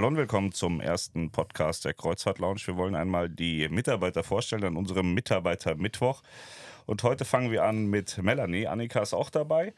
Hallo 0.00 0.08
und 0.08 0.16
willkommen 0.16 0.50
zum 0.50 0.80
ersten 0.80 1.30
Podcast 1.30 1.84
der 1.84 1.92
Kreuzfahrt 1.92 2.38
Lounge. 2.38 2.62
Wir 2.64 2.78
wollen 2.78 2.94
einmal 2.94 3.28
die 3.28 3.68
Mitarbeiter 3.68 4.22
vorstellen 4.22 4.64
an 4.64 4.78
unserem 4.78 5.12
Mitarbeiter 5.12 5.74
Mittwoch. 5.74 6.22
Und 6.86 7.02
heute 7.02 7.26
fangen 7.26 7.50
wir 7.50 7.64
an 7.64 7.84
mit 7.84 8.16
Melanie. 8.16 8.66
Annika 8.66 9.02
ist 9.02 9.12
auch 9.12 9.28
dabei. 9.28 9.74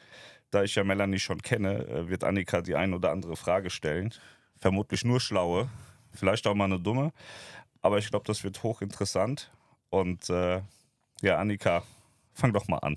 Da 0.53 0.63
ich 0.63 0.77
ja 0.77 0.85
Melanie 0.85 1.19
schon 1.19 1.43
kenne, 1.43 1.89
äh, 1.89 2.09
wird 2.09 2.23
Annika 2.23 2.61
die 2.61 2.77
ein 2.77 2.95
oder 2.95 3.11
andere 3.11 3.35
Frage 3.35 3.69
stellen. 3.69 4.15
Vermutlich 4.61 5.05
nur 5.05 5.19
schlaue, 5.19 5.69
vielleicht 6.13 6.47
auch 6.47 6.55
mal 6.55 6.67
eine 6.67 6.79
dumme. 6.79 7.13
Aber 7.81 7.99
ich 7.99 8.09
glaube, 8.09 8.25
das 8.25 8.45
wird 8.45 8.63
hochinteressant. 8.63 9.51
Und 9.91 10.31
äh, 10.31 10.61
ja, 11.21 11.39
Annika, 11.39 11.83
fang 12.33 12.53
doch 12.53 12.69
mal 12.69 12.79
an. 12.79 12.97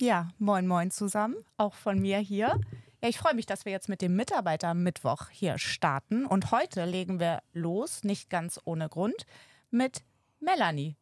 Ja, 0.00 0.28
moin, 0.38 0.66
moin 0.66 0.90
zusammen. 0.90 1.36
Auch 1.56 1.72
von 1.72 1.98
mir 1.98 2.18
hier. 2.18 2.60
Ja, 3.00 3.08
ich 3.08 3.18
freue 3.18 3.34
mich, 3.34 3.46
dass 3.46 3.64
wir 3.64 3.70
jetzt 3.70 3.88
mit 3.88 4.02
dem 4.02 4.16
Mitarbeiter 4.16 4.74
Mittwoch 4.74 5.28
hier 5.30 5.56
starten. 5.58 6.26
Und 6.26 6.50
heute 6.50 6.84
legen 6.84 7.20
wir 7.20 7.42
los, 7.52 8.02
nicht 8.02 8.28
ganz 8.28 8.58
ohne 8.64 8.88
Grund, 8.88 9.24
mit 9.70 10.02
Melanie. 10.40 10.96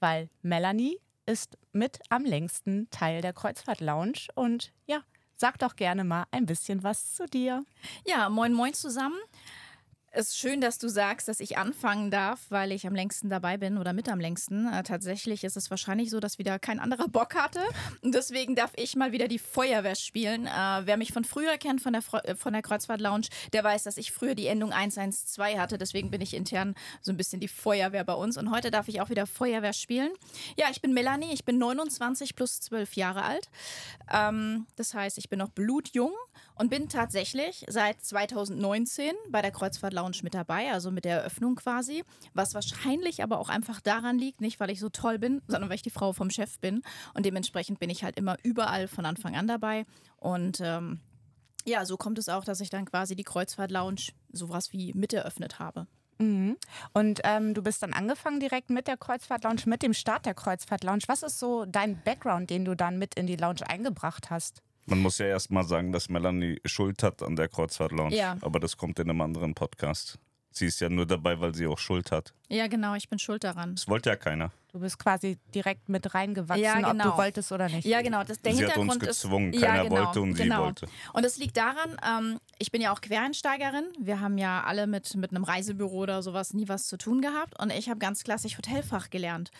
Weil 0.00 0.30
Melanie 0.40 0.98
ist 1.26 1.58
mit 1.72 1.98
am 2.08 2.24
längsten 2.24 2.88
Teil 2.88 3.20
der 3.20 3.34
Kreuzfahrt 3.34 3.80
Lounge. 3.80 4.28
Und 4.34 4.72
ja, 4.86 5.02
sag 5.36 5.58
doch 5.58 5.76
gerne 5.76 6.04
mal 6.04 6.24
ein 6.30 6.46
bisschen 6.46 6.82
was 6.84 7.14
zu 7.14 7.26
dir. 7.26 7.64
Ja, 8.06 8.30
moin, 8.30 8.54
moin 8.54 8.72
zusammen. 8.72 9.18
Es 10.14 10.28
ist 10.28 10.38
schön, 10.38 10.60
dass 10.60 10.76
du 10.76 10.88
sagst, 10.88 11.26
dass 11.28 11.40
ich 11.40 11.56
anfangen 11.56 12.10
darf, 12.10 12.40
weil 12.50 12.70
ich 12.70 12.86
am 12.86 12.94
längsten 12.94 13.30
dabei 13.30 13.56
bin 13.56 13.78
oder 13.78 13.94
mit 13.94 14.10
am 14.10 14.20
längsten. 14.20 14.70
Äh, 14.70 14.82
tatsächlich 14.82 15.42
ist 15.42 15.56
es 15.56 15.70
wahrscheinlich 15.70 16.10
so, 16.10 16.20
dass 16.20 16.38
wieder 16.38 16.58
kein 16.58 16.80
anderer 16.80 17.08
Bock 17.08 17.34
hatte. 17.34 17.60
Und 18.02 18.14
deswegen 18.14 18.54
darf 18.54 18.72
ich 18.76 18.94
mal 18.94 19.12
wieder 19.12 19.26
die 19.26 19.38
Feuerwehr 19.38 19.94
spielen. 19.94 20.46
Äh, 20.46 20.82
wer 20.84 20.98
mich 20.98 21.14
von 21.14 21.24
früher 21.24 21.56
kennt, 21.56 21.80
von 21.80 21.94
der, 21.94 22.02
äh, 22.24 22.34
von 22.34 22.52
der 22.52 22.60
Kreuzfahrt 22.60 23.00
Lounge, 23.00 23.28
der 23.54 23.64
weiß, 23.64 23.84
dass 23.84 23.96
ich 23.96 24.12
früher 24.12 24.34
die 24.34 24.48
Endung 24.48 24.70
112 24.70 25.56
hatte. 25.56 25.78
Deswegen 25.78 26.10
bin 26.10 26.20
ich 26.20 26.34
intern 26.34 26.74
so 27.00 27.10
ein 27.10 27.16
bisschen 27.16 27.40
die 27.40 27.48
Feuerwehr 27.48 28.04
bei 28.04 28.12
uns. 28.12 28.36
Und 28.36 28.50
heute 28.50 28.70
darf 28.70 28.88
ich 28.88 29.00
auch 29.00 29.08
wieder 29.08 29.26
Feuerwehr 29.26 29.72
spielen. 29.72 30.10
Ja, 30.58 30.66
ich 30.70 30.82
bin 30.82 30.92
Melanie, 30.92 31.32
ich 31.32 31.46
bin 31.46 31.56
29 31.56 32.36
plus 32.36 32.60
12 32.60 32.96
Jahre 32.96 33.22
alt. 33.22 33.48
Ähm, 34.12 34.66
das 34.76 34.92
heißt, 34.92 35.16
ich 35.16 35.30
bin 35.30 35.38
noch 35.38 35.48
blutjung 35.48 36.12
und 36.62 36.68
bin 36.68 36.88
tatsächlich 36.88 37.64
seit 37.68 38.00
2019 38.00 39.10
bei 39.30 39.42
der 39.42 39.50
Kreuzfahrt 39.50 39.92
Lounge 39.92 40.18
mit 40.22 40.32
dabei, 40.32 40.70
also 40.70 40.92
mit 40.92 41.04
der 41.04 41.16
Eröffnung 41.16 41.56
quasi. 41.56 42.04
Was 42.34 42.54
wahrscheinlich 42.54 43.20
aber 43.24 43.40
auch 43.40 43.48
einfach 43.48 43.80
daran 43.80 44.16
liegt, 44.16 44.40
nicht 44.40 44.60
weil 44.60 44.70
ich 44.70 44.78
so 44.78 44.88
toll 44.88 45.18
bin, 45.18 45.42
sondern 45.48 45.68
weil 45.68 45.74
ich 45.74 45.82
die 45.82 45.90
Frau 45.90 46.12
vom 46.12 46.30
Chef 46.30 46.60
bin. 46.60 46.82
Und 47.14 47.26
dementsprechend 47.26 47.80
bin 47.80 47.90
ich 47.90 48.04
halt 48.04 48.16
immer 48.16 48.36
überall 48.44 48.86
von 48.86 49.06
Anfang 49.06 49.34
an 49.34 49.48
dabei. 49.48 49.86
Und 50.18 50.60
ähm, 50.60 51.00
ja, 51.64 51.84
so 51.84 51.96
kommt 51.96 52.20
es 52.20 52.28
auch, 52.28 52.44
dass 52.44 52.60
ich 52.60 52.70
dann 52.70 52.84
quasi 52.84 53.16
die 53.16 53.24
Kreuzfahrt 53.24 53.72
Lounge 53.72 54.12
sowas 54.30 54.72
wie 54.72 54.92
mit 54.94 55.12
eröffnet 55.12 55.58
habe. 55.58 55.88
Mhm. 56.18 56.56
Und 56.92 57.22
ähm, 57.24 57.54
du 57.54 57.62
bist 57.64 57.82
dann 57.82 57.92
angefangen 57.92 58.38
direkt 58.38 58.70
mit 58.70 58.86
der 58.86 58.96
Kreuzfahrt 58.96 59.42
Lounge, 59.42 59.62
mit 59.66 59.82
dem 59.82 59.94
Start 59.94 60.26
der 60.26 60.34
Kreuzfahrt 60.34 60.84
Lounge. 60.84 61.02
Was 61.08 61.24
ist 61.24 61.40
so 61.40 61.64
dein 61.64 62.00
Background, 62.04 62.50
den 62.50 62.64
du 62.64 62.76
dann 62.76 63.00
mit 63.00 63.16
in 63.16 63.26
die 63.26 63.34
Lounge 63.34 63.68
eingebracht 63.68 64.30
hast? 64.30 64.62
Man 64.86 65.00
muss 65.00 65.18
ja 65.18 65.26
erst 65.26 65.50
mal 65.50 65.64
sagen, 65.64 65.92
dass 65.92 66.08
Melanie 66.08 66.60
Schuld 66.64 67.02
hat 67.02 67.22
an 67.22 67.36
der 67.36 67.48
Kreuzfahrt 67.48 67.92
Lounge. 67.92 68.16
Ja. 68.16 68.36
Aber 68.40 68.58
das 68.60 68.76
kommt 68.76 68.98
in 68.98 69.08
einem 69.08 69.20
anderen 69.20 69.54
Podcast. 69.54 70.18
Sie 70.50 70.66
ist 70.66 70.80
ja 70.80 70.88
nur 70.88 71.06
dabei, 71.06 71.40
weil 71.40 71.54
sie 71.54 71.66
auch 71.66 71.78
Schuld 71.78 72.10
hat. 72.10 72.34
Ja, 72.48 72.66
genau, 72.66 72.94
ich 72.94 73.08
bin 73.08 73.18
schuld 73.18 73.44
daran. 73.44 73.74
Das 73.74 73.88
wollte 73.88 74.10
ja 74.10 74.16
keiner. 74.16 74.52
Du 74.72 74.80
bist 74.80 74.98
quasi 74.98 75.38
direkt 75.54 75.90
mit 75.90 76.14
reingewachsen, 76.14 76.64
Ja, 76.64 76.78
ob 76.78 76.92
genau. 76.92 77.10
du 77.10 77.16
wolltest 77.18 77.52
oder 77.52 77.68
nicht. 77.68 77.84
Ja, 77.84 78.00
genau. 78.00 78.24
Das, 78.24 78.40
der 78.40 78.54
sie 78.54 78.64
hat 78.66 78.78
uns 78.78 78.92
Hintergrund 78.94 79.02
ist. 79.02 79.22
gezwungen. 79.22 79.52
Ja, 79.52 79.66
Keiner 79.66 79.84
genau, 79.84 79.96
wollte 80.06 80.20
und 80.22 80.34
sie 80.34 80.42
genau. 80.44 80.64
wollte. 80.64 80.88
Und 81.12 81.24
das 81.26 81.36
liegt 81.36 81.58
daran, 81.58 81.96
ähm, 82.02 82.40
ich 82.58 82.72
bin 82.72 82.80
ja 82.80 82.90
auch 82.90 83.02
Quereinsteigerin. 83.02 83.84
Wir 84.00 84.20
haben 84.20 84.38
ja 84.38 84.62
alle 84.62 84.86
mit, 84.86 85.14
mit 85.16 85.30
einem 85.30 85.44
Reisebüro 85.44 85.98
oder 85.98 86.22
sowas 86.22 86.54
nie 86.54 86.68
was 86.68 86.86
zu 86.86 86.96
tun 86.96 87.20
gehabt. 87.20 87.60
Und 87.60 87.70
ich 87.70 87.90
habe 87.90 87.98
ganz 87.98 88.24
klassisch 88.24 88.56
Hotelfach 88.56 89.10
gelernt. 89.10 89.50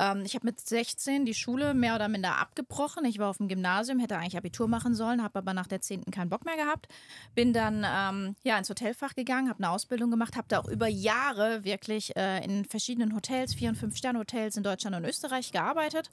Ähm, 0.00 0.22
ich 0.26 0.34
habe 0.34 0.44
mit 0.46 0.58
16 0.58 1.26
die 1.26 1.34
Schule 1.34 1.72
mehr 1.72 1.94
oder 1.94 2.08
minder 2.08 2.36
abgebrochen. 2.38 3.04
Ich 3.04 3.20
war 3.20 3.30
auf 3.30 3.36
dem 3.36 3.46
Gymnasium, 3.46 4.00
hätte 4.00 4.16
eigentlich 4.18 4.36
Abitur 4.36 4.66
machen 4.66 4.96
sollen, 4.96 5.22
habe 5.22 5.38
aber 5.38 5.54
nach 5.54 5.68
der 5.68 5.80
10. 5.80 6.06
keinen 6.10 6.28
Bock 6.28 6.44
mehr 6.44 6.56
gehabt. 6.56 6.88
Bin 7.36 7.52
dann 7.52 7.86
ähm, 7.88 8.34
ja, 8.42 8.58
ins 8.58 8.68
Hotelfach 8.68 9.14
gegangen, 9.14 9.48
habe 9.48 9.62
eine 9.62 9.70
Ausbildung 9.70 10.10
gemacht, 10.10 10.34
habe 10.34 10.48
da 10.48 10.58
auch 10.58 10.68
über 10.68 10.88
Jahre 10.88 11.62
wirklich 11.62 12.16
äh, 12.16 12.44
in 12.44 12.64
verschiedenen 12.64 13.14
Hotels, 13.14 13.54
Vier- 13.54 13.68
und 13.68 13.76
Fünf-Sterne-Hotels 13.76 14.55
in 14.56 14.62
Deutschland 14.62 14.96
und 14.96 15.04
Österreich 15.04 15.52
gearbeitet 15.52 16.10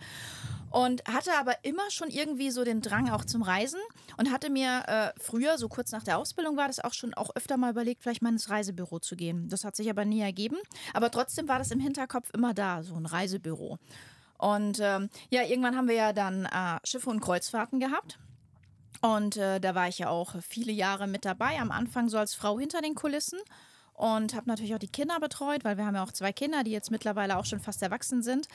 und 0.73 1.03
hatte 1.05 1.33
aber 1.37 1.63
immer 1.63 1.89
schon 1.91 2.09
irgendwie 2.09 2.49
so 2.49 2.63
den 2.63 2.81
Drang 2.81 3.09
auch 3.09 3.25
zum 3.25 3.43
Reisen 3.43 3.79
und 4.17 4.31
hatte 4.31 4.49
mir 4.49 4.83
äh, 4.87 5.19
früher, 5.19 5.57
so 5.57 5.69
kurz 5.69 5.91
nach 5.91 6.03
der 6.03 6.17
Ausbildung 6.17 6.57
war 6.57 6.67
das 6.67 6.79
auch 6.79 6.93
schon 6.93 7.13
auch 7.13 7.35
öfter 7.35 7.57
mal 7.57 7.71
überlegt, 7.71 8.01
vielleicht 8.01 8.23
mal 8.23 8.29
ins 8.29 8.49
Reisebüro 8.49 8.99
zu 8.99 9.15
gehen. 9.15 9.49
Das 9.49 9.63
hat 9.63 9.75
sich 9.75 9.89
aber 9.89 10.03
nie 10.03 10.21
ergeben. 10.21 10.57
Aber 10.93 11.11
trotzdem 11.11 11.47
war 11.47 11.59
das 11.59 11.71
im 11.71 11.79
Hinterkopf 11.79 12.31
immer 12.33 12.53
da, 12.53 12.81
so 12.81 12.95
ein 12.95 13.05
Reisebüro. 13.05 13.77
Und 14.39 14.79
ähm, 14.81 15.09
ja, 15.29 15.43
irgendwann 15.43 15.77
haben 15.77 15.87
wir 15.87 15.95
ja 15.95 16.11
dann 16.11 16.45
äh, 16.45 16.79
Schiffe 16.83 17.09
und 17.09 17.21
Kreuzfahrten 17.21 17.79
gehabt. 17.79 18.17
Und 19.01 19.37
äh, 19.37 19.59
da 19.59 19.75
war 19.75 19.87
ich 19.89 19.99
ja 19.99 20.09
auch 20.09 20.35
viele 20.41 20.71
Jahre 20.71 21.07
mit 21.07 21.23
dabei. 21.23 21.59
Am 21.59 21.71
Anfang 21.71 22.09
so 22.09 22.17
als 22.17 22.33
Frau 22.33 22.57
hinter 22.57 22.81
den 22.81 22.95
Kulissen 22.95 23.39
und 24.03 24.35
habe 24.35 24.49
natürlich 24.49 24.75
auch 24.75 24.79
die 24.79 24.89
Kinder 24.89 25.17
betreut, 25.21 25.63
weil 25.63 25.77
wir 25.77 25.85
haben 25.85 25.95
ja 25.95 26.03
auch 26.03 26.11
zwei 26.11 26.33
Kinder, 26.33 26.65
die 26.65 26.71
jetzt 26.71 26.91
mittlerweile 26.91 27.37
auch 27.37 27.45
schon 27.45 27.61
fast 27.61 27.81
erwachsen 27.81 28.21
sind. 28.21 28.49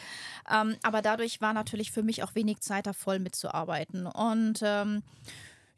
Ähm, 0.53 0.77
aber 0.83 1.01
dadurch 1.01 1.41
war 1.41 1.55
natürlich 1.55 1.91
für 1.91 2.03
mich 2.03 2.23
auch 2.23 2.35
wenig 2.35 2.61
Zeit, 2.61 2.87
da 2.87 2.93
voll 2.93 3.19
mitzuarbeiten. 3.19 4.07
Und 4.07 4.61
ähm, 4.63 5.03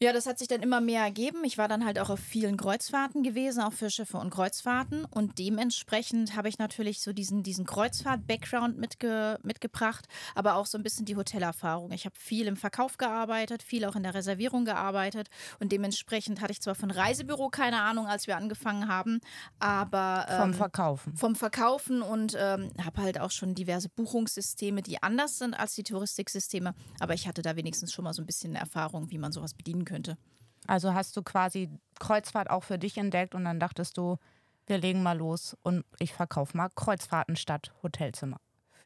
ja, 0.02 0.14
das 0.14 0.24
hat 0.24 0.38
sich 0.38 0.48
dann 0.48 0.62
immer 0.62 0.80
mehr 0.80 1.02
ergeben. 1.02 1.44
Ich 1.44 1.58
war 1.58 1.68
dann 1.68 1.84
halt 1.84 1.98
auch 1.98 2.08
auf 2.08 2.20
vielen 2.20 2.56
Kreuzfahrten 2.56 3.22
gewesen, 3.22 3.60
auch 3.60 3.74
für 3.74 3.90
Schiffe 3.90 4.16
und 4.16 4.30
Kreuzfahrten. 4.30 5.04
Und 5.04 5.38
dementsprechend 5.38 6.34
habe 6.34 6.48
ich 6.48 6.58
natürlich 6.58 7.02
so 7.02 7.12
diesen, 7.12 7.42
diesen 7.42 7.66
Kreuzfahrt-Background 7.66 8.78
mitge 8.78 9.38
mitgebracht, 9.42 10.06
aber 10.34 10.54
auch 10.54 10.64
so 10.64 10.78
ein 10.78 10.82
bisschen 10.82 11.04
die 11.04 11.16
Hotelerfahrung. 11.16 11.92
Ich 11.92 12.06
habe 12.06 12.14
viel 12.18 12.46
im 12.46 12.56
Verkauf 12.56 12.96
gearbeitet, 12.96 13.62
viel 13.62 13.84
auch 13.84 13.94
in 13.94 14.02
der 14.02 14.14
Reservierung 14.14 14.64
gearbeitet. 14.64 15.28
Und 15.58 15.70
dementsprechend 15.70 16.40
hatte 16.40 16.52
ich 16.52 16.62
zwar 16.62 16.74
von 16.74 16.90
Reisebüro 16.90 17.50
keine 17.50 17.82
Ahnung, 17.82 18.06
als 18.06 18.26
wir 18.26 18.38
angefangen 18.38 18.88
haben, 18.88 19.20
aber. 19.58 20.24
Vom 20.30 20.50
ähm, 20.50 20.54
Verkaufen. 20.54 21.16
vom 21.18 21.36
Verkaufen 21.36 22.00
und 22.00 22.34
ähm, 22.38 22.70
habe 22.82 23.02
halt 23.02 23.20
auch 23.20 23.30
schon 23.30 23.54
diverse 23.54 23.90
Buchungssysteme, 23.90 24.80
die 24.80 25.02
anders 25.02 25.36
sind 25.36 25.52
als 25.52 25.74
die 25.74 25.82
Touristiksysteme. 25.82 26.74
Aber 27.00 27.12
ich 27.12 27.28
hatte 27.28 27.42
da 27.42 27.54
wenigstens 27.54 27.92
schon 27.92 28.04
mal 28.04 28.14
so 28.14 28.22
ein 28.22 28.26
bisschen 28.26 28.54
Erfahrung, 28.54 29.10
wie 29.10 29.18
man 29.18 29.32
sowas 29.32 29.52
bedienen 29.52 29.84
könnte. 29.90 30.16
Also 30.66 30.94
hast 30.94 31.16
du 31.16 31.22
quasi 31.22 31.68
Kreuzfahrt 31.98 32.48
auch 32.48 32.64
für 32.64 32.78
dich 32.78 32.96
entdeckt 32.96 33.34
und 33.34 33.44
dann 33.44 33.60
dachtest 33.60 33.98
du, 33.98 34.16
wir 34.66 34.78
legen 34.78 35.02
mal 35.02 35.18
los 35.18 35.56
und 35.62 35.84
ich 35.98 36.12
verkaufe 36.12 36.56
mal 36.56 36.68
Kreuzfahrten 36.74 37.36
statt 37.36 37.72
Hotelzimmer. 37.82 38.38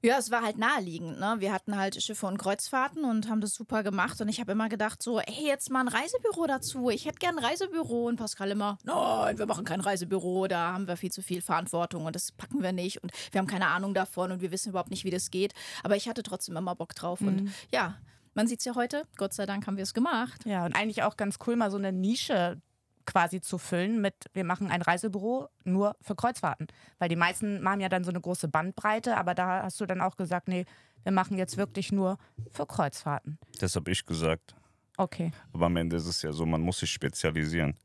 Ja, 0.05 0.19
es 0.19 0.31
war 0.31 0.43
halt 0.43 0.59
naheliegend. 0.59 1.19
Ne? 1.19 1.37
Wir 1.39 1.51
hatten 1.51 1.79
halt 1.79 2.03
Schiffe 2.03 2.27
und 2.27 2.37
Kreuzfahrten 2.37 3.05
und 3.05 3.31
haben 3.31 3.41
das 3.41 3.55
super 3.55 3.83
gemacht. 3.83 4.21
Und 4.21 4.29
ich 4.29 4.39
habe 4.39 4.53
immer 4.53 4.69
gedacht, 4.69 5.03
so, 5.03 5.19
hey, 5.19 5.47
jetzt 5.47 5.71
mal 5.71 5.81
ein 5.81 5.89
Reisebüro 5.89 6.47
dazu. 6.47 6.91
Ich 6.91 7.07
hätte 7.07 7.19
gern 7.19 7.39
ein 7.39 7.45
Reisebüro. 7.45 8.09
Und 8.09 8.17
Pascal 8.17 8.51
immer, 8.51 8.77
nein, 8.83 9.39
wir 9.39 9.47
machen 9.47 9.65
kein 9.65 9.81
Reisebüro. 9.81 10.47
Da 10.47 10.75
haben 10.75 10.89
wir 10.89 10.99
viel 10.99 11.11
zu 11.11 11.23
viel 11.23 11.41
Verantwortung 11.41 12.05
und 12.05 12.15
das 12.15 12.33
packen 12.33 12.63
wir 12.63 12.73
nicht. 12.73 13.03
Und 13.03 13.13
wir 13.33 13.39
haben 13.39 13.47
keine 13.47 13.69
Ahnung 13.69 13.95
davon 13.95 14.31
und 14.31 14.43
wir 14.43 14.51
wissen 14.51 14.69
überhaupt 14.69 14.91
nicht, 14.91 15.05
wie 15.05 15.11
das 15.11 15.31
geht. 15.31 15.55
Aber 15.83 15.97
ich 15.97 16.07
hatte 16.07 16.23
trotzdem 16.23 16.55
immer 16.55 16.75
Bock 16.75 16.95
drauf. 16.95 17.23
Und 17.23 17.51
ja, 17.73 17.97
man 18.34 18.47
sieht 18.47 18.61
es 18.61 18.65
ja 18.65 18.75
heute. 18.75 19.05
Gott 19.17 19.33
sei 19.33 19.47
Dank 19.47 19.67
haben 19.67 19.77
wir 19.77 19.83
es 19.83 19.95
gemacht. 19.95 20.45
Ja, 20.45 20.65
und 20.65 20.77
eigentlich 20.77 21.03
auch 21.03 21.17
ganz 21.17 21.39
cool, 21.47 21.56
mal 21.56 21.71
so 21.71 21.78
eine 21.78 21.93
Nische 21.93 22.61
quasi 23.06 23.41
zu 23.41 23.59
füllen 23.59 24.00
mit, 24.00 24.15
wir 24.33 24.45
machen 24.45 24.71
ein 24.71 24.83
Reisebüro 24.83 25.49
nur 25.65 25.97
für 26.00 26.15
Kreuzfahrten. 26.15 26.69
Weil 26.99 27.09
die 27.09 27.17
meisten 27.17 27.62
machen 27.62 27.81
ja 27.81 27.89
dann 27.89 28.05
so 28.05 28.11
eine 28.11 28.21
große 28.21 28.49
Bandbreite, 28.49 29.17
aber 29.17 29.34
da 29.34 29.62
hast 29.62 29.81
du 29.81 29.87
dann 29.87 30.00
auch 30.00 30.17
gesagt, 30.17 30.49
nee, 30.49 30.65
wir 31.03 31.12
machen 31.12 31.37
jetzt 31.37 31.56
wirklich 31.56 31.93
nur 31.93 32.19
für 32.50 32.67
Kreuzfahrten. 32.67 33.39
Das 33.59 33.77
habe 33.77 33.91
ich 33.91 34.06
gesagt. 34.06 34.55
Okay. 34.97 35.33
Aber 35.53 35.67
am 35.67 35.77
Ende 35.77 35.97
ist 35.97 36.06
es 36.06 36.23
ja 36.23 36.33
so, 36.33 36.47
man 36.47 36.61
muss 36.61 36.78
sich 36.78 36.91
spezialisieren. 36.91 37.77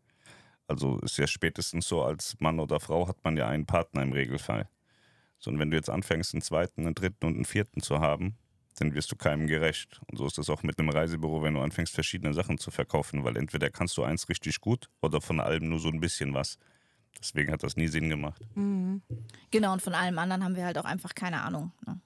Also 0.68 1.00
ist 1.00 1.18
ja 1.18 1.28
spätestens 1.28 1.88
so, 1.88 2.04
als 2.04 2.40
Mann 2.40 2.60
oder 2.60 2.80
Frau 2.80 3.08
hat 3.08 3.24
man 3.24 3.36
ja 3.36 3.48
einen 3.48 3.66
Partner 3.66 4.04
im 4.04 4.14
Regelfall. 4.14 4.70
So, 5.40 5.50
und 5.50 5.60
wenn 5.60 5.72
du 5.72 5.78
jetzt 5.78 5.90
anfängst, 5.90 6.34
einen 6.34 6.42
zweiten, 6.42 6.86
einen 6.86 6.96
dritten 6.96 7.26
und 7.26 7.36
einen 7.36 7.46
vierten 7.46 7.82
zu 7.82 8.00
haben, 8.00 8.38
dann 8.82 8.94
wirst 8.94 9.12
du 9.12 9.16
keinem 9.16 9.48
gerecht. 9.48 10.02
Und 10.10 10.18
so 10.18 10.26
ist 10.26 10.38
das 10.38 10.50
auch 10.50 10.64
mit 10.64 10.80
einem 10.80 10.90
Reisebüro, 10.90 11.42
wenn 11.44 11.54
du 11.54 11.62
anfängst, 11.62 11.94
verschiedene 11.94 12.34
Sachen 12.34 12.58
zu 12.58 12.72
verkaufen, 12.72 13.24
weil 13.24 13.38
entweder 13.38 13.70
kannst 13.70 13.98
du 13.98 14.04
eins 14.04 14.30
richtig 14.30 14.62
gut 14.62 14.90
oder 15.02 15.22
von 15.22 15.40
allem 15.40 15.70
nur 15.70 15.80
so 15.80 15.90
ein 15.90 16.00
bisschen 16.00 16.34
was. 16.34 16.58
Deswegen 17.20 17.52
hat 17.52 17.64
das 17.64 17.76
nie 17.76 17.88
Sinn 17.88 18.10
gemacht. 18.10 18.42
Genau, 19.52 19.74
und 19.74 19.82
von 19.82 19.94
allem 19.94 20.18
anderen 20.20 20.44
haben 20.44 20.56
wir 20.56 20.66
halt 20.66 20.78
auch 20.78 20.86
einfach 20.86 21.16
keine 21.16 21.42
Ahnung. 21.42 21.72
Ne? 21.86 22.00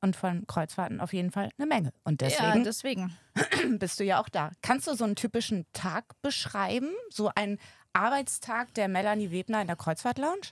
Und 0.00 0.16
von 0.16 0.46
Kreuzfahrten 0.46 1.00
auf 1.00 1.12
jeden 1.12 1.30
Fall 1.30 1.50
eine 1.58 1.66
Menge. 1.66 1.92
Und 2.04 2.20
Ja, 2.22 2.28
deswegen 2.28 2.64
deswegen. 2.64 3.16
bist 3.78 4.00
du 4.00 4.04
ja 4.04 4.20
auch 4.20 4.28
da. 4.28 4.50
Kannst 4.62 4.86
du 4.86 4.94
so 4.94 5.04
einen 5.04 5.16
typischen 5.16 5.66
Tag 5.72 6.04
beschreiben? 6.22 6.90
So 7.10 7.30
ein 7.34 7.58
Arbeitstag 7.92 8.74
der 8.74 8.88
Melanie 8.88 9.30
Webner 9.30 9.60
in 9.60 9.66
der 9.68 9.76
Kreuzfahrt 9.76 10.18
Lounge? 10.18 10.48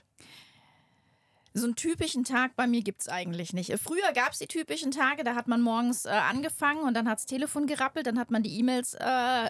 So 1.57 1.67
einen 1.67 1.75
typischen 1.75 2.25
Tag 2.25 2.57
bei 2.57 2.67
mir 2.67 2.81
gibt 2.81 2.99
es 2.99 3.07
eigentlich 3.07 3.53
nicht. 3.53 3.73
Früher 3.79 4.11
gab 4.13 4.33
es 4.33 4.39
die 4.39 4.47
typischen 4.47 4.91
Tage, 4.91 5.23
da 5.23 5.35
hat 5.35 5.47
man 5.47 5.61
morgens 5.61 6.03
äh, 6.03 6.09
angefangen 6.09 6.81
und 6.81 6.95
dann 6.95 7.07
hat 7.07 7.19
das 7.19 7.27
Telefon 7.27 7.65
gerappelt, 7.65 8.07
dann 8.07 8.19
hat 8.19 8.29
man 8.29 8.43
die 8.43 8.59
E-Mails 8.59 8.95
äh, 8.95 8.99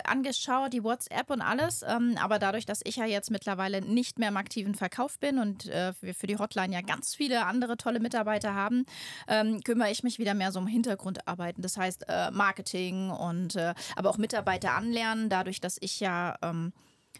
angeschaut, 0.04 0.72
die 0.72 0.84
WhatsApp 0.84 1.32
und 1.32 1.42
alles. 1.42 1.82
Ähm, 1.82 2.16
aber 2.22 2.38
dadurch, 2.38 2.68
dass 2.68 2.82
ich 2.84 2.98
ja 2.98 3.06
jetzt 3.06 3.32
mittlerweile 3.32 3.82
nicht 3.82 4.20
mehr 4.20 4.30
im 4.30 4.38
aktiven 4.38 4.76
Verkauf 4.76 5.18
bin 5.18 5.40
und 5.40 5.66
äh, 5.66 5.94
wir 6.00 6.14
für 6.14 6.28
die 6.28 6.38
Hotline 6.38 6.76
ja 6.76 6.82
ganz 6.82 7.16
viele 7.16 7.44
andere 7.48 7.76
tolle 7.76 8.00
Mitarbeiter 8.00 8.54
haben, 8.54 8.86
ähm, 9.28 9.62
kümmere 9.64 9.90
ich 9.90 10.04
mich 10.04 10.20
wieder 10.20 10.36
mehr 10.36 10.52
so 10.52 10.60
um 10.60 10.68
Hintergrundarbeiten. 10.68 11.64
Das 11.64 11.76
heißt 11.76 12.06
äh, 12.08 12.30
Marketing 12.30 13.10
und 13.10 13.56
äh, 13.56 13.74
aber 13.96 14.12
auch 14.12 14.20
Mitarbeiter 14.20 14.76
anlernen, 14.76 15.30
dadurch, 15.30 15.60
dass 15.60 15.78
ich 15.82 16.00
ja 16.02 16.36
ähm, 16.44 16.72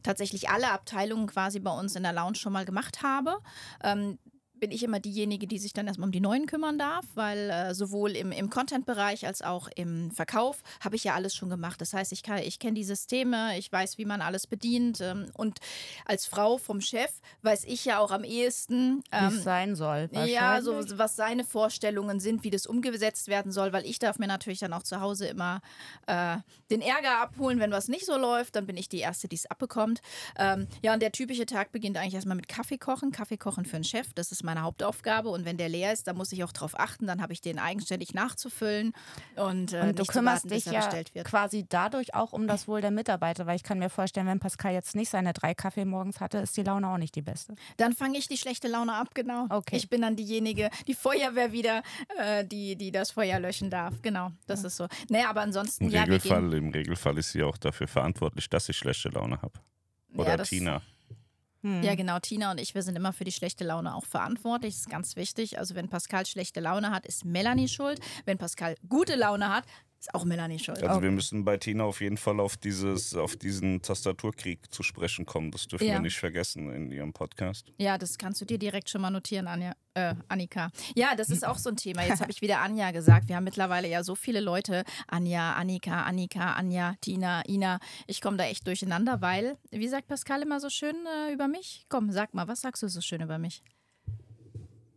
tatsächlich 0.04 0.50
alle 0.50 0.70
Abteilungen 0.70 1.26
quasi 1.26 1.60
bei 1.60 1.72
uns 1.72 1.96
in 1.96 2.04
der 2.04 2.14
Lounge 2.14 2.36
schon 2.36 2.54
mal 2.54 2.66
gemacht 2.66 3.02
habe. 3.02 3.40
Ähm, 3.84 4.20
bin 4.60 4.72
ich 4.72 4.84
immer 4.84 5.00
diejenige, 5.00 5.48
die 5.48 5.60
sich 5.60 5.74
dann 5.74 5.88
erstmal 5.88 6.08
um 6.08 6.12
die 6.12 6.20
neuen 6.20 6.46
kümmern 6.46 6.78
darf, 6.78 7.06
weil 7.14 7.50
äh, 7.50 7.74
sowohl 7.74 8.12
im, 8.12 8.32
im 8.32 8.50
Content-Bereich 8.50 9.26
als 9.26 9.42
auch 9.42 9.68
im 9.76 10.12
Verkauf 10.12 10.62
habe 10.84 10.96
ich 10.96 11.04
ja 11.04 11.14
alles 11.14 11.36
schon 11.36 11.50
gemacht. 11.50 11.82
Das 11.82 11.94
heißt, 11.94 12.12
ich, 12.12 12.24
ich 12.44 12.60
kenne 12.60 12.74
die 12.74 12.84
Systeme, 12.84 13.58
ich 13.58 13.72
weiß, 13.72 13.98
wie 13.98 14.06
man 14.06 14.22
alles 14.22 14.48
bedient. 14.48 15.02
Ähm, 15.02 15.30
und 15.34 15.60
als 16.06 16.26
Frau 16.26 16.58
vom 16.58 16.82
Chef 16.82 17.12
weiß 17.42 17.66
ich 17.66 17.86
ja 17.86 18.00
auch 18.00 18.12
am 18.12 18.24
ehesten, 18.24 19.04
ähm, 19.12 19.32
wie 19.32 19.36
es 19.36 19.44
sein 19.44 19.76
soll. 19.76 20.10
Ja, 20.12 20.62
so 20.62 20.82
was 20.98 21.16
seine 21.16 21.44
Vorstellungen 21.44 22.20
sind, 22.20 22.44
wie 22.44 22.50
das 22.50 22.66
umgesetzt 22.66 23.28
werden 23.28 23.52
soll, 23.52 23.74
weil 23.74 23.86
ich 23.86 24.00
darf 24.00 24.20
mir 24.20 24.28
natürlich 24.28 24.60
dann 24.60 24.74
auch 24.74 24.84
zu 24.84 25.02
Hause 25.02 25.28
immer 25.28 25.62
äh, 26.08 26.38
den 26.70 26.82
Ärger 26.82 27.20
abholen, 27.22 27.60
wenn 27.60 27.72
was 27.72 27.88
nicht 27.88 28.06
so 28.06 28.18
läuft. 28.18 28.56
Dann 28.56 28.66
bin 28.66 28.78
ich 28.78 28.90
die 28.90 29.00
Erste, 29.00 29.28
die 29.28 29.36
es 29.36 29.46
abbekommt. 29.46 30.02
Ähm, 30.38 30.68
ja, 30.82 30.94
und 30.94 31.02
der 31.02 31.12
typische 31.12 31.46
Tag 31.46 31.72
beginnt 31.72 31.98
eigentlich 31.98 32.16
erstmal 32.16 32.36
mit 32.36 32.48
Kaffee 32.48 32.78
kochen. 32.78 33.12
Kaffee 33.12 33.38
kochen 33.38 33.66
für 33.66 33.76
einen 33.76 33.84
Chef, 33.84 34.14
das 34.14 34.32
ist 34.32 34.44
meine 34.46 34.62
Hauptaufgabe. 34.62 35.30
Und 35.30 35.46
wenn 35.46 35.58
der 35.58 35.70
leer 35.70 35.92
ist, 35.92 36.08
dann 36.08 36.16
muss 36.16 36.32
ich 36.32 36.44
auch 36.44 36.52
darauf 36.52 36.80
achten. 36.80 37.08
Dann 37.08 37.22
habe 37.22 37.34
ich 37.34 37.42
den 37.42 37.60
eigenständig 37.60 38.14
nachzufüllen 38.14 38.94
und, 39.36 39.74
äh, 39.74 39.82
und 39.82 40.00
du 40.00 40.06
kümmerst 40.06 40.46
warten, 40.46 40.56
dich 40.56 40.66
ja 40.66 41.24
quasi 41.24 41.66
dadurch 41.68 42.14
auch 42.14 42.34
um 42.34 42.48
das 42.48 42.68
Wohl 42.68 42.82
der 42.82 42.92
Mitarbeiter, 42.92 43.46
weil 43.46 43.56
ich 43.56 43.64
kann 43.64 43.80
mir 43.80 43.90
vorstellen, 43.90 44.28
wenn 44.28 44.40
Pascal 44.40 44.74
jetzt 44.74 44.96
nicht 44.96 45.10
seine 45.10 45.34
drei 45.34 45.54
Kaffee 45.54 45.86
morgens 45.86 46.20
hatte, 46.20 46.38
ist 46.38 46.56
die 46.58 46.64
Laune 46.64 46.88
auch 46.88 46.98
nicht 46.98 47.16
die 47.16 47.22
beste. 47.22 47.56
Dann 47.78 47.94
fange 47.94 48.18
ich 48.18 48.28
die 48.28 48.38
schlechte 48.38 48.68
Laune 48.68 48.94
ab, 48.94 49.10
genau. 49.14 49.48
Okay. 49.50 49.76
Ich 49.76 49.90
bin 49.90 50.02
dann 50.02 50.16
diejenige, 50.16 50.70
die 50.88 50.94
Feuerwehr 50.94 51.52
wieder, 51.52 51.84
äh, 52.18 52.46
die, 52.46 52.76
die 52.76 52.92
das 52.92 53.12
Feuer 53.12 53.40
löschen 53.40 53.70
darf. 53.70 54.02
Genau, 54.02 54.32
das 54.48 54.62
ja. 54.62 54.68
ist 54.68 54.78
so. 54.78 54.88
Naja, 55.10 55.30
aber 55.30 55.42
ansonsten. 55.42 55.86
Im, 55.86 55.90
ja, 55.92 56.04
Regelfall, 56.04 56.54
Im 56.54 56.72
Regelfall 56.72 57.18
ist 57.18 57.32
sie 57.32 57.44
auch 57.44 57.58
dafür 57.58 57.88
verantwortlich, 57.88 58.50
dass 58.50 58.70
ich 58.70 58.78
schlechte 58.78 59.10
Laune 59.10 59.42
habe. 59.42 59.60
Oder 60.16 60.38
ja, 60.38 60.44
Tina. 60.44 60.82
Hm. 61.66 61.82
Ja, 61.82 61.96
genau. 61.96 62.20
Tina 62.20 62.52
und 62.52 62.60
ich, 62.60 62.76
wir 62.76 62.84
sind 62.84 62.96
immer 62.96 63.12
für 63.12 63.24
die 63.24 63.32
schlechte 63.32 63.64
Laune 63.64 63.96
auch 63.96 64.06
verantwortlich. 64.06 64.76
Das 64.76 64.82
ist 64.82 64.90
ganz 64.90 65.16
wichtig. 65.16 65.58
Also, 65.58 65.74
wenn 65.74 65.90
Pascal 65.90 66.24
schlechte 66.28 66.60
Laune 66.60 66.92
hat, 66.92 67.08
ist 67.08 67.26
Melanie 67.26 67.68
schuld. 67.68 68.00
Wenn 68.26 68.38
Pascal 68.38 68.76
gute 68.88 69.16
Laune 69.16 69.50
hat, 69.50 69.66
ist 70.06 70.14
auch 70.14 70.26
Melanie 70.26 70.60
schuld. 70.60 70.84
Also, 70.84 71.02
wir 71.02 71.12
müssen 71.12 71.46
bei 71.46 71.58
Tina 71.58 71.84
auf 71.84 72.02
jeden 72.02 72.18
Fall 72.18 72.40
auf, 72.40 72.58
dieses, 72.58 73.16
auf 73.16 73.36
diesen 73.36 73.82
Tastaturkrieg 73.82 74.72
zu 74.72 74.84
sprechen 74.84 75.26
kommen. 75.26 75.52
Das 75.52 75.68
dürfen 75.68 75.88
ja. 75.88 75.94
wir 75.94 76.00
nicht 76.00 76.18
vergessen 76.18 76.72
in 76.72 76.92
ihrem 76.92 77.14
Podcast. 77.14 77.72
Ja, 77.78 77.98
das 77.98 78.18
kannst 78.18 78.42
du 78.42 78.46
dir 78.46 78.58
direkt 78.58 78.90
schon 78.90 79.02
mal 79.02 79.10
notieren, 79.10 79.48
Anja 79.48 79.74
äh, 79.96 80.14
Annika. 80.28 80.72
Ja, 80.96 81.16
das 81.16 81.30
ist 81.30 81.48
auch 81.48 81.58
so 81.58 81.70
ein 81.70 81.78
Thema. 81.78 82.04
Jetzt 82.04 82.22
habe 82.22 82.32
ich 82.32 82.42
wieder 82.42 82.60
Anja 82.60 82.92
gesagt. 82.92 83.30
Wir 83.30 83.38
haben 83.38 83.46
mittlerweile 83.46 83.88
ja 83.88 84.04
so 84.04 84.16
viele 84.16 84.42
Leute. 84.42 84.84
Anja, 85.08 85.54
Annika, 85.54 86.04
Annika, 86.04 86.54
Anja, 86.54 86.96
Tina, 87.02 87.42
Ina. 87.48 87.80
Ich 88.06 88.22
komme 88.22 88.38
da 88.38 88.44
echt 88.44 88.68
durcheinander, 88.68 89.22
weil, 89.22 89.58
wie 89.72 89.88
sagt 89.88 90.08
Pascal 90.08 90.42
immer 90.42 90.60
so 90.60 90.70
schön 90.70 90.96
äh, 91.06 91.34
über 91.34 91.48
mich? 91.48 91.86
Komm, 91.90 92.12
sag 92.12 92.34
mal, 92.34 92.48
was 92.48 92.62
sagst 92.62 92.84
du 92.84 92.90
so 92.90 93.02
schön 93.02 93.22
über 93.22 93.38
mich? 93.38 93.64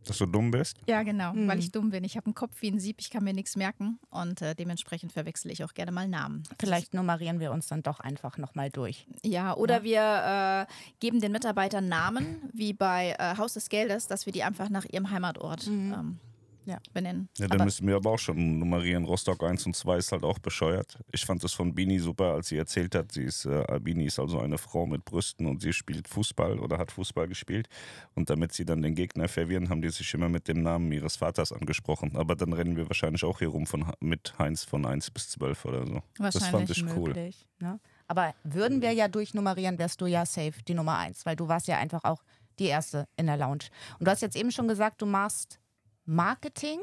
Dass 0.09 0.19
du 0.19 0.27
dumm 0.27 0.51
bist? 0.51 0.79
Ja, 0.89 1.03
genau, 1.03 1.35
mhm. 1.35 1.49
weil 1.49 1.59
ich 1.59 1.71
dumm 1.71 1.91
bin. 1.91 2.03
Ich 2.03 2.17
habe 2.17 2.27
einen 2.27 2.35
Kopf 2.35 2.63
wie 2.63 2.71
ein 2.71 2.81
Sieb, 2.81 2.97
ich 2.99 3.11
kann 3.11 3.25
mir 3.25 3.35
nichts 3.35 3.57
merken 3.57 3.99
und 4.09 4.41
äh, 4.41 4.55
dementsprechend 4.55 5.13
verwechsel 5.13 5.51
ich 5.51 5.63
auch 5.65 5.75
gerne 5.75 5.93
mal 5.93 6.09
Namen. 6.09 6.45
Vielleicht 6.59 6.95
nummerieren 6.95 7.41
wir 7.41 7.53
uns 7.53 7.67
dann 7.67 7.83
doch 7.83 8.01
einfach 8.01 8.39
nochmal 8.39 8.71
durch. 8.71 9.07
Ja, 9.23 9.55
oder 9.55 9.85
ja. 9.85 10.65
wir 10.65 10.67
äh, 10.69 10.73
geben 11.01 11.21
den 11.21 11.33
Mitarbeitern 11.33 11.89
Namen, 11.89 12.49
wie 12.55 12.73
bei 12.73 13.15
äh, 13.19 13.37
Haus 13.37 13.53
des 13.53 13.69
Geldes, 13.69 14.07
dass 14.07 14.25
wir 14.25 14.33
die 14.33 14.43
einfach 14.43 14.71
nach 14.71 14.87
ihrem 14.87 15.11
Heimatort 15.11 15.67
mhm. 15.67 15.93
ähm, 15.93 16.21
ja, 16.69 16.79
benennen. 16.93 17.29
Ja, 17.39 17.49
dann 17.49 17.65
müssen 17.65 17.87
wir 17.87 17.97
aber 17.97 18.11
auch 18.11 18.19
schon 18.19 18.59
nummerieren. 18.59 19.05
Rostock 19.05 19.43
1 19.43 19.65
und 19.67 19.75
2 19.75 19.97
ist 19.97 20.13
halt 20.13 20.23
auch 20.23 20.39
bescheuert. 20.39 20.99
Ich 21.13 21.25
fand 21.25 21.43
das 21.43 21.55
von 21.55 21.75
Bini 21.75 21.99
super, 21.99 22.35
als 22.35 22.49
sie 22.49 22.59
erzählt 22.59 22.95
hat, 22.95 23.13
sie 23.13 23.23
ist, 23.23 23.47
äh, 23.47 23.81
Bini 23.81 24.05
ist 24.05 24.19
also 24.19 24.39
eine 24.39 24.59
Frau 24.59 24.87
mit 24.87 25.05
Brüsten 25.05 25.47
und 25.47 25.63
sie 25.63 25.73
spielt 25.73 26.09
Fußball 26.09 26.59
oder 26.59 26.77
hat 26.77 26.93
Fußball 26.93 27.27
gespielt. 27.27 27.69
Und 28.15 28.29
damit 28.29 28.53
sie 28.53 28.67
dann 28.67 28.83
den 28.83 28.95
Gegner 28.95 29.29
verwirren, 29.29 29.71
haben 29.71 29.81
die 29.81 29.89
sich 29.89 30.13
immer 30.13 30.29
mit 30.29 30.47
dem 30.47 30.63
Namen 30.63 30.93
ihres 30.93 31.17
Vaters 31.17 31.53
angesprochen. 31.53 32.17
Aber 32.17 32.37
dann 32.37 32.53
rennen 32.53 32.77
wir 32.77 32.87
wahrscheinlich 32.89 33.25
auch 33.25 33.39
hier 33.39 33.49
rum 33.49 33.67
von, 33.67 33.91
mit 34.01 34.39
Heinz 34.39 34.65
von 34.65 34.85
1 34.85 35.11
bis 35.11 35.31
12 35.31 35.65
oder 35.65 35.87
so. 35.87 36.03
Wahrscheinlich 36.19 36.33
das 36.33 36.49
fand 36.49 36.71
ich 36.71 36.85
möglich, 36.85 37.47
cool. 37.61 37.69
Ne? 37.69 37.81
Aber 38.09 38.35
würden 38.45 38.83
wir 38.83 38.93
ja 38.93 39.09
durchnummerieren, 39.09 39.79
wärst 39.79 40.01
du 40.01 40.07
ja 40.07 40.27
safe 40.27 40.63
die 40.67 40.75
Nummer 40.75 40.99
1, 40.99 41.25
weil 41.25 41.37
du 41.37 41.49
warst 41.49 41.67
ja 41.67 41.79
einfach 41.79 42.05
auch 42.05 42.23
die 42.59 42.67
Erste 42.67 43.07
in 43.17 43.27
der 43.27 43.37
Lounge. 43.37 43.67
Und 43.99 44.07
du 44.07 44.11
hast 44.11 44.23
jetzt 44.23 44.37
eben 44.37 44.51
schon 44.51 44.69
gesagt, 44.69 45.01
du 45.03 45.07
machst 45.07 45.61
Marketing. 46.09 46.81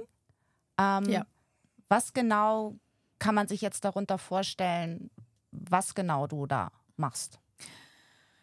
Ähm, 0.77 1.05
ja. 1.09 1.25
Was 1.89 2.13
genau 2.13 2.75
kann 3.19 3.35
man 3.35 3.47
sich 3.47 3.61
jetzt 3.61 3.83
darunter 3.83 4.17
vorstellen, 4.17 5.09
was 5.51 5.95
genau 5.95 6.27
du 6.27 6.45
da 6.45 6.71
machst? 6.95 7.39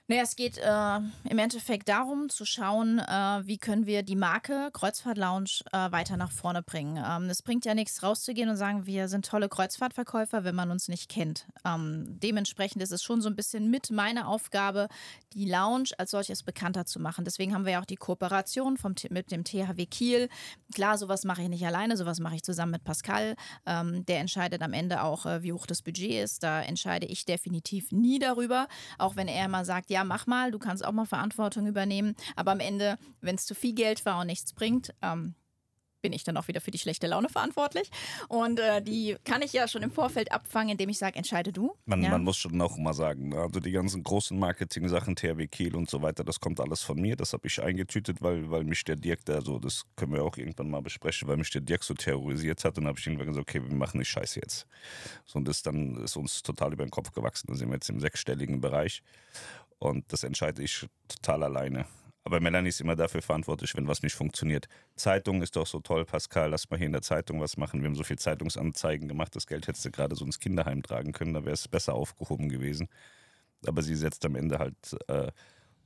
Naja, 0.08 0.22
es 0.22 0.34
geht 0.34 0.58
äh, 0.58 0.96
im 1.30 1.38
Endeffekt 1.38 1.88
darum, 1.88 2.28
zu 2.28 2.44
schauen, 2.44 2.98
äh, 2.98 3.46
wie 3.46 3.56
können 3.56 3.86
wir 3.86 4.02
die 4.02 4.16
Marke 4.16 4.70
Kreuzfahrt 4.72 5.16
Lounge 5.16 5.60
äh, 5.72 5.92
weiter 5.92 6.16
nach 6.16 6.32
vorne 6.32 6.60
bringen. 6.60 7.02
Ähm, 7.02 7.30
es 7.30 7.40
bringt 7.42 7.64
ja 7.64 7.74
nichts, 7.74 8.02
rauszugehen 8.02 8.48
und 8.48 8.56
sagen, 8.56 8.84
wir 8.84 9.06
sind 9.06 9.24
tolle 9.24 9.48
Kreuzfahrtverkäufer, 9.48 10.42
wenn 10.42 10.56
man 10.56 10.72
uns 10.72 10.88
nicht 10.88 11.08
kennt. 11.08 11.46
Ähm, 11.64 12.04
dementsprechend 12.20 12.82
ist 12.82 12.90
es 12.90 13.04
schon 13.04 13.22
so 13.22 13.28
ein 13.28 13.36
bisschen 13.36 13.70
mit 13.70 13.92
meiner 13.92 14.26
Aufgabe, 14.26 14.88
die 15.34 15.48
Lounge 15.48 15.90
als 15.98 16.10
solches 16.10 16.42
bekannter 16.42 16.84
zu 16.84 16.98
machen. 16.98 17.24
Deswegen 17.24 17.54
haben 17.54 17.64
wir 17.64 17.72
ja 17.72 17.80
auch 17.80 17.86
die 17.86 17.96
Kooperation 17.96 18.78
vom, 18.78 18.96
mit 19.10 19.30
dem 19.30 19.44
THW 19.44 19.86
Kiel. 19.86 20.28
Klar, 20.74 20.98
sowas 20.98 21.22
mache 21.24 21.42
ich 21.42 21.48
nicht 21.48 21.64
alleine, 21.64 21.96
sowas 21.96 22.18
mache 22.18 22.34
ich 22.34 22.42
zusammen 22.42 22.72
mit 22.72 22.82
Pascal. 22.84 23.36
Ähm, 23.66 24.04
der 24.06 24.18
entscheidet 24.18 24.62
am 24.62 24.72
Ende 24.72 25.04
auch, 25.04 25.26
äh, 25.26 25.44
wie 25.44 25.52
hoch 25.52 25.66
das 25.66 25.80
Budget 25.80 26.24
ist. 26.24 26.42
Da 26.42 26.60
entscheide 26.60 27.06
ich 27.06 27.24
definitiv 27.24 27.92
nie 27.92 28.18
darüber, 28.18 28.66
auch 28.98 29.14
wenn 29.14 29.28
er 29.28 29.46
immer 29.46 29.64
sagt, 29.64 29.91
ja, 29.92 30.04
mach 30.04 30.26
mal, 30.26 30.50
du 30.50 30.58
kannst 30.58 30.84
auch 30.84 30.92
mal 30.92 31.06
Verantwortung 31.06 31.66
übernehmen. 31.66 32.16
Aber 32.34 32.50
am 32.50 32.60
Ende, 32.60 32.98
wenn 33.20 33.36
es 33.36 33.46
zu 33.46 33.54
viel 33.54 33.74
Geld 33.74 34.04
war 34.06 34.20
und 34.20 34.26
nichts 34.26 34.52
bringt, 34.52 34.94
ähm, 35.02 35.34
bin 36.02 36.12
ich 36.12 36.24
dann 36.24 36.36
auch 36.36 36.48
wieder 36.48 36.60
für 36.60 36.72
die 36.72 36.78
schlechte 36.78 37.06
Laune 37.06 37.28
verantwortlich. 37.28 37.90
Und 38.28 38.58
äh, 38.58 38.82
die 38.82 39.16
kann 39.24 39.40
ich 39.40 39.52
ja 39.52 39.68
schon 39.68 39.82
im 39.82 39.90
Vorfeld 39.90 40.32
abfangen, 40.32 40.70
indem 40.70 40.90
ich 40.90 40.98
sage, 40.98 41.16
entscheide 41.16 41.52
du. 41.52 41.76
Man, 41.86 42.02
ja? 42.02 42.10
man, 42.10 42.24
muss 42.24 42.36
schon 42.36 42.60
auch 42.60 42.76
mal 42.76 42.92
sagen, 42.92 43.30
ne, 43.30 43.40
also 43.40 43.60
die 43.60 43.70
ganzen 43.70 44.02
großen 44.02 44.38
Marketing-Sachen, 44.38 45.16
THW 45.16 45.46
Kiel 45.46 45.76
und 45.76 45.88
so 45.88 46.02
weiter, 46.02 46.24
das 46.24 46.40
kommt 46.40 46.60
alles 46.60 46.82
von 46.82 47.00
mir. 47.00 47.16
Das 47.16 47.32
habe 47.32 47.46
ich 47.46 47.62
eingetütet, 47.62 48.20
weil, 48.20 48.50
weil 48.50 48.64
mich 48.64 48.84
der 48.84 48.96
Dirk 48.96 49.24
da 49.24 49.40
so, 49.40 49.58
das 49.58 49.84
können 49.96 50.12
wir 50.12 50.24
auch 50.24 50.36
irgendwann 50.36 50.68
mal 50.68 50.82
besprechen, 50.82 51.28
weil 51.28 51.36
mich 51.36 51.50
der 51.50 51.60
Dirk 51.60 51.84
so 51.84 51.94
terrorisiert 51.94 52.64
hat. 52.64 52.76
Und 52.76 52.84
dann 52.84 52.88
habe 52.88 52.98
ich 52.98 53.06
irgendwann 53.06 53.28
gesagt, 53.28 53.48
okay, 53.48 53.62
wir 53.62 53.74
machen 53.74 54.00
die 54.00 54.04
Scheiße 54.04 54.40
jetzt. 54.40 54.66
So, 55.24 55.38
und 55.38 55.46
das 55.46 55.62
dann 55.62 55.96
ist 56.02 56.16
uns 56.16 56.42
total 56.42 56.72
über 56.72 56.84
den 56.84 56.90
Kopf 56.90 57.12
gewachsen. 57.12 57.46
Da 57.46 57.54
sind 57.54 57.68
wir 57.68 57.74
jetzt 57.74 57.88
im 57.88 58.00
sechsstelligen 58.00 58.60
Bereich. 58.60 59.02
Und 59.82 60.12
das 60.12 60.22
entscheide 60.22 60.62
ich 60.62 60.86
total 61.08 61.42
alleine. 61.42 61.86
Aber 62.22 62.38
Melanie 62.38 62.68
ist 62.68 62.80
immer 62.80 62.94
dafür 62.94 63.20
verantwortlich, 63.20 63.74
wenn 63.74 63.88
was 63.88 64.04
nicht 64.04 64.14
funktioniert. 64.14 64.68
Zeitung 64.94 65.42
ist 65.42 65.56
doch 65.56 65.66
so 65.66 65.80
toll, 65.80 66.04
Pascal, 66.04 66.50
lass 66.50 66.70
mal 66.70 66.76
hier 66.76 66.86
in 66.86 66.92
der 66.92 67.02
Zeitung 67.02 67.40
was 67.40 67.56
machen. 67.56 67.80
Wir 67.80 67.88
haben 67.88 67.96
so 67.96 68.04
viel 68.04 68.18
Zeitungsanzeigen 68.18 69.08
gemacht, 69.08 69.34
das 69.34 69.48
Geld 69.48 69.66
hättest 69.66 69.84
du 69.84 69.90
gerade 69.90 70.14
so 70.14 70.24
ins 70.24 70.38
Kinderheim 70.38 70.84
tragen 70.84 71.10
können, 71.10 71.34
da 71.34 71.44
wäre 71.44 71.54
es 71.54 71.66
besser 71.66 71.94
aufgehoben 71.94 72.48
gewesen. 72.48 72.88
Aber 73.66 73.82
sie 73.82 73.96
setzt 73.96 74.24
am 74.24 74.36
Ende 74.36 74.60
halt 74.60 74.76
äh, 75.08 75.32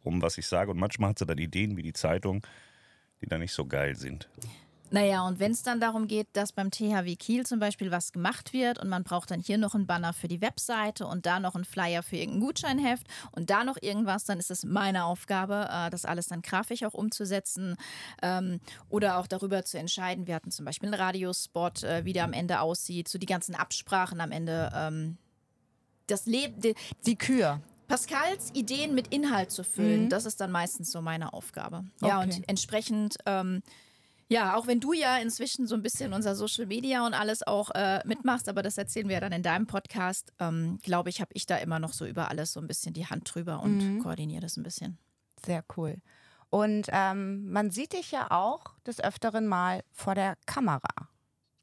um, 0.03 0.21
was 0.21 0.37
ich 0.37 0.47
sage. 0.47 0.73
Und 0.73 0.79
manchmal 0.79 1.11
hat 1.11 1.19
sie 1.19 1.25
dann 1.25 1.39
Ideen 1.39 1.79
wie 1.79 1.83
die 1.83 1.95
Zeitung, 1.95 2.47
die 3.23 3.27
dann 3.27 3.41
nicht 3.41 3.53
so 3.53 3.65
geil 3.65 3.97
sind. 3.97 4.29
Naja, 4.91 5.27
und 5.27 5.41
wenn 5.41 5.53
es 5.53 5.63
dann 5.63 5.81
darum 5.81 6.07
geht, 6.07 6.29
dass 6.35 6.53
beim 6.53 6.71
THW 6.71 7.17
Kiel 7.17 7.45
zum 7.45 7.59
Beispiel 7.59 7.91
was 7.91 8.13
gemacht 8.13 8.53
wird 8.53 8.79
und 8.79 8.89
man 8.89 9.03
braucht 9.03 9.31
dann 9.31 9.41
hier 9.41 9.59
noch 9.59 9.75
einen 9.75 9.87
Banner 9.87 10.13
für 10.13 10.29
die 10.29 10.41
Webseite 10.41 11.07
und 11.07 11.27
da 11.27 11.41
noch 11.41 11.55
einen 11.55 11.65
Flyer 11.65 12.03
für 12.03 12.17
irgendein 12.17 12.41
Gutscheinheft 12.41 13.07
und 13.33 13.51
da 13.51 13.65
noch 13.65 13.77
irgendwas, 13.81 14.25
dann 14.25 14.39
ist 14.39 14.51
es 14.51 14.65
meine 14.65 15.05
Aufgabe, 15.05 15.69
äh, 15.71 15.91
das 15.91 16.05
alles 16.05 16.29
dann 16.29 16.43
grafisch 16.43 16.85
auch 16.85 16.95
umzusetzen 16.95 17.77
ähm, 18.23 18.61
oder 18.89 19.19
auch 19.19 19.27
darüber 19.27 19.65
zu 19.65 19.79
entscheiden. 19.79 20.27
Wir 20.27 20.37
hatten 20.37 20.51
zum 20.51 20.65
Beispiel 20.65 20.89
einen 20.89 21.01
Radiospot, 21.01 21.83
äh, 21.83 22.05
wie 22.05 22.13
der 22.13 22.25
am 22.25 22.33
Ende 22.33 22.61
aussieht, 22.61 23.09
so 23.09 23.19
die 23.19 23.27
ganzen 23.27 23.55
Absprachen 23.55 24.21
am 24.21 24.31
Ende. 24.31 24.71
Ähm, 24.75 25.19
das 26.07 26.27
Leben, 26.27 26.61
die, 26.61 26.75
die 27.05 27.17
Kür. 27.17 27.61
Pascals 27.89 28.51
Ideen 28.53 28.95
mit 28.95 29.09
Inhalt 29.09 29.51
zu 29.51 29.63
füllen, 29.63 30.05
mhm. 30.05 30.09
das 30.09 30.27
ist 30.27 30.41
dann 30.41 30.51
meistens 30.51 30.91
so 30.91 31.01
meine 31.01 31.33
Aufgabe. 31.33 31.85
Okay. 32.01 32.09
Ja, 32.09 32.21
und 32.21 32.49
entsprechend 32.49 33.17
ähm, 33.27 33.63
ja, 34.29 34.57
auch 34.57 34.67
wenn 34.67 34.81
du 34.81 34.93
ja 34.93 35.19
inzwischen 35.19 35.67
so 35.67 35.75
ein 35.75 35.83
bisschen 35.83 36.13
unser 36.13 36.35
Social 36.35 36.67
Media 36.67 37.07
und 37.07 37.15
alles 37.15 37.47
auch 37.47 37.71
äh, 37.75 38.01
mitmachst, 38.05 38.49
aber 38.49 38.63
das 38.63 38.77
erzählen 38.77 39.09
wir 39.09 39.15
ja 39.15 39.21
dann 39.21 39.33
in 39.33 39.43
deinem 39.43 39.67
Podcast, 39.67 40.33
ähm, 40.41 40.79
glaube 40.83 41.11
ich, 41.11 41.21
habe 41.21 41.31
ich 41.35 41.47
da 41.47 41.57
immer 41.57 41.79
noch 41.79 41.93
so 41.93 42.07
über 42.07 42.29
alles 42.29 42.53
so 42.53 42.61
ein 42.61 42.67
bisschen 42.67 42.93
die 42.93 43.07
Hand 43.07 43.33
drüber 43.33 43.61
und 43.61 43.79
mhm. 43.79 44.03
koordiniere 44.03 44.41
das 44.41 44.57
ein 44.57 44.65
bisschen. 44.65 44.99
Sehr 45.45 45.65
cool. 45.77 45.97
Und 46.51 46.87
ähm, 46.91 47.51
man 47.51 47.71
sieht 47.71 47.93
dich 47.93 48.11
ja 48.11 48.31
auch 48.31 48.79
des 48.87 49.01
Öfteren 49.01 49.47
mal 49.47 49.83
vor 49.93 50.15
der 50.15 50.37
Kamera. 50.47 51.09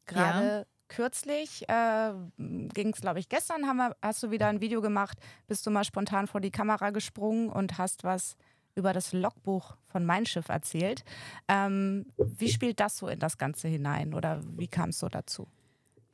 Gerade 0.05 0.67
kürzlich 0.87 1.67
äh, 1.69 2.13
ging 2.37 2.93
es, 2.93 3.01
glaube 3.01 3.19
ich, 3.19 3.27
gestern 3.27 3.61
wir, 3.61 3.95
hast 4.01 4.21
du 4.23 4.31
wieder 4.31 4.47
ein 4.47 4.61
Video 4.61 4.81
gemacht, 4.81 5.17
bist 5.47 5.65
du 5.65 5.71
mal 5.71 5.83
spontan 5.83 6.27
vor 6.27 6.41
die 6.41 6.51
Kamera 6.51 6.91
gesprungen 6.91 7.49
und 7.49 7.77
hast 7.77 8.03
was 8.03 8.35
über 8.75 8.93
das 8.93 9.13
Logbuch 9.13 9.75
von 9.87 10.05
Mein 10.05 10.25
Schiff 10.25 10.49
erzählt. 10.49 11.03
Ähm, 11.47 12.05
wie 12.17 12.49
spielt 12.49 12.79
das 12.79 12.97
so 12.97 13.07
in 13.07 13.19
das 13.19 13.37
Ganze 13.37 13.67
hinein 13.67 14.13
oder 14.13 14.41
wie 14.57 14.67
kam 14.67 14.89
es 14.89 14.99
so 14.99 15.09
dazu? 15.09 15.47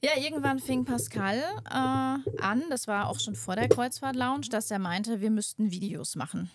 Ja, 0.03 0.11
irgendwann 0.17 0.59
fing 0.59 0.85
Pascal 0.85 1.37
äh, 1.37 1.73
an, 2.41 2.63
das 2.69 2.87
war 2.87 3.09
auch 3.09 3.19
schon 3.19 3.35
vor 3.35 3.55
der 3.55 3.67
Kreuzfahrt-Lounge, 3.67 4.47
dass 4.49 4.71
er 4.71 4.79
meinte, 4.79 5.19
wir 5.19 5.29
müssten 5.29 5.71
Videos 5.71 6.15
machen. 6.15 6.49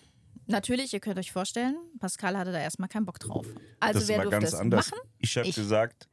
Natürlich, 0.47 0.93
ihr 0.93 0.99
könnt 0.99 1.17
euch 1.17 1.31
vorstellen, 1.31 1.75
Pascal 1.99 2.37
hatte 2.37 2.51
da 2.51 2.59
erstmal 2.59 2.89
keinen 2.89 3.05
Bock 3.05 3.19
drauf. 3.19 3.47
Also 3.79 3.99
das 3.99 4.07
wer 4.07 4.17
war 4.17 4.23
durfte 4.25 4.39
ganz 4.41 4.53
es 4.53 4.59
anders. 4.59 4.91
machen? 4.91 5.01
Ich 5.19 5.37
habe 5.37 5.51
gesagt, 5.51 6.07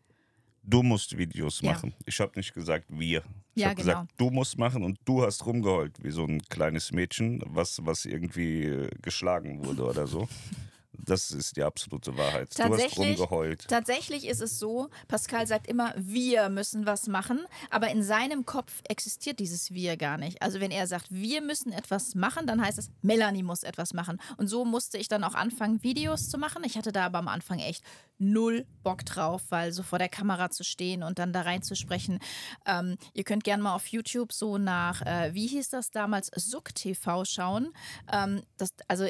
du 0.62 0.82
musst 0.82 1.16
Videos 1.16 1.60
Ja. 1.60 1.72
machen. 1.72 1.92
Ich 2.06 2.20
habe 2.20 2.32
nicht 2.36 2.54
gesagt, 2.54 2.86
wir. 2.88 3.22
Ich 3.54 3.62
Ja, 3.62 3.68
habe 3.70 3.76
genau. 3.82 3.92
gesagt, 4.02 4.12
du 4.16 4.30
musst 4.30 4.58
machen 4.58 4.82
und 4.82 4.98
du 5.04 5.22
hast 5.22 5.44
rumgeheult, 5.44 6.02
wie 6.02 6.10
so 6.10 6.24
ein 6.24 6.40
kleines 6.42 6.92
Mädchen, 6.92 7.42
was, 7.46 7.78
was 7.84 8.04
irgendwie 8.04 8.64
äh, 8.64 8.88
geschlagen 9.02 9.64
wurde 9.64 9.84
oder 9.84 10.06
so. 10.06 10.28
Das 11.04 11.32
ist 11.32 11.56
die 11.56 11.62
absolute 11.64 12.16
Wahrheit. 12.16 12.56
Du 12.56 12.62
hast 12.62 12.70
Tatsächlich- 12.70 13.18
rumgeheult. 13.18 13.66
Tatsächlich 13.68 14.26
ist 14.26 14.40
es 14.40 14.58
so, 14.58 14.88
Pascal 15.08 15.46
sagt 15.48 15.66
immer, 15.66 15.92
wir 15.96 16.48
müssen 16.48 16.86
was 16.86 17.08
machen, 17.08 17.44
aber 17.70 17.90
in 17.90 18.02
seinem 18.04 18.46
Kopf 18.46 18.72
existiert 18.88 19.40
dieses 19.40 19.72
Wir 19.72 19.96
gar 19.96 20.16
nicht. 20.16 20.40
Also 20.42 20.60
wenn 20.60 20.70
er 20.70 20.86
sagt, 20.86 21.06
wir 21.10 21.42
müssen 21.42 21.72
etwas 21.72 22.14
machen, 22.14 22.46
dann 22.46 22.64
heißt 22.64 22.78
es, 22.78 22.90
Melanie 23.02 23.42
muss 23.42 23.64
etwas 23.64 23.94
machen. 23.94 24.20
Und 24.36 24.46
so 24.46 24.64
musste 24.64 24.96
ich 24.96 25.08
dann 25.08 25.24
auch 25.24 25.34
anfangen, 25.34 25.82
Videos 25.82 26.28
zu 26.30 26.38
machen. 26.38 26.62
Ich 26.64 26.76
hatte 26.78 26.92
da 26.92 27.06
aber 27.06 27.18
am 27.18 27.28
Anfang 27.28 27.58
echt 27.58 27.82
null 28.18 28.64
Bock 28.84 29.04
drauf, 29.04 29.42
weil 29.48 29.72
so 29.72 29.82
vor 29.82 29.98
der 29.98 30.08
Kamera 30.08 30.50
zu 30.50 30.62
stehen 30.62 31.02
und 31.02 31.18
dann 31.18 31.32
da 31.32 31.40
reinzusprechen. 31.42 32.20
Ähm, 32.64 32.96
ihr 33.14 33.24
könnt 33.24 33.42
gerne 33.42 33.62
mal 33.64 33.74
auf 33.74 33.88
YouTube 33.88 34.32
so 34.32 34.58
nach, 34.58 35.02
äh, 35.02 35.34
wie 35.34 35.48
hieß 35.48 35.70
das 35.70 35.90
damals, 35.90 36.30
Suck 36.36 36.72
TV 36.74 37.24
schauen. 37.24 37.72
Ähm, 38.12 38.42
das, 38.56 38.74
also 38.86 39.06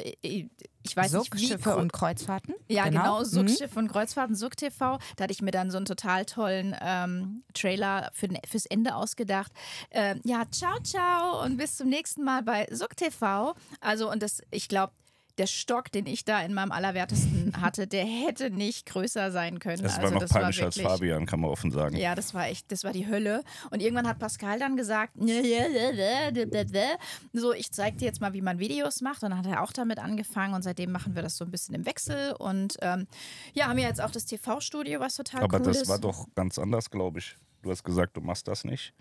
ich, 0.83 0.95
weiß 0.95 1.13
nicht, 1.13 1.35
wie 1.35 1.47
Schiffe 1.47 1.75
und 1.77 1.91
Kreuzfahrten? 1.93 2.55
ja, 2.67 2.85
genau, 2.89 3.19
Mhm. 3.21 3.25
Suckschiff 3.25 3.75
und 3.77 3.87
Kreuzfahrten, 3.87 4.35
Suck 4.35 4.57
TV. 4.57 4.99
Da 5.15 5.23
hatte 5.23 5.33
ich 5.33 5.41
mir 5.41 5.51
dann 5.51 5.71
so 5.71 5.77
einen 5.77 5.85
total 5.85 6.25
tollen 6.25 6.75
ähm, 6.81 7.43
Trailer 7.53 8.09
für, 8.13 8.27
fürs 8.49 8.65
Ende 8.65 8.95
ausgedacht. 8.95 9.51
Ähm, 9.91 10.19
ja, 10.23 10.43
ciao, 10.51 10.77
ciao 10.83 11.43
und 11.43 11.57
bis 11.57 11.77
zum 11.77 11.89
nächsten 11.89 12.23
Mal 12.23 12.43
bei 12.43 12.67
Suck 12.71 12.95
TV. 12.97 13.55
Also, 13.81 14.11
und 14.11 14.21
das, 14.23 14.41
ich 14.51 14.67
glaube, 14.67 14.93
der 15.37 15.47
Stock, 15.47 15.91
den 15.91 16.05
ich 16.05 16.25
da 16.25 16.41
in 16.41 16.53
meinem 16.53 16.71
Allerwertesten 16.71 17.53
hatte, 17.61 17.87
der 17.87 18.05
hätte 18.05 18.49
nicht 18.49 18.85
größer 18.85 19.31
sein 19.31 19.59
können. 19.59 19.83
Es 19.85 19.93
also, 19.95 20.03
war 20.03 20.11
noch 20.11 20.19
das 20.21 20.31
peinlicher 20.31 20.65
als 20.65 20.77
wirklich- 20.77 20.91
Fabian, 20.91 21.25
kann 21.25 21.39
man 21.39 21.49
offen 21.49 21.71
sagen. 21.71 21.95
ja, 21.95 22.15
das 22.15 22.33
war 22.33 22.47
echt, 22.47 22.71
das 22.71 22.83
war 22.83 22.91
die 22.91 23.07
Hölle. 23.07 23.43
Und 23.71 23.81
irgendwann 23.81 24.07
hat 24.07 24.19
Pascal 24.19 24.59
dann 24.59 24.77
gesagt, 24.77 25.13
so, 27.33 27.53
ich 27.53 27.71
zeig 27.71 27.97
dir 27.97 28.05
jetzt 28.05 28.21
mal, 28.21 28.33
wie 28.33 28.41
man 28.41 28.59
Videos 28.59 29.01
macht. 29.01 29.23
Und 29.23 29.31
dann 29.31 29.39
hat 29.39 29.47
er 29.47 29.63
auch 29.63 29.71
damit 29.71 29.99
angefangen 29.99 30.53
und 30.53 30.61
seitdem 30.61 30.91
machen 30.91 31.15
wir 31.15 31.21
das 31.23 31.37
so 31.37 31.45
ein 31.45 31.51
bisschen 31.51 31.75
im 31.75 31.85
Wechsel. 31.85 32.33
Und 32.33 32.77
ähm, 32.81 33.07
ja, 33.53 33.67
haben 33.67 33.77
wir 33.77 33.83
jetzt 33.83 34.01
auch 34.01 34.11
das 34.11 34.25
TV-Studio, 34.25 34.99
was 34.99 35.15
total 35.15 35.43
Aber 35.43 35.59
cool 35.59 35.65
das 35.65 35.81
ist. 35.81 35.89
war 35.89 35.99
doch 35.99 36.27
ganz 36.35 36.57
anders, 36.59 36.89
glaube 36.89 37.19
ich. 37.19 37.37
Du 37.61 37.71
hast 37.71 37.83
gesagt, 37.83 38.17
du 38.17 38.21
machst 38.21 38.47
das 38.47 38.63
nicht. 38.63 38.93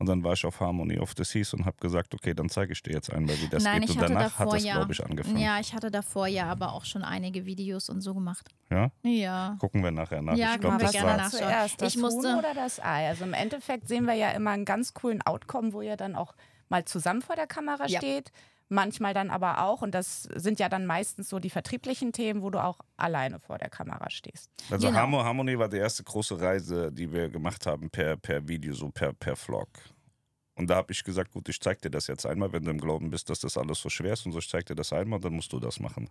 Und 0.00 0.06
dann 0.08 0.22
war 0.22 0.32
ich 0.34 0.44
auf 0.46 0.60
Harmony 0.60 0.98
of 1.00 1.12
the 1.16 1.24
Seas 1.24 1.52
und 1.54 1.66
habe 1.66 1.76
gesagt, 1.80 2.14
okay, 2.14 2.32
dann 2.32 2.48
zeige 2.48 2.72
ich 2.72 2.82
dir 2.84 2.92
jetzt 2.92 3.12
einmal, 3.12 3.36
wie 3.40 3.48
das 3.48 3.64
Nein, 3.64 3.80
geht. 3.80 3.90
ich 3.90 3.96
Und 3.96 4.02
hatte 4.02 4.12
danach 4.14 4.30
davor 4.30 4.46
hat 4.52 4.54
das, 4.54 4.64
ja, 4.64 4.74
glaube 4.76 4.92
ich, 4.92 5.04
angefangen. 5.04 5.38
ja, 5.38 5.58
ich 5.58 5.74
hatte 5.74 5.90
davor 5.90 6.26
ja 6.28 6.46
aber 6.46 6.72
auch 6.72 6.84
schon 6.84 7.02
einige 7.02 7.46
Videos 7.46 7.88
und 7.90 8.00
so 8.00 8.14
gemacht. 8.14 8.48
Ja? 8.70 8.90
Ja. 9.02 9.56
Gucken 9.58 9.82
wir 9.82 9.90
nachher 9.90 10.22
nach. 10.22 10.36
Ja, 10.36 10.54
ich 10.54 10.60
glaube, 10.60 10.76
wir 10.78 10.82
das 10.84 10.92
gerne 10.92 11.20
war 11.22 11.30
zuerst, 11.30 11.82
das 11.82 11.94
Ich 11.96 12.00
musste- 12.00 12.28
Huhn 12.28 12.38
oder 12.38 12.54
das 12.54 12.78
Ei? 12.78 13.08
Also 13.08 13.24
im 13.24 13.34
Endeffekt 13.34 13.88
sehen 13.88 14.04
wir 14.04 14.14
ja 14.14 14.30
immer 14.30 14.50
einen 14.52 14.64
ganz 14.64 14.94
coolen 14.94 15.20
Outcome, 15.22 15.72
wo 15.72 15.82
ihr 15.82 15.96
dann 15.96 16.14
auch 16.14 16.34
mal 16.68 16.84
zusammen 16.84 17.20
vor 17.22 17.34
der 17.34 17.48
Kamera 17.48 17.86
Ja. 17.88 17.98
steht. 17.98 18.30
Manchmal 18.70 19.14
dann 19.14 19.30
aber 19.30 19.62
auch, 19.64 19.80
und 19.80 19.92
das 19.94 20.24
sind 20.34 20.58
ja 20.58 20.68
dann 20.68 20.84
meistens 20.84 21.28
so 21.30 21.38
die 21.38 21.48
vertrieblichen 21.50 22.12
Themen, 22.12 22.42
wo 22.42 22.50
du 22.50 22.62
auch 22.62 22.80
alleine 22.98 23.40
vor 23.40 23.56
der 23.58 23.70
Kamera 23.70 24.10
stehst. 24.10 24.50
Also 24.70 24.88
Genau. 24.88 24.98
Harmo- 24.98 25.24
Harmony 25.24 25.58
war 25.58 25.68
die 25.68 25.78
erste 25.78 26.04
große 26.04 26.38
Reise, 26.38 26.92
die 26.92 27.10
wir 27.10 27.30
gemacht 27.30 27.64
haben 27.66 27.88
per, 27.88 28.16
per 28.18 28.46
Video, 28.46 28.74
so 28.74 28.90
per, 28.90 29.14
per 29.14 29.36
Vlog. 29.36 29.68
Und 30.54 30.68
da 30.68 30.76
habe 30.76 30.92
ich 30.92 31.02
gesagt, 31.02 31.30
gut, 31.32 31.48
ich 31.48 31.60
zeig 31.60 31.80
dir 31.80 31.90
das 31.90 32.08
jetzt 32.08 32.26
einmal, 32.26 32.52
wenn 32.52 32.64
du 32.64 32.70
im 32.70 32.80
Glauben 32.80 33.10
bist, 33.10 33.30
dass 33.30 33.40
das 33.40 33.56
alles 33.56 33.78
so 33.80 33.88
schwer 33.88 34.12
ist 34.12 34.26
und 34.26 34.32
so, 34.32 34.38
ich 34.38 34.48
zeig 34.48 34.66
dir 34.66 34.74
das 34.74 34.92
einmal, 34.92 35.20
dann 35.20 35.32
musst 35.32 35.52
du 35.52 35.60
das 35.60 35.78
machen. 35.80 36.10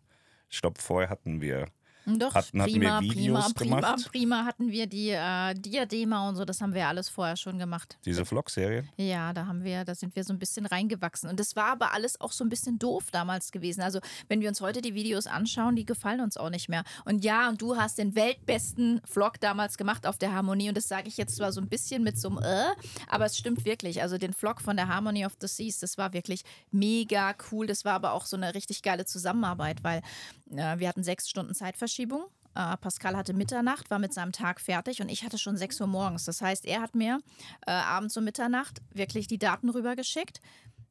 Ich 0.50 0.62
glaube, 0.62 0.80
vorher 0.82 1.10
hatten 1.10 1.42
wir, 1.42 1.68
Doch, 2.08 2.34
Hatten- 2.34 2.62
hatten 2.62 2.74
wir 2.74 2.80
prima, 2.80 3.02
Videos 3.02 3.54
prima, 3.54 3.76
prima, 3.76 3.76
gemacht? 3.92 4.10
prima 4.12 4.46
hatten 4.46 4.72
wir 4.72 4.88
die 4.88 5.10
äh, 5.10 5.54
Diadema 5.56 6.30
und 6.30 6.38
so, 6.38 6.46
das 6.46 6.62
haben 6.62 6.74
wir 6.74 6.88
alles 6.88 7.10
vorher 7.10 7.36
schon 7.36 7.60
gemacht. 7.60 7.98
diese 8.06 8.24
Vlog-Serien. 8.26 8.88
Ja, 8.96 9.34
da 9.34 9.46
haben 9.46 9.64
wir, 9.66 9.84
da 9.84 9.94
sind 9.94 10.16
wir 10.16 10.24
so 10.24 10.32
ein 10.32 10.40
bisschen 10.40 10.66
reingewachsen. 10.66 11.30
Und 11.30 11.38
das 11.40 11.56
war 11.58 11.66
aber 11.66 11.92
alles 11.94 12.22
auch 12.22 12.32
so 12.32 12.46
ein 12.46 12.50
bisschen 12.50 12.80
doof 12.80 13.06
damals 13.12 13.52
gewesen. 13.52 13.82
Also, 13.82 14.00
wenn 14.30 14.40
wir 14.40 14.48
uns 14.48 14.62
heute 14.62 14.82
die 14.82 14.94
Videos 14.94 15.28
anschauen, 15.28 15.76
die 15.76 15.86
gefallen 15.86 16.22
uns 16.22 16.38
auch 16.38 16.50
nicht 16.50 16.70
mehr. 16.70 16.84
Und 17.04 17.26
ja, 17.26 17.50
und 17.50 17.62
du 17.62 17.76
hast 17.76 17.98
den 17.98 18.16
weltbesten 18.16 19.02
Vlog 19.06 19.40
damals 19.42 19.78
gemacht 19.78 20.08
auf 20.08 20.18
der 20.18 20.32
Harmonie. 20.34 20.70
Und 20.70 20.78
das 20.78 20.88
sage 20.88 21.10
ich 21.10 21.18
jetzt 21.18 21.36
zwar 21.36 21.52
so 21.52 21.60
ein 21.60 21.68
bisschen 21.68 22.04
mit 22.04 22.18
so 22.18 22.30
einem 22.30 22.38
äh, 22.38 22.66
aber 23.10 23.26
es 23.26 23.38
stimmt 23.38 23.66
wirklich. 23.66 24.02
Also, 24.02 24.18
den 24.18 24.34
Vlog 24.34 24.62
von 24.62 24.78
der 24.78 24.88
Harmony 24.88 25.26
of 25.26 25.34
the 25.42 25.48
Seas, 25.48 25.80
das 25.80 25.98
war 25.98 26.14
wirklich 26.14 26.44
mega 26.72 27.36
cool. 27.52 27.68
Das 27.68 27.84
war 27.84 27.94
aber 27.94 28.14
auch 28.14 28.26
so 28.26 28.38
eine 28.38 28.54
richtig 28.54 28.82
geile 28.82 29.06
Zusammenarbeit, 29.06 29.84
weil 29.84 30.02
wir 30.50 30.88
hatten 30.88 31.04
sechs 31.04 31.30
Stunden 31.30 31.54
Zeitverschiebung. 31.54 32.26
Äh, 32.56 32.76
Pascal 32.78 33.16
hatte 33.16 33.34
Mitternacht, 33.34 33.90
war 33.92 34.00
mit 34.00 34.14
seinem 34.14 34.32
Tag 34.32 34.60
fertig 34.62 35.02
und 35.02 35.10
ich 35.10 35.24
hatte 35.24 35.38
schon 35.38 35.58
6 35.58 35.80
Uhr 35.82 35.88
morgens. 35.88 36.26
Das 36.26 36.42
heißt, 36.42 36.66
er 36.66 36.82
hat 36.82 36.96
mir 36.96 37.20
äh, 37.68 37.72
abends 37.72 38.18
um 38.18 38.24
Mitternacht 38.24 38.82
wirklich 38.94 39.28
die 39.28 39.38
Daten 39.38 39.70
rübergeschickt. 39.70 40.40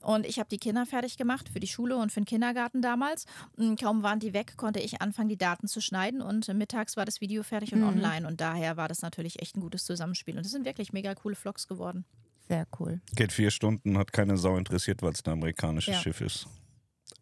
Und 0.03 0.27
ich 0.27 0.39
habe 0.39 0.49
die 0.49 0.59
Kinder 0.59 0.87
fertig 0.87 1.17
gemacht 1.17 1.49
für 1.49 1.59
die 1.59 1.67
Schule 1.67 1.97
und 1.97 2.13
für 2.13 2.21
den 2.21 2.27
Kindergarten 2.27 2.83
damals. 2.83 3.25
Und 3.57 3.81
kaum 3.81 4.05
waren 4.05 4.21
die 4.21 4.33
weg, 4.35 4.57
konnte 4.57 4.79
ich 4.79 5.01
anfangen, 5.03 5.29
die 5.31 5.39
Daten 5.39 5.67
zu 5.67 5.81
schneiden. 5.81 6.21
Und 6.23 6.49
äh, 6.49 6.55
mittags 6.55 6.97
war 6.97 7.05
das 7.05 7.21
Video 7.21 7.43
fertig 7.43 7.73
und 7.73 7.81
Mhm. 7.81 7.89
online. 7.89 8.29
Und 8.29 8.41
daher 8.41 8.77
war 8.77 8.87
das 8.87 9.03
natürlich 9.03 9.41
echt 9.43 9.57
ein 9.57 9.61
gutes 9.61 9.85
Zusammenspiel. 9.85 10.37
Und 10.37 10.45
das 10.45 10.53
sind 10.53 10.65
wirklich 10.67 10.93
mega 10.93 11.15
coole 11.17 11.35
Vlogs 11.35 11.67
geworden. 11.67 12.05
Sehr 12.47 12.69
cool. 12.79 13.01
Geht 13.17 13.33
vier 13.33 13.51
Stunden, 13.51 13.99
hat 13.99 14.13
keine 14.13 14.37
Sau 14.37 14.57
interessiert, 14.57 15.03
weil 15.03 15.13
es 15.15 15.25
ein 15.25 15.33
amerikanisches 15.33 15.95
Ja. 15.95 16.01
Schiff 16.01 16.21
ist. 16.21 16.47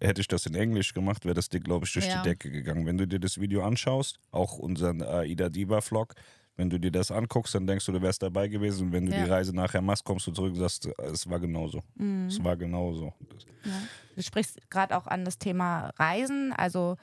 Hätte 0.01 0.21
ich 0.21 0.29
das 0.29 0.47
in 0.47 0.55
Englisch 0.55 0.93
gemacht, 0.95 1.25
wäre 1.25 1.35
das 1.35 1.49
dir, 1.49 1.61
glaube 1.61 1.87
ich, 1.87 1.93
durch 1.93 2.07
Ja. 2.09 2.17
die 2.23 2.29
Decke 2.29 2.51
gegangen. 2.51 2.87
Wenn 2.87 2.99
du 2.99 3.07
dir 3.07 3.21
das 3.21 3.41
Video 3.41 3.65
anschaust, 3.65 4.19
auch 4.31 4.59
unseren 4.59 5.03
Aida 5.03 5.49
Diva-Vlog, 5.49 6.15
wenn 6.57 6.71
du 6.71 6.79
dir 6.79 6.91
das 6.93 7.11
anguckst, 7.11 7.55
dann 7.55 7.67
denkst 7.67 7.85
du, 7.87 7.93
du 7.93 8.01
wärst 8.03 8.23
dabei 8.23 8.49
gewesen. 8.49 8.87
Und 8.89 8.93
wenn 8.93 9.07
du 9.07 9.13
Ja. 9.13 9.25
die 9.25 9.31
Reise 9.31 9.55
nachher 9.55 9.83
machst, 9.83 10.05
kommst 10.05 10.27
du 10.27 10.33
zurück 10.33 10.53
und 10.55 10.59
sagst, 10.61 10.89
es 10.99 11.29
war 11.29 11.41
genauso. 11.41 11.83
Mhm. 11.97 12.27
Es 12.29 12.43
war 12.43 12.57
genauso. 12.57 13.13
Du 14.15 14.23
sprichst 14.23 14.59
gerade 14.71 14.97
auch 14.97 15.07
an 15.07 15.25
das 15.25 15.39
Thema 15.39 15.91
Reisen. 15.97 16.53
Also 16.53 16.97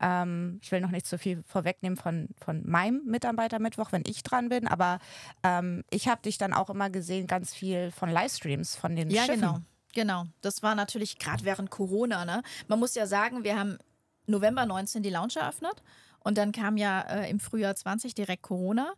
ähm, 0.00 0.58
ich 0.62 0.70
will 0.72 0.80
noch 0.80 0.90
nicht 0.90 1.06
zu 1.06 1.18
viel 1.18 1.42
vorwegnehmen 1.44 1.96
von, 1.96 2.28
von 2.42 2.68
meinem 2.68 3.02
Mitarbeitermittwoch, 3.06 3.92
wenn 3.92 4.02
ich 4.06 4.22
dran 4.22 4.48
bin, 4.50 4.66
aber 4.66 4.98
ähm, 5.42 5.84
ich 5.90 6.06
habe 6.08 6.20
dich 6.22 6.36
dann 6.36 6.52
auch 6.52 6.68
immer 6.68 6.90
gesehen, 6.90 7.26
ganz 7.26 7.54
viel 7.54 7.90
von 7.92 8.10
Livestreams 8.10 8.76
von 8.76 8.94
den 8.94 9.08
Ja, 9.08 9.22
Schiffen. 9.24 9.40
genau. 9.40 9.58
Genau. 9.96 10.26
Das 10.42 10.62
war 10.62 10.74
natürlich 10.74 11.18
gerade 11.18 11.46
während 11.46 11.70
Corona. 11.70 12.26
Ne? 12.26 12.42
Man 12.68 12.78
muss 12.78 12.94
ja 12.94 13.06
sagen, 13.06 13.44
wir 13.44 13.58
haben 13.58 13.78
November 14.26 14.66
19 14.66 15.02
die 15.02 15.08
Lounge 15.08 15.36
eröffnet 15.36 15.82
und 16.20 16.36
dann 16.36 16.52
kam 16.52 16.76
ja 16.76 17.00
äh, 17.00 17.30
im 17.30 17.40
Frühjahr 17.40 17.74
20 17.74 18.14
direkt 18.14 18.42
Corona. 18.42 18.92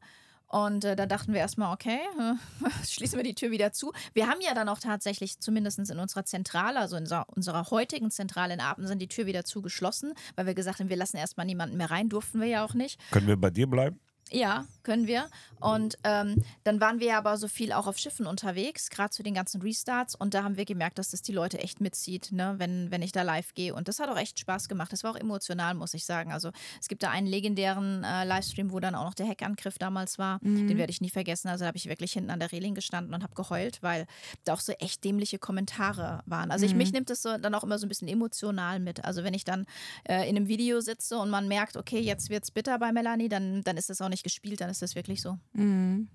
Und 0.48 0.84
äh, 0.84 0.96
da 0.96 1.06
dachten 1.06 1.32
wir 1.32 1.38
erstmal, 1.38 1.72
okay, 1.72 2.00
äh, 2.18 2.68
schließen 2.84 3.16
wir 3.16 3.22
die 3.22 3.36
Tür 3.36 3.52
wieder 3.52 3.70
zu. 3.72 3.92
Wir 4.12 4.26
haben 4.26 4.40
ja 4.40 4.54
dann 4.54 4.68
auch 4.68 4.80
tatsächlich, 4.80 5.38
zumindest 5.38 5.78
in 5.78 6.00
unserer 6.00 6.24
Zentrale, 6.24 6.80
also 6.80 6.96
in 6.96 7.02
unserer, 7.02 7.26
unserer 7.28 7.70
heutigen 7.70 8.10
Zentrale 8.10 8.54
in 8.54 8.60
Apensen, 8.60 8.98
die 8.98 9.06
Tür 9.06 9.26
wieder 9.26 9.44
zugeschlossen, 9.44 10.14
weil 10.34 10.46
wir 10.46 10.54
gesagt 10.54 10.80
haben, 10.80 10.88
wir 10.88 10.96
lassen 10.96 11.16
erstmal 11.16 11.46
niemanden 11.46 11.76
mehr 11.76 11.92
rein, 11.92 12.08
durften 12.08 12.40
wir 12.40 12.48
ja 12.48 12.64
auch 12.64 12.74
nicht. 12.74 12.98
Können 13.12 13.28
wir 13.28 13.36
bei 13.36 13.50
dir 13.50 13.68
bleiben? 13.68 14.00
Ja, 14.30 14.66
können 14.82 15.06
wir. 15.06 15.28
Und 15.60 15.98
ähm, 16.04 16.42
dann 16.64 16.80
waren 16.80 17.00
wir 17.00 17.16
aber 17.16 17.36
so 17.36 17.48
viel 17.48 17.72
auch 17.72 17.86
auf 17.86 17.98
Schiffen 17.98 18.26
unterwegs, 18.26 18.90
gerade 18.90 19.10
zu 19.10 19.22
den 19.22 19.34
ganzen 19.34 19.60
Restarts. 19.60 20.14
Und 20.14 20.34
da 20.34 20.44
haben 20.44 20.56
wir 20.56 20.64
gemerkt, 20.64 20.98
dass 20.98 21.10
das 21.10 21.22
die 21.22 21.32
Leute 21.32 21.58
echt 21.58 21.80
mitzieht, 21.80 22.32
ne, 22.32 22.54
wenn, 22.58 22.90
wenn 22.90 23.02
ich 23.02 23.12
da 23.12 23.22
live 23.22 23.54
gehe. 23.54 23.74
Und 23.74 23.88
das 23.88 23.98
hat 23.98 24.08
auch 24.08 24.16
echt 24.16 24.38
Spaß 24.38 24.68
gemacht. 24.68 24.92
Das 24.92 25.04
war 25.04 25.12
auch 25.12 25.16
emotional, 25.16 25.74
muss 25.74 25.94
ich 25.94 26.04
sagen. 26.04 26.32
Also 26.32 26.50
es 26.80 26.88
gibt 26.88 27.02
da 27.02 27.10
einen 27.10 27.26
legendären 27.26 28.04
äh, 28.04 28.24
Livestream, 28.24 28.70
wo 28.70 28.80
dann 28.80 28.94
auch 28.94 29.04
noch 29.04 29.14
der 29.14 29.26
Hackangriff 29.28 29.78
damals 29.78 30.18
war. 30.18 30.38
Den 30.68 30.78
werde 30.78 30.90
ich 30.90 31.00
nie 31.00 31.10
vergessen. 31.10 31.48
Also 31.48 31.62
da 31.62 31.68
habe 31.68 31.76
ich 31.76 31.88
wirklich 31.88 32.12
hinten 32.12 32.30
an 32.30 32.38
der 32.40 32.52
Reling 32.52 32.74
gestanden 32.74 33.14
und 33.14 33.22
habe 33.22 33.34
geheult, 33.34 33.82
weil 33.82 34.06
da 34.44 34.54
auch 34.54 34.60
so 34.60 34.72
echt 34.72 35.04
dämliche 35.04 35.38
Kommentare 35.38 36.22
waren. 36.26 36.50
Also 36.50 36.64
ich, 36.66 36.74
mich 36.74 36.92
nimmt 36.92 37.10
das 37.10 37.22
so 37.22 37.36
dann 37.36 37.54
auch 37.54 37.64
immer 37.64 37.78
so 37.78 37.86
ein 37.86 37.88
bisschen 37.88 38.08
emotional 38.08 38.80
mit. 38.80 39.04
Also 39.04 39.24
wenn 39.24 39.34
ich 39.34 39.44
dann 39.44 39.66
äh, 40.04 40.28
in 40.28 40.36
einem 40.36 40.48
Video 40.48 40.80
sitze 40.80 41.18
und 41.18 41.30
man 41.30 41.48
merkt, 41.48 41.76
okay, 41.76 42.00
jetzt 42.00 42.30
wird 42.30 42.44
es 42.44 42.50
bitter 42.50 42.78
bei 42.78 42.92
Melanie, 42.92 43.28
dann, 43.28 43.62
dann 43.62 43.76
ist 43.76 43.90
das 43.90 44.00
auch 44.00 44.08
nicht 44.08 44.17
gespielt, 44.22 44.60
dann 44.60 44.70
ist 44.70 44.82
das 44.82 44.94
wirklich 44.94 45.22
so. 45.22 45.38
Mhm. 45.52 46.08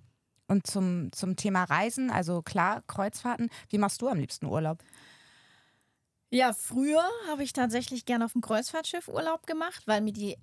Und 0.48 0.68
zum, 0.68 1.12
zum 1.12 1.36
Thema 1.36 1.64
Reisen, 1.64 2.12
also 2.12 2.42
klar, 2.42 2.84
Kreuzfahrten, 2.88 3.50
wie 3.70 3.78
machst 3.78 4.02
du 4.02 4.08
am 4.08 4.20
liebsten 4.20 4.46
Urlaub? 4.46 4.84
Ja, 6.30 6.52
früher 6.52 7.04
habe 7.28 7.44
ich 7.44 7.54
tatsächlich 7.54 8.06
gerne 8.06 8.26
auf 8.26 8.34
dem 8.34 8.42
Kreuzfahrtschiff 8.42 9.08
Urlaub 9.08 9.46
gemacht, 9.46 9.84
weil 9.86 10.02
mir 10.02 10.14
die 10.14 10.36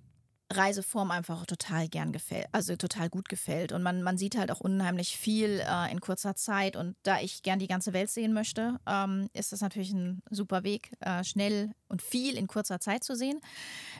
Reiseform 0.52 1.12
einfach 1.12 1.46
total 1.46 1.88
gern 1.88 2.12
gefällt, 2.12 2.46
also 2.52 2.74
total 2.74 3.08
gut 3.08 3.28
gefällt. 3.28 3.70
Und 3.72 3.82
man, 3.82 4.02
man 4.02 4.18
sieht 4.18 4.36
halt 4.36 4.50
auch 4.50 4.60
unheimlich 4.60 5.16
viel 5.16 5.60
äh, 5.60 5.92
in 5.92 6.00
kurzer 6.00 6.34
Zeit. 6.34 6.74
Und 6.74 6.96
da 7.04 7.20
ich 7.20 7.42
gern 7.42 7.60
die 7.60 7.68
ganze 7.68 7.92
Welt 7.92 8.10
sehen 8.10 8.32
möchte, 8.32 8.78
ähm, 8.86 9.28
ist 9.32 9.52
das 9.52 9.60
natürlich 9.60 9.92
ein 9.92 10.22
super 10.28 10.64
Weg, 10.64 10.92
äh, 11.00 11.22
schnell 11.22 11.72
und 11.88 12.02
viel 12.02 12.36
in 12.36 12.48
kurzer 12.48 12.80
Zeit 12.80 13.04
zu 13.04 13.14
sehen. 13.14 13.40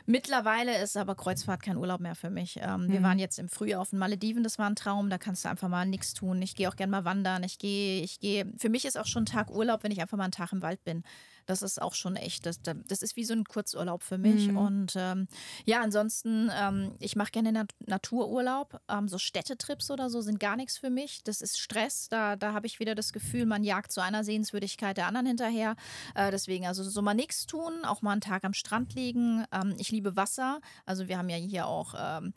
Mittlerweile 0.05 0.81
ist 0.81 0.97
aber 0.97 1.15
Kreuzfahrt 1.15 1.63
kein 1.63 1.77
Urlaub 1.77 2.01
mehr 2.01 2.15
für 2.15 2.29
mich. 2.29 2.59
Ähm, 2.61 2.87
mhm. 2.87 2.91
Wir 2.91 3.03
waren 3.03 3.19
jetzt 3.19 3.39
im 3.39 3.47
Frühjahr 3.47 3.81
auf 3.81 3.91
den 3.91 3.99
Malediven, 3.99 4.43
das 4.43 4.59
war 4.59 4.69
ein 4.69 4.75
Traum, 4.75 5.09
da 5.09 5.17
kannst 5.17 5.45
du 5.45 5.49
einfach 5.49 5.69
mal 5.69 5.85
nichts 5.85 6.13
tun. 6.13 6.41
Ich 6.41 6.55
gehe 6.55 6.67
auch 6.67 6.75
gern 6.75 6.89
mal 6.89 7.05
wandern, 7.05 7.43
ich 7.43 7.59
gehe, 7.59 8.03
ich 8.03 8.19
gehe, 8.19 8.51
für 8.57 8.69
mich 8.69 8.85
ist 8.85 8.97
auch 8.97 9.05
schon 9.05 9.23
ein 9.23 9.27
Tag 9.27 9.51
Urlaub, 9.51 9.83
wenn 9.83 9.91
ich 9.91 10.01
einfach 10.01 10.17
mal 10.17 10.25
einen 10.25 10.31
Tag 10.31 10.51
im 10.51 10.61
Wald 10.61 10.83
bin. 10.83 11.03
Das 11.45 11.61
ist 11.61 11.81
auch 11.81 11.93
schon 11.93 12.15
echt, 12.15 12.45
das, 12.45 12.61
das 12.61 13.01
ist 13.01 13.15
wie 13.15 13.23
so 13.23 13.33
ein 13.33 13.43
Kurzurlaub 13.43 14.03
für 14.03 14.17
mich. 14.17 14.47
Mhm. 14.47 14.57
Und 14.57 14.93
ähm, 14.95 15.27
ja, 15.65 15.81
ansonsten, 15.81 16.49
ähm, 16.53 16.93
ich 16.99 17.15
mache 17.15 17.31
gerne 17.31 17.51
Nat 17.51 17.71
Natururlaub. 17.85 18.79
Ähm, 18.89 19.07
so 19.07 19.17
Städtetrips 19.17 19.91
oder 19.91 20.09
so 20.09 20.21
sind 20.21 20.39
gar 20.39 20.55
nichts 20.55 20.77
für 20.77 20.89
mich. 20.89 21.23
Das 21.23 21.41
ist 21.41 21.59
Stress. 21.59 22.07
Da, 22.09 22.35
da 22.35 22.53
habe 22.53 22.67
ich 22.67 22.79
wieder 22.79 22.95
das 22.95 23.13
Gefühl, 23.13 23.45
man 23.45 23.63
jagt 23.63 23.91
zu 23.91 24.01
einer 24.01 24.23
Sehenswürdigkeit 24.23 24.97
der 24.97 25.07
anderen 25.07 25.27
hinterher. 25.27 25.75
Äh, 26.15 26.31
deswegen, 26.31 26.65
also 26.67 26.83
so 26.83 27.01
mal 27.01 27.13
nichts 27.13 27.45
tun, 27.45 27.85
auch 27.85 28.01
mal 28.01 28.11
einen 28.11 28.21
Tag 28.21 28.43
am 28.43 28.53
Strand 28.53 28.93
liegen. 28.95 29.45
Ähm, 29.51 29.75
ich 29.77 29.91
liebe 29.91 30.15
Wasser. 30.15 30.61
Also 30.85 31.07
wir 31.07 31.17
haben 31.17 31.29
ja 31.29 31.37
hier 31.37 31.67
auch 31.67 31.93
ähm, 31.97 32.33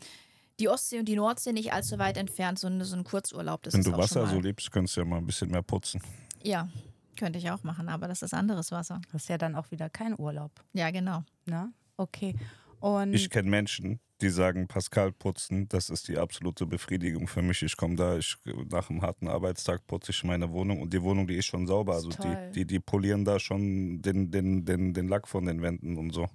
die 0.61 0.69
Ostsee 0.69 0.99
und 0.99 1.07
die 1.07 1.17
Nordsee 1.17 1.53
nicht 1.53 1.73
allzu 1.73 1.99
weit 1.99 2.17
entfernt, 2.17 2.59
so, 2.59 2.69
so 2.85 2.97
ein 2.97 3.05
Kurzurlaub. 3.05 3.61
Wenn 3.71 3.83
du 3.83 3.93
Wasser 3.97 4.27
so 4.27 4.41
liebst, 4.41 4.71
könntest 4.71 4.97
du 4.97 5.01
ja 5.01 5.07
mal 5.07 5.19
ein 5.19 5.27
bisschen 5.27 5.51
mehr 5.51 5.63
putzen. 5.63 6.01
Ja, 6.43 6.69
könnte 7.17 7.39
ich 7.39 7.51
auch 7.51 7.63
machen, 7.63 7.89
aber 7.89 8.09
das 8.09 8.23
ist 8.23 8.35
anderes 8.35 8.73
Wasser. 8.73 9.01
Das 9.13 9.23
ist 9.23 9.29
ja 9.29 9.39
dann 9.39 9.55
auch 9.55 9.71
wieder 9.71 9.91
kein 9.91 10.19
Urlaub. 10.19 10.53
Ja, 10.73 10.91
genau. 10.91 11.23
Na? 11.47 11.73
Okay. 11.97 12.35
Und 12.81 13.15
ich 13.15 13.31
kenne 13.31 13.49
Menschen, 13.49 14.01
die 14.21 14.29
sagen, 14.29 14.69
Pascal 14.69 15.13
putzen, 15.13 15.69
das 15.69 15.91
ist 15.91 16.09
die 16.09 16.19
absolute 16.19 16.67
Befriedigung 16.67 17.27
für 17.27 17.43
mich. 17.43 17.63
Ich 17.63 17.77
komme 17.77 17.97
da, 17.97 18.19
ich, 18.19 18.37
nach 18.71 18.91
einem 18.91 19.03
harten 19.03 19.29
Arbeitstag 19.29 19.87
putze 19.87 20.11
ich 20.11 20.23
meine 20.25 20.51
Wohnung 20.51 20.83
und 20.83 20.93
die 20.93 21.03
Wohnung, 21.03 21.27
die 21.27 21.37
ist 21.37 21.47
schon 21.47 21.67
sauber. 21.67 21.95
Also 21.95 22.11
die, 22.11 22.53
die, 22.55 22.67
die 22.67 22.81
polieren 22.81 23.25
da 23.25 23.39
schon 23.41 24.03
den, 24.03 24.31
den, 24.31 24.65
den, 24.65 24.93
den 24.93 25.09
Lack 25.09 25.29
von 25.29 25.47
den 25.47 25.63
Wänden 25.63 25.97
und 25.97 26.11
so. 26.11 26.29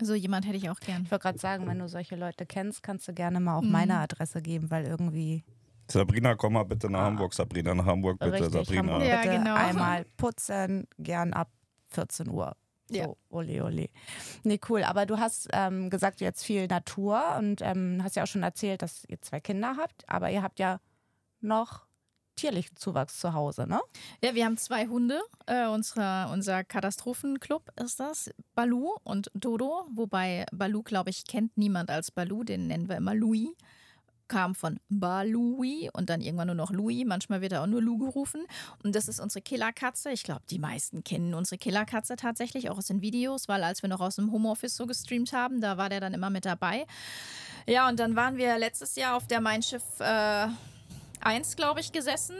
So 0.00 0.14
jemand 0.14 0.46
hätte 0.46 0.56
ich 0.56 0.68
auch 0.68 0.80
gern. 0.80 1.04
Ich 1.04 1.10
wollte 1.10 1.22
gerade 1.22 1.38
sagen, 1.38 1.66
wenn 1.66 1.78
du 1.78 1.88
solche 1.88 2.16
Leute 2.16 2.44
kennst, 2.44 2.82
kannst 2.82 3.08
du 3.08 3.14
gerne 3.14 3.40
mal 3.40 3.56
auch 3.56 3.62
mhm. 3.62 3.72
meine 3.72 3.98
Adresse 3.98 4.42
geben, 4.42 4.70
weil 4.70 4.84
irgendwie 4.84 5.42
Sabrina, 5.90 6.34
komm 6.34 6.54
mal 6.54 6.64
bitte 6.64 6.90
nach 6.90 7.00
ah. 7.00 7.04
Hamburg. 7.04 7.34
Sabrina, 7.34 7.74
nach 7.74 7.86
Hamburg 7.86 8.18
bitte. 8.18 8.32
Richtig, 8.32 8.52
Sabrina. 8.52 8.94
Hamburg 8.94 8.98
bitte 8.98 9.26
ja, 9.26 9.38
genau. 9.38 9.54
einmal 9.54 10.04
putzen, 10.16 10.86
gern 10.98 11.32
ab 11.32 11.50
14 11.90 12.28
Uhr. 12.28 12.56
So, 12.88 12.96
ja. 12.96 13.12
ole, 13.30 13.64
ole. 13.64 13.88
Nee, 14.44 14.60
cool. 14.68 14.84
Aber 14.84 15.06
du 15.06 15.18
hast 15.18 15.48
ähm, 15.52 15.90
gesagt, 15.90 16.20
jetzt 16.20 16.44
viel 16.44 16.66
Natur 16.66 17.20
und 17.38 17.60
ähm, 17.62 18.00
hast 18.02 18.16
ja 18.16 18.22
auch 18.22 18.28
schon 18.28 18.44
erzählt, 18.44 18.82
dass 18.82 19.04
ihr 19.08 19.20
zwei 19.22 19.40
Kinder 19.40 19.76
habt, 19.76 20.08
aber 20.08 20.30
ihr 20.30 20.42
habt 20.42 20.60
ja 20.60 20.80
noch 21.40 21.86
tierlichen 22.36 22.76
Zuwachs 22.76 23.18
zu 23.18 23.32
Hause, 23.32 23.66
ne? 23.66 23.80
Ja, 24.22 24.34
wir 24.34 24.44
haben 24.44 24.58
zwei 24.58 24.86
Hunde. 24.86 25.20
Äh, 25.46 25.66
unsere, 25.66 26.28
unser 26.32 26.64
Katastrophenclub 26.64 27.72
ist 27.82 27.98
das, 27.98 28.30
Balu 28.54 28.90
und 29.04 29.30
Dodo. 29.34 29.86
Wobei 29.94 30.44
Balu, 30.52 30.82
glaube 30.82 31.10
ich, 31.10 31.24
kennt 31.24 31.56
niemand 31.56 31.90
als 31.90 32.10
Balu, 32.10 32.44
den 32.44 32.66
nennen 32.66 32.88
wir 32.88 32.96
immer 32.96 33.14
Louis 33.14 33.48
kam 34.28 34.54
von 34.54 34.78
Balui 34.88 35.90
und 35.92 36.10
dann 36.10 36.20
irgendwann 36.20 36.48
nur 36.48 36.56
noch 36.56 36.70
Louis. 36.70 37.04
Manchmal 37.06 37.40
wird 37.40 37.52
er 37.52 37.62
auch 37.62 37.66
nur 37.66 37.82
Lou 37.82 37.98
gerufen. 37.98 38.44
Und 38.82 38.94
das 38.94 39.08
ist 39.08 39.20
unsere 39.20 39.42
Killerkatze. 39.42 40.10
Ich 40.10 40.22
glaube, 40.22 40.42
die 40.50 40.58
meisten 40.58 41.04
kennen 41.04 41.34
unsere 41.34 41.58
Killerkatze 41.58 42.16
tatsächlich, 42.16 42.70
auch 42.70 42.78
aus 42.78 42.86
den 42.86 43.00
Videos, 43.00 43.48
weil 43.48 43.62
als 43.62 43.82
wir 43.82 43.88
noch 43.88 44.00
aus 44.00 44.16
dem 44.16 44.32
Homeoffice 44.32 44.76
so 44.76 44.86
gestreamt 44.86 45.32
haben, 45.32 45.60
da 45.60 45.76
war 45.76 45.88
der 45.88 46.00
dann 46.00 46.14
immer 46.14 46.30
mit 46.30 46.44
dabei. 46.44 46.86
Ja, 47.66 47.88
und 47.88 47.98
dann 47.98 48.16
waren 48.16 48.36
wir 48.36 48.58
letztes 48.58 48.96
Jahr 48.96 49.16
auf 49.16 49.26
der 49.26 49.40
Mein 49.40 49.62
Schiff 49.62 49.84
äh, 50.00 50.48
1, 51.20 51.56
glaube 51.56 51.80
ich, 51.80 51.92
gesessen 51.92 52.36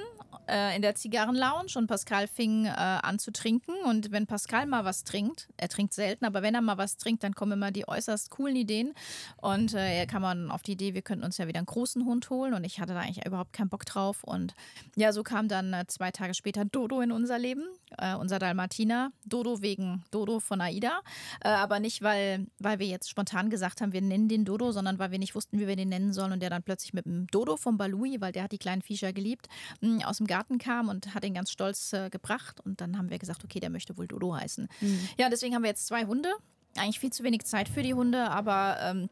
in 0.76 0.83
der 0.83 0.95
Zigarrenlounge 0.95 1.73
und 1.76 1.87
Pascal 1.87 2.29
fing 2.29 2.67
äh, 2.67 2.71
an 2.71 3.19
zu 3.19 3.33
trinken. 3.33 3.73
Und 3.85 4.12
wenn 4.12 4.26
Pascal 4.26 4.67
mal 4.67 4.85
was 4.85 5.03
trinkt, 5.03 5.49
er 5.57 5.69
trinkt 5.69 5.93
selten, 5.93 6.25
aber 6.25 6.43
wenn 6.43 6.55
er 6.55 6.61
mal 6.61 6.79
was 6.79 6.97
trinkt, 6.97 7.25
dann 7.25 7.35
kommen 7.35 7.53
immer 7.53 7.71
die 7.73 7.88
äußerst 7.88 8.31
coolen 8.31 8.55
Ideen. 8.55 8.95
Und 9.38 9.75
äh, 9.75 9.99
er 9.99 10.07
kam 10.07 10.23
dann 10.23 10.50
auf 10.50 10.62
die 10.62 10.73
Idee, 10.73 10.95
wir 10.95 11.03
könnten 11.03 11.25
uns 11.25 11.38
ja 11.38 11.49
wieder 11.49 11.59
einen 11.59 11.67
großen 11.67 12.05
Hund 12.05 12.31
holen. 12.31 12.54
Und 12.54 12.65
ich 12.65 12.80
hatte 12.80 12.95
da 12.95 13.00
eigentlich 13.00 13.26
überhaupt 13.26 13.52
keinen 13.52 13.69
Bock 13.69 13.85
drauf. 13.85 14.23
Und 14.23 14.54
ja, 14.95 15.13
so 15.13 15.23
kam 15.23 15.49
dann 15.49 15.73
äh, 15.73 15.85
zwei 15.89 16.13
Tage 16.13 16.35
später 16.35 16.65
Dodo 16.65 17.00
in 17.00 17.11
unser 17.11 17.39
Leben, 17.39 17.65
äh, 17.99 18.15
unser 18.15 18.39
Dalmatiner. 18.39 19.11
Dodo 19.25 19.63
wegen 19.63 20.04
Dodo 20.13 20.39
von 20.39 20.61
Aida. 20.61 21.00
Äh, 21.43 21.49
aber 21.49 21.80
nicht, 21.80 22.02
weil, 22.02 22.47
weil 22.59 22.78
wir 22.78 22.87
jetzt 22.87 23.11
spontan 23.11 23.50
gesagt 23.50 23.80
haben, 23.80 23.93
wir 23.93 24.02
nennen 24.02 24.28
den 24.28 24.45
Dodo, 24.45 24.71
sondern 24.71 24.99
weil 25.00 25.11
wir 25.11 25.19
nicht 25.19 25.35
wussten, 25.35 25.59
wie 25.59 25.67
wir 25.67 25.76
den 25.76 25.89
nennen 25.89 26.13
sollen. 26.13 26.32
Und 26.32 26.41
der 26.41 26.50
dann 26.50 26.63
plötzlich 26.63 26.95
mit 26.95 27.04
dem 27.04 27.26
Dodo 27.28 27.56
von 27.56 27.76
Balui, 27.76 28.21
weil 28.21 28.32
der 28.32 28.45
hat 28.45 28.52
die 28.52 28.59
kleinen 28.59 28.82
Viecher 28.82 29.13
geliebt, 29.13 29.49
mh, 29.80 30.06
aus 30.06 30.19
dem 30.19 30.26
Garten 30.26 30.36
Garten 30.37 30.59
kam 30.59 30.89
und 30.89 31.15
hat 31.15 31.25
ihn 31.25 31.35
ganz 31.35 31.51
stolz 31.51 31.93
äh, 31.95 32.11
gebracht. 32.11 32.61
Und 32.61 32.81
dann 32.81 32.99
haben 32.99 33.09
wir 33.09 33.19
gesagt, 33.19 33.43
okay, 33.43 33.59
der 33.59 33.71
möchte 33.71 33.97
wohl 33.97 34.07
Dodo 34.07 34.35
heißen. 34.35 34.69
Mhm. 34.81 35.09
Ja, 35.19 35.31
deswegen 35.31 35.55
haben 35.55 35.63
wir 35.63 35.71
jetzt 35.71 35.87
zwei 35.87 36.05
Hunde. 36.05 36.31
Eigentlich 36.77 37.01
viel 37.01 37.13
zu 37.13 37.25
wenig 37.25 37.45
Zeit 37.45 37.71
für 37.71 37.83
die 37.83 37.95
Hunde, 37.95 38.31
aber 38.31 38.77
ähm, 38.83 39.09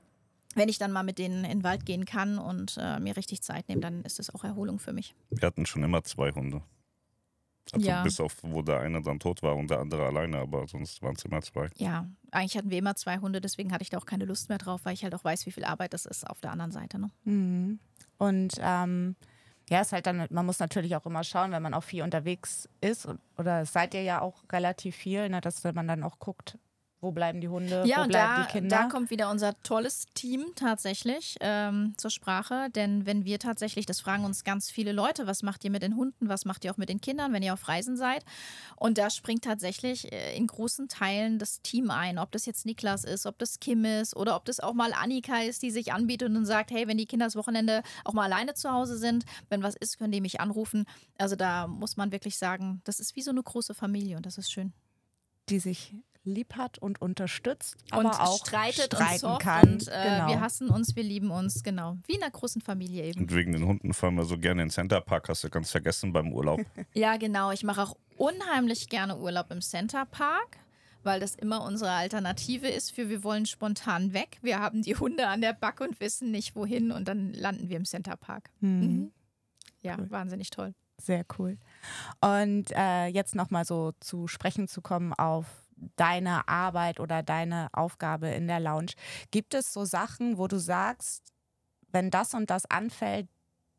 wenn 0.54 0.68
ich 0.68 0.76
dann 0.76 0.92
mal 0.92 1.02
mit 1.02 1.18
denen 1.18 1.44
in 1.44 1.60
den 1.60 1.64
Wald 1.64 1.86
gehen 1.86 2.04
kann 2.04 2.38
und 2.38 2.76
äh, 2.78 3.00
mir 3.00 3.16
richtig 3.16 3.42
Zeit 3.42 3.68
nehme, 3.70 3.80
dann 3.80 4.02
ist 4.02 4.18
das 4.18 4.34
auch 4.34 4.44
Erholung 4.44 4.78
für 4.78 4.92
mich. 4.92 5.14
Wir 5.30 5.46
hatten 5.46 5.64
schon 5.64 5.82
immer 5.82 6.04
zwei 6.04 6.30
Hunde. 6.30 6.62
Also 7.72 7.86
ja. 7.86 8.02
bis 8.02 8.20
auf, 8.20 8.36
wo 8.42 8.60
der 8.60 8.80
eine 8.80 9.00
dann 9.00 9.18
tot 9.18 9.42
war 9.42 9.56
und 9.56 9.70
der 9.70 9.80
andere 9.80 10.04
alleine, 10.04 10.38
aber 10.38 10.68
sonst 10.68 11.00
waren 11.00 11.14
es 11.16 11.24
immer 11.24 11.40
zwei. 11.40 11.70
Ja, 11.76 12.06
eigentlich 12.30 12.58
hatten 12.58 12.68
wir 12.68 12.78
immer 12.78 12.94
zwei 12.94 13.16
Hunde, 13.18 13.40
deswegen 13.40 13.72
hatte 13.72 13.82
ich 13.82 13.88
da 13.88 13.96
auch 13.96 14.04
keine 14.04 14.26
Lust 14.26 14.50
mehr 14.50 14.58
drauf, 14.58 14.82
weil 14.84 14.92
ich 14.92 15.02
halt 15.02 15.14
auch 15.14 15.24
weiß, 15.24 15.46
wie 15.46 15.52
viel 15.52 15.64
Arbeit 15.64 15.94
das 15.94 16.04
ist 16.04 16.28
auf 16.28 16.42
der 16.42 16.52
anderen 16.52 16.72
Seite. 16.72 16.98
Ne? 16.98 17.10
Mhm. 17.24 17.78
Und 18.18 18.54
ähm, 18.60 19.16
ja, 19.70 19.80
ist 19.80 19.92
halt 19.92 20.06
dann, 20.06 20.26
man 20.30 20.46
muss 20.46 20.58
natürlich 20.58 20.94
auch 20.96 21.06
immer 21.06 21.24
schauen, 21.24 21.52
wenn 21.52 21.62
man 21.62 21.74
auch 21.74 21.82
viel 21.84 22.02
unterwegs 22.02 22.68
ist, 22.80 23.08
oder 23.38 23.64
seid 23.64 23.94
ihr 23.94 24.02
ja 24.02 24.20
auch 24.20 24.44
relativ 24.52 24.96
viel, 24.96 25.28
ne, 25.28 25.40
dass 25.40 25.64
man 25.64 25.88
dann 25.88 26.02
auch 26.02 26.18
guckt, 26.18 26.58
wo 27.04 27.12
bleiben 27.12 27.40
die 27.40 27.48
Hunde? 27.48 27.84
Ja, 27.86 28.04
wo 28.04 28.08
bleiben 28.08 28.34
da, 28.34 28.42
die 28.42 28.52
Kinder? 28.52 28.76
da 28.76 28.88
kommt 28.88 29.10
wieder 29.10 29.30
unser 29.30 29.54
tolles 29.62 30.06
Team 30.14 30.46
tatsächlich 30.56 31.36
ähm, 31.40 31.94
zur 31.96 32.10
Sprache. 32.10 32.70
Denn 32.74 33.06
wenn 33.06 33.24
wir 33.24 33.38
tatsächlich, 33.38 33.86
das 33.86 34.00
fragen 34.00 34.24
uns 34.24 34.42
ganz 34.42 34.70
viele 34.70 34.92
Leute, 34.92 35.26
was 35.26 35.42
macht 35.42 35.64
ihr 35.64 35.70
mit 35.70 35.82
den 35.82 35.96
Hunden, 35.96 36.28
was 36.28 36.44
macht 36.46 36.64
ihr 36.64 36.72
auch 36.72 36.78
mit 36.78 36.88
den 36.88 37.00
Kindern, 37.00 37.32
wenn 37.32 37.42
ihr 37.42 37.52
auf 37.52 37.68
Reisen 37.68 37.96
seid? 37.96 38.24
Und 38.76 38.98
da 38.98 39.10
springt 39.10 39.44
tatsächlich 39.44 40.12
äh, 40.12 40.36
in 40.36 40.46
großen 40.46 40.88
Teilen 40.88 41.38
das 41.38 41.60
Team 41.60 41.90
ein. 41.90 42.18
Ob 42.18 42.32
das 42.32 42.46
jetzt 42.46 42.66
Niklas 42.66 43.04
ist, 43.04 43.26
ob 43.26 43.38
das 43.38 43.60
Kim 43.60 43.84
ist 43.84 44.16
oder 44.16 44.34
ob 44.34 44.46
das 44.46 44.58
auch 44.60 44.74
mal 44.74 44.92
Annika 44.94 45.42
ist, 45.42 45.62
die 45.62 45.70
sich 45.70 45.92
anbietet 45.92 46.34
und 46.34 46.46
sagt, 46.46 46.70
hey, 46.70 46.88
wenn 46.88 46.96
die 46.96 47.06
Kinder 47.06 47.26
das 47.26 47.36
Wochenende 47.36 47.82
auch 48.04 48.14
mal 48.14 48.24
alleine 48.24 48.54
zu 48.54 48.72
Hause 48.72 48.96
sind, 48.96 49.24
wenn 49.50 49.62
was 49.62 49.76
ist, 49.76 49.98
können 49.98 50.12
die 50.12 50.22
mich 50.22 50.40
anrufen. 50.40 50.86
Also 51.18 51.36
da 51.36 51.66
muss 51.66 51.98
man 51.98 52.12
wirklich 52.12 52.38
sagen, 52.38 52.80
das 52.84 52.98
ist 52.98 53.14
wie 53.14 53.22
so 53.22 53.30
eine 53.30 53.42
große 53.42 53.74
Familie 53.74 54.16
und 54.16 54.24
das 54.24 54.38
ist 54.38 54.50
schön. 54.50 54.72
Die 55.50 55.58
sich 55.58 55.94
lieb 56.24 56.56
hat 56.56 56.78
und 56.78 57.00
unterstützt, 57.00 57.76
aber 57.90 58.04
und 58.04 58.20
auch 58.20 58.38
streitet 58.38 58.94
streiten 58.94 59.26
und 59.26 59.38
kann. 59.38 59.72
Und, 59.74 59.88
äh, 59.88 60.02
genau. 60.04 60.28
Wir 60.28 60.40
hassen 60.40 60.68
uns, 60.68 60.96
wir 60.96 61.02
lieben 61.02 61.30
uns, 61.30 61.62
genau. 61.62 61.98
Wie 62.06 62.14
in 62.14 62.22
einer 62.22 62.30
großen 62.30 62.62
Familie 62.62 63.04
eben. 63.04 63.20
Und 63.20 63.34
wegen 63.34 63.52
den 63.52 63.66
Hunden 63.66 63.92
fahren 63.92 64.14
wir 64.16 64.24
so 64.24 64.38
gerne 64.38 64.62
in 64.62 64.68
den 64.68 64.72
Center 64.72 65.00
Park, 65.00 65.28
hast 65.28 65.44
du 65.44 65.50
ganz 65.50 65.70
vergessen 65.70 66.12
beim 66.12 66.32
Urlaub. 66.32 66.60
ja, 66.94 67.16
genau. 67.16 67.50
Ich 67.50 67.62
mache 67.62 67.82
auch 67.82 67.96
unheimlich 68.16 68.88
gerne 68.88 69.18
Urlaub 69.18 69.50
im 69.50 69.60
Center 69.60 70.06
Park 70.06 70.58
weil 71.04 71.20
das 71.20 71.34
immer 71.34 71.62
unsere 71.62 71.90
Alternative 71.90 72.66
ist 72.66 72.90
für 72.90 73.08
wir 73.08 73.22
wollen 73.22 73.44
spontan 73.46 74.14
weg. 74.14 74.38
Wir 74.42 74.58
haben 74.58 74.82
die 74.82 74.96
Hunde 74.96 75.28
an 75.28 75.40
der 75.40 75.52
Backe 75.52 75.84
und 75.84 76.00
wissen 76.00 76.30
nicht 76.30 76.56
wohin 76.56 76.90
und 76.90 77.06
dann 77.08 77.32
landen 77.34 77.68
wir 77.68 77.76
im 77.76 77.84
Center 77.84 78.16
Park. 78.16 78.50
Mhm. 78.60 78.80
Mhm. 78.80 79.12
Ja, 79.82 79.96
cool. 79.98 80.10
wahnsinnig 80.10 80.50
toll. 80.50 80.74
Sehr 80.96 81.24
cool. 81.38 81.58
Und 82.20 82.70
äh, 82.74 83.06
jetzt 83.06 83.34
nochmal 83.34 83.64
so 83.64 83.92
zu 84.00 84.28
sprechen 84.28 84.68
zu 84.68 84.80
kommen 84.80 85.12
auf 85.12 85.46
deine 85.96 86.48
Arbeit 86.48 87.00
oder 87.00 87.22
deine 87.22 87.68
Aufgabe 87.72 88.28
in 88.28 88.46
der 88.46 88.60
Lounge. 88.60 88.92
Gibt 89.30 89.54
es 89.54 89.72
so 89.72 89.84
Sachen, 89.84 90.38
wo 90.38 90.48
du 90.48 90.58
sagst, 90.58 91.32
wenn 91.92 92.10
das 92.10 92.34
und 92.34 92.50
das 92.50 92.66
anfällt, 92.66 93.28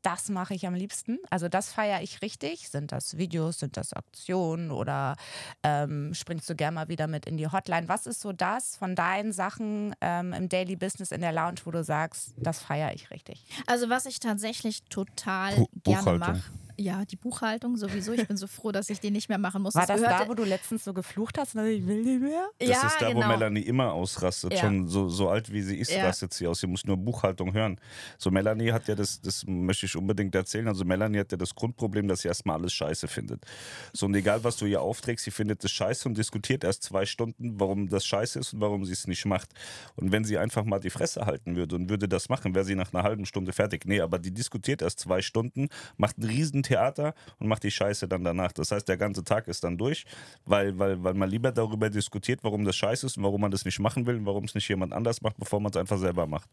das 0.06 0.30
mache 0.30 0.54
ich 0.54 0.68
am 0.68 0.76
liebsten. 0.76 1.18
Also 1.32 1.50
das 1.50 1.74
feiere 1.74 2.02
ich 2.02 2.22
richtig. 2.22 2.70
Sind 2.70 2.91
das 2.91 3.18
Videos, 3.18 3.60
sind 3.60 3.76
das 3.76 3.91
Aktionen 3.91 4.70
oder 4.70 5.15
ähm, 5.63 6.13
springst 6.13 6.48
du 6.48 6.56
gerne 6.56 6.76
mal 6.76 6.88
wieder 6.89 7.08
mit 7.08 7.26
in 7.26 7.38
die 7.38 7.48
Hotline? 7.48 7.89
Was 7.89 8.06
ist 8.06 8.22
so 8.22 8.32
das 8.32 8.78
von 8.78 8.96
deinen 8.96 9.34
Sachen 9.34 9.96
ähm, 10.02 10.32
im 10.34 10.48
Daily 10.48 10.76
Business 10.76 11.12
in 11.12 11.22
der 11.22 11.34
Lounge, 11.34 11.62
wo 11.63 11.72
du 11.72 11.84
sagst, 11.84 12.36
das 12.38 12.60
feiere 12.60 12.94
ich 12.94 13.10
richtig? 13.10 13.48
Also 13.65 13.89
was 13.89 14.06
ich 14.06 14.20
tatsächlich 14.20 14.84
total 14.84 15.56
Bu 15.56 15.65
gerne 15.84 16.20
mache, 16.20 16.52
Ja, 16.78 17.06
die 17.06 17.16
Buchhaltung 17.16 17.78
sowieso. 17.78 18.12
Ich 18.14 18.28
bin 18.28 18.38
so 18.38 18.48
froh, 18.48 18.72
dass 18.72 18.90
ich 18.90 19.00
die 19.00 19.12
nicht 19.12 19.30
mehr 19.30 19.38
machen 19.38 19.62
muss. 19.62 19.76
War 19.76 19.86
das, 19.86 20.02
gehörte- 20.02 20.24
da, 20.24 20.30
wo 20.30 20.34
du 20.34 20.44
letztens 20.44 20.84
so 20.84 20.94
geflucht 20.94 21.38
hast? 21.38 21.56
Ich 21.56 21.86
will 21.88 22.04
nicht 22.04 22.22
mehr? 22.22 22.48
Das 22.60 22.70
ja, 22.70 22.88
ist 22.88 22.98
da, 23.02 23.10
genau. 23.10 23.24
wo 23.24 23.28
Melanie 23.28 23.62
immer 23.62 23.94
ausrastet. 23.94 24.54
Ja. 24.54 24.60
Schon 24.60 24.88
so, 24.88 25.08
so 25.10 25.30
alt 25.30 25.52
wie 25.52 25.62
sie 25.62 25.78
ist, 25.78 25.92
Ja. 25.92 26.06
rastet 26.06 26.34
sie 26.34 26.48
aus. 26.48 26.60
Sie 26.60 26.68
muss 26.68 26.86
nur 26.86 26.98
Buchhaltung 26.98 27.54
hören. 27.54 27.80
So, 28.18 28.30
Melanie 28.32 28.72
hat 28.72 28.88
ja 28.88 28.96
das, 28.96 29.22
das 29.22 29.46
möchte 29.48 29.86
ich 29.86 29.96
unbedingt 29.96 30.36
erzählen. 30.36 30.68
Also, 30.68 30.84
Melanie 30.86 31.20
hat 31.20 31.32
ja 31.32 31.38
das 31.38 31.56
Grundproblem, 31.56 32.08
dass 32.08 32.22
sie 32.22 32.28
erstmal 32.28 32.58
alles 32.58 32.74
scheiße 32.74 33.08
findet. 33.08 33.46
So, 33.94 34.06
und 34.08 34.16
egal, 34.16 34.44
was 34.44 34.58
du 34.58 34.66
ihr 34.66 34.82
aufträgst, 34.82 35.26
sie 35.26 35.32
findet 35.32 35.64
es 35.64 35.72
scheiße 35.72 36.08
und 36.10 36.18
diskutiert 36.18 36.64
erst 36.64 36.84
zwei 36.84 37.06
Stunden, 37.06 37.60
warum 37.60 37.88
das 37.90 38.06
scheiße 38.06 38.40
ist 38.40 38.54
und 38.54 38.62
warum 38.62 38.86
sie 38.86 38.94
es 38.94 39.08
nicht 39.08 39.26
macht. 39.26 39.50
Und 39.96 40.12
wenn 40.12 40.24
sie 40.26 40.38
einfach 40.38 40.64
mal 40.66 40.80
die 40.80 40.90
Fresse 40.90 41.26
halten 41.26 41.56
würde 41.56 41.76
und 41.76 41.90
würde 41.90 42.08
das 42.08 42.30
machen, 42.30 42.54
wäre 42.56 42.66
sie 42.66 42.76
nach 42.76 42.94
einer 42.94 43.04
halben 43.04 43.26
Stunde 43.26 43.54
fertig. 43.54 43.86
Nee, 43.86 44.02
aber 44.02 44.20
die 44.20 44.32
diskutiert 44.32 44.82
erst 44.82 45.00
zwei 45.00 45.22
Stunden, 45.22 45.70
macht 45.98 46.18
ein 46.18 46.24
Riesentheater 46.65 47.13
und 47.39 47.47
macht 47.47 47.63
die 47.63 47.71
Scheiße 47.71 48.08
dann 48.08 48.23
danach. 48.23 48.51
Das 48.51 48.71
heißt, 48.71 48.88
der 48.88 48.97
ganze 48.97 49.23
Tag 49.23 49.47
ist 49.47 49.63
dann 49.63 49.78
durch, 49.78 50.06
weil, 50.45 50.78
weil, 50.78 51.04
weil 51.04 51.13
man 51.13 51.30
lieber 51.30 51.51
darüber 51.51 51.89
diskutiert, 51.89 52.43
warum 52.43 52.65
das 52.65 52.75
scheiße 52.75 53.06
ist 53.06 53.17
und 53.17 53.23
warum 53.23 53.41
man 53.41 53.51
das 53.51 53.65
nicht 53.65 53.80
machen 53.80 54.06
will 54.06 54.17
und 54.17 54.25
warum 54.25 54.45
es 54.45 54.56
nicht 54.56 54.67
jemand 54.67 54.93
anders 54.93 55.21
macht, 55.21 55.38
bevor 55.38 55.60
man 55.60 55.71
es 55.71 55.78
einfach 55.78 55.97
selber 55.97 56.28
macht. 56.28 56.49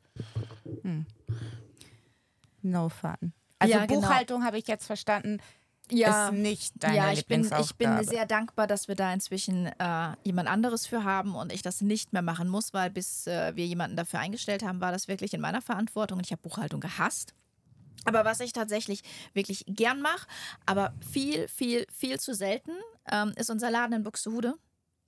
No 2.63 2.89
fun. 2.89 3.33
Also 3.59 3.75
Ja, 3.75 3.87
genau. 3.87 4.01
Buchhaltung 4.01 4.45
habe 4.45 4.59
ich 4.59 4.67
jetzt 4.67 4.87
verstanden, 4.87 5.39
ja. 5.91 6.29
ist 6.29 6.35
nicht 6.35 6.73
deine 6.83 6.97
ja, 6.97 7.13
ich 7.13 7.27
bin, 7.27 7.49
ich 7.61 7.75
bin 7.77 8.05
sehr 8.05 8.27
dankbar, 8.27 8.67
dass 8.67 8.89
wir 8.89 8.95
da 8.95 9.13
inzwischen 9.13 9.67
äh, 9.67 10.17
jemand 10.25 10.49
anderes 10.49 10.87
für 10.87 11.05
haben 11.05 11.35
und 11.35 11.53
ich 11.53 11.63
das 11.63 11.81
nicht 11.81 12.13
mehr 12.13 12.23
machen 12.23 12.49
muss, 12.49 12.73
weil 12.73 12.91
bis 12.91 13.27
äh, 13.27 13.55
wir 13.55 13.67
jemanden 13.67 13.97
dafür 13.97 14.21
eingestellt 14.21 14.63
haben, 14.65 14.81
war 14.81 14.93
das 14.93 15.09
wirklich 15.09 15.35
in 15.35 15.41
meiner 15.41 15.61
Verantwortung 15.61 16.19
und 16.19 16.27
ich 16.27 16.33
habe 16.33 16.43
Buchhaltung 16.43 16.81
gehasst. 16.81 17.35
Aber 18.05 18.25
was 18.25 18.41
ich 18.41 18.53
tatsächlich 18.53 19.03
wirklich 19.35 19.65
gern 19.67 20.01
mache, 20.01 20.27
aber 20.67 20.95
viel, 21.13 21.49
viel, 21.49 21.87
viel 21.93 22.19
zu 22.19 22.35
selten, 22.35 22.73
ähm, 23.11 23.33
ist 23.37 23.51
unser 23.51 23.71
Laden 23.71 23.95
in 23.95 24.03
Buxtehude. 24.03 24.55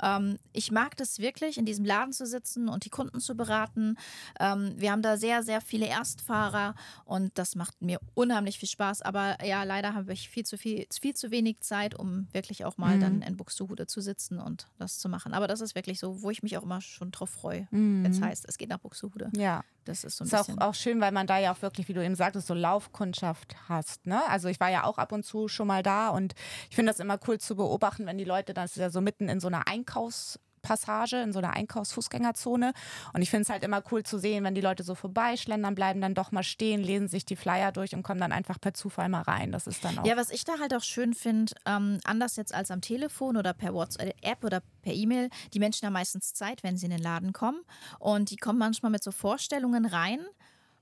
Ähm, 0.02 0.38
ich 0.52 0.70
mag 0.72 0.96
das 0.96 1.18
wirklich, 1.18 1.56
in 1.58 1.64
diesem 1.64 1.84
Laden 1.84 2.12
zu 2.12 2.26
sitzen 2.26 2.68
und 2.68 2.84
die 2.84 2.90
Kunden 2.90 3.20
zu 3.20 3.36
beraten. 3.36 3.96
Ähm, 4.40 4.74
wir 4.76 4.90
haben 4.92 5.02
da 5.02 5.16
sehr, 5.16 5.42
sehr 5.42 5.60
viele 5.60 5.86
Erstfahrer 5.86 6.74
und 7.04 7.36
das 7.38 7.54
macht 7.54 7.80
mir 7.80 8.00
unheimlich 8.14 8.58
viel 8.58 8.68
Spaß. 8.68 9.02
Aber 9.02 9.42
ja, 9.44 9.62
leider 9.64 9.94
habe 9.94 10.12
ich 10.12 10.28
viel 10.28 10.44
zu 10.44 10.58
viel, 10.58 10.86
viel 11.00 11.14
zu 11.14 11.30
wenig 11.30 11.60
Zeit, 11.60 11.94
um 11.98 12.28
wirklich 12.32 12.64
auch 12.64 12.76
mal 12.76 12.96
Mhm. 12.96 13.00
dann 13.00 13.22
in 13.22 13.36
Buxtehude 13.36 13.86
zu 13.86 14.00
sitzen 14.00 14.38
und 14.40 14.66
das 14.78 14.98
zu 14.98 15.08
machen. 15.08 15.32
Aber 15.34 15.46
das 15.48 15.60
ist 15.60 15.74
wirklich 15.74 16.00
so, 16.00 16.22
wo 16.22 16.30
ich 16.30 16.42
mich 16.42 16.58
auch 16.58 16.62
immer 16.64 16.80
schon 16.80 17.10
drauf 17.10 17.30
freue, 17.30 17.68
Mhm. 17.70 18.04
wenn 18.04 18.10
es 18.10 18.20
heißt, 18.20 18.44
es 18.48 18.58
geht 18.58 18.68
nach 18.70 18.78
Buxtehude. 18.78 19.30
Ja. 19.36 19.62
Das 19.86 20.02
ist 20.02 20.16
so 20.16 20.24
ein 20.24 20.28
Ist 20.28 20.34
auch, 20.34 20.38
bisschen. 20.46 20.58
auch 20.60 20.72
schön, 20.74 20.98
weil 21.02 21.12
man 21.12 21.26
da 21.26 21.38
ja 21.38 21.52
auch 21.52 21.60
wirklich, 21.60 21.88
wie 21.88 21.92
du 21.92 22.02
eben 22.02 22.14
sagtest, 22.14 22.46
so 22.46 22.54
Laufkundschaft 22.54 23.54
hast. 23.68 24.06
Ne? 24.06 24.18
Also 24.28 24.48
ich 24.48 24.58
war 24.58 24.70
ja 24.70 24.84
auch 24.84 24.96
ab 24.96 25.12
und 25.12 25.24
zu 25.26 25.46
schon 25.46 25.66
mal 25.66 25.82
da 25.82 26.08
und 26.08 26.34
ich 26.70 26.76
finde 26.76 26.90
das 26.90 27.00
immer 27.00 27.18
cool 27.28 27.38
zu 27.38 27.54
beobachten, 27.54 28.06
wenn 28.06 28.16
die 28.16 28.24
Leute, 28.24 28.54
das 28.54 28.72
ist 28.72 28.76
ja 28.78 28.88
so 28.88 29.02
mitten 29.02 29.28
in 29.28 29.40
so 29.40 29.48
einer 29.48 29.68
Einkaufspassage, 29.94 31.22
in 31.22 31.32
so 31.32 31.38
einer 31.38 31.52
Einkaufsfußgängerzone. 31.52 32.72
Und 33.12 33.22
ich 33.22 33.30
finde 33.30 33.42
es 33.42 33.50
halt 33.50 33.62
immer 33.62 33.82
cool 33.90 34.02
zu 34.02 34.18
sehen, 34.18 34.44
wenn 34.44 34.54
die 34.54 34.60
Leute 34.60 34.82
so 34.82 34.94
vorbeischlendern, 34.94 35.74
bleiben 35.74 36.00
dann 36.00 36.14
doch 36.14 36.32
mal 36.32 36.42
stehen, 36.42 36.82
lesen 36.82 37.08
sich 37.08 37.24
die 37.24 37.36
Flyer 37.36 37.72
durch 37.72 37.94
und 37.94 38.02
kommen 38.02 38.20
dann 38.20 38.32
einfach 38.32 38.60
per 38.60 38.74
Zufall 38.74 39.08
mal 39.08 39.22
rein. 39.22 39.52
Das 39.52 39.66
ist 39.66 39.84
dann 39.84 39.98
auch. 39.98 40.06
Ja, 40.06 40.16
was 40.16 40.30
ich 40.30 40.44
da 40.44 40.58
halt 40.58 40.74
auch 40.74 40.82
schön 40.82 41.14
finde, 41.14 41.54
ähm, 41.66 42.00
anders 42.04 42.36
jetzt 42.36 42.54
als 42.54 42.70
am 42.70 42.80
Telefon 42.80 43.36
oder 43.36 43.52
per 43.52 43.74
WhatsApp 43.74 44.42
oder 44.42 44.62
per 44.82 44.92
E-Mail, 44.92 45.28
die 45.52 45.58
Menschen 45.58 45.86
haben 45.86 45.92
meistens 45.92 46.34
Zeit, 46.34 46.62
wenn 46.62 46.76
sie 46.76 46.86
in 46.86 46.92
den 46.92 47.02
Laden 47.02 47.32
kommen. 47.32 47.60
Und 47.98 48.30
die 48.30 48.36
kommen 48.36 48.58
manchmal 48.58 48.90
mit 48.90 49.02
so 49.02 49.10
Vorstellungen 49.10 49.86
rein, 49.86 50.20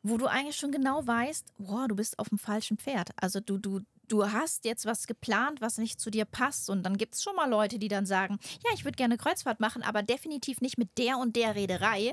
wo 0.02 0.16
du 0.16 0.26
eigentlich 0.26 0.56
schon 0.56 0.72
genau 0.72 1.06
weißt, 1.06 1.46
boah, 1.58 1.86
du 1.86 1.94
bist 1.94 2.18
auf 2.18 2.28
dem 2.28 2.38
falschen 2.38 2.76
Pferd. 2.76 3.10
Also 3.16 3.40
du, 3.40 3.58
du, 3.58 3.80
du 4.12 4.30
hast 4.30 4.64
jetzt 4.66 4.84
was 4.84 5.06
geplant, 5.06 5.60
was 5.62 5.78
nicht 5.78 5.98
zu 5.98 6.10
dir 6.10 6.24
passt. 6.26 6.68
Und 6.68 6.82
dann 6.82 6.98
gibt 6.98 7.14
es 7.14 7.22
schon 7.22 7.34
mal 7.34 7.48
Leute, 7.48 7.78
die 7.78 7.88
dann 7.88 8.04
sagen, 8.04 8.38
ja, 8.64 8.70
ich 8.74 8.84
würde 8.84 8.96
gerne 8.96 9.16
Kreuzfahrt 9.16 9.58
machen, 9.58 9.82
aber 9.82 10.02
definitiv 10.02 10.60
nicht 10.60 10.76
mit 10.76 10.98
der 10.98 11.16
und 11.18 11.34
der 11.34 11.54
Reederei. 11.54 12.12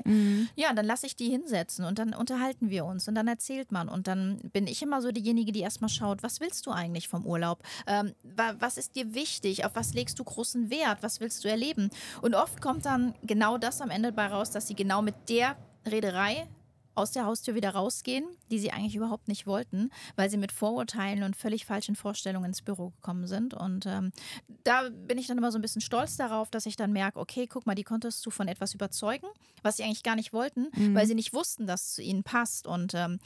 Ja, 0.56 0.72
dann 0.72 0.86
lasse 0.86 1.06
ich 1.06 1.14
die 1.16 1.28
hinsetzen 1.28 1.84
und 1.84 1.98
dann 1.98 2.14
unterhalten 2.14 2.70
wir 2.70 2.86
uns 2.86 3.06
und 3.06 3.14
dann 3.14 3.28
erzählt 3.28 3.70
man. 3.70 3.88
Und 3.88 4.06
dann 4.06 4.38
bin 4.52 4.66
ich 4.66 4.80
immer 4.82 5.02
so 5.02 5.12
diejenige, 5.12 5.52
die 5.52 5.60
erstmal 5.60 5.90
schaut, 5.90 6.22
was 6.22 6.40
willst 6.40 6.66
du 6.66 6.70
eigentlich 6.70 7.08
vom 7.08 7.26
Urlaub? 7.26 7.62
Ähm, 7.86 8.14
wa- 8.22 8.54
was 8.58 8.78
ist 8.78 8.96
dir 8.96 9.14
wichtig? 9.14 9.64
Auf 9.66 9.74
was 9.74 9.92
legst 9.92 10.18
du 10.18 10.24
großen 10.24 10.70
Wert? 10.70 11.02
Was 11.02 11.20
willst 11.20 11.44
du 11.44 11.48
erleben? 11.48 11.90
Und 12.22 12.34
oft 12.34 12.60
kommt 12.62 12.86
dann 12.86 13.14
genau 13.22 13.58
das 13.58 13.80
am 13.82 13.90
Ende 13.90 14.12
bei 14.12 14.26
raus, 14.26 14.50
dass 14.50 14.66
sie 14.68 14.74
genau 14.74 15.02
mit 15.02 15.14
der 15.28 15.56
Reederei 15.86 16.46
aus 17.00 17.12
der 17.12 17.24
Haustür 17.24 17.54
wieder 17.54 17.70
rausgehen, 17.70 18.24
die 18.50 18.58
sie 18.58 18.70
eigentlich 18.70 18.94
überhaupt 18.94 19.28
nicht 19.28 19.46
wollten, 19.46 19.90
weil 20.16 20.30
sie 20.30 20.36
mit 20.36 20.52
Vorurteilen 20.52 21.22
und 21.22 21.36
völlig 21.36 21.66
falschen 21.66 21.96
Vorstellungen 21.96 22.46
ins 22.46 22.62
Büro 22.62 22.90
gekommen 22.90 23.26
sind. 23.26 23.54
Und 23.54 23.86
ähm, 23.86 24.12
da 24.64 24.88
bin 24.90 25.18
ich 25.18 25.26
dann 25.26 25.38
immer 25.38 25.50
so 25.50 25.58
ein 25.58 25.62
bisschen 25.62 25.80
stolz 25.80 26.16
darauf, 26.16 26.50
dass 26.50 26.66
ich 26.66 26.76
dann 26.76 26.92
merke, 26.92 27.18
okay, 27.18 27.46
guck 27.46 27.66
mal, 27.66 27.74
die 27.74 27.84
konntest 27.84 28.24
du 28.26 28.30
von 28.30 28.48
etwas 28.48 28.74
überzeugen, 28.74 29.26
was 29.62 29.76
sie 29.76 29.84
eigentlich 29.84 30.02
gar 30.02 30.16
nicht 30.16 30.32
wollten, 30.32 30.68
weil 30.94 31.06
sie 31.06 31.14
nicht 31.14 31.32
wussten, 31.32 31.66
dass 31.66 31.82
es 31.82 31.94
zu 31.94 32.02
ihnen 32.02 32.22
passt. 32.22 32.66
Und 32.66 32.94
ähm, 32.94 33.18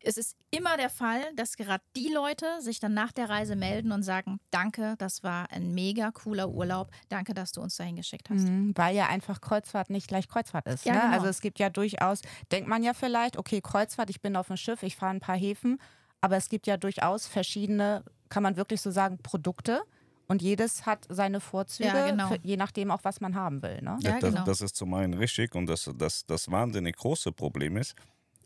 es 0.00 0.16
ist 0.16 0.36
immer 0.50 0.76
der 0.76 0.90
Fall, 0.90 1.22
dass 1.34 1.56
gerade 1.56 1.82
die 1.96 2.08
Leute 2.08 2.60
sich 2.60 2.78
dann 2.80 2.94
nach 2.94 3.12
der 3.12 3.28
Reise 3.28 3.56
melden 3.56 3.92
und 3.92 4.02
sagen, 4.02 4.38
danke, 4.50 4.94
das 4.98 5.22
war 5.22 5.50
ein 5.50 5.72
mega 5.74 6.10
cooler 6.10 6.50
Urlaub, 6.50 6.90
danke, 7.08 7.34
dass 7.34 7.52
du 7.52 7.60
uns 7.60 7.76
dahin 7.76 7.96
geschickt 7.96 8.28
hast. 8.30 8.46
Mhm, 8.46 8.72
weil 8.76 8.94
ja 8.94 9.06
einfach 9.06 9.40
Kreuzfahrt 9.40 9.90
nicht 9.90 10.08
gleich 10.08 10.28
Kreuzfahrt 10.28 10.66
ist. 10.66 10.84
Ja, 10.84 10.94
ne? 10.94 11.00
genau. 11.00 11.12
Also 11.14 11.26
es 11.28 11.40
gibt 11.40 11.58
ja 11.58 11.70
durchaus, 11.70 12.20
denkt 12.50 12.68
man 12.68 12.82
ja 12.82 12.92
vielleicht, 12.92 13.21
okay, 13.36 13.60
Kreuzfahrt, 13.60 14.10
ich 14.10 14.20
bin 14.20 14.36
auf 14.36 14.48
dem 14.48 14.56
Schiff, 14.56 14.82
ich 14.82 14.96
fahre 14.96 15.14
ein 15.14 15.20
paar 15.20 15.36
Häfen, 15.36 15.80
aber 16.20 16.36
es 16.36 16.48
gibt 16.48 16.66
ja 16.66 16.76
durchaus 16.76 17.26
verschiedene, 17.26 18.04
kann 18.28 18.42
man 18.42 18.56
wirklich 18.56 18.80
so 18.80 18.90
sagen, 18.90 19.18
Produkte. 19.22 19.82
Und 20.28 20.40
jedes 20.40 20.86
hat 20.86 21.04
seine 21.10 21.40
Vorzüge, 21.40 21.88
Ja, 21.88 22.10
genau. 22.10 22.28
für, 22.28 22.38
je 22.42 22.56
nachdem 22.56 22.90
auch, 22.90 23.00
was 23.02 23.20
man 23.20 23.34
haben 23.34 23.60
will. 23.62 23.82
Ne? 23.82 23.98
Ja, 24.00 24.18
das, 24.18 24.30
genau. 24.30 24.44
das 24.44 24.60
ist 24.60 24.76
zum 24.76 24.94
einen 24.94 25.14
richtig 25.14 25.54
und 25.54 25.66
das, 25.66 25.90
das, 25.96 26.24
das 26.26 26.50
wahnsinnig 26.50 26.96
große 26.96 27.32
Problem 27.32 27.76
ist, 27.76 27.94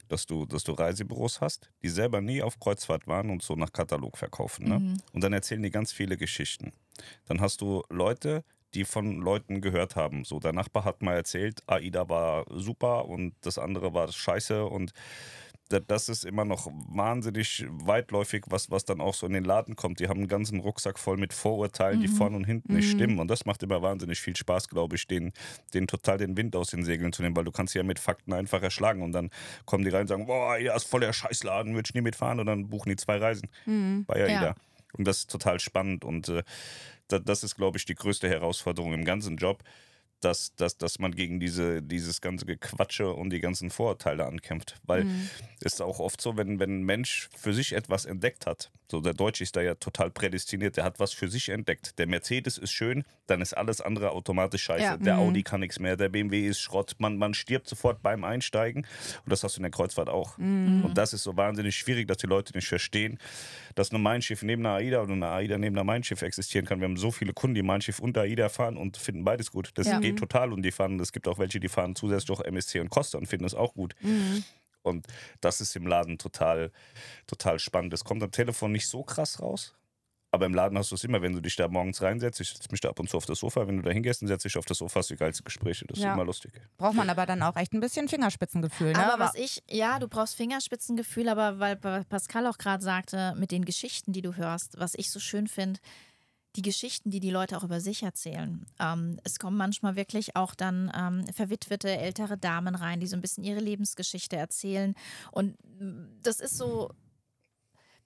dass 0.09 0.27
du, 0.27 0.47
dass 0.47 0.65
du 0.65 0.73
Reisebüros 0.73 1.41
hast, 1.41 1.71
die 1.83 1.89
selber 1.89 2.21
nie 2.21 2.43
auf 2.43 2.59
Kreuzfahrt 2.59 3.07
waren 3.07 3.31
und 3.31 3.43
so 3.43 3.55
nach 3.55 3.73
Katalog 3.73 4.17
verkaufen. 4.17 4.69
Ne? 4.69 4.79
Mhm. 4.79 4.97
Und 5.13 5.23
dann 5.23 5.33
erzählen 5.33 5.63
die 5.63 5.71
ganz 5.71 5.93
viele 5.93 6.17
Geschichten. 6.17 6.73
Dann 7.27 7.41
hast 7.41 7.61
du 7.61 7.83
Leute, 7.91 8.45
die 8.75 8.85
von 8.85 9.21
Leuten 9.21 9.61
gehört 9.61 9.97
haben. 9.97 10.25
So, 10.25 10.39
der 10.41 10.53
Nachbar 10.53 10.85
hat 10.85 11.03
mal 11.03 11.15
erzählt, 11.15 11.63
AIDA 11.67 12.09
war 12.09 12.45
super 12.51 13.07
und 13.07 13.35
das 13.43 13.59
andere 13.59 13.95
war 13.95 14.11
scheiße 14.11 14.65
und 14.67 14.93
da- 15.69 15.81
das 15.81 16.09
ist 16.09 16.25
immer 16.25 16.45
noch 16.45 16.69
wahnsinnig 16.89 17.67
weitläufig, 17.69 18.45
was, 18.49 18.71
was 18.71 18.85
dann 18.85 19.01
auch 19.01 19.15
so 19.15 19.27
in 19.27 19.33
den 19.33 19.43
Laden 19.45 19.75
kommt. 19.75 19.99
Die 19.99 20.07
haben 20.09 20.19
einen 20.21 20.29
ganzen 20.29 20.61
Rucksack 20.61 20.97
voll 20.97 21.17
mit 21.17 21.33
Vorurteilen, 21.33 22.01
die 22.01 22.07
vorne 22.09 22.37
und 22.37 22.45
hinten 22.45 22.75
nicht 22.75 22.91
stimmen. 22.91 23.19
Und 23.19 23.29
das 23.29 23.47
macht 23.47 23.63
immer 23.65 23.83
wahnsinnig 23.83 24.21
viel 24.21 24.37
Spaß, 24.37 24.69
glaube 24.69 24.95
ich, 24.95 25.09
den, 25.09 25.33
den 25.75 25.89
total 25.89 26.19
den 26.19 26.37
Wind 26.37 26.55
aus 26.55 26.71
den 26.71 26.85
Segeln 26.85 27.13
zu 27.13 27.23
nehmen, 27.23 27.35
weil 27.37 27.43
du 27.45 27.51
kannst 27.51 27.73
sie 27.73 27.79
ja 27.81 27.85
mit 27.85 27.99
Fakten 27.99 28.33
einfach 28.33 28.63
erschlagen. 28.63 29.03
Und 29.03 29.11
dann 29.13 29.31
kommen 29.65 29.83
die 29.85 29.91
rein 29.91 30.03
und 30.03 30.09
sagen, 30.09 30.27
boah, 30.27 30.57
ja, 30.57 30.77
ist 30.77 30.87
voll 30.87 31.01
der 31.01 31.13
Scheißladen, 31.13 31.75
würde 31.75 31.89
ich 31.91 31.95
nie 31.95 32.01
mitfahren. 32.03 32.39
Und 32.39 32.47
dann 32.47 32.69
buchen 32.69 32.91
die 32.91 32.97
zwei 32.97 33.17
Reisen 33.17 33.49
bei 34.07 34.15
AIDA. 34.23 34.27
Ja. 34.47 34.55
Und 34.93 35.07
das 35.07 35.19
ist 35.19 35.31
total 35.31 35.61
spannend. 35.61 36.05
Und 36.05 36.29
äh, 36.29 36.43
da, 37.09 37.19
das 37.19 37.45
ist, 37.45 37.57
glaube 37.57 37.79
ich, 37.79 37.85
die 37.85 37.95
größte 37.95 38.29
Herausforderung 38.29 38.93
im 38.93 39.05
ganzen 39.05 39.37
Job, 39.37 39.63
dass, 40.21 40.55
dass, 40.57 40.79
dass 40.79 40.99
man 40.99 41.15
gegen 41.15 41.41
diese, 41.41 41.83
dieses 41.83 42.21
ganze 42.21 42.47
Gequatsche 42.47 43.13
und 43.13 43.31
die 43.31 43.41
ganzen 43.41 43.71
Vorurteile 43.71 44.27
ankämpft. 44.27 44.81
Weil 44.85 45.07
es 45.61 45.75
ist 45.75 45.83
auch 45.83 46.01
oft 46.01 46.21
so, 46.21 46.37
wenn, 46.37 46.59
wenn 46.59 46.81
ein 46.81 46.85
Mensch 46.85 47.29
für 47.37 47.53
sich 47.53 47.75
etwas 47.75 48.07
entdeckt 48.07 48.47
hat, 48.47 48.71
so 48.91 49.01
der 49.01 49.15
Deutsche 49.15 49.43
ist 49.43 49.57
da 49.57 49.61
ja 49.63 49.75
total 49.75 50.11
prädestiniert, 50.11 50.77
der 50.77 50.85
hat 50.85 51.01
was 51.01 51.13
für 51.13 51.29
sich 51.29 51.49
entdeckt. 51.49 51.99
Der 51.99 52.07
Mercedes 52.07 52.57
ist 52.59 52.73
schön, 52.73 53.05
dann 53.27 53.41
ist 53.41 53.53
alles 53.53 53.81
andere 53.81 54.11
automatisch 54.13 54.63
scheiße. 54.63 54.83
Ja. 54.85 54.97
Der 54.97 55.19
Audi 55.19 55.43
kann 55.43 55.61
nichts 55.61 55.79
mehr, 55.79 55.97
der 55.97 56.09
BMW 56.09 56.47
ist 56.47 56.61
Schrott. 56.61 56.95
Man, 56.99 57.17
man 57.19 57.35
stirbt 57.35 57.69
sofort 57.69 58.03
beim 58.03 58.25
Einsteigen. 58.25 58.87
Und 59.25 59.33
das 59.33 59.43
hast 59.43 59.57
du 59.57 59.59
in 59.61 59.63
der 59.65 59.71
Kreuzfahrt 59.73 60.09
auch. 60.09 60.39
Und 60.39 60.93
das 60.95 61.13
ist 61.13 61.23
so 61.25 61.37
wahnsinnig 61.37 61.77
schwierig, 61.77 62.07
dass 62.09 62.19
die 62.19 62.27
Leute 62.27 62.53
nicht 62.55 62.69
verstehen, 62.69 63.19
dass 63.75 63.93
ein 63.93 64.01
Mein 64.01 64.23
Schiff 64.23 64.43
neben 64.43 64.65
einer 64.65 64.77
AIDA 64.77 65.03
oder 65.03 65.13
eine 65.13 65.29
AIDA 65.29 65.59
neben 65.59 65.75
einer 65.77 65.85
Mein 65.85 66.03
Schiff 66.05 66.23
existieren 66.23 66.67
kann. 66.67 66.81
Wir 66.81 66.87
haben 66.89 66.97
so 66.97 67.11
viele 67.11 67.33
Kunden, 67.33 67.55
die 67.55 67.63
Mein 67.63 67.81
Schiff 67.81 67.99
und 67.99 68.17
AIDA 68.17 68.49
fahren 68.49 68.77
und 68.77 68.97
finden 68.97 69.25
beides 69.25 69.51
gut. 69.51 69.71
Das 69.75 69.87
Ja. 69.89 69.99
geht 70.01 70.19
total 70.19 70.53
und 70.53 70.63
die 70.63 70.71
fahren, 70.71 70.99
es 71.01 71.13
gibt 71.13 71.27
auch 71.29 71.39
welche, 71.39 71.61
die 71.61 71.69
fahren 71.69 71.95
zusätzlich 71.97 72.31
auch 72.39 72.43
MSC 72.45 72.81
und 72.81 72.91
Costa 72.91 73.19
und 73.19 73.27
finden 73.27 73.45
es 73.47 73.55
auch 73.55 73.75
gut. 73.75 73.95
Und 74.87 75.07
das 75.41 75.61
ist 75.61 75.75
im 75.77 75.87
Laden 75.87 76.19
total, 76.19 76.71
total 77.27 77.59
spannend. 77.59 77.93
Es 77.93 78.05
kommt 78.05 78.23
am 78.23 78.31
Telefon 78.31 78.73
nicht 78.73 78.89
so 78.89 79.03
krass 79.03 79.41
raus. 79.41 79.75
Aber 80.33 80.45
im 80.45 80.55
Laden 80.55 80.77
hast 80.77 80.91
du 80.91 80.97
es 80.97 81.05
immer, 81.05 81.23
wenn 81.23 81.33
du 81.33 81.41
dich 81.41 81.57
da 81.57 81.67
morgens 81.69 82.03
reinsetzt. 82.03 82.41
Ich 82.41 82.51
setze 82.51 82.69
mich 82.71 82.81
da 82.81 82.91
ab 82.91 82.99
und 83.01 83.09
zu 83.09 83.17
auf 83.17 83.25
das 83.25 83.39
Sofa. 83.39 83.67
Wenn 83.69 83.77
du 83.79 83.83
da 83.83 83.91
hingehst 83.91 84.21
und 84.21 84.29
setzt 84.29 84.45
dich 84.45 84.59
auf 84.59 84.67
das 84.67 84.79
Sofa, 84.79 84.99
hast 84.99 85.09
du 85.09 85.15
die 85.15 85.19
geilste 85.19 85.43
Gespräche. 85.45 85.87
Das 85.87 85.97
ist 85.99 86.05
Ja. 86.05 86.13
immer 86.13 86.25
lustig. 86.25 86.53
Braucht 86.77 86.95
man 86.95 87.09
aber 87.09 87.25
dann 87.25 87.43
auch 87.43 87.57
echt 87.57 87.73
ein 87.73 87.81
bisschen 87.81 88.07
Fingerspitzengefühl. 88.09 88.93
Ne? 88.93 89.13
Aber 89.13 89.23
was 89.25 89.35
ich, 89.35 89.63
ja, 89.71 89.99
du 89.99 90.09
brauchst 90.09 90.35
Fingerspitzengefühl, 90.37 91.29
aber 91.31 91.59
weil 91.59 91.77
Pa- 91.77 92.03
Pascal 92.09 92.47
auch 92.49 92.59
gerade 92.59 92.83
sagte, 92.83 93.35
mit 93.39 93.51
den 93.51 93.65
Geschichten, 93.65 94.13
die 94.13 94.21
du 94.21 94.35
hörst, 94.37 94.79
was 94.79 94.95
ich 94.95 95.11
so 95.11 95.21
schön 95.21 95.47
finde, 95.47 95.81
die 96.57 96.63
Geschichten, 96.63 97.11
die 97.11 97.21
die 97.21 97.31
Leute 97.31 97.57
auch 97.57 97.65
über 97.65 97.81
sich 97.81 98.03
erzählen. 98.03 98.65
Ähm, 98.81 99.21
es 99.25 99.39
kommen 99.39 99.57
manchmal 99.57 99.95
wirklich 99.95 100.37
auch 100.37 100.55
dann 100.55 100.91
ähm, 100.97 101.27
verwitwete 101.33 101.91
ältere 101.91 102.39
Damen 102.39 102.75
rein, 102.75 102.99
die 102.99 103.07
so 103.07 103.17
ein 103.17 103.21
bisschen 103.21 103.45
ihre 103.45 103.61
Lebensgeschichte 103.61 104.37
erzählen. 104.37 104.95
Und 105.33 105.57
mm, 105.79 106.21
das 106.23 106.41
ist 106.41 106.57
so, 106.57 106.91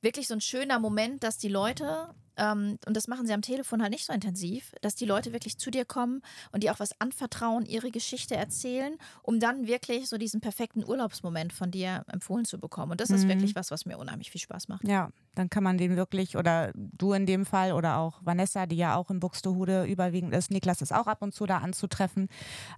wirklich 0.03 0.27
so 0.27 0.35
ein 0.35 0.41
schöner 0.41 0.79
Moment, 0.79 1.23
dass 1.23 1.39
die 1.39 1.49
Leute, 1.49 2.15
ähm, 2.41 2.79
und 2.87 2.97
das 2.97 3.07
machen 3.07 3.27
sie 3.27 3.33
am 3.35 3.43
Telefon 3.43 3.83
halt 3.83 3.93
nicht 3.93 4.07
so 4.07 4.13
intensiv, 4.13 4.73
dass 4.81 4.95
die 4.95 5.05
Leute 5.05 5.33
wirklich 5.33 5.59
zu 5.59 5.71
dir 5.71 5.85
kommen 5.85 6.23
und 6.53 6.63
dir 6.65 6.73
auch 6.73 6.81
was 6.81 6.99
anvertrauen, 7.01 7.67
ihre 7.67 7.91
Geschichte 7.91 8.35
erzählen, 8.35 8.97
um 9.23 9.39
dann 9.39 9.67
wirklich 9.67 10.09
so 10.09 10.17
diesen 10.19 10.41
perfekten 10.41 10.83
Urlaubsmoment 10.85 11.53
von 11.53 11.71
dir 11.71 12.03
empfohlen 12.09 12.45
zu 12.47 12.59
bekommen. 12.59 12.93
Und 12.93 13.01
das 13.01 13.11
ist 13.11 13.25
Mhm. 13.25 13.29
wirklich 13.29 13.55
was, 13.55 13.71
was 13.71 13.85
mir 13.85 13.99
unheimlich 13.99 14.31
viel 14.31 14.41
Spaß 14.41 14.69
macht. 14.69 14.89
Ja, 14.89 15.11
dann 15.35 15.51
kann 15.51 15.63
man 15.63 15.77
den 15.79 15.97
wirklich, 15.97 16.37
oder 16.37 16.73
du 16.75 17.13
in 17.13 17.27
dem 17.27 17.45
Fall, 17.45 17.73
oder 17.73 17.99
auch 17.99 18.21
Vanessa, 18.25 18.67
die 18.67 18.77
ja 18.77 18.97
auch 18.97 19.11
in 19.11 19.21
Buxtehude 19.21 19.85
überwiegend 19.85 20.35
ist, 20.35 20.51
Niklas 20.51 20.81
ist 20.81 20.93
auch 20.93 21.07
ab 21.07 21.23
und 21.23 21.35
zu 21.35 21.45
da 21.47 21.59
anzutreffen. 21.59 22.29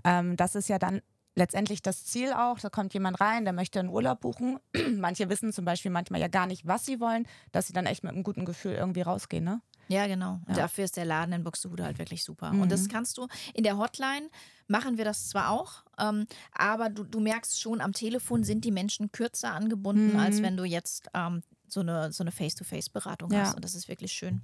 Ähm, 0.04 0.36
das 0.36 0.54
ist 0.56 0.68
ja 0.68 0.78
dann 0.78 1.00
letztendlich 1.34 1.82
das 1.82 2.04
Ziel 2.04 2.32
auch. 2.32 2.58
Da 2.60 2.68
kommt 2.70 2.94
jemand 2.94 3.20
rein, 3.20 3.44
der 3.44 3.52
möchte 3.52 3.80
einen 3.80 3.88
Urlaub 3.88 4.20
buchen. 4.20 4.58
Manche 4.96 5.28
wissen 5.28 5.52
zum 5.52 5.64
Beispiel 5.64 5.90
manchmal 5.90 6.20
ja 6.20 6.28
gar 6.28 6.46
nicht, 6.46 6.66
was 6.66 6.84
sie 6.86 7.00
wollen, 7.00 7.26
dass 7.52 7.66
sie 7.66 7.72
dann 7.72 7.86
echt 7.86 8.02
mit 8.04 8.12
einem 8.12 8.22
guten 8.22 8.44
Gefühl 8.44 8.72
irgendwie 8.74 9.02
rausgehen, 9.02 9.44
ne? 9.44 9.60
Ja, 9.88 10.06
genau. 10.06 10.40
Ja. 10.48 10.54
dafür 10.54 10.84
ist 10.84 10.96
der 10.96 11.04
Laden 11.04 11.32
in 11.34 11.42
Buxtehude 11.44 11.84
halt 11.84 11.98
wirklich 11.98 12.22
super. 12.24 12.52
Mhm. 12.52 12.62
Und 12.62 12.72
das 12.72 12.88
kannst 12.88 13.18
du 13.18 13.26
in 13.52 13.64
der 13.64 13.76
Hotline 13.78 14.30
machen 14.68 14.96
wir 14.96 15.04
das 15.04 15.28
zwar 15.28 15.50
auch, 15.50 15.82
ähm, 15.98 16.26
aber 16.52 16.88
du, 16.88 17.02
du 17.04 17.20
merkst 17.20 17.60
schon, 17.60 17.80
am 17.82 17.92
Telefon 17.92 18.42
sind 18.44 18.64
die 18.64 18.70
Menschen 18.70 19.12
kürzer 19.12 19.52
angebunden, 19.52 20.12
Mhm. 20.14 20.18
als 20.18 20.40
wenn 20.40 20.56
du 20.56 20.64
jetzt 20.64 21.08
ähm, 21.12 21.42
so 21.68 21.80
eine, 21.80 22.10
so 22.12 22.22
eine 22.22 22.30
Face-to-Face-Beratung 22.30 23.30
Ja. 23.32 23.40
hast. 23.40 23.54
Und 23.56 23.64
das 23.64 23.74
ist 23.74 23.88
wirklich 23.88 24.12
schön. 24.12 24.40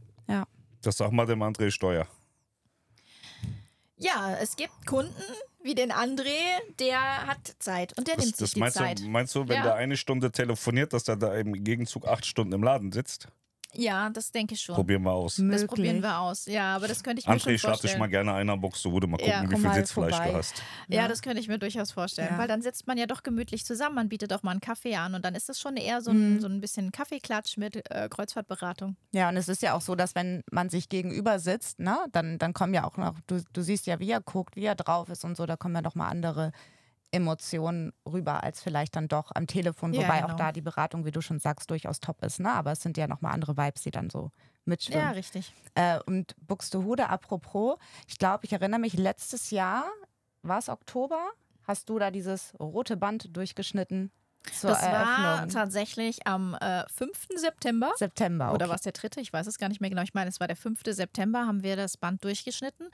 Das 0.82 0.96
sag 0.98 1.12
mal 1.12 1.24
dem 1.26 1.42
André 1.42 1.70
Steuer. 1.70 2.06
Ja, 3.96 4.36
es 4.40 4.54
gibt 4.56 4.86
Kunden 4.86 5.12
wie 5.62 5.74
den 5.74 5.92
André, 5.92 6.36
der 6.78 7.26
hat 7.26 7.54
Zeit 7.58 7.96
und 7.98 8.06
der 8.08 8.16
Das, 8.16 8.24
nimmt 8.24 8.36
sich 8.36 8.46
das 8.46 8.54
die 8.54 8.60
meinst, 8.60 8.76
Zeit. 8.76 9.00
du, 9.00 9.08
meinst 9.08 9.34
du, 9.34 9.48
wenn 9.48 9.56
Ja. 9.56 9.62
der 9.62 9.74
eine 9.74 9.96
Stunde 9.96 10.30
telefoniert, 10.32 10.92
dass 10.92 11.04
der 11.04 11.16
da 11.16 11.34
im 11.34 11.64
Gegenzug 11.64 12.06
acht 12.06 12.24
Stunden 12.26 12.52
im 12.52 12.62
Laden 12.62 12.92
sitzt? 12.92 13.28
Ja, 13.74 14.08
das 14.08 14.30
denke 14.30 14.54
ich 14.54 14.62
schon. 14.62 14.74
Probieren 14.74 15.02
wir 15.02 15.12
aus. 15.12 15.36
das 15.36 15.66
probieren 15.66 16.02
wir 16.02 16.18
aus. 16.18 16.46
Ja, 16.46 16.74
aber 16.74 16.88
das 16.88 17.02
könnte 17.04 17.20
ich 17.20 17.26
mir 17.26 17.34
André, 17.34 17.40
schon 17.40 17.52
ich 17.54 17.62
lade 17.62 17.72
dich 17.74 17.80
vorstellen. 17.82 17.98
mal 18.00 18.06
gerne 18.08 18.32
ein 18.32 18.46
nach 18.46 18.56
Buxtehude, 18.56 19.06
mal 19.06 19.18
gucken, 19.18 19.30
Ja, 19.30 19.42
wie 19.50 19.56
viel 19.56 19.74
Sitzfleisch 19.74 20.14
vorbei. 20.14 20.30
du 20.30 20.36
hast. 20.38 20.62
Ja, 20.88 21.06
das 21.06 21.20
könnte 21.20 21.38
ich 21.40 21.48
mir 21.48 21.58
durchaus 21.58 21.92
vorstellen, 21.92 22.28
Ja. 22.32 22.38
weil 22.38 22.48
dann 22.48 22.62
sitzt 22.62 22.86
man 22.86 22.96
ja 22.96 23.06
doch 23.06 23.22
gemütlich 23.22 23.66
zusammen, 23.66 23.94
man 23.96 24.08
bietet 24.08 24.32
auch 24.32 24.42
mal 24.42 24.52
einen 24.52 24.60
Kaffee 24.60 24.94
an 24.96 25.14
und 25.14 25.24
dann 25.24 25.34
ist 25.34 25.48
das 25.50 25.60
schon 25.60 25.76
eher 25.76 26.00
so 26.00 26.10
ein, 26.12 26.34
Mhm. 26.36 26.40
so 26.40 26.48
ein 26.48 26.60
bisschen 26.62 26.92
Kaffeeklatsch 26.92 27.58
mit 27.58 27.76
äh, 27.90 28.08
Kreuzfahrtberatung. 28.08 28.96
Ja, 29.12 29.28
und 29.28 29.36
es 29.36 29.48
ist 29.48 29.60
ja 29.62 29.74
auch 29.74 29.82
so, 29.82 29.94
dass 29.94 30.14
wenn 30.14 30.42
man 30.50 30.70
sich 30.70 30.88
gegenüber 30.88 31.38
sitzt, 31.38 31.78
ne, 31.78 31.98
dann, 32.12 32.38
dann 32.38 32.54
kommen 32.54 32.72
ja 32.72 32.84
auch 32.84 32.96
noch, 32.96 33.16
du, 33.26 33.42
du 33.52 33.62
siehst 33.62 33.86
ja, 33.86 34.00
wie 34.00 34.10
er 34.10 34.20
guckt, 34.22 34.56
wie 34.56 34.64
er 34.64 34.76
drauf 34.76 35.10
ist 35.10 35.24
und 35.24 35.36
so, 35.36 35.44
da 35.44 35.56
kommen 35.56 35.74
ja 35.74 35.82
noch 35.82 35.94
mal 35.94 36.08
andere 36.08 36.52
Emotionen 37.10 37.92
rüber, 38.06 38.42
als 38.42 38.62
vielleicht 38.62 38.94
dann 38.96 39.08
doch 39.08 39.30
am 39.34 39.46
Telefon, 39.46 39.94
Ja, 39.94 40.02
wobei 40.02 40.20
genau. 40.20 40.32
auch 40.34 40.36
da 40.36 40.52
die 40.52 40.60
Beratung, 40.60 41.04
wie 41.04 41.10
du 41.10 41.20
schon 41.20 41.38
sagst, 41.38 41.70
durchaus 41.70 42.00
top 42.00 42.22
ist, 42.24 42.40
ne? 42.40 42.52
Aber 42.52 42.72
es 42.72 42.82
sind 42.82 42.96
ja 42.98 43.06
noch 43.06 43.20
mal 43.20 43.30
andere 43.30 43.56
Vibes, 43.56 43.82
die 43.82 43.90
dann 43.90 44.10
so 44.10 44.30
mitschwimmen. 44.64 45.06
Ja, 45.06 45.10
richtig. 45.12 45.52
Äh, 45.74 46.00
und 46.06 46.34
Buxtehude, 46.46 47.08
apropos, 47.08 47.78
ich 48.06 48.18
glaube, 48.18 48.44
ich 48.44 48.52
erinnere 48.52 48.80
mich, 48.80 48.94
letztes 48.94 49.50
Jahr, 49.50 49.84
war 50.42 50.58
es 50.58 50.68
Oktober, 50.68 51.20
hast 51.62 51.88
du 51.88 51.98
da 51.98 52.10
dieses 52.10 52.54
rote 52.60 52.96
Band 52.96 53.34
durchgeschnitten 53.36 54.10
zur 54.52 54.70
das 54.70 54.82
war 54.82 55.18
Eröffnung. 55.18 55.50
tatsächlich 55.50 56.26
am 56.26 56.54
äh, 56.54 56.84
5. 56.88 57.10
September. 57.36 57.92
September. 57.96 58.52
Oder 58.52 58.64
okay. 58.64 58.68
war 58.68 58.76
es 58.76 58.82
der 58.82 58.92
dritte? 58.92 59.20
Ich 59.20 59.32
weiß 59.32 59.46
es 59.46 59.58
gar 59.58 59.68
nicht 59.68 59.80
mehr 59.80 59.90
genau. 59.90 60.02
Ich 60.02 60.14
meine, 60.14 60.28
es 60.28 60.40
war 60.40 60.46
der 60.46 60.56
5. 60.56 60.80
September, 60.86 61.46
haben 61.46 61.62
wir 61.62 61.76
das 61.76 61.96
Band 61.96 62.24
durchgeschnitten. 62.24 62.88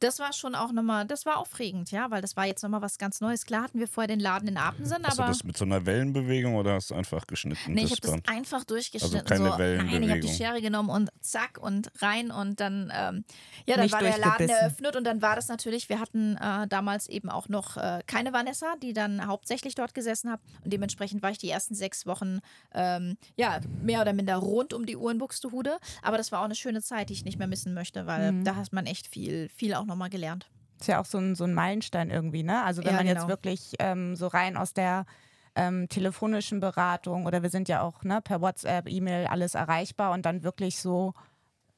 Das 0.00 0.18
war 0.18 0.32
schon 0.32 0.54
auch 0.54 0.72
nochmal, 0.72 1.06
das 1.06 1.26
war 1.26 1.38
aufregend, 1.38 1.90
ja, 1.90 2.10
weil 2.10 2.22
das 2.22 2.36
war 2.36 2.46
jetzt 2.46 2.62
nochmal 2.62 2.82
was 2.82 2.98
ganz 2.98 3.20
Neues. 3.20 3.46
Klar 3.46 3.62
hatten 3.62 3.78
wir 3.78 3.88
vorher 3.88 4.08
den 4.08 4.20
Laden 4.20 4.48
in 4.48 4.56
Apensen, 4.56 5.04
Hast 5.04 5.18
du 5.18 5.22
aber. 5.22 5.32
das 5.32 5.44
mit 5.44 5.56
so 5.56 5.64
einer 5.64 5.86
Wellenbewegung 5.86 6.54
oder 6.56 6.74
hast 6.74 6.90
du 6.90 6.94
einfach 6.94 7.26
geschnitten? 7.26 7.72
Nee, 7.72 7.84
ich 7.84 7.92
habe 7.92 8.00
das 8.00 8.14
einfach 8.26 8.64
durchgeschnitten. 8.64 9.20
Also 9.20 9.28
keine 9.28 9.50
so, 9.50 9.56
nein, 9.58 9.76
ich 9.76 9.80
habe 9.80 9.88
die 9.88 9.92
Wellenbewegung. 9.92 10.32
Schere 10.36 10.60
genommen 10.60 10.90
und 10.90 11.10
zack 11.20 11.58
und 11.58 11.90
rein 12.02 12.30
und 12.30 12.60
dann, 12.60 12.92
ähm, 12.94 13.24
ja, 13.64 13.76
dann 13.76 13.84
Nicht 13.84 13.92
war 13.92 14.02
der 14.02 14.18
Laden 14.18 14.48
eröffnet 14.48 14.96
und 14.96 15.04
dann 15.04 15.22
war 15.22 15.36
das 15.36 15.48
natürlich, 15.48 15.88
wir 15.88 16.00
hatten 16.00 16.36
äh, 16.36 16.66
damals 16.68 17.08
eben 17.08 17.30
auch 17.30 17.48
noch 17.48 17.76
äh, 17.76 18.02
keine 18.06 18.32
Vanessa, 18.32 18.74
die 18.82 18.92
dann 18.92 19.26
hauptsächlich 19.26 19.74
dort 19.74 19.94
gesessen 19.94 20.30
hat 20.30 20.40
und 20.62 20.72
dementsprechend 20.72 20.95
war 20.98 21.30
ich 21.30 21.38
die 21.38 21.50
ersten 21.50 21.74
sechs 21.74 22.06
Wochen, 22.06 22.40
ähm, 22.74 23.16
ja, 23.36 23.60
mehr 23.82 24.00
oder 24.00 24.12
minder 24.12 24.36
rund 24.36 24.72
um 24.74 24.86
die 24.86 24.96
Uhr 24.96 25.10
in 25.10 25.18
Buxtehude, 25.18 25.78
aber 26.02 26.16
das 26.16 26.32
war 26.32 26.40
auch 26.40 26.44
eine 26.44 26.54
schöne 26.54 26.82
Zeit, 26.82 27.08
die 27.08 27.14
ich 27.14 27.24
nicht 27.24 27.38
mehr 27.38 27.48
missen 27.48 27.74
möchte, 27.74 28.06
weil 28.06 28.32
Mhm. 28.32 28.44
da 28.44 28.56
hat 28.56 28.72
man 28.72 28.86
echt 28.86 29.06
viel, 29.08 29.48
viel 29.48 29.74
auch 29.74 29.84
nochmal 29.86 30.10
gelernt. 30.10 30.50
Ist 30.80 30.88
ja 30.88 31.00
auch 31.00 31.06
so 31.06 31.18
ein, 31.18 31.34
so 31.34 31.44
ein 31.44 31.54
Meilenstein 31.54 32.10
irgendwie, 32.10 32.42
ne? 32.42 32.62
Also 32.64 32.82
wenn 32.82 32.90
Ja, 32.90 32.96
man 32.98 33.06
genau. 33.06 33.20
jetzt 33.20 33.28
wirklich 33.28 33.72
ähm, 33.78 34.14
so 34.14 34.26
rein 34.26 34.56
aus 34.58 34.74
der 34.74 35.06
ähm, 35.54 35.88
telefonischen 35.88 36.60
Beratung 36.60 37.24
oder 37.24 37.42
wir 37.42 37.48
sind 37.48 37.68
ja 37.68 37.80
auch 37.80 38.02
ne, 38.02 38.20
per 38.20 38.42
WhatsApp, 38.42 38.88
E-Mail, 38.88 39.26
alles 39.26 39.54
erreichbar 39.54 40.12
und 40.12 40.26
dann 40.26 40.42
wirklich 40.42 40.78
so 40.78 41.14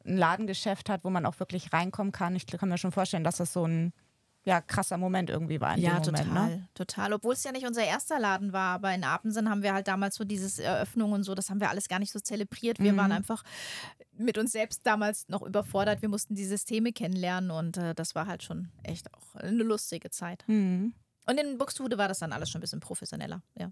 ein 0.04 0.16
Ladengeschäft 0.16 0.88
hat, 0.90 1.04
wo 1.04 1.10
man 1.10 1.26
auch 1.26 1.38
wirklich 1.38 1.72
reinkommen 1.72 2.12
kann. 2.12 2.34
Ich 2.34 2.46
kann 2.46 2.68
mir 2.68 2.78
schon 2.78 2.90
vorstellen, 2.92 3.22
dass 3.24 3.36
das 3.36 3.52
so 3.52 3.66
ein 3.66 3.92
ja, 4.48 4.60
krasser 4.62 4.96
Moment 4.96 5.28
irgendwie 5.30 5.60
war 5.60 5.74
in 5.76 5.82
Ja, 5.82 6.00
dem 6.00 6.12
Moment. 6.14 6.28
total, 6.28 6.48
Ne? 6.56 6.68
total. 6.74 7.12
Obwohl 7.12 7.34
es 7.34 7.44
ja 7.44 7.52
nicht 7.52 7.66
unser 7.66 7.84
erster 7.84 8.18
Laden 8.18 8.52
war, 8.52 8.74
aber 8.74 8.94
in 8.94 9.04
Apensen 9.04 9.48
haben 9.50 9.62
wir 9.62 9.74
halt 9.74 9.86
damals 9.88 10.16
so 10.16 10.24
dieses 10.24 10.58
Eröffnung 10.58 11.12
und 11.12 11.22
so, 11.24 11.34
das 11.34 11.50
haben 11.50 11.60
wir 11.60 11.68
alles 11.70 11.88
gar 11.88 11.98
nicht 11.98 12.12
so 12.12 12.18
zelebriert. 12.20 12.78
Wir 12.78 12.92
Mhm. 12.92 12.96
waren 12.96 13.12
einfach 13.12 13.42
mit 14.16 14.38
uns 14.38 14.52
selbst 14.52 14.86
damals 14.86 15.28
noch 15.28 15.42
überfordert. 15.42 16.02
Wir 16.02 16.08
mussten 16.08 16.34
die 16.34 16.44
Systeme 16.46 16.92
kennenlernen 16.92 17.50
und 17.50 17.76
äh, 17.76 17.94
das 17.94 18.14
war 18.14 18.26
halt 18.26 18.42
schon 18.42 18.68
echt 18.82 19.12
auch 19.14 19.34
eine 19.36 19.62
lustige 19.62 20.10
Zeit. 20.10 20.44
Mhm. 20.48 20.94
Und 21.26 21.38
in 21.38 21.58
Buxtehude 21.58 21.98
war 21.98 22.08
das 22.08 22.18
dann 22.20 22.32
alles 22.32 22.48
schon 22.50 22.58
ein 22.60 22.62
bisschen 22.62 22.80
professioneller. 22.80 23.42
Ja. 23.58 23.70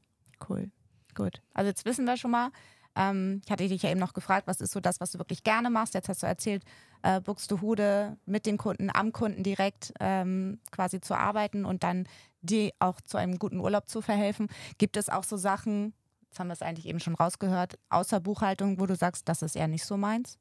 Cool. 0.49 0.71
Gut. 1.15 1.41
Also 1.55 1.69
jetzt 1.69 1.87
wissen 1.87 2.05
wir 2.05 2.19
schon 2.19 2.31
mal, 2.31 2.51
ähm, 2.97 3.43
ich 3.45 3.51
hatte 3.51 3.69
dich 3.69 3.83
ja 3.83 3.91
eben 3.91 4.01
noch 4.01 4.15
gefragt, 4.15 4.47
was 4.47 4.61
ist 4.61 4.73
so 4.73 4.81
das, 4.81 5.01
was 5.01 5.13
du 5.13 5.19
wirklich 5.19 5.45
gerne 5.45 5.71
machst. 5.71 5.95
Jetzt 5.95 6.09
hast 6.09 6.23
du 6.23 6.27
erzählt, 6.27 6.65
äh, 7.03 7.21
Buxtehude 7.21 8.17
mit 8.25 8.47
den 8.47 8.57
Kunden, 8.57 8.91
am 8.93 9.13
Kunden 9.13 9.43
direkt 9.43 9.93
ähm, 10.01 10.59
quasi 10.73 11.01
zu 11.01 11.15
arbeiten 11.15 11.65
und 11.65 11.83
dann 11.83 12.09
die 12.41 12.73
auch 12.79 13.01
zu 13.01 13.19
einem 13.19 13.39
guten 13.39 13.61
Urlaub 13.61 13.89
zu 13.89 14.01
verhelfen. 14.01 14.49
Gibt 14.79 14.97
es 14.97 15.09
auch 15.09 15.25
so 15.25 15.37
Sachen, 15.37 15.95
jetzt 16.29 16.41
haben 16.41 16.49
wir 16.49 16.55
es 16.55 16.63
eigentlich 16.63 16.87
eben 16.87 17.01
schon 17.01 17.15
rausgehört, 17.15 17.79
außer 17.91 18.21
Buchhaltung, 18.21 18.81
wo 18.81 18.87
du 18.87 18.97
sagst, 18.97 19.29
das 19.29 19.43
ist 19.43 19.57
eher 19.57 19.69
nicht 19.69 19.85
so 19.85 19.97
meins? 19.97 20.39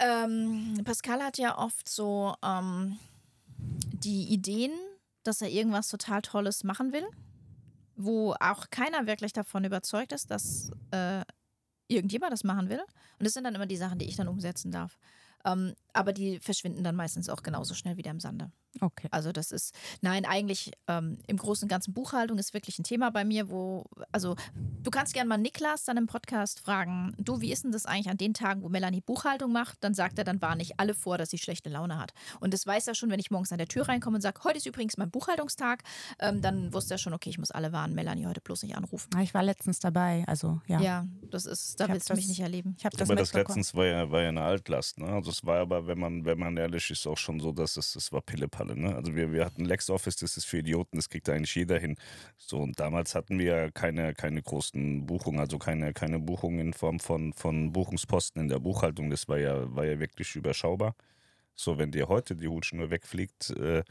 Ähm, 0.00 0.80
Pascal 0.84 1.22
hat 1.22 1.38
ja 1.38 1.58
oft 1.58 1.88
so 1.88 2.34
ähm, 2.44 2.98
die 3.56 4.32
Ideen, 4.32 4.72
dass 5.24 5.42
er 5.42 5.48
irgendwas 5.48 5.88
total 5.88 6.22
Tolles 6.22 6.62
machen 6.62 6.92
will, 6.92 7.06
wo 7.98 8.34
auch 8.40 8.70
keiner 8.70 9.06
wirklich 9.06 9.32
davon 9.32 9.64
überzeugt 9.64 10.12
ist, 10.12 10.30
dass 10.30 10.70
äh, 10.92 11.22
irgendjemand 11.88 12.32
das 12.32 12.44
machen 12.44 12.68
will. 12.68 12.80
Und 13.18 13.26
das 13.26 13.34
sind 13.34 13.44
dann 13.44 13.54
immer 13.54 13.66
die 13.66 13.76
Sachen, 13.76 13.98
die 13.98 14.06
ich 14.06 14.16
dann 14.16 14.28
umsetzen 14.28 14.70
darf. 14.70 14.98
Ähm, 15.44 15.74
aber 15.92 16.12
die 16.12 16.38
verschwinden 16.38 16.84
dann 16.84 16.96
meistens 16.96 17.28
auch 17.28 17.42
genauso 17.42 17.74
schnell 17.74 17.96
wieder 17.96 18.10
im 18.10 18.20
Sande. 18.20 18.50
Okay. 18.80 19.08
Also 19.10 19.32
das 19.32 19.50
ist, 19.52 19.74
nein, 20.00 20.24
eigentlich 20.24 20.72
ähm, 20.86 21.18
im 21.26 21.36
Großen 21.36 21.64
und 21.64 21.68
Ganzen 21.68 21.92
Buchhaltung 21.92 22.38
ist 22.38 22.54
wirklich 22.54 22.78
ein 22.78 22.84
Thema 22.84 23.10
bei 23.10 23.24
mir, 23.24 23.50
wo, 23.50 23.84
also 24.12 24.36
du 24.82 24.90
kannst 24.90 25.14
gerne 25.14 25.28
mal 25.28 25.38
Niklas 25.38 25.84
dann 25.84 25.96
im 25.96 26.06
Podcast 26.06 26.60
fragen, 26.60 27.14
du, 27.18 27.40
wie 27.40 27.52
ist 27.52 27.64
denn 27.64 27.72
das 27.72 27.86
eigentlich 27.86 28.08
an 28.08 28.16
den 28.16 28.34
Tagen, 28.34 28.62
wo 28.62 28.68
Melanie 28.68 29.00
Buchhaltung 29.00 29.52
macht? 29.52 29.78
Dann 29.80 29.94
sagt 29.94 30.18
er, 30.18 30.24
dann 30.24 30.40
warne 30.42 30.62
ich 30.62 30.78
alle 30.78 30.94
vor, 30.94 31.18
dass 31.18 31.30
sie 31.30 31.38
schlechte 31.38 31.70
Laune 31.70 31.98
hat. 31.98 32.12
Und 32.40 32.54
das 32.54 32.66
weiß 32.66 32.86
er 32.88 32.94
schon, 32.94 33.10
wenn 33.10 33.20
ich 33.20 33.30
morgens 33.30 33.52
an 33.52 33.58
der 33.58 33.68
Tür 33.68 33.88
reinkomme 33.88 34.16
und 34.16 34.22
sage, 34.22 34.40
heute 34.44 34.58
ist 34.58 34.66
übrigens 34.66 34.96
mein 34.96 35.10
Buchhaltungstag, 35.10 35.82
ähm, 36.18 36.40
dann 36.42 36.72
wusste 36.72 36.94
er 36.94 36.98
schon, 36.98 37.12
okay, 37.12 37.30
ich 37.30 37.38
muss 37.38 37.50
alle 37.50 37.72
warnen, 37.72 37.94
Melanie 37.94 38.26
heute 38.26 38.40
bloß 38.40 38.62
nicht 38.62 38.76
anrufen. 38.76 39.10
Ah, 39.14 39.22
Ich 39.22 39.34
war 39.34 39.42
letztens 39.42 39.78
dabei, 39.78 40.24
also 40.26 40.60
ja. 40.66 40.80
Ja, 40.80 41.06
das 41.30 41.46
ist, 41.46 41.80
da 41.80 41.86
Ich 41.86 41.92
willst 41.92 42.10
du 42.10 42.14
mich 42.14 42.28
nicht 42.28 42.40
erleben. 42.40 42.74
Ich 42.78 42.84
habe 42.84 42.96
das 42.96 43.08
aber 43.08 43.16
das 43.16 43.32
letztens 43.32 43.74
war 43.74 43.86
ja, 43.86 44.10
war 44.10 44.22
ja 44.22 44.28
eine 44.28 44.42
Altlast. 44.42 44.98
Ne? 44.98 45.06
Also 45.06 45.30
es 45.30 45.44
war 45.44 45.58
aber, 45.60 45.86
wenn 45.86 45.98
man, 45.98 46.24
wenn 46.24 46.38
man 46.38 46.56
ehrlich 46.56 46.90
ist, 46.90 47.06
auch 47.06 47.18
schon 47.18 47.40
so, 47.40 47.52
dass 47.52 47.76
es 47.76 47.92
das 47.92 48.12
war 48.12 48.20
Pillepalle. 48.20 48.67
Ne? 48.74 48.94
Also 48.94 49.14
wir, 49.14 49.32
wir 49.32 49.44
hatten 49.44 49.64
LexOffice, 49.64 50.16
das 50.16 50.36
ist 50.36 50.44
für 50.46 50.58
Idioten, 50.58 50.96
das 50.96 51.08
kriegt 51.08 51.28
eigentlich 51.28 51.54
jeder 51.54 51.78
hin. 51.78 51.96
So, 52.36 52.58
und 52.58 52.78
damals 52.80 53.14
hatten 53.14 53.38
wir 53.38 53.70
keine, 53.72 54.14
keine 54.14 54.42
großen 54.42 55.06
Buchungen, 55.06 55.40
also 55.40 55.58
keine, 55.58 55.92
keine 55.92 56.18
Buchungen 56.18 56.60
in 56.60 56.72
Form 56.72 57.00
von, 57.00 57.32
von 57.32 57.72
Buchungsposten 57.72 58.42
in 58.42 58.48
der 58.48 58.58
Buchhaltung. 58.58 59.10
Das 59.10 59.28
war 59.28 59.38
ja, 59.38 59.74
war 59.74 59.84
ja 59.84 59.98
wirklich 60.00 60.34
überschaubar. 60.36 60.94
So, 61.60 61.76
wenn 61.76 61.90
dir 61.90 62.06
heute 62.06 62.36
die 62.36 62.46
Hutschnur 62.46 62.90
wegfliegt 62.90 63.50
äh, 63.50 63.82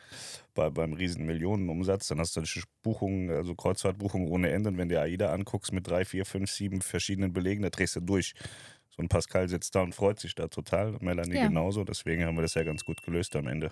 bei, 0.54 0.70
beim 0.70 0.94
riesen 0.94 1.26
Millionenumsatz, 1.26 2.08
dann 2.08 2.20
hast 2.20 2.34
du 2.38 2.40
natürlich 2.40 2.64
Buchungen, 2.82 3.30
also 3.30 3.56
Kreuzfahrtbuchungen 3.56 4.30
ohne 4.30 4.52
Ende. 4.52 4.70
Und 4.70 4.78
wenn 4.78 4.88
du 4.88 5.00
AIDA 5.02 5.34
anguckst 5.34 5.74
mit 5.74 5.86
drei, 5.86 6.06
vier, 6.06 6.26
fünf, 6.26 6.50
sieben 6.50 6.82
verschiedenen 6.82 7.34
Belegen, 7.34 7.64
da 7.64 7.70
drehst 7.70 7.98
du 7.98 8.00
durch. 8.00 8.36
So 8.90 9.04
ein 9.04 9.10
Pascal 9.10 9.50
sitzt 9.50 9.76
da 9.76 9.82
und 9.82 9.94
freut 9.94 10.18
sich 10.18 10.34
da 10.34 10.48
total. 10.48 10.96
Melanie 11.02 11.36
Ja. 11.36 11.48
genauso. 11.48 11.84
Deswegen 11.84 12.24
haben 12.24 12.38
wir 12.38 12.42
das 12.44 12.54
ja 12.54 12.64
ganz 12.64 12.86
gut 12.86 13.04
gelöst 13.04 13.36
am 13.36 13.48
Ende. 13.48 13.70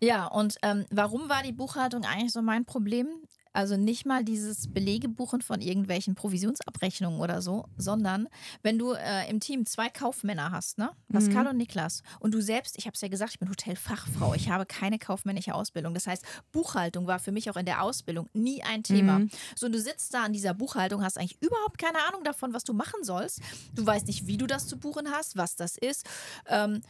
Ja, 0.00 0.26
und 0.26 0.56
ähm, 0.62 0.84
warum 0.90 1.28
war 1.28 1.42
die 1.42 1.52
Buchhaltung 1.52 2.04
eigentlich 2.04 2.32
so 2.32 2.42
mein 2.42 2.64
Problem? 2.64 3.08
Also 3.52 3.78
nicht 3.78 4.04
mal 4.04 4.22
dieses 4.22 4.70
Belegebuchen 4.70 5.40
von 5.40 5.62
irgendwelchen 5.62 6.14
Provisionsabrechnungen 6.14 7.20
oder 7.20 7.40
so, 7.40 7.64
sondern 7.78 8.28
wenn 8.62 8.78
du 8.78 8.92
äh, 8.92 9.30
im 9.30 9.40
Team 9.40 9.64
zwei 9.64 9.88
Kaufmänner 9.88 10.50
hast, 10.50 10.76
ne? 10.76 10.90
Pascal 11.10 11.44
Mhm. 11.44 11.50
und 11.50 11.56
Niklas, 11.56 12.02
und 12.20 12.34
du 12.34 12.42
selbst, 12.42 12.76
ich 12.76 12.84
habe 12.84 12.92
es 12.96 13.00
ja 13.00 13.08
gesagt, 13.08 13.30
ich 13.32 13.38
bin 13.38 13.48
Hotelfachfrau, 13.48 14.34
ich 14.34 14.50
habe 14.50 14.66
keine 14.66 14.98
kaufmännische 14.98 15.54
Ausbildung. 15.54 15.94
Das 15.94 16.06
heißt, 16.06 16.22
Buchhaltung 16.52 17.06
war 17.06 17.18
für 17.18 17.32
mich 17.32 17.48
auch 17.48 17.56
in 17.56 17.64
der 17.64 17.80
Ausbildung 17.80 18.28
nie 18.34 18.62
ein 18.62 18.82
Thema. 18.82 19.20
Mhm. 19.20 19.30
So, 19.54 19.64
und 19.64 19.72
du 19.72 19.80
sitzt 19.80 20.12
da 20.12 20.24
an 20.24 20.34
dieser 20.34 20.52
Buchhaltung, 20.52 21.02
hast 21.02 21.16
eigentlich 21.16 21.40
überhaupt 21.40 21.78
keine 21.78 22.04
Ahnung 22.08 22.24
davon, 22.24 22.52
was 22.52 22.64
du 22.64 22.74
machen 22.74 23.04
sollst. 23.04 23.40
Du 23.74 23.86
weißt 23.86 24.06
nicht, 24.06 24.26
wie 24.26 24.36
du 24.36 24.46
das 24.46 24.66
zu 24.66 24.76
buchen 24.76 25.10
hast, 25.10 25.38
was 25.38 25.56
das 25.56 25.78
ist. 25.78 26.04
Ähm, 26.46 26.82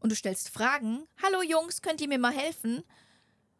und 0.00 0.10
du 0.10 0.16
stellst 0.16 0.50
Fragen. 0.50 1.04
Hallo 1.22 1.42
Jungs, 1.42 1.82
könnt 1.82 2.00
ihr 2.00 2.08
mir 2.08 2.18
mal 2.18 2.32
helfen? 2.32 2.82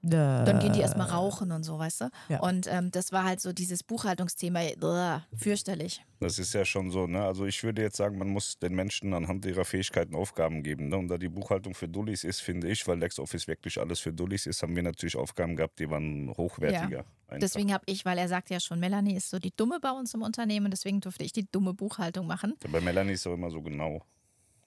Dann 0.01 0.61
gehen 0.61 0.73
die 0.73 0.81
erstmal 0.81 1.09
rauchen 1.09 1.51
und 1.51 1.65
so, 1.65 1.79
weißt 1.79 2.03
du? 2.03 2.11
Ja. 2.29 2.41
Und 2.41 2.69
ähm, 2.69 2.91
das 2.93 3.11
war 3.11 3.25
halt 3.25 3.41
so 3.41 3.53
dieses 3.53 3.83
Buchhaltungsthema, 3.83 4.61
bläh, 4.79 5.21
fürchterlich. 5.37 6.05
Das 6.21 6.39
ist 6.39 6.55
ja 6.55 6.65
schon 6.65 6.91
so, 6.91 7.07
ne? 7.07 7.25
Also 7.25 7.47
ich 7.47 7.63
würde 7.65 7.83
jetzt 7.83 7.97
sagen, 7.97 8.17
man 8.17 8.29
muss 8.29 8.59
den 8.59 8.75
Menschen 8.75 9.13
anhand 9.13 9.45
ihrer 9.45 9.65
Fähigkeiten 9.65 10.15
Aufgaben 10.15 10.63
geben. 10.63 10.89
Ne? 10.89 10.97
Und 10.97 11.09
da 11.09 11.19
die 11.19 11.29
Buchhaltung 11.29 11.75
für 11.75 11.89
Dullis 11.89 12.23
ist, 12.23 12.41
finde 12.41 12.69
ich, 12.69 12.87
weil 12.87 12.99
LexOffice 12.99 13.49
wirklich 13.49 13.81
alles 13.81 13.99
für 13.99 14.13
Dullis 14.13 14.47
ist, 14.47 14.63
haben 14.63 14.77
wir 14.77 14.83
natürlich 14.85 15.17
Aufgaben 15.17 15.57
gehabt, 15.57 15.79
die 15.81 15.91
waren 15.91 16.33
hochwertiger. 16.37 17.05
einfach. 17.27 17.41
Deswegen 17.41 17.73
habe 17.73 17.85
ich, 17.87 18.05
weil 18.05 18.19
er 18.19 18.29
sagt 18.29 18.51
ja 18.51 18.61
schon, 18.61 18.79
Melanie 18.79 19.17
ist 19.17 19.31
so 19.31 19.39
die 19.39 19.53
Dumme 19.55 19.79
bei 19.81 19.91
uns 19.91 20.15
im 20.15 20.23
Unternehmen, 20.23 20.71
deswegen 20.71 21.01
durfte 21.01 21.25
ich 21.25 21.33
die 21.33 21.51
dumme 21.51 21.75
Buchhaltung 21.75 22.27
machen. 22.27 22.55
Bei 22.71 22.81
Melanie 22.81 23.13
ist 23.13 23.21
es 23.21 23.27
auch 23.27 23.35
immer 23.35 23.51
so 23.51 23.63
genau. 23.63 24.03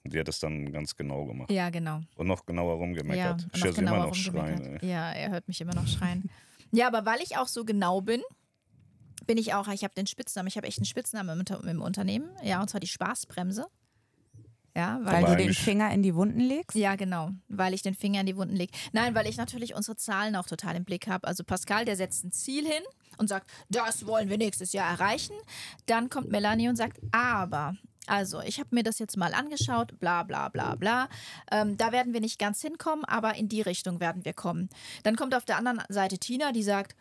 Die 0.04 0.18
hat 0.18 0.28
es 0.28 0.40
dann 0.40 0.72
ganz 0.72 0.96
genau 0.96 1.24
gemacht. 1.24 1.50
Ja, 1.50 1.70
genau. 1.70 2.00
Und 2.16 2.26
noch 2.26 2.44
genauer 2.44 2.74
Ja, 2.74 2.78
rumgemeckert. 2.80 3.46
ich 3.52 3.60
noch 3.60 3.66
höre 3.66 3.72
sie 3.72 3.80
immer 3.82 4.06
noch 4.06 4.14
schreien. 4.14 4.76
Ey. 4.80 4.88
Ja, 4.90 5.12
er 5.12 5.30
hört 5.30 5.46
mich 5.48 5.60
immer 5.60 5.74
noch 5.74 5.86
schreien. 5.86 6.28
ja, 6.72 6.88
aber 6.88 7.06
weil 7.06 7.20
ich 7.22 7.36
auch 7.36 7.46
so 7.48 7.64
genau 7.64 8.00
bin, 8.00 8.20
bin 9.26 9.38
ich 9.38 9.54
auch, 9.54 9.68
ich 9.68 9.84
habe 9.84 9.94
den 9.94 10.06
Spitznamen, 10.06 10.48
ich 10.48 10.56
habe 10.56 10.66
echt 10.66 10.78
einen 10.78 10.86
Spitznamen 10.86 11.44
im, 11.46 11.68
im 11.68 11.82
Unternehmen. 11.82 12.30
Ja, 12.42 12.60
und 12.60 12.68
zwar 12.68 12.80
die 12.80 12.88
Spaßbremse. 12.88 13.66
Ja, 14.74 15.00
weil 15.02 15.22
Weil 15.22 15.36
du 15.36 15.42
den 15.44 15.54
Finger 15.54 15.92
in 15.92 16.02
die 16.02 16.14
Wunden 16.14 16.40
legst? 16.40 16.74
Ja, 16.74 16.96
genau, 16.96 17.30
weil 17.48 17.74
ich 17.74 17.82
den 17.82 17.94
Finger 17.94 18.20
in 18.20 18.26
die 18.26 18.36
Wunden 18.36 18.56
lege. 18.56 18.72
Nein, 18.92 19.14
weil 19.14 19.26
ich 19.26 19.36
natürlich 19.36 19.74
unsere 19.74 19.96
Zahlen 19.96 20.34
auch 20.34 20.46
total 20.46 20.76
im 20.76 20.84
Blick 20.84 21.08
habe. 21.08 21.26
Also 21.26 21.44
Pascal, 21.44 21.84
der 21.84 21.96
setzt 21.96 22.24
ein 22.24 22.32
Ziel 22.32 22.64
hin 22.64 22.82
und 23.18 23.28
sagt, 23.28 23.50
das 23.68 24.06
wollen 24.06 24.30
wir 24.30 24.38
nächstes 24.38 24.72
Jahr 24.72 24.90
erreichen. 24.90 25.34
Dann 25.86 26.08
kommt 26.08 26.30
Melanie 26.30 26.68
und 26.68 26.76
sagt, 26.76 27.00
aber. 27.12 27.76
Also, 28.06 28.40
ich 28.40 28.58
habe 28.58 28.70
mir 28.72 28.82
das 28.82 28.98
jetzt 28.98 29.16
mal 29.16 29.32
angeschaut, 29.34 29.98
bla 30.00 30.22
bla 30.24 30.48
bla 30.48 30.74
bla. 30.74 31.08
Ähm, 31.50 31.76
da 31.76 31.92
werden 31.92 32.12
wir 32.12 32.20
nicht 32.20 32.38
ganz 32.38 32.60
hinkommen, 32.60 33.04
aber 33.04 33.36
in 33.36 33.48
die 33.48 33.62
Richtung 33.62 34.00
werden 34.00 34.24
wir 34.24 34.32
kommen. 34.32 34.68
Dann 35.04 35.16
kommt 35.16 35.34
auf 35.34 35.44
der 35.44 35.56
anderen 35.56 35.82
Seite 35.88 36.18
Tina, 36.18 36.52
die 36.52 36.64
sagt, 36.64 36.92
"Hä, 36.92 36.96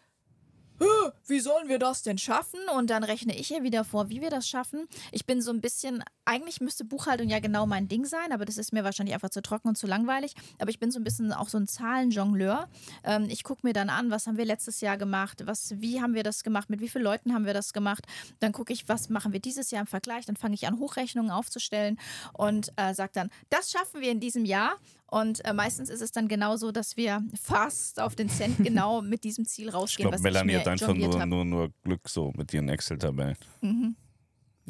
wie 1.27 1.39
sollen 1.39 1.69
wir 1.69 1.79
das 1.79 2.03
denn 2.03 2.17
schaffen? 2.17 2.59
Und 2.77 2.89
dann 2.89 3.03
rechne 3.03 3.35
ich 3.37 3.51
ihr 3.51 3.63
wieder 3.63 3.83
vor, 3.83 4.09
wie 4.09 4.21
wir 4.21 4.29
das 4.29 4.47
schaffen. 4.47 4.87
Ich 5.11 5.25
bin 5.25 5.41
so 5.41 5.51
ein 5.51 5.61
bisschen, 5.61 6.03
eigentlich 6.25 6.61
müsste 6.61 6.83
Buchhaltung 6.83 7.29
ja 7.29 7.39
genau 7.39 7.65
mein 7.65 7.87
Ding 7.87 8.05
sein, 8.05 8.31
aber 8.31 8.45
das 8.45 8.57
ist 8.57 8.73
mir 8.73 8.83
wahrscheinlich 8.83 9.13
einfach 9.13 9.29
zu 9.29 9.41
trocken 9.41 9.69
und 9.69 9.77
zu 9.77 9.87
langweilig. 9.87 10.33
Aber 10.59 10.69
ich 10.69 10.79
bin 10.79 10.91
so 10.91 10.99
ein 10.99 11.03
bisschen 11.03 11.33
auch 11.33 11.49
so 11.49 11.57
ein 11.57 11.67
Zahlenjongleur. 11.67 12.69
Ähm, 13.03 13.27
ich 13.29 13.43
gucke 13.43 13.65
mir 13.65 13.73
dann 13.73 13.89
an, 13.89 14.11
was 14.11 14.27
haben 14.27 14.37
wir 14.37 14.45
letztes 14.45 14.81
Jahr 14.81 14.97
gemacht, 14.97 15.43
was, 15.45 15.79
wie 15.79 16.01
haben 16.01 16.13
wir 16.13 16.23
das 16.23 16.43
gemacht, 16.43 16.69
mit 16.69 16.81
wie 16.81 16.89
vielen 16.89 17.03
Leuten 17.03 17.33
haben 17.33 17.45
wir 17.45 17.53
das 17.53 17.73
gemacht. 17.73 18.05
Dann 18.39 18.51
gucke 18.51 18.73
ich, 18.73 18.89
was 18.89 19.09
machen 19.09 19.33
wir 19.33 19.39
dieses 19.39 19.71
Jahr 19.71 19.81
im 19.81 19.87
Vergleich. 19.87 20.25
Dann 20.25 20.35
fange 20.35 20.55
ich 20.55 20.67
an, 20.67 20.79
Hochrechnungen 20.79 21.31
aufzustellen 21.31 21.99
und 22.33 22.71
äh, 22.75 22.93
sage 22.93 23.11
dann, 23.13 23.29
das 23.49 23.71
schaffen 23.71 24.01
wir 24.01 24.11
in 24.11 24.19
diesem 24.19 24.45
Jahr. 24.45 24.75
Und 25.11 25.43
äh, 25.43 25.51
meistens 25.51 25.89
ist 25.89 26.01
es 26.01 26.13
dann 26.13 26.29
genauso, 26.29 26.71
dass 26.71 26.95
wir 26.95 27.21
fast 27.35 27.99
auf 27.99 28.15
den 28.15 28.29
Cent 28.29 28.57
genau 28.63 29.01
mit 29.01 29.25
diesem 29.25 29.45
Ziel 29.45 29.67
Ich 29.67 29.73
rausgehen, 29.73 30.09
glaube, 30.09 30.15
was 30.15 30.23
Melanie 30.23 30.53
ich 30.53 30.59
hat 30.59 30.69
einfach 30.69 30.93
nur, 30.93 31.25
nur, 31.25 31.43
nur 31.43 31.69
Glück 31.83 32.07
so 32.07 32.31
mit 32.37 32.53
ihren 32.53 32.69
Excel-Tabellen. 32.69 33.35
Mhm. 33.59 33.97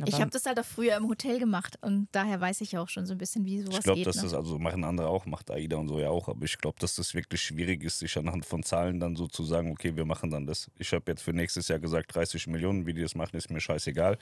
Ich 0.03 0.19
habe 0.19 0.31
das 0.31 0.47
halt 0.47 0.59
auch 0.59 0.65
früher 0.65 0.97
im 0.97 1.07
Hotel 1.07 1.37
gemacht 1.37 1.77
und 1.81 2.07
daher 2.11 2.41
weiß 2.41 2.61
ich 2.61 2.75
auch 2.75 2.89
schon 2.89 3.05
so 3.05 3.13
ein 3.13 3.19
bisschen, 3.19 3.45
wie 3.45 3.61
sowas 3.61 3.77
Ich 3.77 3.83
glaube, 3.83 3.99
geht. 3.99 4.07
dass 4.07 4.15
ne? 4.15 4.23
das, 4.23 4.33
also 4.33 4.57
machen 4.57 4.83
andere 4.83 5.09
auch, 5.09 5.27
macht 5.27 5.51
AIDA 5.51 5.77
und 5.77 5.89
so 5.89 5.99
ja 5.99 6.09
auch, 6.09 6.27
aber 6.27 6.43
ich 6.43 6.57
glaube, 6.57 6.79
dass 6.79 6.95
das 6.95 7.13
wirklich 7.13 7.43
schwierig 7.43 7.83
ist, 7.83 7.99
sich 7.99 8.17
anhand 8.17 8.43
von 8.43 8.63
Zahlen 8.63 8.99
dann 8.99 9.15
so 9.15 9.27
zu 9.27 9.43
sagen, 9.43 9.69
okay, 9.69 9.95
wir 9.95 10.05
machen 10.05 10.31
dann 10.31 10.47
das. 10.47 10.71
Ich 10.79 10.91
habe 10.93 11.03
jetzt 11.11 11.21
für 11.21 11.33
nächstes 11.33 11.67
Jahr 11.67 11.77
gesagt, 11.77 12.15
30 12.15 12.47
Millionen, 12.47 12.87
wie 12.87 12.93
die 12.93 13.01
das 13.01 13.13
machen, 13.13 13.37
ist 13.37 13.51
mir 13.51 13.61
scheißegal. 13.61 14.17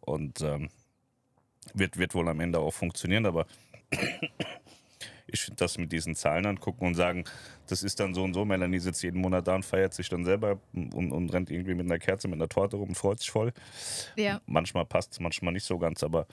Und 0.00 0.42
ähm, 0.42 0.68
wird, 1.72 1.96
wird 1.96 2.14
wohl 2.14 2.28
am 2.28 2.40
Ende 2.40 2.58
auch 2.58 2.74
funktionieren, 2.74 3.24
aber 3.24 3.46
ich 5.32 5.42
finde 5.42 5.56
das 5.56 5.78
mit 5.78 5.92
diesen 5.92 6.14
Zahlen 6.14 6.46
angucken 6.46 6.86
und 6.86 6.94
sagen, 6.94 7.24
das 7.66 7.82
ist 7.82 8.00
dann 8.00 8.14
so 8.14 8.22
und 8.22 8.34
so. 8.34 8.44
Melanie 8.44 8.78
sitzt 8.78 9.02
jeden 9.02 9.20
Monat 9.20 9.46
da 9.46 9.54
und 9.54 9.64
feiert 9.64 9.94
sich 9.94 10.08
dann 10.08 10.24
selber 10.24 10.58
und, 10.72 11.12
und 11.12 11.32
rennt 11.32 11.50
irgendwie 11.50 11.74
mit 11.74 11.86
einer 11.86 11.98
Kerze, 11.98 12.28
mit 12.28 12.38
einer 12.38 12.48
Torte 12.48 12.76
rum 12.76 12.90
und 12.90 12.94
freut 12.94 13.20
sich 13.20 13.30
voll. 13.30 13.52
ja. 14.16 14.40
Manchmal 14.46 14.84
passt 14.86 15.12
es, 15.12 15.20
manchmal 15.20 15.52
nicht 15.52 15.64
so 15.64 15.78
ganz, 15.78 16.02
aber 16.02 16.26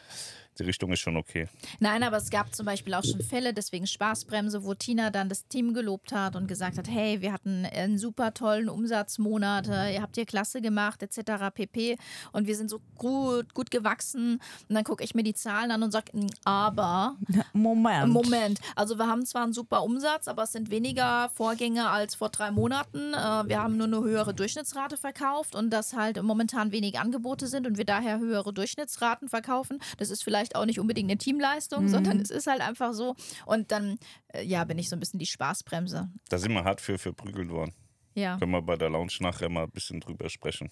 die 0.59 0.63
Richtung 0.63 0.91
ist 0.91 0.99
schon 0.99 1.17
okay. 1.17 1.47
Nein, 1.79 2.03
aber 2.03 2.17
es 2.17 2.29
gab 2.29 2.53
zum 2.55 2.65
Beispiel 2.65 2.93
auch 2.93 3.03
schon 3.03 3.21
Fälle, 3.21 3.53
deswegen 3.53 3.87
Spaßbremse, 3.87 4.63
wo 4.63 4.73
Tina 4.73 5.09
dann 5.09 5.29
das 5.29 5.47
Team 5.47 5.73
gelobt 5.73 6.11
hat 6.11 6.35
und 6.35 6.47
gesagt 6.47 6.77
hat, 6.77 6.87
hey, 6.87 7.21
wir 7.21 7.33
hatten 7.33 7.65
einen 7.65 7.97
super 7.97 8.33
tollen 8.33 8.69
Umsatzmonat, 8.69 9.67
ihr 9.67 10.01
habt 10.01 10.17
ihr 10.17 10.25
klasse 10.25 10.61
gemacht, 10.61 11.03
etc. 11.03 11.53
pp. 11.53 11.97
Und 12.31 12.47
wir 12.47 12.55
sind 12.55 12.69
so 12.69 12.79
gut, 12.95 13.53
gut 13.53 13.71
gewachsen. 13.71 14.39
Und 14.67 14.75
dann 14.75 14.83
gucke 14.83 15.03
ich 15.03 15.15
mir 15.15 15.23
die 15.23 15.33
Zahlen 15.33 15.71
an 15.71 15.83
und 15.83 15.91
sage, 15.91 16.11
aber 16.43 17.15
Moment. 17.53 18.13
Moment, 18.13 18.59
also 18.75 18.97
wir 18.97 19.07
haben 19.07 19.25
zwar 19.25 19.43
einen 19.43 19.53
super 19.53 19.83
Umsatz, 19.83 20.27
aber 20.27 20.43
es 20.43 20.51
sind 20.51 20.71
weniger 20.71 21.29
Vorgänge 21.33 21.89
als 21.89 22.15
vor 22.15 22.29
drei 22.29 22.51
Monaten. 22.51 23.13
Äh, 23.13 23.49
Wir 23.49 23.61
haben 23.61 23.77
nur 23.77 23.87
eine 23.87 23.99
höhere 23.99 24.33
Durchschnittsrate 24.33 24.97
verkauft 24.97 25.55
und 25.55 25.69
dass 25.71 25.93
halt 25.93 26.21
momentan 26.21 26.71
wenig 26.71 26.99
Angebote 26.99 27.47
sind 27.47 27.67
und 27.67 27.77
wir 27.77 27.85
daher 27.85 28.19
höhere 28.19 28.53
Durchschnittsraten 28.53 29.29
verkaufen. 29.29 29.79
Das 29.97 30.09
ist 30.09 30.23
vielleicht 30.23 30.46
auch 30.55 30.65
nicht 30.65 30.79
unbedingt 30.79 31.10
eine 31.10 31.17
Teamleistung, 31.17 31.83
Mhm. 31.86 31.89
sondern 31.89 32.19
es 32.19 32.29
ist 32.29 32.47
halt 32.47 32.62
einfach 32.62 32.93
so. 32.93 33.15
Und 33.45 33.71
dann, 33.71 33.97
äh, 34.29 34.43
ja, 34.43 34.63
bin 34.63 34.77
ich 34.79 34.89
so 34.89 34.95
ein 34.95 34.99
bisschen 34.99 35.19
die 35.19 35.25
Spaßbremse. 35.25 36.10
Da 36.29 36.38
sind 36.38 36.53
wir 36.53 36.63
hart 36.63 36.81
für 36.81 36.97
verprügelt 36.97 37.49
worden. 37.49 37.73
Ja, 38.15 38.38
Können 38.38 38.51
wir 38.51 38.62
bei 38.62 38.75
der 38.75 38.89
Lounge 38.89 39.13
nachher 39.19 39.49
mal 39.49 39.63
ein 39.65 39.71
bisschen 39.71 39.99
drüber 39.99 40.29
sprechen. 40.29 40.71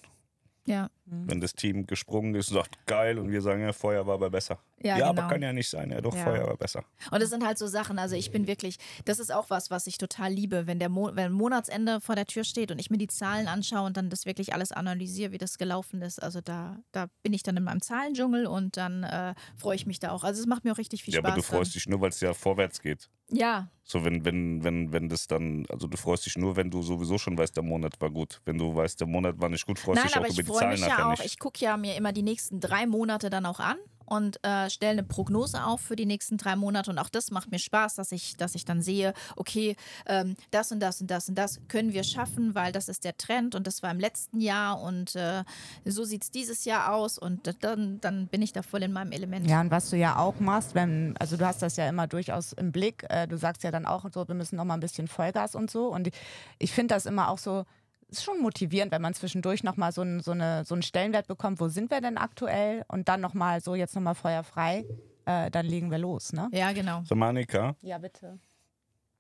Ja, 0.67 0.89
Wenn 1.05 1.39
das 1.39 1.53
Team 1.53 1.85
gesprungen 1.85 2.33
ist 2.35 2.49
und 2.49 2.55
sagt, 2.57 2.85
geil, 2.87 3.19
und 3.19 3.29
wir 3.31 3.41
sagen, 3.41 3.61
ja, 3.61 3.71
Feuer 3.71 4.07
war 4.07 4.15
aber 4.15 4.31
besser. 4.31 4.57
ja, 4.81 4.97
Ja, 4.97 5.09
genau. 5.11 5.21
aber 5.21 5.31
kann 5.33 5.41
ja 5.43 5.53
nicht 5.53 5.69
sein, 5.69 5.91
ja, 5.91 6.01
doch, 6.01 6.15
Ja. 6.15 6.23
Feuer 6.23 6.47
war 6.47 6.57
besser. 6.57 6.83
Und 7.11 7.21
es 7.21 7.29
sind 7.29 7.45
halt 7.45 7.57
so 7.59 7.67
Sachen, 7.67 7.99
also 7.99 8.15
ich 8.15 8.31
bin 8.31 8.47
wirklich, 8.47 8.77
das 9.05 9.19
ist 9.19 9.31
auch 9.31 9.51
was, 9.51 9.69
was 9.69 9.85
ich 9.85 9.99
total 9.99 10.31
liebe, 10.33 10.65
wenn 10.65 10.79
der 10.79 10.89
Mo 10.89 11.11
wenn 11.13 11.31
Monatsende 11.31 12.01
vor 12.01 12.15
der 12.15 12.25
Tür 12.25 12.43
steht 12.43 12.71
und 12.71 12.79
ich 12.79 12.89
mir 12.89 12.97
die 12.97 13.07
Zahlen 13.07 13.47
anschaue 13.47 13.85
und 13.85 13.95
dann 13.97 14.09
das 14.09 14.25
wirklich 14.25 14.53
alles 14.55 14.71
analysiere, 14.71 15.31
wie 15.31 15.37
das 15.37 15.57
gelaufen 15.59 16.01
ist. 16.01 16.21
Also 16.21 16.41
da, 16.41 16.77
da 16.91 17.07
bin 17.21 17.33
ich 17.33 17.43
dann 17.43 17.55
in 17.57 17.63
meinem 17.63 17.81
Zahlendschungel 17.81 18.47
und 18.47 18.75
dann 18.77 19.03
äh, 19.03 19.35
freue 19.57 19.75
ich 19.75 19.85
mich 19.85 19.99
da 19.99 20.09
auch. 20.11 20.23
Also 20.23 20.41
es 20.41 20.47
macht 20.47 20.63
mir 20.65 20.71
auch 20.73 20.77
richtig 20.79 21.03
viel 21.03 21.13
Ja, 21.13 21.19
Spaß. 21.19 21.31
aber 21.31 21.41
du 21.41 21.43
freust 21.45 21.75
dich 21.75 21.87
nur, 21.87 22.01
weil 22.01 22.09
es 22.09 22.19
ja 22.21 22.33
vorwärts 22.33 22.81
geht. 22.81 23.09
Ja, 23.29 23.69
So, 23.83 24.03
wenn, 24.03 24.25
wenn, 24.25 24.63
wenn, 24.63 24.91
wenn 24.91 25.09
das 25.09 25.27
dann, 25.27 25.65
also 25.69 25.87
du 25.87 25.95
freust 25.97 26.25
dich 26.25 26.37
nur, 26.37 26.55
wenn 26.55 26.71
du 26.71 26.81
sowieso 26.81 27.17
schon 27.19 27.37
weißt, 27.37 27.55
der 27.55 27.63
Monat 27.63 27.99
war 28.01 28.09
gut. 28.09 28.41
Wenn 28.45 28.57
du 28.57 28.75
weißt, 28.75 28.99
der 28.99 29.07
Monat 29.07 29.39
war 29.39 29.49
nicht 29.49 29.65
gut, 29.67 29.77
freust 29.79 29.97
Nein, 30.03 30.07
dich 30.07 30.17
auch 30.17 30.25
über 30.25 30.43
die 30.43 30.51
Zahlen 30.51 30.71
mich 30.71 30.79
nachher 30.81 30.97
ja 30.99 31.05
auch. 31.05 31.09
nicht. 31.11 31.25
Ich 31.25 31.37
gucke 31.39 31.59
ja 31.63 31.77
mir 31.77 31.95
immer 31.95 32.11
die 32.11 32.23
nächsten 32.23 32.59
drei 32.59 32.87
Monate 32.87 33.29
dann 33.29 33.45
auch 33.45 33.59
an 33.59 33.77
und 34.05 34.43
äh, 34.43 34.69
stelle 34.69 34.93
eine 34.93 35.03
Prognose 35.03 35.63
auf 35.63 35.81
für 35.81 35.95
die 35.95 36.05
nächsten 36.05 36.37
drei 36.37 36.55
Monate. 36.55 36.91
Und 36.91 36.99
auch 36.99 37.09
das 37.09 37.31
macht 37.31 37.51
mir 37.51 37.59
Spaß, 37.59 37.95
dass 37.95 38.11
ich, 38.11 38.37
dass 38.37 38.55
ich 38.55 38.65
dann 38.65 38.81
sehe, 38.81 39.13
okay, 39.35 39.75
ähm, 40.05 40.35
das 40.51 40.71
und 40.71 40.79
das 40.79 41.01
und 41.01 41.11
das 41.11 41.29
und 41.29 41.35
das 41.35 41.59
können 41.67 41.93
wir 41.93 42.03
schaffen, 42.03 42.55
weil 42.55 42.71
das 42.71 42.89
ist 42.89 43.03
der 43.03 43.17
Trend 43.17 43.55
und 43.55 43.67
das 43.67 43.83
war 43.83 43.91
im 43.91 43.99
letzten 43.99 44.39
Jahr 44.39 44.81
und 44.81 45.15
äh, 45.15 45.43
so 45.85 46.03
sieht 46.03 46.23
es 46.23 46.31
dieses 46.31 46.65
Jahr 46.65 46.93
aus 46.93 47.17
und 47.17 47.55
dann, 47.61 47.99
dann 48.01 48.27
bin 48.27 48.41
ich 48.41 48.53
da 48.53 48.61
voll 48.61 48.83
in 48.83 48.93
meinem 48.93 49.11
Element. 49.11 49.47
Ja, 49.49 49.61
und 49.61 49.71
was 49.71 49.89
du 49.89 49.97
ja 49.97 50.17
auch 50.17 50.39
machst, 50.39 50.75
wenn, 50.75 51.15
also 51.17 51.37
du 51.37 51.45
hast 51.45 51.61
das 51.61 51.77
ja 51.77 51.87
immer 51.87 52.07
durchaus 52.07 52.53
im 52.53 52.71
Blick, 52.71 53.05
äh, 53.09 53.27
du 53.27 53.37
sagst 53.37 53.63
ja 53.63 53.71
dann 53.71 53.85
auch 53.85 54.05
so, 54.13 54.27
wir 54.27 54.35
müssen 54.35 54.55
noch 54.55 54.65
mal 54.65 54.75
ein 54.75 54.79
bisschen 54.79 55.07
Vollgas 55.07 55.55
und 55.55 55.71
so. 55.71 55.87
Und 55.87 56.07
ich, 56.07 56.13
ich 56.59 56.71
finde 56.71 56.93
das 56.93 57.05
immer 57.05 57.29
auch 57.29 57.37
so, 57.37 57.65
ist 58.07 58.23
schon 58.23 58.39
motivierend, 58.41 58.91
wenn 58.91 59.01
man 59.01 59.13
zwischendurch 59.13 59.63
nochmal 59.63 59.91
so, 59.91 60.01
ein, 60.01 60.19
so, 60.21 60.31
eine, 60.31 60.63
so 60.65 60.75
einen 60.75 60.83
Stellenwert 60.83 61.27
bekommt, 61.27 61.59
wo 61.59 61.67
sind 61.67 61.89
wir 61.91 62.01
denn 62.01 62.17
aktuell? 62.17 62.83
Und 62.87 63.07
dann 63.07 63.21
nochmal 63.21 63.61
so, 63.61 63.75
jetzt 63.75 63.95
nochmal 63.95 64.15
feuerfrei, 64.15 64.85
äh, 65.25 65.49
dann 65.51 65.65
legen 65.65 65.89
wir 65.91 65.97
los, 65.97 66.33
ne? 66.33 66.49
Ja, 66.51 66.71
genau. 66.71 67.03
So, 67.05 67.15
Monika, 67.15 67.75
Ja, 67.81 67.97
bitte. 67.97 68.39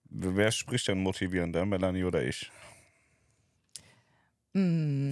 wer 0.09 0.51
spricht 0.51 0.87
denn 0.87 1.01
motivierender, 1.01 1.65
Melanie 1.65 2.03
oder 2.03 2.23
ich? 2.23 2.51
Mm. 4.53 5.11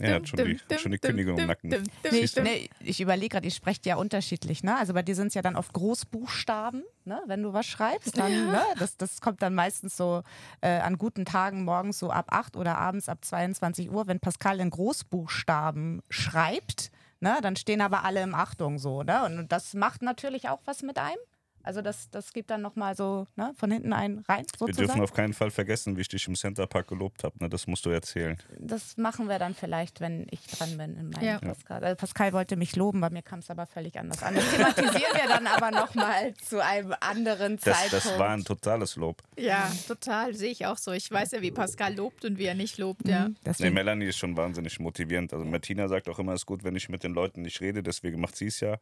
Ja, 0.00 0.14
hat 0.14 0.28
schon 0.28 0.44
die, 0.44 0.58
hat 0.58 0.80
schon 0.80 0.92
die 0.92 0.98
Kündigung 0.98 1.38
im 1.38 1.46
Nacken. 1.46 1.70
Nee, 2.10 2.26
du? 2.26 2.42
nee, 2.42 2.70
ich 2.80 3.00
überlege 3.00 3.28
gerade, 3.28 3.46
ihr 3.46 3.52
sprecht 3.52 3.86
ja 3.86 3.96
unterschiedlich, 3.96 4.62
ne? 4.62 4.76
Also 4.76 4.94
bei 4.94 5.02
dir 5.02 5.14
sind 5.14 5.28
es 5.28 5.34
ja 5.34 5.42
dann 5.42 5.56
oft 5.56 5.72
Großbuchstaben, 5.72 6.82
ne? 7.04 7.20
Wenn 7.26 7.42
du 7.42 7.52
was 7.52 7.66
schreibst, 7.66 8.16
dann, 8.16 8.46
ne? 8.46 8.62
Das, 8.78 8.96
das 8.96 9.20
kommt 9.20 9.42
dann 9.42 9.54
meistens 9.54 9.96
so 9.96 10.22
äh, 10.60 10.78
an 10.78 10.96
guten 10.96 11.24
Tagen 11.24 11.64
morgens 11.64 11.98
so 11.98 12.10
ab 12.10 12.26
8 12.30 12.56
oder 12.56 12.78
abends 12.78 13.08
ab 13.08 13.24
22 13.24 13.90
Uhr, 13.90 14.06
wenn 14.06 14.20
Pascal 14.20 14.60
in 14.60 14.70
Großbuchstaben 14.70 16.02
schreibt, 16.08 16.90
ne? 17.20 17.38
Dann 17.42 17.56
stehen 17.56 17.80
aber 17.80 18.04
alle 18.04 18.22
im 18.22 18.34
Achtung 18.34 18.78
so, 18.78 19.02
ne? 19.02 19.24
Und 19.24 19.52
das 19.52 19.74
macht 19.74 20.02
natürlich 20.02 20.48
auch 20.48 20.60
was 20.64 20.82
mit 20.82 20.98
einem. 20.98 21.18
Also 21.62 21.82
das, 21.82 22.10
das 22.10 22.32
gibt 22.32 22.50
dann 22.50 22.62
nochmal 22.62 22.96
so 22.96 23.26
ne, 23.36 23.52
von 23.56 23.70
hinten 23.70 23.92
einen 23.92 24.20
rein, 24.20 24.46
Wir 24.64 24.72
dürfen 24.74 25.00
auf 25.00 25.12
keinen 25.12 25.34
Fall 25.34 25.50
vergessen, 25.50 25.96
wie 25.96 26.00
ich 26.02 26.08
dich 26.08 26.26
im 26.28 26.34
Centerpark 26.34 26.88
gelobt 26.88 27.24
habe. 27.24 27.36
Ne? 27.38 27.48
Das 27.48 27.66
musst 27.66 27.84
du 27.86 27.90
erzählen. 27.90 28.36
Das 28.58 28.96
machen 28.96 29.28
wir 29.28 29.38
dann 29.38 29.54
vielleicht, 29.54 30.00
wenn 30.00 30.26
ich 30.30 30.46
dran 30.46 30.76
bin 30.78 30.96
in 30.96 31.10
meinem 31.10 31.24
Ja. 31.24 31.38
Pascal. 31.38 31.84
Also 31.84 31.96
Pascal 31.96 32.32
wollte 32.32 32.56
mich 32.56 32.76
loben, 32.76 33.00
bei 33.00 33.10
mir 33.10 33.22
kam 33.22 33.40
es 33.40 33.50
aber 33.50 33.66
völlig 33.66 33.98
anders 33.98 34.22
an. 34.22 34.34
Das 34.34 34.50
thematisieren 34.50 35.14
wir 35.14 35.28
dann 35.28 35.46
aber 35.46 35.70
nochmal 35.70 36.34
zu 36.34 36.64
einem 36.64 36.94
anderen 37.00 37.56
Das, 37.56 37.64
Zeitpunkt. 37.78 37.92
das 38.06 38.18
war 38.18 38.30
ein 38.30 38.44
totales 38.44 38.96
Lob. 38.96 39.22
Ja, 39.38 39.70
total. 39.86 40.34
Sehe 40.34 40.50
ich 40.50 40.66
auch 40.66 40.78
so. 40.78 40.92
Ich 40.92 41.10
weiß 41.10 41.32
ja, 41.32 41.42
wie 41.42 41.50
Pascal 41.50 41.94
lobt 41.94 42.24
und 42.24 42.38
wie 42.38 42.44
er 42.46 42.54
nicht 42.54 42.78
lobt. 42.78 43.06
Ja. 43.06 43.28
Mhm. 43.28 43.36
Nee, 43.58 43.70
Melanie 43.70 44.06
ist 44.06 44.18
schon 44.18 44.36
wahnsinnig 44.36 44.78
motivierend. 44.80 45.32
Also 45.32 45.44
Martina 45.44 45.88
sagt 45.88 46.08
auch 46.08 46.18
immer, 46.18 46.32
es 46.32 46.42
ist 46.42 46.46
gut, 46.46 46.64
wenn 46.64 46.76
ich 46.76 46.88
mit 46.88 47.02
den 47.04 47.12
Leuten 47.12 47.42
nicht 47.42 47.60
rede, 47.60 47.82
deswegen 47.82 48.20
macht 48.20 48.36
sie 48.36 48.46
es 48.46 48.60
ja. 48.60 48.76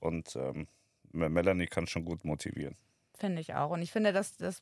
Und 0.00 0.36
ähm, 0.36 0.66
Melanie 1.14 1.66
kann 1.66 1.86
schon 1.86 2.04
gut 2.04 2.24
motivieren. 2.24 2.76
Finde 3.16 3.40
ich 3.40 3.54
auch. 3.54 3.70
Und 3.70 3.82
ich 3.82 3.92
finde, 3.92 4.12
dass 4.12 4.36
das, 4.36 4.60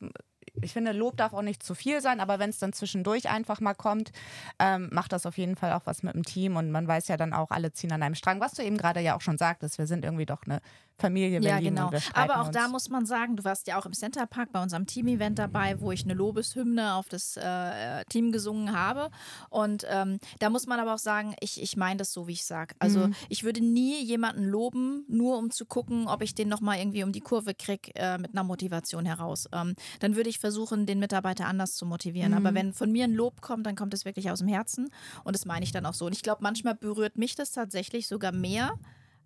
ich 0.61 0.73
finde, 0.73 0.91
Lob 0.91 1.17
darf 1.17 1.33
auch 1.33 1.41
nicht 1.41 1.63
zu 1.63 1.75
viel 1.75 2.01
sein, 2.01 2.19
aber 2.19 2.39
wenn 2.39 2.49
es 2.49 2.59
dann 2.59 2.73
zwischendurch 2.73 3.29
einfach 3.29 3.59
mal 3.59 3.73
kommt, 3.73 4.11
ähm, 4.59 4.89
macht 4.91 5.11
das 5.11 5.25
auf 5.25 5.37
jeden 5.37 5.55
Fall 5.55 5.73
auch 5.73 5.85
was 5.85 6.03
mit 6.03 6.13
dem 6.13 6.23
Team 6.23 6.55
und 6.55 6.71
man 6.71 6.87
weiß 6.87 7.07
ja 7.07 7.17
dann 7.17 7.33
auch, 7.33 7.51
alle 7.51 7.71
ziehen 7.71 7.91
an 7.91 8.03
einem 8.03 8.15
Strang. 8.15 8.39
Was 8.39 8.53
du 8.53 8.63
eben 8.63 8.77
gerade 8.77 8.99
ja 9.01 9.15
auch 9.15 9.21
schon 9.21 9.37
sagtest, 9.37 9.77
wir 9.77 9.87
sind 9.87 10.05
irgendwie 10.05 10.25
doch 10.25 10.43
eine 10.45 10.59
Familie 10.99 11.41
Ja, 11.41 11.55
Berlin 11.55 11.75
genau. 11.75 11.91
wir 11.91 11.99
streiten 12.01 12.29
Aber 12.31 12.41
auch 12.41 12.47
uns. 12.47 12.55
da 12.55 12.67
muss 12.67 12.89
man 12.89 13.05
sagen, 13.07 13.35
du 13.35 13.43
warst 13.43 13.65
ja 13.67 13.79
auch 13.79 13.85
im 13.87 13.93
Centerpark 13.93 14.51
bei 14.51 14.61
unserem 14.61 14.85
Team-Event 14.85 15.39
dabei, 15.39 15.81
wo 15.81 15.91
ich 15.91 16.03
eine 16.03 16.13
Lobeshymne 16.13 16.93
auf 16.93 17.09
das 17.09 17.35
äh, 17.35 18.05
Team 18.09 18.31
gesungen 18.31 18.77
habe. 18.77 19.09
Und 19.49 19.85
ähm, 19.89 20.19
da 20.39 20.49
muss 20.51 20.67
man 20.67 20.79
aber 20.79 20.93
auch 20.93 20.99
sagen, 20.99 21.35
ich, 21.39 21.61
ich 21.61 21.77
meine 21.77 21.97
das 21.97 22.13
so, 22.13 22.27
wie 22.27 22.33
ich 22.33 22.45
sage. 22.45 22.75
Also 22.79 23.07
Mhm. 23.07 23.15
ich 23.29 23.43
würde 23.43 23.61
nie 23.65 24.03
jemanden 24.03 24.43
loben, 24.45 25.03
nur 25.07 25.37
um 25.39 25.49
zu 25.49 25.65
gucken, 25.65 26.07
ob 26.07 26.21
ich 26.21 26.35
den 26.35 26.47
nochmal 26.47 26.77
irgendwie 26.77 27.03
um 27.03 27.11
die 27.11 27.21
Kurve 27.21 27.55
kriege 27.55 27.91
äh, 27.95 28.19
mit 28.19 28.33
einer 28.33 28.43
Motivation 28.43 29.05
heraus. 29.05 29.49
Ähm, 29.51 29.75
dann 29.99 30.15
würde 30.15 30.29
ich 30.29 30.32
versuchen, 30.39 30.85
den 30.85 30.99
Mitarbeiter 30.99 31.47
anders 31.47 31.75
zu 31.75 31.85
motivieren. 31.85 32.31
Mhm. 32.31 32.37
Aber 32.37 32.53
wenn 32.55 32.73
von 32.73 32.91
mir 32.91 33.05
ein 33.05 33.13
Lob 33.13 33.41
kommt, 33.41 33.65
dann 33.65 33.75
kommt 33.75 33.93
es 33.93 34.05
wirklich 34.05 34.31
aus 34.31 34.39
dem 34.39 34.47
Herzen. 34.47 34.89
Und 35.23 35.35
das 35.35 35.45
meine 35.45 35.63
ich 35.63 35.71
dann 35.71 35.85
auch 35.85 35.93
so. 35.93 36.05
Und 36.05 36.13
ich 36.13 36.23
glaube, 36.23 36.43
manchmal 36.43 36.75
berührt 36.75 37.17
mich 37.17 37.35
das 37.35 37.51
tatsächlich 37.51 38.07
sogar 38.07 38.31
mehr 38.31 38.73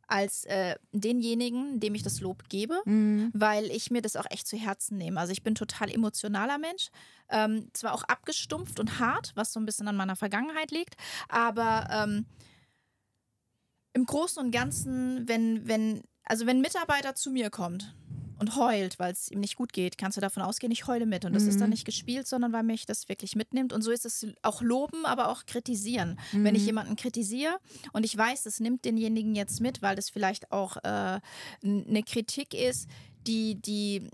als 0.07 0.45
äh, 0.45 0.75
denjenigen, 0.93 1.79
dem 1.79 1.93
ich 1.93 2.01
das 2.01 2.21
Lob 2.21 2.47
gebe, 2.49 2.79
Mhm. 2.85 3.29
weil 3.33 3.65
ich 3.65 3.91
mir 3.91 4.01
das 4.01 4.15
auch 4.15 4.25
echt 4.29 4.47
zu 4.47 4.57
Herzen 4.57 4.97
nehme. 4.97 5.19
Also 5.19 5.33
ich 5.33 5.43
bin 5.43 5.53
total 5.53 5.91
emotionaler 5.91 6.57
Mensch, 6.57 6.89
ähm, 7.29 7.69
zwar 7.73 7.93
auch 7.93 8.03
abgestumpft 8.03 8.79
und 8.79 8.99
hart, 8.99 9.33
was 9.35 9.51
so 9.51 9.59
ein 9.59 9.65
bisschen 9.65 9.87
an 9.87 9.97
meiner 9.97 10.15
Vergangenheit 10.15 10.71
liegt, 10.71 10.95
aber 11.27 11.87
ähm, 11.91 12.25
im 13.93 14.05
Großen 14.05 14.41
und 14.41 14.51
Ganzen, 14.51 15.27
wenn, 15.27 15.67
wenn, 15.67 16.03
also 16.23 16.45
wenn 16.45 16.57
ein 16.57 16.61
Mitarbeiter 16.61 17.15
zu 17.15 17.29
mir 17.31 17.49
kommt 17.49 17.93
und 18.39 18.55
heult, 18.55 18.99
weil 18.99 19.11
es 19.13 19.29
ihm 19.31 19.39
nicht 19.39 19.55
gut 19.55 19.73
geht, 19.73 19.97
kannst 19.97 20.17
du 20.17 20.21
davon 20.21 20.43
ausgehen, 20.43 20.71
ich 20.71 20.87
heule 20.87 21.05
mit. 21.05 21.25
Und 21.25 21.33
das 21.33 21.47
ist 21.47 21.59
dann 21.59 21.69
Mhm. 21.69 21.73
nicht 21.73 21.85
gespielt, 21.85 22.27
sondern 22.27 22.53
weil 22.53 22.63
mich 22.63 22.85
das 22.85 23.09
wirklich 23.09 23.35
mitnimmt. 23.35 23.73
Und 23.73 23.81
so 23.81 23.91
ist 23.91 24.05
es 24.05 24.25
auch 24.41 24.61
loben, 24.61 25.05
aber 25.05 25.29
auch 25.29 25.45
kritisieren. 25.45 26.19
Wenn 26.31 26.55
ich 26.55 26.61
Mhm. 26.63 26.67
jemanden 26.67 26.95
kritisiere 26.95 27.57
und 27.93 28.03
ich 28.05 28.17
weiß, 28.17 28.43
das 28.43 28.59
nimmt 28.59 28.85
denjenigen 28.85 29.35
jetzt 29.35 29.61
mit, 29.61 29.81
weil 29.81 29.95
das 29.95 30.09
vielleicht 30.09 30.51
auch 30.51 30.77
äh, 30.77 31.19
eine 31.63 32.03
Kritik 32.05 32.53
ist, 32.53 32.89
die, 33.25 33.55
die 33.55 34.09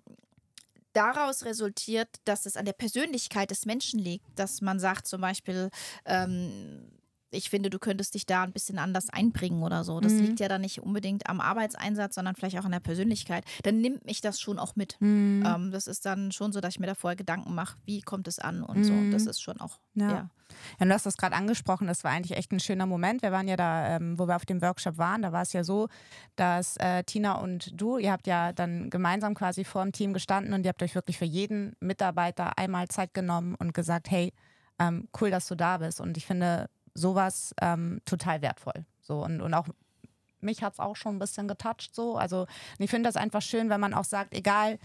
daraus 0.94 1.44
resultiert, 1.46 2.08
dass 2.26 2.46
es 2.46 2.56
an 2.56 2.66
der 2.66 2.74
Persönlichkeit 2.74 3.50
des 3.52 3.66
Menschen 3.66 4.00
liegt, 4.00 4.26
dass 4.36 4.62
man 4.62 4.80
sagt 4.80 5.08
zum 5.08 5.22
Beispiel, 5.22 5.70
ähm, 6.06 6.88
ich 7.34 7.50
finde, 7.50 7.70
du 7.70 7.80
könntest 7.80 8.14
dich 8.14 8.26
da 8.26 8.44
ein 8.44 8.52
bisschen 8.54 8.80
anders 8.80 9.10
einbringen 9.10 9.64
oder 9.64 9.84
so. 9.84 10.00
Das 10.00 10.14
Mhm. 10.14 10.20
liegt 10.22 10.40
ja 10.40 10.48
dann 10.48 10.62
nicht 10.62 10.82
unbedingt 10.82 11.28
am 11.30 11.42
Arbeitseinsatz, 11.42 12.16
sondern 12.16 12.36
vielleicht 12.36 12.58
auch 12.60 12.66
an 12.66 12.72
der 12.72 12.80
Persönlichkeit. 12.80 13.44
Dann 13.64 13.80
nimmt 13.82 14.06
mich 14.06 14.22
das 14.22 14.40
schon 14.40 14.60
auch 14.60 14.76
mit. 14.76 14.98
Mhm. 15.02 15.44
Ähm, 15.46 15.72
das 15.72 15.88
ist 15.88 16.06
dann 16.06 16.32
schon 16.32 16.52
so, 16.54 16.62
dass 16.62 16.76
ich 16.76 16.80
mir 16.80 16.88
da 16.88 16.96
vorher 16.96 17.16
Gedanken 17.16 17.54
mache, 17.56 17.78
wie 17.86 18.02
kommt 18.02 18.28
es 18.28 18.40
an 18.40 18.64
und 18.64 18.84
so. 18.84 18.94
Mhm. 18.94 19.12
Das 19.12 19.26
ist 19.26 19.42
schon 19.42 19.60
auch, 19.60 19.80
Ja. 19.96 20.10
ja. 20.10 20.30
Ja, 20.80 20.86
du 20.86 20.94
hast 20.94 21.08
das 21.08 21.18
gerade 21.18 21.36
angesprochen, 21.36 21.88
das 21.88 22.04
war 22.04 22.12
eigentlich 22.12 22.38
echt 22.38 22.52
ein 22.52 22.60
schöner 22.60 22.86
Moment. 22.86 23.24
Wir 23.24 23.32
waren 23.32 23.48
ja 23.48 23.56
da, 23.56 23.96
ähm, 23.96 24.20
wo 24.20 24.28
wir 24.28 24.36
auf 24.36 24.46
dem 24.46 24.62
Workshop 24.62 25.00
waren, 25.00 25.24
da 25.24 25.32
war 25.32 25.42
es 25.42 25.52
ja 25.52 25.64
so, 25.64 25.88
dass 26.36 26.78
äh, 26.78 27.04
Tina 27.04 27.34
und 27.40 27.72
du, 27.82 27.98
ihr 27.98 28.12
habt 28.12 28.28
ja 28.28 28.54
dann 28.54 28.92
gemeinsam 28.92 29.34
quasi 29.34 29.64
vor 29.64 29.82
dem 29.82 29.92
Team 29.94 30.14
gestanden 30.14 30.54
und 30.54 30.64
ihr 30.64 30.70
habt 30.70 30.84
euch 30.84 30.94
wirklich 30.94 31.18
für 31.18 31.26
jeden 31.26 31.76
Mitarbeiter 31.80 32.58
einmal 32.60 32.88
Zeit 32.88 33.16
genommen 33.16 33.56
und 33.56 33.74
gesagt, 33.74 34.12
hey, 34.12 34.32
ähm, 34.80 35.08
cool, 35.20 35.32
dass 35.32 35.48
du 35.48 35.56
da 35.56 35.80
bist. 35.80 36.00
Und 36.00 36.18
ich 36.18 36.26
finde 36.28 36.70
sowas 36.94 37.54
ähm, 37.62 38.02
total 38.06 38.42
wertvoll. 38.42 38.86
So 39.02 39.24
und, 39.24 39.42
und 39.42 39.54
auch 39.54 39.68
mich 40.44 40.62
hat 40.62 40.74
es 40.74 40.80
auch 40.80 40.96
schon 40.96 41.16
ein 41.16 41.20
bisschen 41.20 41.48
getoucht 41.48 41.90
so. 41.94 42.18
Also 42.18 42.48
ich 42.78 42.90
finde 42.90 43.08
das 43.08 43.16
einfach 43.16 43.42
schön, 43.42 43.70
wenn 43.70 43.80
man 43.80 43.94
auch 43.94 44.04
sagt, 44.04 44.34
egal 44.34 44.78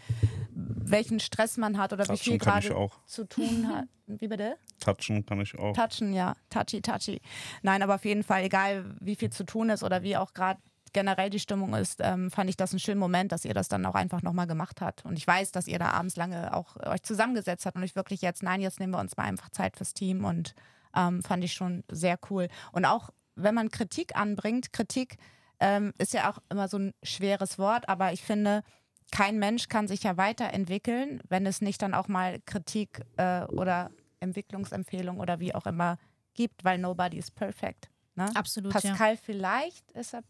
welchen 0.53 1.21
Stress 1.21 1.57
man 1.57 1.79
hat 1.79 1.93
oder 1.93 2.09
wie 2.09 2.17
viel 2.17 2.39
Touchen 2.39 2.53
kann 2.53 2.59
ich 2.63 2.69
gerade 2.69 2.91
zu 3.07 3.29
tun 3.29 3.69
hat. 3.69 3.87
Wie 4.07 4.29
bitte? 4.29 4.57
Touchen 4.81 5.27
kann 5.27 5.41
ich 5.41 5.59
auch. 5.59 5.75
Touchen, 5.75 6.15
ja. 6.15 6.35
Touchy, 6.49 6.81
touchy. 6.81 7.21
Nein, 7.63 7.83
aber 7.83 7.97
auf 7.97 8.05
jeden 8.05 8.23
Fall, 8.23 8.45
egal 8.45 8.85
wie 9.01 9.17
viel 9.17 9.31
zu 9.31 9.45
tun 9.45 9.69
ist 9.69 9.83
oder 9.83 10.03
wie 10.03 10.17
auch 10.17 10.33
gerade 10.33 10.61
generell 10.95 11.29
die 11.29 11.41
Stimmung 11.41 11.75
ist, 11.75 12.01
ähm, 12.03 12.31
fand 12.31 12.49
ich 12.49 12.57
das 12.57 12.73
einen 12.73 12.81
schönen 12.81 13.01
Moment, 13.01 13.33
dass 13.33 13.45
ihr 13.45 13.53
das 13.53 13.69
dann 13.69 13.85
auch 13.85 13.95
einfach 13.95 14.23
nochmal 14.23 14.47
gemacht 14.47 14.81
habt. 14.81 15.05
Und 15.05 15.19
ich 15.19 15.27
weiß, 15.27 15.53
dass 15.53 15.67
ihr 15.69 15.79
da 15.79 15.91
abends 15.91 16.17
lange 16.17 16.55
auch 16.55 16.77
euch 16.77 17.03
zusammengesetzt 17.03 17.67
habt 17.67 17.77
und 17.77 17.83
euch 17.83 17.95
wirklich 17.95 18.23
jetzt, 18.23 18.43
nein, 18.43 18.63
jetzt 18.63 18.81
nehmen 18.81 18.95
wir 18.95 19.01
uns 19.01 19.17
mal 19.17 19.25
einfach 19.25 19.51
Zeit 19.51 19.77
fürs 19.77 19.93
Team 19.93 20.25
und 20.25 20.55
ähm, 20.95 21.23
fand 21.23 21.45
ich 21.45 21.53
schon 21.53 21.85
sehr 21.91 22.19
cool. 22.31 22.49
Und 22.73 22.85
auch 22.85 23.11
wenn 23.35 23.55
man 23.55 23.71
Kritik 23.71 24.17
anbringt, 24.17 24.73
Kritik 24.73 25.17
ähm, 25.61 25.93
ist 25.99 26.13
ja 26.13 26.31
auch 26.31 26.39
immer 26.51 26.69
so 26.69 26.79
ein 26.79 26.95
schweres 27.03 27.59
Wort, 27.59 27.89
aber 27.89 28.13
ich 28.13 28.23
finde, 28.23 28.63
kein 29.11 29.39
Mensch 29.39 29.69
kann 29.69 29.89
sich 29.89 30.03
ja 30.03 30.17
weiterentwickeln, 30.17 31.21
wenn 31.29 31.47
es 31.47 31.61
nicht 31.61 31.81
dann 31.83 31.95
auch 31.95 32.09
mal 32.09 32.41
Kritik 32.45 33.03
äh, 33.17 33.45
oder 33.45 33.91
Entwicklungsempfehlung 34.21 35.21
oder 35.21 35.41
wie 35.41 35.55
auch 35.55 35.67
immer 35.67 35.97
gibt, 36.35 36.65
weil 36.65 36.79
nobody 36.79 37.19
is 37.19 37.31
perfect. 37.31 37.89
Ne? 38.15 38.31
Absolut, 38.35 38.73
ja. 38.75 38.81
Pascal 38.81 39.17
vielleicht 39.17 39.91
ist 39.93 40.15
er 40.15 40.23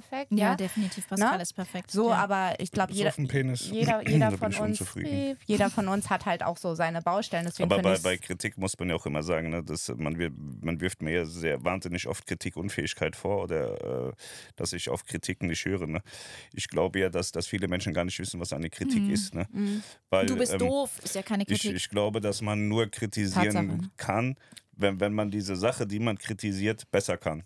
perfekt, 0.00 0.32
Ja, 0.32 0.38
ja. 0.50 0.54
definitiv. 0.56 1.08
Pascal 1.08 1.36
Ne? 1.36 1.42
ist 1.42 1.52
perfekt. 1.54 1.90
So, 1.90 2.10
ja. 2.10 2.16
aber 2.16 2.54
ich 2.58 2.70
glaube, 2.70 2.92
jeder, 2.92 3.12
jeder, 3.18 4.02
jeder 4.08 4.32
von 4.32 4.50
ich 4.52 4.60
uns, 4.60 4.84
jeder 5.46 5.70
von 5.70 5.88
uns 5.88 6.10
hat 6.10 6.26
halt 6.26 6.42
auch 6.42 6.56
so 6.56 6.74
seine 6.74 7.02
Baustellen. 7.02 7.46
Deswegen 7.46 7.72
Aber 7.72 7.82
bei, 7.82 7.98
bei 7.98 8.16
Kritik 8.18 8.58
muss 8.58 8.78
man 8.78 8.88
ja 8.90 8.94
auch 8.96 9.06
immer 9.06 9.22
sagen, 9.22 9.50
ne, 9.50 9.62
dass 9.62 9.88
man, 9.96 10.18
wir- 10.18 10.32
man 10.60 10.80
wirft 10.80 11.02
mir 11.02 11.12
ja 11.12 11.24
sehr 11.24 11.64
wahnsinnig 11.64 12.06
oft 12.06 12.26
Kritikunfähigkeit 12.26 13.16
vor 13.16 13.42
oder 13.44 14.08
äh, 14.08 14.12
dass 14.56 14.72
ich 14.72 14.88
auf 14.88 15.04
Kritiken 15.04 15.48
nicht 15.48 15.64
höre. 15.64 15.86
Ne? 15.86 16.00
Ich 16.52 16.68
glaube 16.68 16.98
ja, 17.00 17.08
dass, 17.08 17.32
dass 17.32 17.46
viele 17.46 17.68
Menschen 17.68 17.94
gar 17.94 18.04
nicht 18.04 18.18
wissen, 18.18 18.38
was 18.40 18.52
eine 18.52 18.70
Kritik 18.70 19.02
Mhm. 19.02 19.10
ist. 19.10 19.34
Ne? 19.34 19.46
Weil, 20.10 20.26
du 20.26 20.36
bist 20.36 20.52
ähm, 20.52 20.58
doof, 20.58 20.90
ist 21.02 21.14
ja 21.14 21.22
keine 21.22 21.42
Ich, 21.44 21.48
Kritik. 21.60 21.74
ich 21.76 21.88
glaube, 21.88 22.20
dass 22.20 22.42
man 22.42 22.68
nur 22.68 22.86
kritisieren 22.88 23.44
Tatsache. 23.68 23.90
kann, 23.96 24.36
wenn, 24.72 25.00
wenn 25.00 25.12
man 25.14 25.30
diese 25.30 25.56
Sache, 25.56 25.86
die 25.86 25.98
man 25.98 26.18
kritisiert, 26.18 26.90
besser 26.90 27.16
kann. 27.16 27.44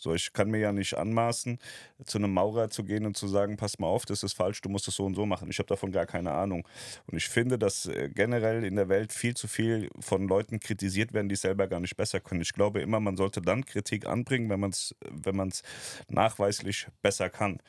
So, 0.00 0.14
ich 0.14 0.32
kann 0.32 0.50
mir 0.50 0.58
ja 0.58 0.72
nicht 0.72 0.96
anmaßen, 0.96 1.58
zu 2.06 2.16
einem 2.16 2.32
Maurer 2.32 2.70
zu 2.70 2.84
gehen 2.84 3.04
und 3.04 3.18
zu 3.18 3.28
sagen, 3.28 3.58
pass 3.58 3.78
mal 3.78 3.86
auf, 3.86 4.06
das 4.06 4.22
ist 4.22 4.32
falsch, 4.32 4.62
du 4.62 4.70
musst 4.70 4.88
es 4.88 4.96
so 4.96 5.04
und 5.04 5.14
so 5.14 5.26
machen. 5.26 5.50
Ich 5.50 5.58
habe 5.58 5.68
davon 5.68 5.92
gar 5.92 6.06
keine 6.06 6.32
Ahnung. 6.32 6.66
Und 7.06 7.18
ich 7.18 7.28
finde, 7.28 7.58
dass 7.58 7.84
äh, 7.84 8.08
generell 8.08 8.64
in 8.64 8.76
der 8.76 8.88
Welt 8.88 9.12
viel 9.12 9.34
zu 9.34 9.46
viel 9.46 9.90
von 10.00 10.26
Leuten 10.26 10.58
kritisiert 10.58 11.12
werden, 11.12 11.28
die 11.28 11.34
es 11.34 11.42
selber 11.42 11.66
gar 11.68 11.80
nicht 11.80 11.98
besser 11.98 12.18
können. 12.18 12.40
Ich 12.40 12.54
glaube 12.54 12.80
immer, 12.80 12.98
man 12.98 13.18
sollte 13.18 13.42
dann 13.42 13.66
Kritik 13.66 14.06
anbringen, 14.06 14.48
wenn 14.48 14.60
man 14.60 14.70
es 14.70 14.94
wenn 15.10 15.36
man's 15.36 15.62
nachweislich 16.08 16.86
besser 17.02 17.28
kann. 17.28 17.60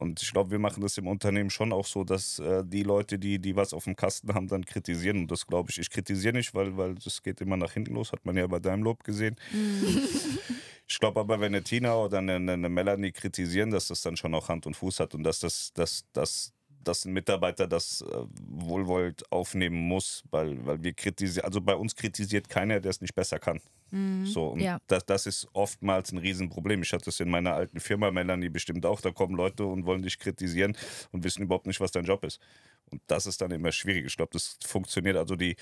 Und 0.00 0.22
ich 0.22 0.32
glaube, 0.32 0.50
wir 0.50 0.58
machen 0.58 0.80
das 0.80 0.96
im 0.96 1.06
Unternehmen 1.06 1.50
schon 1.50 1.74
auch 1.74 1.84
so, 1.84 2.04
dass 2.04 2.38
äh, 2.38 2.64
die 2.64 2.82
Leute, 2.82 3.18
die, 3.18 3.38
die 3.38 3.54
was 3.54 3.74
auf 3.74 3.84
dem 3.84 3.96
Kasten 3.96 4.32
haben, 4.34 4.48
dann 4.48 4.64
kritisieren. 4.64 5.18
Und 5.18 5.30
das 5.30 5.46
glaube 5.46 5.70
ich. 5.70 5.78
Ich 5.78 5.90
kritisiere 5.90 6.34
nicht, 6.34 6.54
weil, 6.54 6.74
weil 6.78 6.94
das 6.94 7.22
geht 7.22 7.42
immer 7.42 7.58
nach 7.58 7.72
hinten 7.72 7.94
los, 7.94 8.10
hat 8.10 8.24
man 8.24 8.34
ja 8.34 8.46
bei 8.46 8.60
deinem 8.60 8.82
Lob 8.82 9.04
gesehen. 9.04 9.36
Ich 10.88 10.98
glaube 10.98 11.20
aber, 11.20 11.38
wenn 11.38 11.54
eine 11.54 11.62
Tina 11.62 11.94
oder 11.94 12.18
eine, 12.18 12.34
eine 12.34 12.68
Melanie 12.68 13.12
kritisieren, 13.12 13.70
dass 13.70 13.86
das 13.86 14.02
dann 14.02 14.16
schon 14.16 14.34
auch 14.34 14.48
Hand 14.48 14.66
und 14.66 14.74
Fuß 14.74 14.98
hat 14.98 15.14
und 15.14 15.22
dass 15.22 15.38
das, 15.38 15.72
dass, 15.72 16.04
dass, 16.12 16.52
dass 16.82 17.04
ein 17.04 17.12
Mitarbeiter 17.12 17.66
das 17.66 18.00
äh, 18.02 18.06
wohlwollend 18.48 19.30
aufnehmen 19.30 19.76
muss, 19.76 20.22
weil, 20.30 20.64
weil 20.64 20.82
wir 20.82 20.92
kritisieren, 20.94 21.44
also 21.44 21.60
bei 21.60 21.74
uns 21.74 21.94
kritisiert 21.94 22.48
keiner, 22.48 22.80
der 22.80 22.90
es 22.90 23.00
nicht 23.00 23.14
besser 23.14 23.38
kann. 23.38 23.60
So, 24.22 24.48
und 24.50 24.60
Ja. 24.60 24.78
das, 24.86 25.04
das 25.04 25.26
ist 25.26 25.48
oftmals 25.52 26.12
ein 26.12 26.18
Riesenproblem. 26.18 26.82
Ich 26.82 26.92
hatte 26.92 27.06
das 27.06 27.18
in 27.18 27.28
meiner 27.28 27.54
alten 27.54 27.80
Firma, 27.80 28.12
Melanie 28.12 28.48
bestimmt 28.48 28.86
auch, 28.86 29.00
da 29.00 29.10
kommen 29.10 29.34
Leute 29.34 29.64
und 29.66 29.84
wollen 29.84 30.02
dich 30.02 30.20
kritisieren 30.20 30.76
und 31.10 31.24
wissen 31.24 31.42
überhaupt 31.42 31.66
nicht, 31.66 31.80
was 31.80 31.90
dein 31.90 32.04
Job 32.04 32.22
ist. 32.24 32.40
Und 32.92 33.02
das 33.08 33.26
ist 33.26 33.40
dann 33.40 33.50
immer 33.50 33.72
schwierig. 33.72 34.06
Ich 34.06 34.16
glaube, 34.16 34.30
das 34.32 34.58
funktioniert. 34.64 35.16
Also 35.16 35.34
die, 35.34 35.56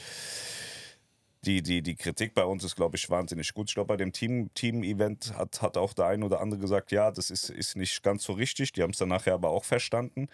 die, 1.47 1.63
die, 1.63 1.83
die 1.83 1.95
Kritik 1.97 2.35
bei 2.35 2.45
uns 2.45 2.65
ist, 2.65 2.77
glaube 2.77 2.97
ich, 2.97 3.09
wahnsinnig 3.09 3.55
gut. 3.55 3.71
Ich 3.71 3.75
glaube, 3.75 3.89
bei 3.89 3.97
dem 3.97 4.13
Team- 4.13 4.51
Team-Event 4.53 5.35
hat, 5.37 5.63
hat 5.63 5.77
auch 5.79 5.95
der 5.95 6.07
ein 6.07 6.23
oder 6.23 6.41
andere 6.41 6.61
gesagt, 6.61 6.93
ja, 6.93 7.11
das 7.11 7.31
ist, 7.31 7.49
ist 7.49 7.77
nicht 7.77 8.03
ganz 8.03 8.25
so 8.25 8.35
richtig. 8.35 8.73
Die 8.73 8.83
haben 8.83 8.91
es 8.91 8.99
dann 8.99 9.09
nachher 9.09 9.35
aber 9.35 9.49
auch 9.51 9.65
verstanden. 9.65 10.29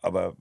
Aber 0.00 0.36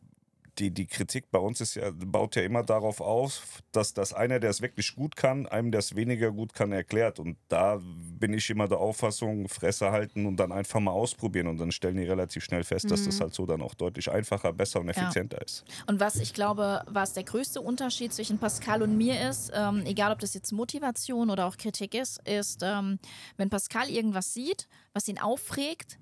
die, 0.60 0.72
die 0.72 0.86
Kritik 0.86 1.32
bei 1.32 1.40
uns 1.40 1.62
ist 1.62 1.76
ja, 1.76 1.92
baut 1.94 2.36
ja 2.36 2.44
immer 2.44 2.64
darauf 2.64 3.02
auf, 3.02 3.62
dass, 3.72 3.94
dass 3.94 4.14
einer, 4.14 4.40
der 4.40 4.50
es 4.50 4.62
wirklich 4.62 4.96
gut 4.96 5.16
kann, 5.16 5.48
einem, 5.48 5.72
der 5.72 5.80
es 5.80 5.96
weniger 5.96 6.32
gut 6.32 6.54
kann, 6.54 6.72
erklärt. 6.72 7.20
Und 7.20 7.38
da 7.48 7.80
bin 7.82 8.34
ich 8.34 8.50
immer 8.50 8.68
der 8.68 8.80
Auffassung, 8.80 9.48
Fresse 9.48 9.92
halten 9.92 10.26
und 10.26 10.38
dann 10.38 10.52
einfach 10.52 10.80
mal 10.80 10.92
ausprobieren. 10.92 11.48
Und 11.48 11.58
dann 11.58 11.72
stellen 11.72 11.98
die 11.98 12.04
relativ 12.04 12.44
schnell 12.44 12.64
fest, 12.64 12.92
dass 12.92 13.06
das 13.06 13.20
halt 13.22 13.34
so 13.34 13.46
dann 13.46 13.62
auch 13.62 13.74
deutlich 13.74 14.12
einfacher, 14.12 14.52
besser 14.54 14.82
und 14.82 14.90
effizienter 14.90 15.38
ja. 15.38 15.46
ist. 15.46 15.64
Und 15.88 16.00
was 16.00 16.18
ich 16.18 16.34
glaube, 16.34 16.84
was 16.88 17.14
der 17.14 17.24
größte 17.24 17.62
Unterschied 17.62 18.14
zwischen 18.14 18.38
Pascal 18.38 18.84
und 18.84 18.98
mir 18.98 19.30
ist, 19.30 19.52
ähm, 19.54 19.84
egal 19.86 20.12
ob 20.12 20.20
das 20.20 20.34
jetzt 20.34 20.52
Motivation 20.52 21.30
oder 21.30 21.48
auch 21.48 21.58
Kritik 21.58 21.96
ist, 21.96 22.22
ist, 22.28 22.62
ähm, 22.64 23.00
wenn 23.38 23.50
Pascal 23.50 23.90
irgendwas 23.90 24.34
sieht, 24.34 24.68
was 24.94 25.08
ihn 25.08 25.20
aufregt, 25.20 25.98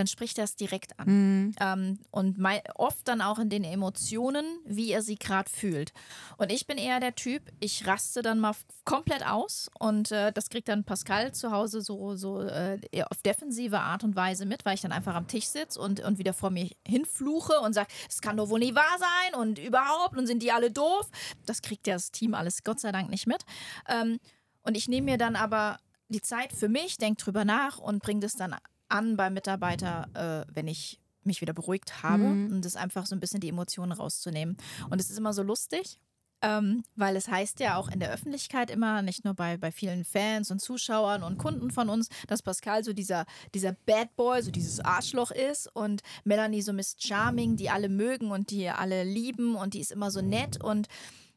dann 0.00 0.06
spricht 0.06 0.38
er 0.38 0.44
es 0.44 0.56
direkt 0.56 0.98
an. 0.98 1.08
Mhm. 1.08 1.54
Ähm, 1.60 1.98
und 2.10 2.42
oft 2.74 3.06
dann 3.06 3.20
auch 3.20 3.38
in 3.38 3.50
den 3.50 3.64
Emotionen, 3.64 4.46
wie 4.64 4.92
er 4.92 5.02
sie 5.02 5.16
gerade 5.16 5.50
fühlt. 5.50 5.92
Und 6.38 6.50
ich 6.50 6.66
bin 6.66 6.78
eher 6.78 7.00
der 7.00 7.14
Typ, 7.14 7.42
ich 7.60 7.86
raste 7.86 8.22
dann 8.22 8.40
mal 8.40 8.54
komplett 8.84 9.26
aus 9.26 9.70
und 9.78 10.10
äh, 10.10 10.32
das 10.32 10.48
kriegt 10.48 10.68
dann 10.68 10.84
Pascal 10.84 11.32
zu 11.32 11.50
Hause 11.50 11.82
so, 11.82 12.16
so 12.16 12.40
äh, 12.40 12.80
auf 13.10 13.20
defensive 13.20 13.78
Art 13.78 14.02
und 14.02 14.16
Weise 14.16 14.46
mit, 14.46 14.64
weil 14.64 14.74
ich 14.74 14.80
dann 14.80 14.92
einfach 14.92 15.14
am 15.14 15.28
Tisch 15.28 15.46
sitze 15.46 15.78
und, 15.78 16.00
und 16.00 16.16
wieder 16.16 16.32
vor 16.32 16.48
mir 16.48 16.70
hinfluche 16.86 17.60
und 17.60 17.74
sage, 17.74 17.88
es 18.08 18.22
kann 18.22 18.38
doch 18.38 18.48
wohl 18.48 18.60
nicht 18.60 18.74
wahr 18.74 18.96
sein 18.98 19.38
und 19.38 19.58
überhaupt 19.58 20.16
und 20.16 20.26
sind 20.26 20.42
die 20.42 20.50
alle 20.50 20.70
doof. 20.70 21.10
Das 21.44 21.60
kriegt 21.60 21.86
ja 21.86 21.94
das 21.94 22.10
Team 22.10 22.32
alles 22.32 22.64
Gott 22.64 22.80
sei 22.80 22.90
Dank 22.90 23.10
nicht 23.10 23.26
mit. 23.26 23.44
Ähm, 23.86 24.18
und 24.62 24.78
ich 24.78 24.88
nehme 24.88 25.10
mir 25.12 25.18
dann 25.18 25.36
aber 25.36 25.78
die 26.08 26.22
Zeit 26.22 26.54
für 26.54 26.68
mich, 26.68 26.96
denke 26.96 27.22
drüber 27.22 27.44
nach 27.44 27.78
und 27.78 28.02
bringe 28.02 28.20
das 28.20 28.32
dann 28.32 28.54
an 28.90 29.16
beim 29.16 29.34
Mitarbeiter, 29.34 30.46
äh, 30.48 30.52
wenn 30.54 30.68
ich 30.68 31.00
mich 31.22 31.40
wieder 31.40 31.52
beruhigt 31.52 32.02
habe 32.02 32.24
mhm. 32.24 32.52
und 32.52 32.64
das 32.64 32.76
einfach 32.76 33.06
so 33.06 33.14
ein 33.14 33.20
bisschen 33.20 33.40
die 33.40 33.48
Emotionen 33.48 33.92
rauszunehmen. 33.92 34.56
Und 34.88 35.00
es 35.00 35.10
ist 35.10 35.18
immer 35.18 35.32
so 35.32 35.42
lustig, 35.42 35.98
ähm, 36.42 36.82
weil 36.96 37.16
es 37.16 37.28
heißt 37.28 37.60
ja 37.60 37.76
auch 37.76 37.88
in 37.88 38.00
der 38.00 38.10
Öffentlichkeit 38.10 38.70
immer, 38.70 39.02
nicht 39.02 39.24
nur 39.24 39.34
bei, 39.34 39.58
bei 39.58 39.70
vielen 39.70 40.04
Fans 40.04 40.50
und 40.50 40.60
Zuschauern 40.60 41.22
und 41.22 41.38
Kunden 41.38 41.70
von 41.70 41.90
uns, 41.90 42.08
dass 42.28 42.42
Pascal 42.42 42.82
so 42.82 42.92
dieser, 42.92 43.26
dieser 43.54 43.72
Bad 43.72 44.16
Boy, 44.16 44.42
so 44.42 44.50
dieses 44.50 44.80
Arschloch 44.80 45.30
ist 45.30 45.68
und 45.74 46.02
Melanie 46.24 46.62
so 46.62 46.72
Miss 46.72 46.96
Charming, 46.98 47.56
die 47.56 47.68
alle 47.68 47.88
mögen 47.88 48.30
und 48.30 48.50
die 48.50 48.70
alle 48.70 49.04
lieben 49.04 49.54
und 49.54 49.74
die 49.74 49.80
ist 49.80 49.92
immer 49.92 50.10
so 50.10 50.22
nett. 50.22 50.62
Und 50.62 50.88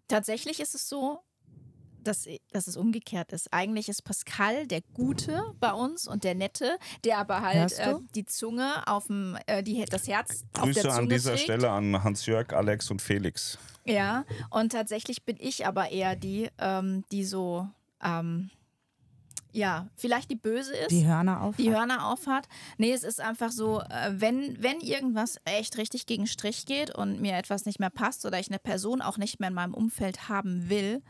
tatsächlich 0.07 0.61
ist 0.61 0.75
es 0.75 0.87
so, 0.87 1.19
dass, 2.03 2.27
dass 2.51 2.67
es 2.67 2.77
umgekehrt 2.77 3.33
ist. 3.33 3.51
Eigentlich 3.51 3.89
ist 3.89 4.03
Pascal 4.03 4.67
der 4.67 4.81
Gute 4.93 5.43
bei 5.59 5.73
uns 5.73 6.07
und 6.07 6.23
der 6.23 6.35
Nette, 6.35 6.77
der 7.03 7.17
aber 7.17 7.41
halt 7.41 7.77
äh, 7.79 7.95
die 8.15 8.25
Zunge 8.25 8.87
auf 8.87 9.07
dem, 9.07 9.37
äh, 9.47 9.63
die, 9.63 9.83
das 9.85 10.07
Herz 10.07 10.43
Grüße 10.53 10.61
auf 10.61 10.71
der 10.71 10.83
Zunge 10.83 10.95
an 10.95 11.09
dieser 11.09 11.31
trägt. 11.31 11.43
Stelle 11.43 11.69
an 11.69 12.03
Hans-Jörg, 12.03 12.53
Alex 12.53 12.91
und 12.91 13.01
Felix. 13.01 13.57
Ja, 13.85 14.25
und 14.49 14.71
tatsächlich 14.71 15.23
bin 15.23 15.37
ich 15.39 15.65
aber 15.65 15.91
eher 15.91 16.15
die, 16.15 16.49
ähm, 16.57 17.03
die 17.11 17.25
so, 17.25 17.67
ähm, 18.01 18.49
ja, 19.51 19.87
vielleicht 19.95 20.31
die 20.31 20.35
Böse 20.35 20.75
ist. 20.75 20.91
Die 20.91 21.05
Hörner 21.05 21.41
auf. 21.41 21.55
Die 21.57 21.71
Hörner 21.71 22.07
aufhat. 22.07 22.47
Nee, 22.77 22.91
es 22.91 23.03
ist 23.03 23.21
einfach 23.21 23.51
so, 23.51 23.81
äh, 23.81 24.11
wenn, 24.13 24.61
wenn 24.61 24.79
irgendwas 24.79 25.37
echt 25.45 25.77
richtig 25.77 26.05
gegen 26.07 26.27
Strich 26.27 26.65
geht 26.65 26.93
und 26.93 27.21
mir 27.21 27.35
etwas 27.35 27.65
nicht 27.65 27.79
mehr 27.79 27.91
passt 27.91 28.25
oder 28.25 28.39
ich 28.39 28.49
eine 28.49 28.59
Person 28.59 29.01
auch 29.01 29.17
nicht 29.17 29.39
mehr 29.39 29.49
in 29.49 29.55
meinem 29.55 29.73
Umfeld 29.73 30.27
haben 30.27 30.69
will, 30.69 31.03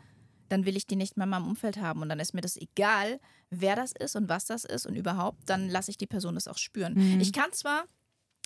dann 0.53 0.65
will 0.65 0.77
ich 0.77 0.85
die 0.85 0.95
nicht 0.95 1.17
mehr 1.17 1.23
in 1.23 1.31
meinem 1.31 1.47
Umfeld 1.47 1.77
haben. 1.77 2.01
Und 2.01 2.09
dann 2.09 2.19
ist 2.19 2.33
mir 2.33 2.41
das 2.41 2.55
egal, 2.55 3.19
wer 3.49 3.75
das 3.75 3.91
ist 3.91 4.15
und 4.15 4.29
was 4.29 4.45
das 4.45 4.63
ist 4.65 4.85
und 4.85 4.95
überhaupt, 4.95 5.39
dann 5.47 5.67
lasse 5.67 5.89
ich 5.89 5.97
die 5.97 6.05
Person 6.05 6.35
das 6.35 6.47
auch 6.47 6.59
spüren. 6.59 6.93
Mhm. 6.93 7.19
Ich 7.19 7.33
kann 7.33 7.51
zwar 7.51 7.85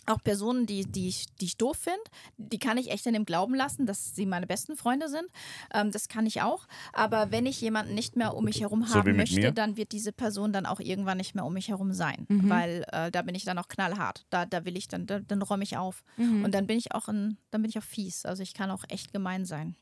auch 0.05 0.23
Personen, 0.23 0.65
die, 0.65 0.85
die, 0.85 1.09
ich, 1.09 1.25
die 1.41 1.45
ich 1.45 1.57
doof 1.57 1.75
finde, 1.75 1.99
die 2.37 2.59
kann 2.59 2.77
ich 2.77 2.91
echt 2.91 3.05
in 3.07 3.13
dem 3.13 3.25
Glauben 3.25 3.53
lassen, 3.53 3.85
dass 3.85 4.15
sie 4.15 4.25
meine 4.25 4.47
besten 4.47 4.77
Freunde 4.77 5.09
sind. 5.09 5.25
Ähm, 5.73 5.91
das 5.91 6.07
kann 6.07 6.25
ich 6.25 6.41
auch. 6.41 6.65
Aber 6.93 7.29
wenn 7.31 7.45
ich 7.45 7.59
jemanden 7.59 7.93
nicht 7.93 8.15
mehr 8.15 8.33
um 8.33 8.45
mich 8.45 8.61
herum 8.61 8.87
haben 8.87 9.11
so 9.11 9.17
möchte, 9.17 9.51
dann 9.51 9.75
wird 9.75 9.91
diese 9.91 10.13
Person 10.13 10.53
dann 10.53 10.65
auch 10.65 10.79
irgendwann 10.79 11.17
nicht 11.17 11.35
mehr 11.35 11.43
um 11.43 11.51
mich 11.51 11.67
herum 11.67 11.91
sein. 11.91 12.25
Mhm. 12.29 12.49
Weil 12.49 12.85
äh, 12.93 13.11
da 13.11 13.21
bin 13.21 13.35
ich 13.35 13.43
dann 13.43 13.57
auch 13.57 13.67
knallhart. 13.67 14.25
Da, 14.29 14.45
da 14.45 14.63
will 14.63 14.77
ich 14.77 14.87
dann, 14.87 15.07
da, 15.07 15.19
dann 15.19 15.41
räume 15.41 15.63
ich 15.63 15.75
auf. 15.75 16.05
Mhm. 16.15 16.45
Und 16.45 16.53
dann 16.53 16.67
bin 16.67 16.77
ich 16.77 16.93
auch 16.93 17.09
in, 17.09 17.35
dann 17.51 17.61
bin 17.61 17.69
ich 17.69 17.77
auch 17.77 17.83
fies. 17.83 18.25
Also 18.25 18.43
ich 18.43 18.53
kann 18.53 18.71
auch 18.71 18.85
echt 18.87 19.11
gemein 19.11 19.43
sein. 19.43 19.75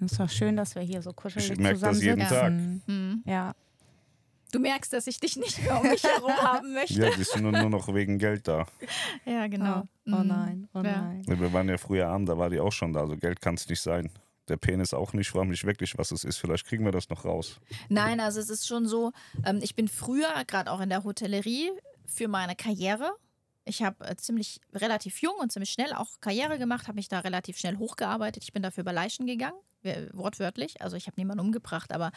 Es 0.00 0.12
ist 0.12 0.20
doch 0.20 0.28
schön, 0.28 0.56
dass 0.56 0.74
wir 0.74 0.82
hier 0.82 1.02
so 1.02 1.12
kuschelig 1.12 1.50
ich 1.50 1.58
merke 1.58 1.80
das 1.80 2.02
jeden 2.02 2.20
Tag. 2.20 2.52
Mhm. 2.52 3.22
Ja. 3.24 3.54
Du 4.52 4.60
merkst, 4.60 4.92
dass 4.92 5.06
ich 5.06 5.18
dich 5.18 5.36
nicht 5.36 5.62
mehr 5.62 5.80
um 5.80 5.82
mich 5.90 6.04
herum 6.04 6.32
haben 6.36 6.72
möchte. 6.72 6.94
Ja, 6.94 7.10
bist 7.16 7.34
du 7.34 7.40
nur, 7.40 7.52
nur 7.52 7.70
noch 7.70 7.92
wegen 7.92 8.18
Geld 8.18 8.46
da. 8.46 8.66
Ja, 9.24 9.46
genau. 9.48 9.88
Oh, 10.06 10.12
oh 10.12 10.22
nein, 10.22 10.68
oh 10.72 10.82
ja. 10.82 11.02
nein. 11.02 11.24
Wir 11.26 11.52
waren 11.52 11.68
ja 11.68 11.78
früher 11.78 12.08
arm, 12.08 12.26
da 12.26 12.38
war 12.38 12.50
die 12.50 12.60
auch 12.60 12.72
schon 12.72 12.92
da. 12.92 13.00
Also 13.00 13.16
Geld 13.16 13.40
kann 13.40 13.54
es 13.54 13.68
nicht 13.68 13.80
sein. 13.80 14.10
Der 14.48 14.56
Penis 14.56 14.94
auch 14.94 15.12
nicht, 15.12 15.30
frage 15.30 15.48
mich 15.48 15.64
wirklich, 15.64 15.98
was 15.98 16.12
es 16.12 16.22
ist. 16.22 16.36
Vielleicht 16.36 16.66
kriegen 16.66 16.84
wir 16.84 16.92
das 16.92 17.08
noch 17.08 17.24
raus. 17.24 17.58
Nein, 17.88 18.20
also 18.20 18.38
es 18.38 18.48
ist 18.48 18.68
schon 18.68 18.86
so, 18.86 19.12
ähm, 19.44 19.58
ich 19.60 19.74
bin 19.74 19.88
früher, 19.88 20.44
gerade 20.46 20.70
auch 20.70 20.80
in 20.80 20.88
der 20.88 21.02
Hotellerie, 21.02 21.72
für 22.06 22.28
meine 22.28 22.54
Karriere 22.54 23.16
ich 23.66 23.82
habe 23.82 24.06
äh, 24.06 24.16
ziemlich 24.16 24.60
relativ 24.72 25.20
jung 25.20 25.34
und 25.40 25.52
ziemlich 25.52 25.70
schnell 25.70 25.92
auch 25.92 26.20
Karriere 26.20 26.58
gemacht, 26.58 26.86
habe 26.86 26.96
mich 26.96 27.08
da 27.08 27.20
relativ 27.20 27.58
schnell 27.58 27.76
hochgearbeitet. 27.76 28.44
Ich 28.44 28.52
bin 28.52 28.62
dafür 28.62 28.82
über 28.82 28.92
Leichen 28.92 29.26
gegangen, 29.26 29.58
wortwörtlich. 30.12 30.80
Also 30.82 30.96
ich 30.96 31.06
habe 31.06 31.14
niemanden 31.18 31.44
umgebracht, 31.44 31.92
aber 31.92 32.12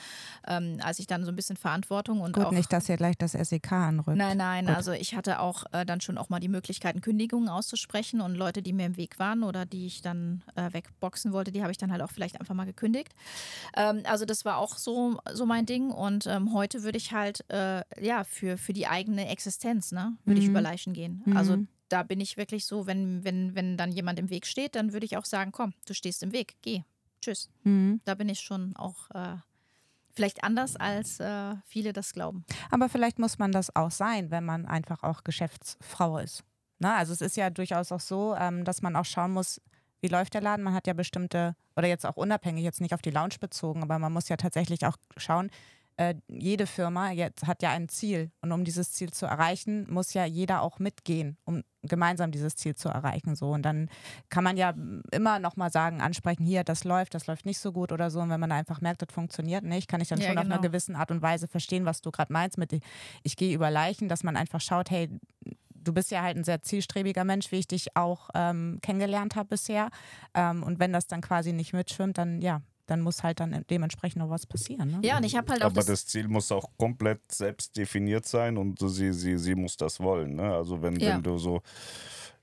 ähm, 0.47 0.77
als 0.83 0.99
ich 0.99 1.07
dann 1.07 1.23
so 1.23 1.31
ein 1.31 1.35
bisschen 1.35 1.57
Verantwortung 1.57 2.21
und 2.21 2.33
Gut, 2.33 2.45
auch, 2.45 2.51
nicht, 2.51 2.71
dass 2.71 2.89
ihr 2.89 2.97
gleich 2.97 3.17
das 3.17 3.33
SEK 3.33 3.71
anrückt. 3.71 4.17
Nein, 4.17 4.37
nein, 4.37 4.67
Gut. 4.67 4.75
also 4.75 4.91
ich 4.91 5.15
hatte 5.15 5.39
auch 5.39 5.65
äh, 5.71 5.85
dann 5.85 6.01
schon 6.01 6.17
auch 6.17 6.29
mal 6.29 6.39
die 6.39 6.47
Möglichkeiten, 6.47 7.01
Kündigungen 7.01 7.49
auszusprechen 7.49 8.21
und 8.21 8.35
Leute, 8.35 8.61
die 8.61 8.73
mir 8.73 8.85
im 8.85 8.97
Weg 8.97 9.19
waren 9.19 9.43
oder 9.43 9.65
die 9.65 9.85
ich 9.85 10.01
dann 10.01 10.43
äh, 10.55 10.71
wegboxen 10.73 11.33
wollte, 11.33 11.51
die 11.51 11.61
habe 11.61 11.71
ich 11.71 11.77
dann 11.77 11.91
halt 11.91 12.01
auch 12.01 12.11
vielleicht 12.11 12.39
einfach 12.39 12.55
mal 12.55 12.65
gekündigt. 12.65 13.13
Ähm, 13.75 14.03
also 14.05 14.25
das 14.25 14.45
war 14.45 14.57
auch 14.57 14.77
so, 14.77 15.19
so 15.33 15.45
mein 15.45 15.65
Ding 15.65 15.91
und 15.91 16.27
ähm, 16.27 16.53
heute 16.53 16.83
würde 16.83 16.97
ich 16.97 17.13
halt, 17.13 17.43
äh, 17.49 17.83
ja, 17.99 18.23
für, 18.23 18.57
für 18.57 18.73
die 18.73 18.87
eigene 18.87 19.27
Existenz, 19.29 19.91
ne, 19.91 20.17
würde 20.25 20.39
mhm. 20.39 20.45
ich 20.45 20.49
über 20.49 20.61
Leichen 20.61 20.93
gehen. 20.93 21.23
Mhm. 21.25 21.37
Also 21.37 21.57
da 21.89 22.03
bin 22.03 22.21
ich 22.21 22.37
wirklich 22.37 22.65
so, 22.65 22.87
wenn, 22.87 23.23
wenn, 23.23 23.55
wenn 23.55 23.75
dann 23.75 23.91
jemand 23.91 24.19
im 24.19 24.29
Weg 24.29 24.45
steht, 24.45 24.75
dann 24.75 24.93
würde 24.93 25.05
ich 25.05 25.17
auch 25.17 25.25
sagen, 25.25 25.51
komm, 25.51 25.73
du 25.85 25.93
stehst 25.93 26.23
im 26.23 26.31
Weg, 26.31 26.55
geh, 26.61 26.83
tschüss. 27.21 27.49
Mhm. 27.63 28.01
Da 28.05 28.15
bin 28.15 28.29
ich 28.29 28.39
schon 28.39 28.75
auch 28.75 29.09
äh, 29.11 29.37
vielleicht 30.11 30.43
anders, 30.43 30.75
als 30.75 31.19
äh, 31.19 31.55
viele 31.65 31.93
das 31.93 32.13
glauben. 32.13 32.45
Aber 32.71 32.89
vielleicht 32.89 33.19
muss 33.19 33.39
man 33.39 33.51
das 33.51 33.75
auch 33.75 33.91
sein, 33.91 34.31
wenn 34.31 34.45
man 34.45 34.65
einfach 34.65 35.03
auch 35.03 35.23
Geschäftsfrau 35.23 36.17
ist. 36.17 36.43
Na, 36.79 36.89
ne? 36.89 36.95
also 36.95 37.13
es 37.13 37.21
ist 37.21 37.37
ja 37.37 37.49
durchaus 37.49 37.91
auch 37.91 37.99
so, 37.99 38.35
ähm, 38.35 38.63
dass 38.63 38.81
man 38.81 38.95
auch 38.95 39.05
schauen 39.05 39.31
muss, 39.31 39.61
wie 40.01 40.07
läuft 40.07 40.33
der 40.33 40.41
Laden. 40.41 40.63
Man 40.63 40.73
hat 40.73 40.87
ja 40.87 40.93
bestimmte, 40.93 41.55
oder 41.75 41.87
jetzt 41.87 42.05
auch 42.05 42.15
unabhängig, 42.15 42.63
jetzt 42.63 42.81
nicht 42.81 42.93
auf 42.93 43.01
die 43.01 43.11
Lounge 43.11 43.35
bezogen, 43.39 43.83
aber 43.83 43.99
man 43.99 44.13
muss 44.13 44.29
ja 44.29 44.37
tatsächlich 44.37 44.85
auch 44.85 44.95
schauen, 45.17 45.49
äh, 45.99 46.15
jede 46.29 46.65
Firma 46.65 47.11
jetzt 47.11 47.45
hat 47.45 47.61
ja 47.61 47.71
ein 47.71 47.89
Ziel. 47.89 48.31
Und 48.41 48.53
um 48.53 48.63
dieses 48.63 48.93
Ziel 48.93 49.11
zu 49.11 49.25
erreichen, 49.25 49.85
muss 49.89 50.13
ja 50.13 50.23
jeder 50.23 50.61
auch 50.61 50.79
mitgehen, 50.79 51.37
um 51.43 51.61
gemeinsam 51.81 52.31
dieses 52.31 52.55
Ziel 52.55 52.73
zu 52.73 52.87
erreichen. 52.87 53.35
So. 53.35 53.49
Und 53.49 53.63
dann 53.63 53.89
kann 54.29 54.45
man 54.45 54.55
ja 54.55 54.73
immer 55.11 55.39
nochmal 55.39 55.71
sagen, 55.71 55.99
ansprechen, 55.99 56.45
hier, 56.45 56.63
das 56.63 56.85
läuft, 56.85 57.15
das 57.15 57.27
läuft 57.27 57.45
nicht 57.45 57.59
so 57.59 57.73
gut 57.73 57.91
oder 57.91 58.11
so. 58.11 58.21
Und 58.21 58.29
wenn 58.29 58.39
man 58.39 58.53
einfach 58.53 58.79
merkt, 58.79 59.01
das 59.01 59.13
funktioniert 59.13 59.65
nicht, 59.65 59.89
kann 59.89 59.99
ich 59.99 60.07
dann 60.07 60.19
ja, 60.19 60.27
schon 60.27 60.35
genau. 60.35 60.41
auf 60.41 60.45
einer 60.45 60.61
genau. 60.61 60.69
gewissen 60.69 60.95
Art 60.95 61.11
und 61.11 61.21
Weise 61.21 61.49
verstehen, 61.49 61.83
was 61.83 61.99
du 61.99 62.11
gerade 62.11 62.31
meinst 62.31 62.57
mit, 62.57 62.71
ich, 62.71 62.81
ich 63.23 63.35
gehe 63.35 63.53
über 63.53 63.69
Leichen, 63.69 64.07
dass 64.07 64.23
man 64.23 64.37
einfach 64.37 64.61
schaut, 64.61 64.89
hey, 64.89 65.09
du 65.73 65.93
bist 65.93 66.11
ja 66.11 66.21
halt 66.21 66.37
ein 66.37 66.45
sehr 66.45 66.61
zielstrebiger 66.61 67.25
Mensch, 67.25 67.51
wie 67.51 67.57
ich 67.57 67.67
dich 67.67 67.97
auch 67.97 68.29
ähm, 68.33 68.79
kennengelernt 68.81 69.35
habe 69.35 69.49
bisher. 69.49 69.89
Ähm, 70.33 70.63
und 70.63 70.79
wenn 70.79 70.93
das 70.93 71.07
dann 71.07 71.19
quasi 71.19 71.51
nicht 71.51 71.73
mitschwimmt, 71.73 72.17
dann 72.17 72.41
ja, 72.41 72.61
dann 72.89 73.01
muss 73.01 73.23
halt 73.23 73.39
dann 73.39 73.65
dementsprechend 73.69 74.21
noch 74.21 74.29
was 74.29 74.45
passieren. 74.45 74.91
Ne? 74.91 74.99
Ja, 75.03 75.17
und 75.17 75.23
ich 75.23 75.35
habe 75.35 75.51
halt 75.51 75.61
auch. 75.61 75.67
Aber 75.67 75.75
das, 75.75 75.85
das, 75.85 76.07
Ziel 76.07 76.27
muss 76.27 76.51
auch 76.51 76.69
komplett 76.77 77.31
selbst 77.31 77.77
definiert 77.77 78.25
sein 78.25 78.57
und 78.57 78.79
sie, 78.79 79.13
sie, 79.13 79.37
sie 79.37 79.55
muss 79.55 79.77
das 79.77 79.99
wollen. 79.99 80.35
Ne? 80.35 80.53
Also 80.53 80.81
wenn, 80.81 80.95
ja. 80.99 81.15
wenn 81.15 81.23
du 81.23 81.37
so, 81.37 81.61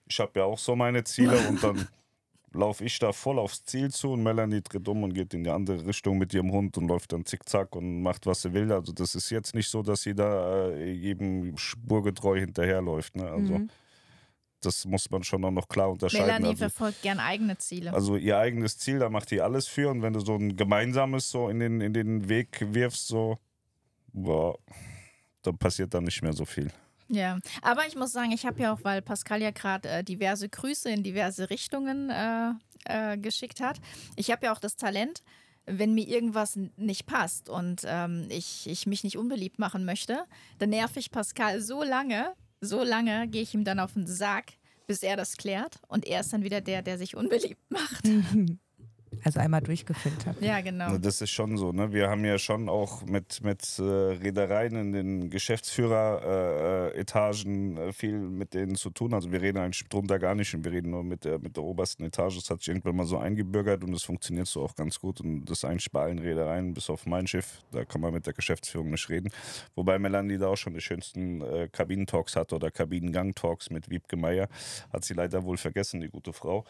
ich 0.07 0.18
habe 0.20 0.38
ja 0.38 0.44
auch 0.44 0.59
so 0.59 0.76
meine 0.76 1.03
Ziele 1.05 1.36
und 1.49 1.62
dann 1.62 1.88
laufe 2.53 2.84
ich 2.84 2.99
da 2.99 3.12
voll 3.12 3.38
aufs 3.38 3.64
Ziel 3.64 3.90
zu 3.90 4.12
und 4.12 4.22
Melanie 4.22 4.62
dreht 4.62 4.86
um 4.88 5.03
und 5.03 5.14
geht 5.14 5.34
in 5.34 5.44
die 5.44 5.51
andere 5.51 5.84
Richtung 5.84 6.18
mit 6.18 6.32
ihrem 6.32 6.53
Hund 6.53 6.78
und 6.78 6.86
läuft 6.86 7.12
dann 7.12 7.24
zickzack 7.24 7.74
und 7.74 8.03
macht, 8.03 8.26
was 8.26 8.42
sie 8.42 8.53
will. 8.53 8.72
Also 8.72 8.92
das 8.92 9.14
ist 9.14 9.30
jetzt 9.30 9.55
nicht 9.55 9.68
so, 9.68 9.82
dass 9.82 10.03
sie 10.03 10.14
da 10.14 10.70
äh, 10.70 10.92
jedem 10.92 11.57
spurgetreu 11.57 12.38
hinterherläuft. 12.38 13.16
Ne? 13.16 13.30
Also 13.30 13.59
mhm 13.59 13.70
das 14.67 14.85
muss 14.85 15.11
man 15.11 15.23
schon 15.23 15.41
noch 15.41 15.69
klar 15.69 15.91
unterscheiden. 15.91 16.27
Melanie 16.27 16.49
also, 16.49 16.59
verfolgt 16.59 17.03
gern 17.03 17.21
eigene 17.21 17.57
Ziele. 17.59 17.93
Also 17.93 18.17
ihr 18.17 18.39
eigenes 18.39 18.79
Ziel, 18.79 18.99
da 18.99 19.09
macht 19.09 19.31
die 19.31 19.41
alles 19.41 19.69
für. 19.69 19.89
Und 19.89 20.03
wenn 20.03 20.12
du 20.12 20.21
so 20.21 20.35
ein 20.35 20.57
gemeinsames 20.57 21.31
so 21.31 21.49
in 21.49 21.61
den, 21.61 21.81
in 21.81 21.93
den 21.93 22.29
Weg 22.29 22.67
wirfst, 22.73 23.07
so, 23.07 23.39
boah, 24.12 24.59
dann 25.43 25.57
passiert 25.57 25.95
da 25.95 26.01
nicht 26.01 26.23
mehr 26.23 26.33
so 26.33 26.45
viel. 26.45 26.71
Ja, 27.09 27.39
aber 27.62 27.87
ich 27.87 27.95
muss 27.95 28.12
sagen, 28.12 28.33
ich 28.33 28.45
habe 28.45 28.61
ja 28.61 28.73
auch, 28.73 28.81
weil 28.83 29.01
Pascal 29.01 29.41
ja 29.41 29.53
gerade 29.53 29.89
äh, 29.89 30.05
diverse 30.05 30.49
Grüße 30.49 30.91
in 30.91 31.05
diverse 31.05 31.51
Richtungen 31.51 32.11
äh, 32.11 32.51
äh, 32.85 33.17
geschickt 33.17 33.61
hat, 33.61 33.81
ich 34.17 34.31
habe 34.31 34.47
ja 34.47 34.53
auch 34.53 34.59
das 34.59 34.77
Talent, 34.77 35.23
wenn 35.67 35.95
mir 35.95 36.07
irgendwas 36.07 36.59
nicht 36.77 37.07
passt 37.07 37.49
und 37.49 37.83
ähm, 37.85 38.27
ich, 38.31 38.69
ich 38.69 38.87
mich 38.87 39.05
nicht 39.05 39.19
unbeliebt 39.19 39.59
machen 39.59 39.85
möchte, 39.85 40.25
dann 40.59 40.71
nerv 40.71 40.97
ich 40.97 41.11
Pascal 41.11 41.61
so 41.61 41.83
lange, 41.83 42.35
so 42.67 42.83
lange 42.83 43.29
gehe 43.29 43.43
ich 43.43 43.55
ihm 43.55 43.64
dann 43.64 43.81
auf 43.81 43.95
den 43.95 44.07
Sack, 44.07 44.53
bis 44.87 45.03
er 45.03 45.17
das 45.17 45.37
klärt. 45.37 45.79
Und 45.89 46.07
er 46.07 46.21
ist 46.21 46.33
dann 46.33 46.43
wieder 46.43 46.61
der, 46.61 46.83
der 46.83 46.99
sich 46.99 47.17
unbeliebt 47.17 47.71
macht. 47.71 48.05
Also 49.25 49.41
einmal 49.41 49.61
durchgefiltert. 49.61 50.37
Ja, 50.41 50.61
genau. 50.61 50.89
Na, 50.91 50.99
Das 50.99 51.21
ist 51.21 51.31
schon 51.31 51.57
so. 51.57 51.73
Ne? 51.73 51.93
Wir 51.93 52.09
haben 52.09 52.25
ja 52.25 52.39
schon 52.39 52.69
auch 52.69 53.05
mit, 53.05 53.43
mit 53.43 53.79
äh, 53.79 53.83
Reedereien 53.83 54.77
in 54.77 54.93
den 54.93 55.31
Geschäftsführer-Etagen 55.31 56.97
äh, 56.97 57.01
Etagen, 57.01 57.77
äh, 57.77 57.93
viel 57.93 58.19
mit 58.19 58.55
denen 58.55 58.77
zu 58.77 58.91
tun. 58.91 59.14
Also 59.14 59.33
wir 59.33 59.41
reden 59.41 59.59
eigentlich 59.59 59.89
drunter 59.89 60.19
gar 60.19 60.35
nicht 60.35 60.55
und 60.55 60.64
wir 60.64 60.73
reden 60.73 60.91
nur 60.91 61.05
mit 61.05 61.25
der, 61.25 61.39
mit 61.39 61.57
der 61.57 61.64
obersten 61.64 62.05
Etage. 62.05 62.37
Das 62.37 62.51
hat 62.51 62.61
sich 62.61 62.69
irgendwann 62.69 62.97
mal 62.97 63.07
so 63.07 63.19
eingebürgert 63.19 63.85
und 63.85 63.93
das 63.93 64.03
funktioniert 64.03 64.47
so 64.47 64.62
auch 64.62 64.75
ganz 64.75 65.01
gut. 65.01 65.21
Und 65.21 65.45
das 65.47 65.59
ist 65.59 65.64
eigentlich 65.64 65.91
bei 65.91 66.03
allen 66.03 66.19
Reedereien, 66.19 66.75
bis 66.75 66.91
auf 66.91 67.07
mein 67.07 67.27
Schiff, 67.27 67.62
da 67.73 67.85
kann 67.85 68.01
man 68.01 68.12
mit 68.12 68.27
der 68.27 68.33
Geschäftsführung 68.33 68.91
nicht 68.91 69.09
reden. 69.09 69.31
Wobei 69.75 69.99
Melanie 69.99 70.39
da 70.39 70.49
auch 70.49 70.57
schon 70.57 70.75
die 70.75 70.81
schönsten 70.81 71.41
äh, 71.43 71.69
Kabinentalks 71.71 72.37
hat 72.37 72.53
oder 72.53 72.71
Kabinengang-Talks 72.71 73.71
mit 73.71 73.91
Wiebke 73.91 74.17
Meier. 74.17 74.49
Hat 74.93 75.05
sie 75.05 75.14
leider 75.14 75.45
wohl 75.45 75.57
vergessen, 75.57 76.01
die 76.01 76.09
gute 76.09 76.33
Frau. 76.33 76.64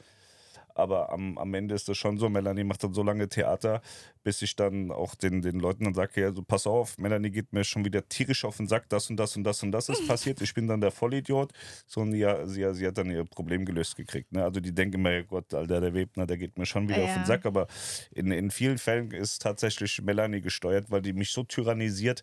Aber 0.77 1.11
am, 1.11 1.39
am 1.39 1.55
Ende 1.55 1.75
ist 1.75 1.89
es 1.89 1.97
schon 1.97 2.19
so, 2.19 2.29
Melanie 2.29 2.65
macht 2.65 2.85
dann 2.85 2.93
so 2.93 3.03
lange 3.03 3.29
Theater, 3.29 3.81
bis 4.23 4.43
ich 4.43 4.57
dann 4.57 4.91
auch 4.91 5.15
den, 5.15 5.41
den 5.43 5.59
Leuten 5.59 5.85
dann 5.85 5.95
sage, 5.95 6.21
ja, 6.21 6.33
so 6.33 6.43
pass 6.43 6.67
auf, 6.67 6.99
Melanie 6.99 7.31
geht 7.31 7.53
mir 7.53 7.65
schon 7.65 7.85
wieder 7.85 8.09
tierisch 8.09 8.45
auf 8.45 8.59
den 8.59 8.67
Sack, 8.69 8.89
das 8.89 9.09
und 9.09 9.17
das 9.17 9.37
und 9.37 9.45
das 9.45 9.63
und 9.63 9.73
das 9.73 9.89
ist 9.89 10.07
passiert. 10.09 10.41
Ich 10.43 10.53
bin 10.55 10.67
dann 10.67 10.81
der 10.81 10.91
Vollidiot. 10.91 11.53
So, 11.87 12.03
und 12.03 12.13
ja, 12.15 12.47
sie, 12.47 12.67
sie 12.75 12.87
hat 12.87 12.99
dann 12.99 13.11
ihr 13.11 13.25
Problem 13.25 13.65
gelöst 13.65 13.97
gekriegt. 13.97 14.33
Ne? 14.33 14.45
Also 14.45 14.61
die 14.61 14.73
denken 14.75 15.01
mir, 15.03 15.25
Gott, 15.25 15.55
Alter, 15.55 15.81
der 15.81 15.95
Webner, 15.95 16.27
der 16.27 16.37
geht 16.37 16.59
mir 16.59 16.67
schon 16.67 16.89
wieder 16.89 16.99
Ja. 16.99 17.05
auf 17.05 17.15
den 17.15 17.25
Sack. 17.25 17.47
Aber 17.47 17.67
in, 18.13 18.31
in 18.31 18.51
vielen 18.51 18.79
Fällen 18.79 19.11
ist 19.13 19.41
tatsächlich 19.43 20.03
Melanie 20.03 20.41
gesteuert, 20.41 20.91
weil 20.91 21.03
die 21.03 21.13
mich 21.13 21.31
so 21.31 21.43
tyrannisiert, 21.43 22.23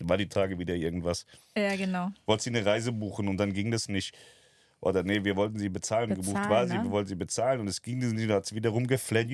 war 0.00 0.16
die 0.16 0.28
Tage 0.28 0.58
wieder 0.58 0.74
irgendwas. 0.74 1.26
Ja, 1.56 1.76
genau. 1.76 2.10
Wollte 2.26 2.44
sie 2.44 2.50
eine 2.50 2.64
Reise 2.64 2.92
buchen 2.92 3.28
und 3.28 3.36
dann 3.36 3.52
ging 3.52 3.70
das 3.70 3.88
nicht. 3.88 4.16
Oder 4.80 5.02
nee, 5.02 5.22
wir 5.24 5.36
wollten 5.36 5.58
sie 5.58 5.68
bezahlen. 5.68 6.10
Gebucht 6.10 6.28
Bezahlen, 6.28 6.50
war 6.50 6.66
sie, 6.66 6.76
ne? 6.78 6.84
wir 6.84 6.90
wollten 6.90 7.08
sie 7.08 7.14
bezahlen 7.14 7.60
und 7.60 7.68
es 7.68 7.82
ging 7.82 7.98
nicht. 7.98 8.30
Da 8.30 8.36
hat 8.36 8.46
sie 8.46 8.54
wieder 8.54 8.70
rumgeflennt. 8.70 9.30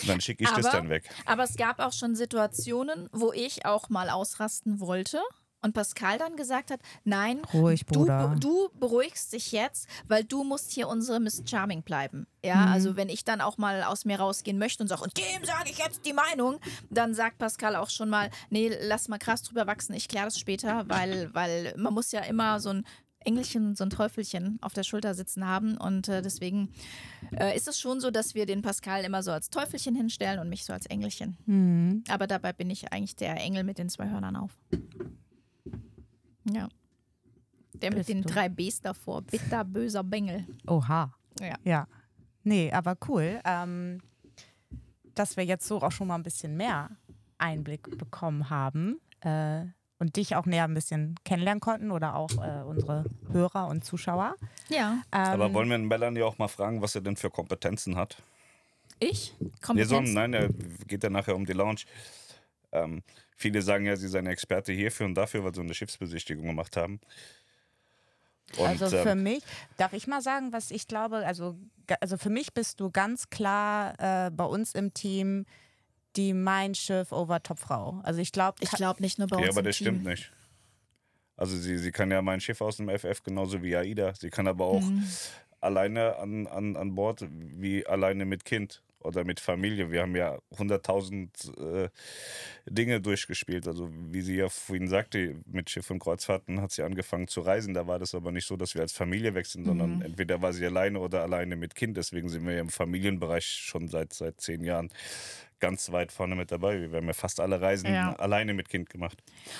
Und 0.00 0.08
dann 0.08 0.20
schicke 0.20 0.44
ich 0.44 0.50
das 0.50 0.66
Aber- 0.66 0.76
dann 0.76 0.88
weg. 0.90 1.08
Aber 1.26 1.42
es 1.44 1.56
gab 1.56 1.80
auch 1.80 1.92
schon 1.92 2.14
Situationen, 2.14 3.08
wo 3.12 3.32
ich 3.32 3.64
auch 3.66 3.88
mal 3.88 4.10
ausrasten 4.10 4.80
wollte. 4.80 5.20
Und 5.60 5.72
Pascal 5.74 6.18
dann 6.18 6.36
gesagt 6.36 6.70
hat, 6.70 6.78
nein, 7.02 7.42
Ruhig, 7.52 7.84
du, 7.84 7.98
Bruder. 8.00 8.36
du 8.38 8.68
beruhigst 8.78 9.32
dich 9.32 9.50
jetzt, 9.50 9.88
weil 10.06 10.22
du 10.22 10.44
musst 10.44 10.70
hier 10.70 10.86
unsere 10.86 11.18
Miss 11.18 11.42
Charming 11.44 11.82
bleiben. 11.82 12.28
Ja, 12.44 12.66
Mhm. 12.66 12.72
also 12.72 12.96
wenn 12.96 13.08
ich 13.08 13.24
dann 13.24 13.40
auch 13.40 13.58
mal 13.58 13.82
aus 13.82 14.04
mir 14.04 14.20
rausgehen 14.20 14.56
möchte 14.60 14.84
und 14.84 14.88
sage, 14.88 15.02
und 15.02 15.18
dem 15.18 15.44
sage 15.44 15.70
ich 15.70 15.78
jetzt 15.78 16.06
die 16.06 16.12
Meinung, 16.12 16.60
dann 16.90 17.12
sagt 17.12 17.38
Pascal 17.38 17.74
auch 17.74 17.90
schon 17.90 18.08
mal, 18.08 18.30
nee, 18.50 18.70
lass 18.82 19.08
mal 19.08 19.18
krass 19.18 19.42
drüber 19.42 19.66
wachsen, 19.66 19.94
ich 19.94 20.06
kläre 20.06 20.26
das 20.26 20.38
später, 20.38 20.84
weil, 20.88 21.34
weil 21.34 21.74
man 21.76 21.92
muss 21.92 22.12
ja 22.12 22.20
immer 22.20 22.60
so 22.60 22.68
ein 22.70 22.86
Engelchen, 23.28 23.76
so 23.76 23.84
ein 23.84 23.90
Teufelchen 23.90 24.58
auf 24.62 24.72
der 24.72 24.82
Schulter 24.82 25.14
sitzen 25.14 25.46
haben 25.46 25.76
und 25.76 26.08
äh, 26.08 26.22
deswegen 26.22 26.70
äh, 27.38 27.54
ist 27.54 27.68
es 27.68 27.78
schon 27.78 28.00
so, 28.00 28.10
dass 28.10 28.34
wir 28.34 28.46
den 28.46 28.62
Pascal 28.62 29.04
immer 29.04 29.22
so 29.22 29.30
als 29.30 29.50
Teufelchen 29.50 29.94
hinstellen 29.94 30.40
und 30.40 30.48
mich 30.48 30.64
so 30.64 30.72
als 30.72 30.86
Engelchen. 30.86 31.36
Mhm. 31.46 32.04
Aber 32.08 32.26
dabei 32.26 32.52
bin 32.54 32.70
ich 32.70 32.90
eigentlich 32.92 33.16
der 33.16 33.36
Engel 33.36 33.64
mit 33.64 33.76
den 33.78 33.90
zwei 33.90 34.08
Hörnern 34.08 34.36
auf. 34.36 34.56
Ja. 36.50 36.68
Der 37.74 37.94
mit 37.94 38.08
den 38.08 38.22
du. 38.22 38.28
drei 38.28 38.48
Bs 38.48 38.80
davor. 38.80 39.22
Bitter, 39.22 39.64
böser 39.64 40.02
Bengel. 40.02 40.46
Oha. 40.66 41.12
Ja. 41.40 41.56
Ja. 41.64 41.86
Nee, 42.44 42.72
aber 42.72 42.96
cool, 43.08 43.40
ähm, 43.44 44.00
dass 45.14 45.36
wir 45.36 45.44
jetzt 45.44 45.68
so 45.68 45.82
auch 45.82 45.92
schon 45.92 46.08
mal 46.08 46.14
ein 46.14 46.22
bisschen 46.22 46.56
mehr 46.56 46.90
Einblick 47.36 47.98
bekommen 47.98 48.48
haben 48.48 49.00
äh, 49.20 49.66
und 49.98 50.16
dich 50.16 50.36
auch 50.36 50.46
näher 50.46 50.64
ein 50.64 50.74
bisschen 50.74 51.16
kennenlernen 51.24 51.60
konnten 51.60 51.90
oder 51.90 52.14
auch 52.14 52.30
äh, 52.32 52.62
unsere 52.64 53.04
Hörer 53.32 53.66
und 53.66 53.84
Zuschauer. 53.84 54.36
Ja. 54.68 55.02
Ähm, 55.12 55.20
Aber 55.20 55.52
wollen 55.52 55.68
wir 55.68 55.78
Melanie 55.78 56.22
auch 56.22 56.38
mal 56.38 56.48
fragen, 56.48 56.80
was 56.82 56.94
er 56.94 57.00
denn 57.00 57.16
für 57.16 57.30
Kompetenzen 57.30 57.96
hat? 57.96 58.22
Ich? 59.00 59.34
Nee, 59.72 59.84
so, 59.84 60.00
nein, 60.00 60.34
er 60.34 60.48
geht 60.86 61.02
ja 61.02 61.10
nachher 61.10 61.36
um 61.36 61.46
die 61.46 61.52
Lounge. 61.52 61.82
Ähm, 62.72 63.02
viele 63.36 63.62
sagen 63.62 63.86
ja, 63.86 63.96
sie 63.96 64.08
seien 64.08 64.26
Experte 64.26 64.72
hierfür 64.72 65.06
und 65.06 65.14
dafür, 65.14 65.44
weil 65.44 65.54
sie 65.54 65.60
eine 65.60 65.74
Schiffsbesichtigung 65.74 66.44
gemacht 66.44 66.76
haben. 66.76 67.00
Und, 68.56 68.66
also 68.66 68.88
für 68.88 69.10
ähm, 69.10 69.22
mich, 69.22 69.42
darf 69.76 69.92
ich 69.92 70.06
mal 70.06 70.22
sagen, 70.22 70.52
was 70.52 70.70
ich 70.70 70.86
glaube, 70.88 71.18
also, 71.18 71.58
also 72.00 72.16
für 72.16 72.30
mich 72.30 72.54
bist 72.54 72.80
du 72.80 72.90
ganz 72.90 73.30
klar 73.30 73.94
äh, 73.98 74.30
bei 74.30 74.44
uns 74.44 74.74
im 74.74 74.94
Team 74.94 75.44
die 76.16 76.32
Mein 76.34 76.74
Schiff 76.74 77.12
over 77.12 77.42
Top-Frau. 77.42 78.00
Also 78.02 78.20
ich 78.20 78.32
glaube, 78.32 78.56
Ich 78.60 78.70
glaube 78.70 79.02
nicht 79.02 79.18
nur 79.18 79.28
bei 79.28 79.36
uns. 79.36 79.44
ja, 79.46 79.50
aber 79.50 79.60
im 79.60 79.66
das 79.66 79.76
Team. 79.76 79.86
stimmt 79.86 80.04
nicht. 80.04 80.32
Also 81.36 81.56
sie, 81.56 81.78
sie 81.78 81.92
kann 81.92 82.10
ja 82.10 82.20
mein 82.22 82.40
Schiff 82.40 82.60
aus 82.60 82.78
dem 82.78 82.88
FF 82.88 83.22
genauso 83.22 83.62
wie 83.62 83.76
Aida. 83.76 84.12
Sie 84.14 84.30
kann 84.30 84.48
aber 84.48 84.64
auch 84.66 84.82
Mhm. 84.82 85.04
alleine 85.60 86.16
an, 86.16 86.46
an, 86.48 86.76
an 86.76 86.94
Bord 86.94 87.24
wie 87.30 87.86
alleine 87.86 88.24
mit 88.24 88.44
Kind 88.44 88.82
oder 89.00 89.22
mit 89.22 89.38
Familie. 89.38 89.92
Wir 89.92 90.02
haben 90.02 90.16
ja 90.16 90.38
100.000 90.56 91.84
äh, 91.84 91.88
Dinge 92.68 93.00
durchgespielt. 93.00 93.68
Also 93.68 93.88
wie 93.92 94.22
sie 94.22 94.34
ja 94.34 94.48
vorhin 94.48 94.88
sagte, 94.88 95.36
mit 95.46 95.70
Schiff 95.70 95.88
und 95.92 96.00
Kreuzfahrten 96.00 96.60
hat 96.60 96.72
sie 96.72 96.82
angefangen 96.82 97.28
zu 97.28 97.40
reisen. 97.42 97.74
Da 97.74 97.86
war 97.86 98.00
das 98.00 98.16
aber 98.16 98.32
nicht 98.32 98.46
so, 98.48 98.56
dass 98.56 98.74
wir 98.74 98.82
als 98.82 98.92
Familie 98.92 99.34
weg 99.34 99.46
sind, 99.46 99.62
Mhm. 99.62 99.66
sondern 99.66 100.02
entweder 100.02 100.42
war 100.42 100.52
sie 100.52 100.66
alleine 100.66 100.98
oder 100.98 101.22
alleine 101.22 101.54
mit 101.54 101.76
Kind. 101.76 101.96
Deswegen 101.96 102.28
sind 102.28 102.44
wir 102.44 102.54
ja 102.54 102.60
im 102.60 102.70
Familienbereich 102.70 103.46
schon 103.46 103.86
seit, 103.86 104.12
seit 104.12 104.40
zehn 104.40 104.64
Jahren 104.64 104.90
ganz 105.60 105.90
weit 105.92 106.12
vorne 106.12 106.34
mit 106.34 106.50
dabei. 106.50 106.90
Wir 106.90 106.98
haben 106.98 107.06
ja 107.06 107.12
fast 107.12 107.40
alle 107.40 107.60
Reisen 107.60 107.92
Ja. 107.92 108.14
alleine 108.16 108.54
mit 108.54 108.68
Kind 108.68 108.90
gemacht. 108.90 109.18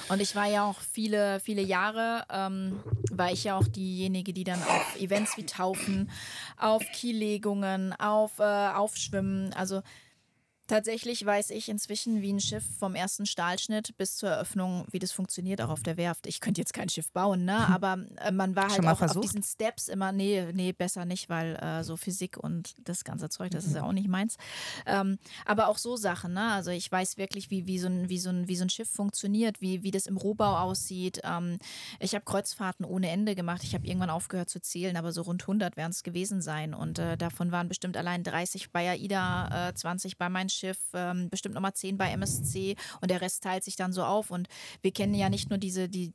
Und 0.08 0.20
ich 0.20 0.34
war 0.34 0.46
ja 0.46 0.64
auch 0.64 0.80
viele, 0.80 1.40
viele 1.40 1.62
Jahre, 1.62 2.24
ähm, 2.30 2.80
war 3.10 3.32
ich 3.32 3.44
ja 3.44 3.56
auch 3.56 3.66
diejenige, 3.66 4.32
die 4.32 4.44
dann 4.44 4.62
auf 4.62 5.00
Events 5.00 5.36
wie 5.36 5.46
Taufen, 5.46 6.10
auf 6.56 6.82
Kiellegungen, 6.92 7.92
auf 7.94 8.38
äh, 8.38 8.42
Aufschwimmen, 8.42 9.52
also 9.54 9.82
tatsächlich 10.68 11.24
weiß 11.24 11.50
ich 11.50 11.68
inzwischen, 11.68 12.22
wie 12.22 12.32
ein 12.32 12.40
Schiff 12.40 12.64
vom 12.78 12.94
ersten 12.94 13.26
Stahlschnitt 13.26 13.96
bis 13.96 14.16
zur 14.16 14.28
Eröffnung, 14.28 14.86
wie 14.90 14.98
das 15.00 15.10
funktioniert, 15.10 15.60
auch 15.60 15.70
auf 15.70 15.82
der 15.82 15.96
Werft. 15.96 16.26
Ich 16.26 16.40
könnte 16.40 16.60
jetzt 16.60 16.72
kein 16.72 16.88
Schiff 16.88 17.10
bauen, 17.10 17.44
ne? 17.44 17.68
aber 17.68 17.98
äh, 18.18 18.30
man 18.30 18.54
war 18.54 18.70
halt 18.70 18.84
auch 18.84 18.92
auf 18.92 18.98
versucht? 18.98 19.24
diesen 19.24 19.42
Steps 19.42 19.88
immer, 19.88 20.12
nee, 20.12 20.46
nee, 20.52 20.72
besser 20.72 21.04
nicht, 21.04 21.28
weil 21.28 21.56
äh, 21.56 21.82
so 21.82 21.96
Physik 21.96 22.36
und 22.36 22.74
das 22.84 23.02
ganze 23.02 23.28
Zeug, 23.28 23.50
das 23.50 23.64
ist 23.64 23.74
ja 23.74 23.82
auch 23.82 23.92
nicht 23.92 24.08
meins. 24.08 24.36
Ähm, 24.86 25.18
aber 25.44 25.68
auch 25.68 25.78
so 25.78 25.96
Sachen, 25.96 26.34
ne? 26.34 26.52
Also 26.52 26.70
ich 26.70 26.90
weiß 26.90 27.16
wirklich, 27.16 27.50
wie, 27.50 27.66
wie, 27.66 27.78
so, 27.78 27.88
ein, 27.88 28.08
wie, 28.08 28.18
so, 28.18 28.30
ein, 28.30 28.46
wie 28.48 28.56
so 28.56 28.64
ein 28.64 28.70
Schiff 28.70 28.90
funktioniert, 28.90 29.60
wie, 29.60 29.82
wie 29.82 29.90
das 29.90 30.06
im 30.06 30.16
Rohbau 30.16 30.58
aussieht. 30.58 31.20
Ähm, 31.24 31.58
ich 31.98 32.14
habe 32.14 32.24
Kreuzfahrten 32.24 32.84
ohne 32.84 33.08
Ende 33.08 33.34
gemacht. 33.34 33.62
Ich 33.64 33.74
habe 33.74 33.86
irgendwann 33.86 34.10
aufgehört 34.10 34.50
zu 34.50 34.60
zählen, 34.60 34.96
aber 34.96 35.12
so 35.12 35.22
rund 35.22 35.42
100 35.42 35.76
werden 35.76 35.90
es 35.90 36.02
gewesen 36.02 36.42
sein. 36.42 36.74
Und 36.74 36.98
äh, 36.98 37.16
davon 37.16 37.52
waren 37.52 37.68
bestimmt 37.68 37.96
allein 37.96 38.22
30 38.22 38.70
bei 38.70 38.90
AIDA, 38.90 39.68
äh, 39.70 39.74
20 39.74 40.18
bei 40.18 40.28
mein 40.28 40.48
Schiff, 40.58 40.78
ähm, 40.94 41.30
bestimmt 41.30 41.54
nochmal 41.54 41.74
10 41.74 41.96
bei 41.96 42.10
MSC 42.10 42.76
und 43.00 43.10
der 43.10 43.20
Rest 43.20 43.42
teilt 43.42 43.64
sich 43.64 43.76
dann 43.76 43.92
so 43.92 44.04
auf. 44.04 44.30
Und 44.30 44.48
wir 44.82 44.92
kennen 44.92 45.14
ja 45.14 45.28
nicht 45.28 45.50
nur 45.50 45.58
diese, 45.58 45.88
die, 45.88 46.12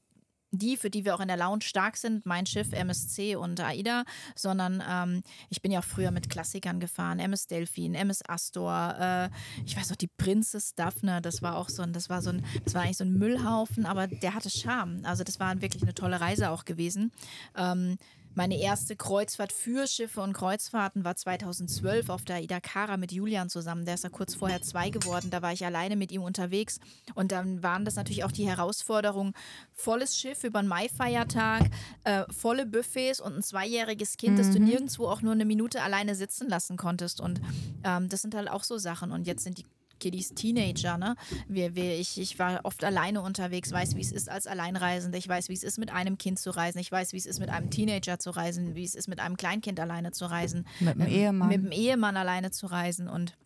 die, 0.53 0.77
für 0.77 0.89
die 0.89 1.03
wir 1.03 1.15
auch 1.15 1.19
in 1.19 1.27
der 1.27 1.37
Lounge 1.37 1.63
stark 1.63 1.97
sind, 1.97 2.25
mein 2.25 2.45
Schiff, 2.45 2.71
MSC 2.71 3.35
und 3.35 3.59
AIDA, 3.59 4.03
sondern 4.35 4.83
ähm, 4.87 5.23
ich 5.49 5.61
bin 5.61 5.71
ja 5.71 5.79
auch 5.79 5.83
früher 5.83 6.11
mit 6.11 6.29
Klassikern 6.29 6.79
gefahren, 6.79 7.19
MS 7.19 7.47
Delphin, 7.47 7.95
MS 7.95 8.21
Astor, 8.27 8.95
äh, 8.99 9.29
ich 9.65 9.75
weiß 9.75 9.89
noch, 9.89 9.97
die 9.97 10.07
Princess 10.07 10.75
Daphne, 10.75 11.21
das 11.21 11.41
war 11.41 11.57
auch 11.57 11.69
so 11.69 11.81
ein, 11.81 11.91
das 11.91 12.09
war 12.09 12.21
so 12.21 12.29
ein, 12.29 12.45
das 12.63 12.75
war 12.75 12.83
eigentlich 12.83 12.97
so 12.97 13.03
ein 13.03 13.13
Müllhaufen, 13.13 13.85
aber 13.85 14.07
der 14.07 14.35
hatte 14.35 14.49
Charme. 14.49 15.01
Also 15.03 15.23
das 15.23 15.39
war 15.39 15.59
wirklich 15.61 15.81
eine 15.81 15.95
tolle 15.95 16.21
Reise 16.21 16.51
auch 16.51 16.65
gewesen. 16.65 17.11
Ähm, 17.57 17.97
meine 18.36 18.59
erste 18.59 18.95
Kreuzfahrt 18.95 19.51
für 19.51 19.88
Schiffe 19.88 20.21
und 20.21 20.34
Kreuzfahrten 20.34 21.03
war 21.03 21.15
2012 21.15 22.09
auf 22.09 22.23
der 22.23 22.41
Ida 22.41 22.59
Cara 22.59 22.97
mit 22.97 23.11
Julian 23.11 23.49
zusammen. 23.49 23.86
Der 23.86 23.95
ist 23.95 24.03
ja 24.03 24.09
kurz 24.09 24.36
vorher 24.36 24.61
zwei 24.61 24.89
geworden. 24.89 25.29
Da 25.29 25.41
war 25.41 25.53
ich 25.53 25.65
alleine 25.65 25.95
mit 25.95 26.11
ihm 26.11 26.23
unterwegs. 26.23 26.79
Und 27.15 27.31
dann 27.31 27.61
waren 27.63 27.86
das 27.86 27.95
natürlich 27.95 28.23
auch 28.23 28.31
die 28.31 28.47
Herausforderungen: 28.47 29.34
volles 29.71 30.17
Schiff 30.17 30.43
über 30.43 30.59
einen 30.59 30.67
Maifeiertag, 30.67 31.69
äh, 32.03 32.23
volle 32.31 32.65
Buffets 32.65 33.19
und 33.19 33.36
ein 33.36 33.43
zweijähriges 33.43 34.17
Kind, 34.17 34.39
das 34.39 34.51
du 34.51 34.59
nirgendwo 34.59 35.07
auch 35.07 35.21
nur 35.21 35.34
eine 35.34 35.45
Minute 35.45 35.81
alleine 35.81 36.15
sitzen 36.15 36.49
lassen 36.49 36.77
konntest. 36.77 37.21
Und 37.21 37.41
ähm, 37.84 38.09
das 38.09 38.21
sind 38.21 38.36
halt 38.36 38.49
auch 38.49 38.63
so 38.63 38.77
Sachen. 38.77 39.11
Und 39.11 39.27
jetzt 39.27 39.43
sind 39.43 39.57
die 39.57 39.65
Kiddies 40.03 40.33
Teenager, 40.33 40.97
ne? 40.97 41.15
Wir, 41.47 41.75
wir, 41.75 41.97
ich, 41.97 42.19
ich 42.19 42.37
war 42.37 42.59
oft 42.63 42.83
alleine 42.83 43.21
unterwegs, 43.21 43.71
weiß, 43.71 43.95
wie 43.95 44.01
es 44.01 44.11
ist 44.11 44.29
als 44.29 44.47
Alleinreisende. 44.47 45.17
Ich 45.17 45.29
weiß, 45.29 45.47
wie 45.47 45.53
es 45.53 45.63
ist, 45.63 45.77
mit 45.77 45.93
einem 45.93 46.17
Kind 46.17 46.39
zu 46.39 46.49
reisen. 46.49 46.79
Ich 46.79 46.91
weiß, 46.91 47.13
wie 47.13 47.17
es 47.17 47.25
ist, 47.25 47.39
mit 47.39 47.49
einem 47.49 47.69
Teenager 47.69 48.19
zu 48.19 48.31
reisen, 48.31 48.75
wie 48.75 48.83
es 48.83 48.95
ist, 48.95 49.07
mit 49.07 49.21
einem 49.21 49.37
Kleinkind 49.37 49.79
alleine 49.79 50.11
zu 50.11 50.25
reisen. 50.25 50.67
Mit 50.81 50.95
dem 50.95 51.01
ähm, 51.03 51.07
Ehemann. 51.07 51.47
Mit 51.47 51.63
dem 51.63 51.71
Ehemann 51.71 52.17
alleine 52.17 52.51
zu 52.51 52.65
reisen. 52.65 53.07
Und 53.07 53.37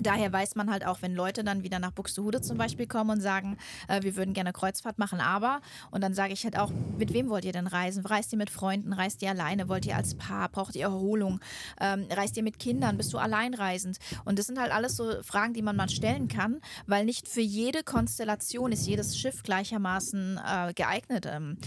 Daher 0.00 0.32
weiß 0.32 0.56
man 0.56 0.70
halt 0.70 0.86
auch, 0.86 1.02
wenn 1.02 1.14
Leute 1.14 1.44
dann 1.44 1.62
wieder 1.62 1.78
nach 1.78 1.92
Buxtehude 1.92 2.40
zum 2.40 2.56
Beispiel 2.56 2.86
kommen 2.86 3.10
und 3.10 3.20
sagen, 3.20 3.58
äh, 3.88 4.02
wir 4.02 4.16
würden 4.16 4.32
gerne 4.32 4.52
Kreuzfahrt 4.52 4.98
machen, 4.98 5.20
aber, 5.20 5.60
und 5.90 6.02
dann 6.02 6.14
sage 6.14 6.32
ich 6.32 6.44
halt 6.44 6.58
auch, 6.58 6.70
mit 6.98 7.12
wem 7.12 7.28
wollt 7.28 7.44
ihr 7.44 7.52
denn 7.52 7.66
reisen? 7.66 8.04
Reist 8.04 8.32
ihr 8.32 8.38
mit 8.38 8.50
Freunden? 8.50 8.92
Reist 8.92 9.22
ihr 9.22 9.30
alleine? 9.30 9.68
Wollt 9.68 9.84
ihr 9.86 9.96
als 9.96 10.14
Paar? 10.14 10.48
Braucht 10.48 10.76
ihr 10.76 10.82
Erholung? 10.82 11.40
Ähm, 11.80 12.06
reist 12.10 12.36
ihr 12.36 12.42
mit 12.42 12.58
Kindern? 12.58 12.96
Bist 12.96 13.12
du 13.12 13.18
alleinreisend? 13.18 13.98
Und 14.24 14.38
das 14.38 14.46
sind 14.46 14.58
halt 14.58 14.72
alles 14.72 14.96
so 14.96 15.22
Fragen, 15.22 15.52
die 15.52 15.62
man 15.62 15.76
mal 15.76 15.88
stellen 15.88 16.28
kann, 16.28 16.60
weil 16.86 17.04
nicht 17.04 17.28
für 17.28 17.40
jede 17.40 17.82
Konstellation 17.84 18.72
ist 18.72 18.86
jedes 18.86 19.18
Schiff 19.18 19.42
gleichermaßen 19.42 20.40
äh, 20.44 20.72
geeignet. 20.74 21.26
Ähm, 21.26 21.58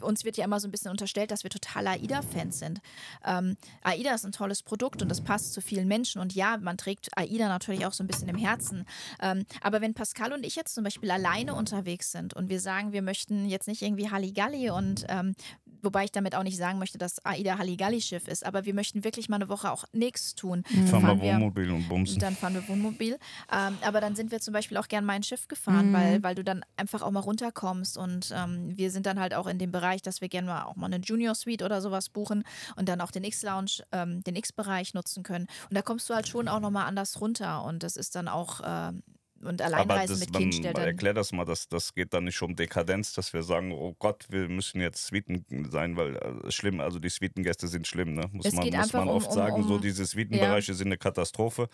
uns 0.00 0.24
wird 0.24 0.36
ja 0.36 0.44
immer 0.44 0.60
so 0.60 0.68
ein 0.68 0.70
bisschen 0.70 0.90
unterstellt, 0.90 1.30
dass 1.30 1.44
wir 1.44 1.50
total 1.50 1.86
AIDA-Fans 1.86 2.58
sind. 2.58 2.80
Ähm, 3.24 3.56
AIDA 3.82 4.14
ist 4.14 4.26
ein 4.26 4.32
tolles 4.32 4.62
Produkt 4.62 5.02
und 5.02 5.08
das 5.08 5.22
passt 5.22 5.54
zu 5.54 5.60
vielen 5.60 5.88
Menschen. 5.88 6.20
Und 6.20 6.34
ja, 6.34 6.58
man 6.58 6.76
trägt 6.76 7.08
AIDA 7.16 7.48
natürlich 7.48 7.59
auch 7.86 7.92
so 7.92 8.02
ein 8.02 8.06
bisschen 8.06 8.28
im 8.28 8.36
Herzen. 8.36 8.84
Ähm, 9.20 9.44
aber 9.60 9.80
wenn 9.80 9.94
Pascal 9.94 10.32
und 10.32 10.44
ich 10.44 10.56
jetzt 10.56 10.74
zum 10.74 10.84
Beispiel 10.84 11.10
alleine 11.10 11.54
unterwegs 11.54 12.12
sind 12.12 12.34
und 12.34 12.48
wir 12.48 12.60
sagen, 12.60 12.92
wir 12.92 13.02
möchten 13.02 13.46
jetzt 13.48 13.68
nicht 13.68 13.82
irgendwie 13.82 14.10
Halligalli 14.10 14.70
und 14.70 15.04
ähm, 15.08 15.34
wobei 15.82 16.04
ich 16.04 16.12
damit 16.12 16.34
auch 16.34 16.42
nicht 16.42 16.56
sagen 16.56 16.78
möchte, 16.78 16.98
dass 16.98 17.24
AIDA 17.24 17.58
Halligalli-Schiff 17.58 18.28
ist, 18.28 18.44
aber 18.44 18.64
wir 18.64 18.74
möchten 18.74 19.04
wirklich 19.04 19.28
mal 19.28 19.36
eine 19.36 19.48
Woche 19.48 19.70
auch 19.70 19.84
nichts 19.92 20.34
tun. 20.34 20.62
Mhm. 20.70 20.86
Fahren 20.88 21.02
wir 21.06 21.20
wir- 21.22 21.32
Wohnmobil 21.34 21.70
und 21.70 21.88
bumsen. 21.88 22.18
Dann 22.18 22.34
fahren 22.36 22.54
wir 22.54 22.66
Wohnmobil. 22.68 23.18
Ähm, 23.52 23.78
aber 23.82 24.00
dann 24.00 24.14
sind 24.16 24.30
wir 24.30 24.40
zum 24.40 24.52
Beispiel 24.52 24.76
auch 24.76 24.88
gern 24.88 25.04
mal 25.04 25.14
ein 25.14 25.22
Schiff 25.22 25.48
gefahren, 25.48 25.92
weil, 25.92 26.22
weil 26.22 26.34
du 26.34 26.44
dann 26.44 26.64
einfach 26.76 27.02
auch 27.02 27.10
mal 27.10 27.20
runterkommst. 27.20 27.96
Und 27.98 28.32
ähm, 28.34 28.76
wir 28.76 28.90
sind 28.90 29.06
dann 29.06 29.18
halt 29.20 29.34
auch 29.34 29.46
in 29.46 29.58
dem 29.58 29.72
Bereich, 29.72 30.02
dass 30.02 30.20
wir 30.20 30.28
gerne 30.28 30.48
mal 30.48 30.64
auch 30.64 30.76
mal 30.76 30.86
eine 30.86 30.98
Junior 30.98 31.34
Suite 31.34 31.62
oder 31.62 31.80
sowas 31.80 32.08
buchen 32.08 32.44
und 32.76 32.88
dann 32.88 33.00
auch 33.00 33.10
den 33.10 33.24
X-Lounge, 33.24 33.82
ähm, 33.92 34.22
den 34.24 34.36
X-Bereich 34.36 34.94
nutzen 34.94 35.22
können. 35.22 35.46
Und 35.68 35.76
da 35.76 35.82
kommst 35.82 36.08
du 36.10 36.14
halt 36.14 36.28
schon 36.28 36.48
auch 36.48 36.60
nochmal 36.60 36.86
anders 36.86 37.20
runter. 37.20 37.64
Und 37.64 37.82
das 37.82 37.96
ist 37.96 38.14
dann 38.14 38.28
auch. 38.28 38.60
ähm, 38.64 39.02
und 39.42 39.62
Alleinreisen 39.62 40.18
das, 40.18 40.20
mit 40.20 40.32
Kind 40.34 40.54
stellt 40.54 40.76
dann. 40.76 40.84
erklär 40.84 41.14
das 41.14 41.32
mal, 41.32 41.44
das, 41.44 41.68
das 41.68 41.94
geht 41.94 42.12
dann 42.12 42.24
nicht 42.24 42.40
um 42.42 42.54
Dekadenz, 42.56 43.12
dass 43.14 43.32
wir 43.32 43.42
sagen, 43.42 43.72
oh 43.72 43.94
Gott, 43.98 44.26
wir 44.28 44.48
müssen 44.48 44.80
jetzt 44.80 45.06
Suiten 45.06 45.44
sein, 45.70 45.96
weil 45.96 46.16
äh, 46.16 46.50
schlimm, 46.50 46.80
also 46.80 46.98
die 46.98 47.08
Suitengäste 47.08 47.66
sind 47.68 47.86
schlimm, 47.86 48.14
ne? 48.14 48.28
muss 48.32 48.46
Es 48.46 48.54
man, 48.54 48.68
muss 48.68 48.92
man 48.92 49.08
um- 49.08 49.16
oft 49.16 49.28
um- 49.28 49.34
sagen, 49.34 49.62
so 49.64 49.74
um- 49.76 49.80
diese 49.80 50.04
Suitenbereiche 50.04 50.74
sind 50.74 50.88
eine 50.88 50.98
Katastrophe. 50.98 51.68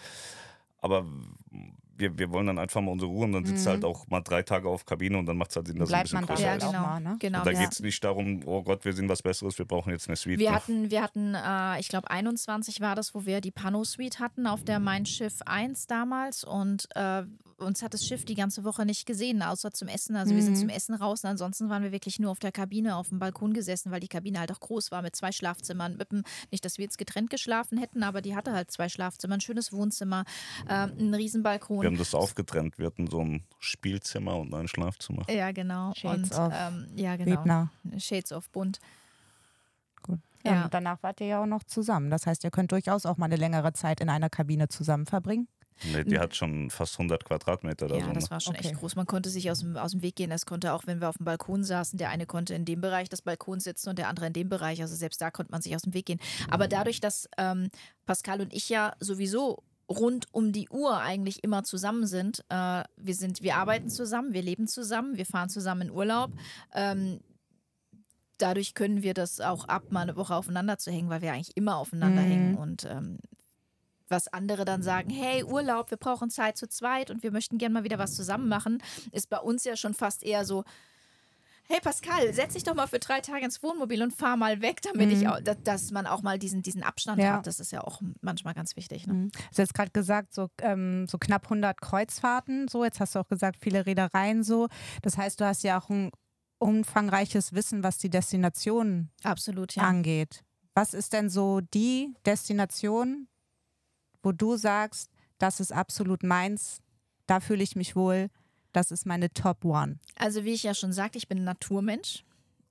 Aber 0.80 1.04
wir, 1.96 2.16
wir 2.18 2.30
wollen 2.30 2.46
dann 2.46 2.58
einfach 2.58 2.80
mal 2.82 2.90
unsere 2.92 3.10
Ruhe 3.10 3.24
und 3.24 3.32
dann 3.32 3.44
sitzt 3.46 3.66
halt 3.66 3.82
auch 3.84 4.06
mal 4.08 4.20
drei 4.20 4.42
Tage 4.42 4.68
auf 4.68 4.84
Kabine 4.84 5.16
und 5.18 5.24
dann 5.26 5.38
macht 5.38 5.50
es 5.50 5.56
halt 5.56 5.66
Sinn, 5.66 5.78
dass 5.78 5.88
es 5.88 5.94
ein 5.94 6.04
Bleibt 6.04 6.04
bisschen 6.04 6.20
man 6.20 6.26
da 6.26 6.34
größer 6.34 6.44
ja, 6.44 6.50
halt 6.50 6.62
ist. 6.62 6.68
auch 6.68 6.72
genau. 6.72 6.86
mal, 6.86 7.00
ne? 7.00 7.16
genau. 7.18 7.38
Und 7.38 7.46
da 7.46 7.50
wir- 7.50 7.58
geht 7.58 7.72
es 7.72 7.80
nicht 7.80 8.04
darum, 8.04 8.40
oh 8.44 8.62
Gott, 8.62 8.84
wir 8.84 8.92
sind 8.92 9.08
was 9.08 9.22
Besseres, 9.22 9.58
wir 9.58 9.64
brauchen 9.64 9.90
jetzt 9.90 10.06
eine 10.06 10.16
Suite. 10.16 10.38
Wir 10.38 10.50
ne? 10.50 10.56
hatten, 10.56 10.90
wir 10.90 11.02
hatten, 11.02 11.34
äh, 11.34 11.80
ich 11.80 11.88
glaube 11.88 12.10
21 12.10 12.80
war 12.82 12.94
das, 12.94 13.14
wo 13.14 13.24
wir 13.24 13.40
die 13.40 13.50
Pano 13.50 13.82
Suite 13.84 14.20
hatten 14.20 14.46
auf 14.46 14.62
der 14.62 14.78
Mein 14.78 15.06
Schiff 15.06 15.40
1 15.46 15.86
damals 15.86 16.44
und 16.44 16.86
äh, 16.94 17.22
uns 17.58 17.82
hat 17.82 17.94
das 17.94 18.04
Schiff 18.04 18.24
die 18.24 18.34
ganze 18.34 18.64
Woche 18.64 18.84
nicht 18.84 19.06
gesehen, 19.06 19.42
außer 19.42 19.72
zum 19.72 19.88
Essen. 19.88 20.14
Also 20.16 20.34
wir 20.34 20.42
sind 20.42 20.52
Mhm. 20.54 20.60
zum 20.60 20.68
Essen 20.68 20.94
raus 20.94 21.24
und 21.24 21.30
ansonsten 21.30 21.68
waren 21.68 21.82
wir 21.82 21.90
wirklich 21.92 22.18
nur 22.18 22.30
auf 22.30 22.38
der 22.38 22.52
Kabine, 22.52 22.96
auf 22.96 23.08
dem 23.08 23.18
Balkon 23.18 23.54
gesessen, 23.54 23.90
weil 23.90 24.00
die 24.00 24.08
Kabine 24.08 24.40
halt 24.40 24.52
auch 24.52 24.60
groß 24.60 24.90
war 24.90 25.00
mit 25.02 25.16
zwei 25.16 25.32
Schlafzimmern. 25.32 25.96
Mit 25.96 26.10
einem, 26.12 26.22
nicht, 26.50 26.64
dass 26.64 26.76
wir 26.78 26.84
jetzt 26.84 26.98
getrennt 26.98 27.30
geschlafen 27.30 27.78
hätten, 27.78 28.02
aber 28.02 28.20
die 28.20 28.36
hatte 28.36 28.52
halt 28.52 28.70
zwei 28.70 28.88
Schlafzimmer, 28.88 29.34
ein 29.34 29.40
schönes 29.40 29.72
Wohnzimmer, 29.72 30.24
ähm, 30.68 30.92
ein 30.98 31.14
Riesenbalkon. 31.14 31.80
wir 31.82 31.86
haben 31.88 31.96
das 31.98 32.14
aufgetrennt. 32.14 32.78
Wir 32.78 32.86
hatten 32.86 33.06
so 33.06 33.20
ein 33.20 33.44
Spielzimmer 33.58 34.36
und 34.36 34.52
ein 34.54 34.68
Schlafzimmer. 34.68 35.24
ja, 35.30 35.50
genau. 35.52 35.92
Shades 35.94 36.32
und 36.32 36.38
of 36.38 36.52
ähm, 36.54 36.86
ja, 36.96 37.16
genau. 37.16 37.30
Webner. 37.32 37.70
Shades 37.98 38.32
of 38.32 38.50
Bunt. 38.50 38.80
Gut. 40.02 40.18
Ja. 40.44 40.52
Ja. 40.54 40.64
Und 40.64 40.74
danach 40.74 41.02
wart 41.02 41.20
ihr 41.20 41.26
ja 41.26 41.42
auch 41.42 41.46
noch 41.46 41.64
zusammen. 41.64 42.10
Das 42.10 42.26
heißt, 42.26 42.44
ihr 42.44 42.50
könnt 42.50 42.70
durchaus 42.72 43.06
auch 43.06 43.16
mal 43.16 43.26
eine 43.26 43.36
längere 43.36 43.72
Zeit 43.72 44.00
in 44.00 44.08
einer 44.08 44.28
Kabine 44.28 44.68
zusammen 44.68 45.06
verbringen. 45.06 45.48
Nee, 45.82 46.04
die 46.04 46.18
hat 46.18 46.34
schon 46.34 46.70
fast 46.70 46.94
100 46.94 47.24
Quadratmeter 47.24 47.86
oder 47.86 47.96
Ja, 47.98 48.06
so. 48.06 48.12
das 48.12 48.24
ne? 48.24 48.30
war 48.30 48.40
schon 48.40 48.54
Okay. 48.54 48.68
echt 48.68 48.76
groß. 48.78 48.96
Man 48.96 49.06
konnte 49.06 49.28
sich 49.30 49.50
aus 49.50 49.60
dem, 49.60 49.76
aus 49.76 49.92
dem 49.92 50.02
Weg 50.02 50.16
gehen. 50.16 50.30
Es 50.30 50.46
konnte 50.46 50.72
auch, 50.72 50.86
wenn 50.86 51.00
wir 51.00 51.08
auf 51.08 51.16
dem 51.18 51.24
Balkon 51.24 51.64
saßen, 51.64 51.98
der 51.98 52.10
eine 52.10 52.26
konnte 52.26 52.54
in 52.54 52.64
dem 52.64 52.80
Bereich 52.80 53.08
des 53.08 53.22
Balkons 53.22 53.64
sitzen 53.64 53.90
und 53.90 53.98
der 53.98 54.08
andere 54.08 54.26
in 54.28 54.32
dem 54.32 54.48
Bereich. 54.48 54.80
Also 54.80 54.94
selbst 54.96 55.20
da 55.20 55.30
konnte 55.30 55.52
man 55.52 55.62
sich 55.62 55.74
aus 55.74 55.82
dem 55.82 55.94
Weg 55.94 56.06
gehen. 56.06 56.20
Aber 56.48 56.66
dadurch, 56.68 57.00
dass 57.00 57.28
ähm, 57.38 57.68
Pascal 58.06 58.40
und 58.40 58.52
ich 58.54 58.68
ja 58.68 58.94
sowieso 59.00 59.62
rund 59.88 60.26
um 60.32 60.50
die 60.52 60.68
Uhr 60.68 60.98
eigentlich 60.98 61.44
immer 61.44 61.62
zusammen 61.62 62.06
sind, 62.06 62.40
äh, 62.48 62.82
wir 62.96 63.14
sind, 63.14 63.42
wir 63.42 63.56
arbeiten 63.56 63.88
zusammen, 63.88 64.32
wir 64.32 64.42
leben 64.42 64.66
zusammen, 64.66 65.16
wir 65.16 65.26
fahren 65.26 65.48
zusammen 65.48 65.82
in 65.82 65.90
Urlaub. 65.90 66.32
Ähm, 66.74 67.20
dadurch 68.38 68.74
können 68.74 69.02
wir 69.02 69.14
das 69.14 69.40
auch 69.40 69.64
ab, 69.66 69.84
mal 69.90 70.02
eine 70.02 70.16
Woche 70.16 70.34
aufeinander 70.34 70.78
zu 70.78 70.90
hängen, 70.90 71.08
weil 71.08 71.22
wir 71.22 71.32
eigentlich 71.32 71.56
immer 71.56 71.76
aufeinander 71.76 72.22
Mhm. 72.22 72.26
hängen 72.26 72.54
und 72.54 72.84
ähm, 72.84 73.18
was 74.08 74.28
andere 74.28 74.64
dann 74.64 74.82
sagen, 74.82 75.10
hey, 75.10 75.42
Urlaub, 75.44 75.90
wir 75.90 75.98
brauchen 75.98 76.30
Zeit 76.30 76.56
zu 76.56 76.68
zweit 76.68 77.10
und 77.10 77.22
wir 77.22 77.32
möchten 77.32 77.58
gerne 77.58 77.72
mal 77.74 77.84
wieder 77.84 77.98
was 77.98 78.14
zusammen 78.14 78.48
machen, 78.48 78.82
ist 79.12 79.28
bei 79.30 79.38
uns 79.38 79.64
ja 79.64 79.76
schon 79.76 79.94
fast 79.94 80.22
eher 80.22 80.44
so, 80.44 80.64
hey 81.68 81.80
Pascal, 81.80 82.32
setz 82.32 82.52
dich 82.54 82.62
doch 82.62 82.74
mal 82.76 82.86
für 82.86 83.00
drei 83.00 83.20
Tage 83.20 83.44
ins 83.44 83.60
Wohnmobil 83.62 84.00
und 84.02 84.12
fahr 84.12 84.36
mal 84.36 84.60
weg, 84.62 84.80
damit 84.82 85.10
ich 85.10 85.26
auch, 85.26 85.40
dass, 85.40 85.60
dass 85.64 85.90
man 85.90 86.06
auch 86.06 86.22
mal 86.22 86.38
diesen, 86.38 86.62
diesen 86.62 86.84
Abstand 86.84 87.20
Ja. 87.20 87.34
hat. 87.38 87.46
Das 87.48 87.58
ist 87.58 87.72
ja 87.72 87.80
auch 87.82 88.00
manchmal 88.20 88.54
ganz 88.54 88.76
wichtig. 88.76 89.06
Ne? 89.08 89.14
Mhm. 89.14 89.30
Du 89.32 89.38
hast 89.48 89.58
jetzt 89.58 89.74
gerade 89.74 89.90
gesagt, 89.90 90.32
so, 90.32 90.48
ähm, 90.62 91.08
so 91.08 91.18
knapp 91.18 91.44
100 91.44 91.80
Kreuzfahrten, 91.80 92.68
so. 92.68 92.84
Jetzt 92.84 93.00
hast 93.00 93.16
du 93.16 93.18
auch 93.18 93.26
gesagt, 93.28 93.56
viele 93.60 93.84
Reedereien 93.84 94.44
so. 94.44 94.68
Das 95.02 95.18
heißt, 95.18 95.40
du 95.40 95.44
hast 95.44 95.64
ja 95.64 95.80
auch 95.80 95.90
ein 95.90 96.12
umfangreiches 96.58 97.52
Wissen, 97.52 97.82
was 97.82 97.98
die 97.98 98.10
Destination 98.10 99.10
Absolut, 99.24 99.74
ja. 99.74 99.82
angeht. 99.82 100.44
Was 100.74 100.94
ist 100.94 101.12
denn 101.12 101.28
so 101.30 101.60
die 101.60 102.14
Destination, 102.24 103.28
wo 104.26 104.32
du 104.32 104.56
sagst, 104.56 105.12
das 105.38 105.60
ist 105.60 105.72
absolut 105.72 106.24
meins, 106.24 106.82
da 107.26 107.38
fühle 107.38 107.62
ich 107.62 107.76
mich 107.76 107.94
wohl, 107.94 108.28
das 108.72 108.90
ist 108.90 109.06
meine 109.06 109.32
Top 109.32 109.64
One? 109.64 110.00
Also 110.16 110.44
wie 110.44 110.52
ich 110.52 110.64
ja 110.64 110.74
schon 110.74 110.92
sagte, 110.92 111.16
ich 111.16 111.28
bin 111.28 111.38
ein 111.38 111.44
Naturmensch 111.44 112.24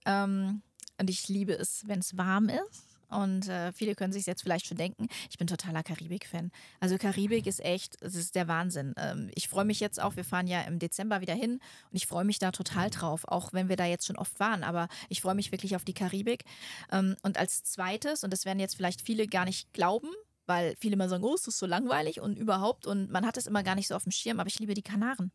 ähm, 0.05 0.61
und 0.99 1.09
ich 1.09 1.29
liebe 1.29 1.53
es, 1.53 1.87
wenn 1.87 1.99
es 1.99 2.17
warm 2.17 2.49
ist. 2.49 2.83
Und 3.07 3.47
äh, 3.47 3.71
viele 3.71 3.95
können 3.95 4.11
sich 4.11 4.25
jetzt 4.25 4.41
vielleicht 4.41 4.65
schon 4.65 4.75
denken, 4.75 5.07
ich 5.29 5.37
bin 5.37 5.47
totaler 5.47 5.83
Karibik-Fan. 5.83 6.51
Also 6.81 6.97
Karibik 6.97 7.47
ist 7.47 7.63
echt, 7.63 8.01
es 8.01 8.15
ist 8.15 8.35
der 8.35 8.49
Wahnsinn. 8.49 8.93
Ähm, 8.97 9.31
ich 9.35 9.47
freue 9.47 9.63
mich 9.63 9.79
jetzt 9.79 10.01
auch, 10.01 10.17
wir 10.17 10.25
fahren 10.25 10.47
ja 10.47 10.63
im 10.63 10.79
Dezember 10.79 11.21
wieder 11.21 11.35
hin 11.35 11.61
und 11.89 11.95
ich 11.95 12.07
freue 12.07 12.25
mich 12.25 12.39
da 12.39 12.51
total 12.51 12.89
drauf, 12.89 13.25
auch 13.29 13.53
wenn 13.53 13.69
wir 13.69 13.77
da 13.77 13.85
jetzt 13.85 14.07
schon 14.07 14.17
oft 14.17 14.37
waren. 14.41 14.63
Aber 14.63 14.89
ich 15.07 15.21
freue 15.21 15.35
mich 15.35 15.53
wirklich 15.53 15.77
auf 15.77 15.85
die 15.85 15.93
Karibik. 15.93 16.43
Ähm, 16.91 17.15
und 17.21 17.37
als 17.37 17.63
zweites, 17.63 18.25
und 18.25 18.33
das 18.33 18.43
werden 18.43 18.59
jetzt 18.59 18.75
vielleicht 18.75 19.01
viele 19.01 19.27
gar 19.27 19.45
nicht 19.45 19.71
glauben, 19.71 20.09
weil 20.45 20.75
viele 20.79 20.93
immer 20.93 21.09
sagen, 21.09 21.23
oh, 21.23 21.35
ist 21.35 21.47
das 21.47 21.57
so 21.57 21.65
langweilig 21.65 22.21
und 22.21 22.37
überhaupt. 22.37 22.87
Und 22.87 23.11
man 23.11 23.25
hat 23.25 23.37
es 23.37 23.47
immer 23.47 23.63
gar 23.63 23.75
nicht 23.75 23.87
so 23.87 23.95
auf 23.95 24.03
dem 24.03 24.11
Schirm, 24.11 24.39
aber 24.39 24.47
ich 24.47 24.59
liebe 24.59 24.73
die 24.73 24.81
Kanaren. 24.81 25.31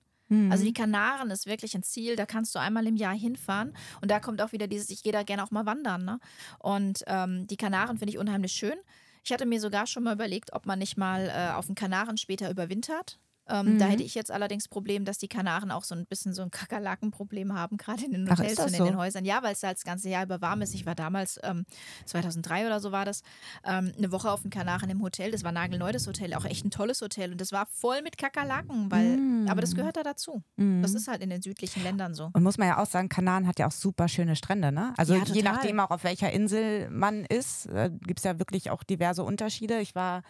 Also 0.53 0.65
die 0.65 0.73
Kanaren 0.73 1.31
ist 1.31 1.47
wirklich 1.47 1.75
ein 1.75 1.83
Ziel, 1.83 2.15
da 2.15 2.25
kannst 2.25 2.55
du 2.55 2.61
einmal 2.61 2.87
im 2.87 2.97
Jahr 2.97 3.15
hinfahren. 3.15 3.75
Und 4.01 4.11
da 4.11 4.21
kommt 4.21 4.41
auch 4.41 4.53
wieder 4.53 4.69
dieses, 4.69 4.89
ich 4.91 5.03
gehe 5.03 5.13
da 5.13 5.25
gerne 5.25 5.43
auch 5.43 5.51
mal 5.51 5.67
wandern. 5.67 6.05
Ne? 6.05 6.21
Und 6.61 7.03
ähm, 7.09 7.47
die 7.49 7.57
Kanaren 7.57 7.99
finde 7.99 8.13
ich 8.13 8.19
unheimlich 8.19 8.53
schön. 8.53 8.79
Ich 9.25 9.33
hatte 9.33 9.45
mir 9.45 9.61
sogar 9.61 9.87
schon 9.87 10.05
mal 10.05 10.15
überlegt, 10.15 10.53
ob 10.53 10.67
man 10.67 10.79
nicht 10.79 10.97
mal 10.97 11.29
äh, 11.29 11.53
auf 11.55 11.67
den 11.67 11.75
Kanaren 11.75 12.17
später 12.17 12.49
überwintert. 12.49 13.19
Ähm, 13.51 13.78
Da 13.78 13.86
Mhm. 13.86 13.90
hätte 13.90 14.03
ich 14.05 14.14
jetzt 14.14 14.30
allerdings 14.30 14.68
Problem, 14.68 15.05
dass 15.05 15.18
die 15.18 15.28
Kanaren 15.28 15.70
auch 15.70 15.84
so 15.84 15.94
ein 15.94 16.07
bisschen 16.07 16.32
so 16.32 16.42
ein 16.42 16.51
Kakerlakenproblem 16.51 17.53
haben, 17.55 17.76
gerade 17.76 18.05
in 18.05 18.12
den 18.12 18.28
Ach, 18.30 18.38
Hotels 18.38 18.57
das 18.57 18.66
und 18.66 18.72
in 18.74 18.78
so? 18.78 18.84
den 18.84 18.96
Häusern. 18.96 19.24
Ja, 19.24 19.42
weil 19.42 19.53
es 19.53 19.61
da 19.61 19.72
das 19.72 19.84
ganze 19.84 20.09
Jahr 20.09 20.24
über 20.24 20.40
warm 20.40 20.62
ist. 20.62 20.74
Ich 20.74 20.86
war 20.86 20.94
damals, 20.94 21.38
ähm, 21.42 21.64
2003 22.07 22.66
oder 22.66 22.80
so 22.80 22.92
war 22.92 23.05
das, 23.05 23.22
ähm, 23.64 23.92
eine 23.96 24.12
Woche 24.12 24.30
auf 24.30 24.42
den 24.42 24.51
Kanaren 24.51 24.88
im 24.90 25.03
Hotel. 25.03 25.30
Das 25.30 25.44
war 25.44 25.53
nagelneu, 25.53 25.92
das 25.92 26.07
Hotel, 26.07 26.34
auch 26.34 26.44
echt 26.44 26.64
ein 26.64 26.70
tolles 26.70 27.01
Hotel. 27.01 27.32
Und 27.32 27.40
das 27.40 27.53
war 27.53 27.66
voll 27.66 28.03
mit 28.03 28.16
Kakerlaken, 28.18 28.90
weil, 28.90 29.16
Mm. 29.16 29.48
aber 29.48 29.61
das 29.61 29.74
gehört 29.74 29.96
da 29.96 30.03
dazu. 30.03 30.42
Mhm. 30.57 30.82
Das 30.82 30.94
ist 30.94 31.09
halt 31.09 31.22
in 31.22 31.30
den 31.30 31.42
südlichen 31.42 31.82
Ländern 31.82 32.14
so. 32.14 32.30
Und 32.32 32.42
muss 32.42 32.59
man 32.59 32.68
ja 32.68 32.78
auch 32.82 32.86
sagen, 32.86 33.09
Kanaren 33.09 33.46
hat 33.46 33.59
ja 33.59 33.66
auch 33.66 33.72
super 33.72 34.09
schöne 34.09 34.36
Strände, 34.36 34.72
ne? 34.72 34.94
Also 34.96 35.14
Ja, 35.14 35.24
je 35.24 35.42
nachdem 35.42 35.80
auch 35.80 35.90
auf 35.90 36.05
welcher 36.05 36.30
Insel 36.32 36.88
man 36.90 37.24
ist, 37.24 37.66
äh, 37.66 37.90
gibt 37.90 38.20
es 38.20 38.24
ja 38.24 38.38
wirklich 38.38 38.70
auch 38.70 38.82
diverse 38.82 39.22
Unterschiede. 39.24 39.80
Ich 39.80 39.94
war 39.94 40.22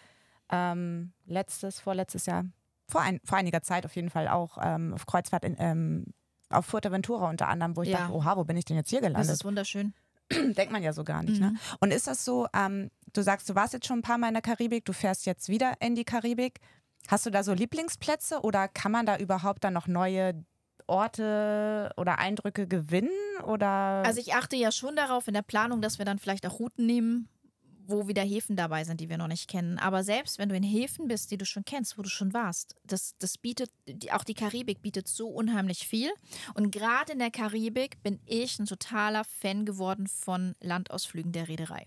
ähm, 0.50 1.12
letztes, 1.26 1.78
vorletztes 1.80 2.26
Jahr, 2.26 2.44
vor, 2.90 3.00
ein, 3.02 3.20
vor 3.24 3.38
einiger 3.38 3.62
Zeit 3.62 3.86
auf 3.86 3.94
jeden 3.96 4.10
Fall 4.10 4.28
auch 4.28 4.58
ähm, 4.60 4.92
auf 4.94 5.06
Kreuzfahrt 5.06 5.44
in, 5.44 5.56
ähm, 5.58 6.06
auf 6.50 6.66
Fuerteventura 6.66 7.28
unter 7.30 7.48
anderem, 7.48 7.76
wo 7.76 7.82
ich 7.82 7.88
Ja. 7.90 7.98
dachte, 8.00 8.12
oha, 8.14 8.36
wo 8.36 8.44
bin 8.44 8.56
ich 8.56 8.64
denn 8.64 8.76
jetzt 8.76 8.90
hier 8.90 9.00
Das 9.00 9.08
gelandet? 9.08 9.32
ist 9.34 9.44
wunderschön. 9.44 9.94
Denkt 10.32 10.70
man 10.72 10.82
ja 10.82 10.92
so 10.92 11.02
gar 11.04 11.22
nicht. 11.22 11.40
Ne? 11.40 11.50
Mhm. 11.50 11.58
Und 11.80 11.92
ist 11.92 12.06
das 12.06 12.24
so, 12.24 12.46
ähm, 12.54 12.90
du 13.12 13.22
sagst, 13.22 13.48
du 13.48 13.54
warst 13.54 13.72
jetzt 13.72 13.86
schon 13.86 14.00
ein 14.00 14.02
paar 14.02 14.18
Mal 14.18 14.28
in 14.28 14.34
der 14.34 14.42
Karibik, 14.42 14.84
du 14.84 14.92
fährst 14.92 15.26
jetzt 15.26 15.48
wieder 15.48 15.74
in 15.80 15.94
die 15.94 16.04
Karibik. 16.04 16.60
Hast 17.08 17.24
du 17.26 17.30
da 17.30 17.42
so 17.42 17.52
Lieblingsplätze 17.54 18.40
oder 18.42 18.68
kann 18.68 18.92
man 18.92 19.06
da 19.06 19.16
überhaupt 19.16 19.64
dann 19.64 19.72
noch 19.72 19.86
neue 19.86 20.44
Orte 20.86 21.90
oder 21.96 22.18
Eindrücke 22.18 22.66
gewinnen? 22.66 23.10
Oder 23.46 24.02
Also 24.04 24.20
ich 24.20 24.34
achte 24.34 24.56
ja 24.56 24.70
schon 24.72 24.96
darauf 24.96 25.26
in 25.28 25.34
der 25.34 25.42
Planung, 25.42 25.80
dass 25.80 25.98
wir 25.98 26.04
dann 26.04 26.18
vielleicht 26.18 26.46
auch 26.46 26.58
Routen 26.58 26.86
nehmen, 26.86 27.28
wo 27.90 28.08
wieder 28.08 28.22
Häfen 28.22 28.56
dabei 28.56 28.84
sind, 28.84 29.00
die 29.00 29.08
wir 29.08 29.18
noch 29.18 29.28
nicht 29.28 29.48
kennen. 29.48 29.78
Aber 29.78 30.04
selbst 30.04 30.38
wenn 30.38 30.48
du 30.48 30.56
in 30.56 30.62
Häfen 30.62 31.08
bist, 31.08 31.30
die 31.30 31.38
du 31.38 31.44
schon 31.44 31.64
kennst, 31.64 31.98
wo 31.98 32.02
du 32.02 32.08
schon 32.08 32.32
warst, 32.32 32.76
das, 32.84 33.16
das 33.18 33.38
bietet, 33.38 33.70
auch 34.12 34.24
die 34.24 34.34
Karibik 34.34 34.82
bietet 34.82 35.08
so 35.08 35.28
unheimlich 35.28 35.86
viel. 35.86 36.10
Und 36.54 36.70
gerade 36.70 37.12
in 37.12 37.18
der 37.18 37.30
Karibik 37.30 38.02
bin 38.02 38.20
ich 38.26 38.58
ein 38.58 38.66
totaler 38.66 39.24
Fan 39.24 39.64
geworden 39.64 40.06
von 40.06 40.54
Landausflügen 40.60 41.32
der 41.32 41.48
Reederei. 41.48 41.86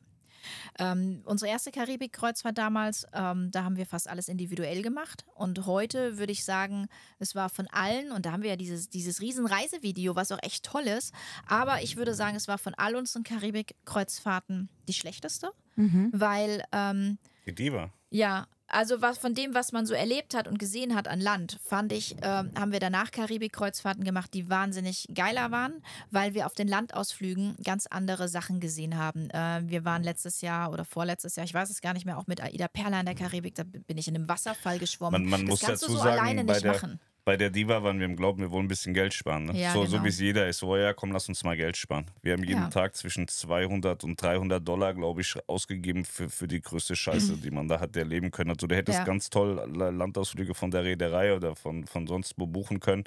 Ähm, 0.80 1.22
unsere 1.26 1.52
erste 1.52 1.72
Karibik-Kreuzfahrt 1.72 2.58
damals, 2.58 3.06
ähm, 3.14 3.52
da 3.52 3.64
haben 3.64 3.78
wir 3.78 3.86
fast 3.86 4.10
alles 4.10 4.28
individuell 4.28 4.82
gemacht. 4.82 5.26
Und 5.36 5.66
heute 5.66 6.18
würde 6.18 6.32
ich 6.32 6.44
sagen, 6.44 6.88
es 7.20 7.36
war 7.36 7.50
von 7.50 7.68
allen, 7.68 8.12
und 8.12 8.26
da 8.26 8.32
haben 8.32 8.44
wir 8.44 8.52
ja 8.52 8.56
dieses, 8.56 8.90
dieses 8.90 9.22
riesen 9.22 9.46
was 9.46 10.32
auch 10.32 10.42
echt 10.42 10.66
toll 10.66 10.84
ist. 10.84 11.14
Aber 11.48 11.82
ich 11.82 11.98
würde 11.98 12.14
sagen, 12.14 12.36
es 12.36 12.48
war 12.48 12.58
von 12.58 12.74
all 12.76 12.96
unseren 12.96 13.24
Karibik-Kreuzfahrten 13.24 14.70
die 14.88 14.94
schlechteste, 14.94 15.52
Mhm. 15.76 16.12
weil 16.14 16.64
ähm, 16.72 17.18
Die 17.46 17.56
Diva. 17.56 17.92
ja, 18.10 18.48
also 18.74 19.02
was 19.02 19.20
von 19.20 19.36
dem, 19.36 19.54
was 19.54 19.72
man 19.72 19.86
so 19.86 19.94
erlebt 19.94 20.34
hat 20.34 20.48
und 20.48 20.58
gesehen 20.58 20.96
hat 20.96 21.08
an 21.08 21.20
Land, 21.20 21.60
fand 21.64 21.94
ich, 21.94 22.16
ähm, 22.24 22.52
haben 22.58 22.72
wir 22.72 22.80
danach 22.80 23.12
Karibik-Kreuzfahrten 23.12 24.04
gemacht, 24.04 24.34
die 24.34 24.50
wahnsinnig 24.50 25.08
geiler 25.14 25.52
waren, 25.52 25.84
weil 26.10 26.34
wir 26.34 26.48
auf 26.48 26.56
den 26.56 26.68
Landausflügen 26.68 27.56
ganz 27.64 27.86
andere 27.86 28.28
Sachen 28.28 28.60
gesehen 28.60 28.98
haben. 28.98 29.30
Äh, 29.30 29.62
wir 29.66 29.86
waren 29.86 30.04
letztes 30.04 30.42
Jahr 30.42 30.72
oder 30.72 30.86
vorletztes 30.86 31.36
Jahr, 31.36 31.46
ich 31.46 31.54
weiß 31.54 31.70
es 31.70 31.82
gar 31.82 31.94
nicht 31.94 32.06
mehr, 32.06 32.18
auch 32.18 32.26
mit 32.26 32.42
Aida 32.42 32.68
Perla 32.68 33.00
in 33.00 33.06
der 33.06 33.16
Karibik, 33.16 33.54
da 33.56 33.64
bin 33.64 33.98
ich 33.98 34.08
in 34.08 34.16
einem 34.16 34.28
Wasserfall 34.28 34.80
geschwommen. 34.80 35.22
Man, 35.24 35.30
man 35.30 35.42
das 35.42 35.50
muss 35.50 35.60
kannst 35.62 35.84
dazu 35.84 35.92
du 35.92 35.98
so 36.00 36.04
sagen, 36.04 36.20
alleine 36.20 36.44
nicht 36.44 36.64
der, 36.64 36.74
machen. 36.74 37.00
Bei 37.26 37.38
der 37.38 37.50
Diva 37.50 37.84
waren 37.84 38.00
wir 38.00 38.06
im 38.06 38.16
Glauben, 38.16 38.40
wir 38.42 38.52
wollen 38.52 38.66
ein 38.66 38.68
bisschen 38.68 38.94
Geld 38.94 39.14
sparen. 39.14 39.46
Ne? 39.46 39.58
Ja, 39.60 39.72
so 39.74 39.86
so 39.86 39.92
genau. 39.94 40.04
wie 40.04 40.10
es 40.10 40.20
jeder 40.20 40.48
ist. 40.48 40.58
So, 40.60 40.76
ja, 40.76 40.94
komm, 40.94 41.12
lass 41.12 41.30
uns 41.30 41.44
mal 41.44 41.56
Geld 41.56 41.78
sparen. 41.78 42.06
Wir 42.22 42.34
haben 42.34 42.44
jeden 42.44 42.62
Ja. 42.64 42.70
Tag 42.70 42.96
zwischen 42.96 43.28
200 43.28 44.04
und 44.04 44.22
300 44.22 44.68
Dollar, 44.68 44.94
glaube 44.94 45.22
ich, 45.22 45.36
ausgegeben 45.48 46.04
für, 46.06 46.30
für 46.30 46.48
die 46.48 46.62
größte 46.62 46.96
Scheiße, 46.96 47.38
die 47.38 47.52
man 47.52 47.68
da 47.68 47.80
hat 47.80 47.96
erleben 47.96 48.30
können. 48.32 48.50
Also 48.52 48.68
du 48.68 48.76
hättest 48.76 49.00
Ja. 49.00 49.06
ganz 49.06 49.30
toll 49.30 49.64
La- 49.74 49.90
Landausflüge 49.90 50.54
von 50.54 50.70
der 50.72 50.84
Reederei 50.84 51.34
oder 51.36 51.56
von, 51.56 51.86
von 51.88 52.08
sonst 52.08 52.34
wo 52.38 52.46
buchen 52.46 52.80
können. 52.80 53.06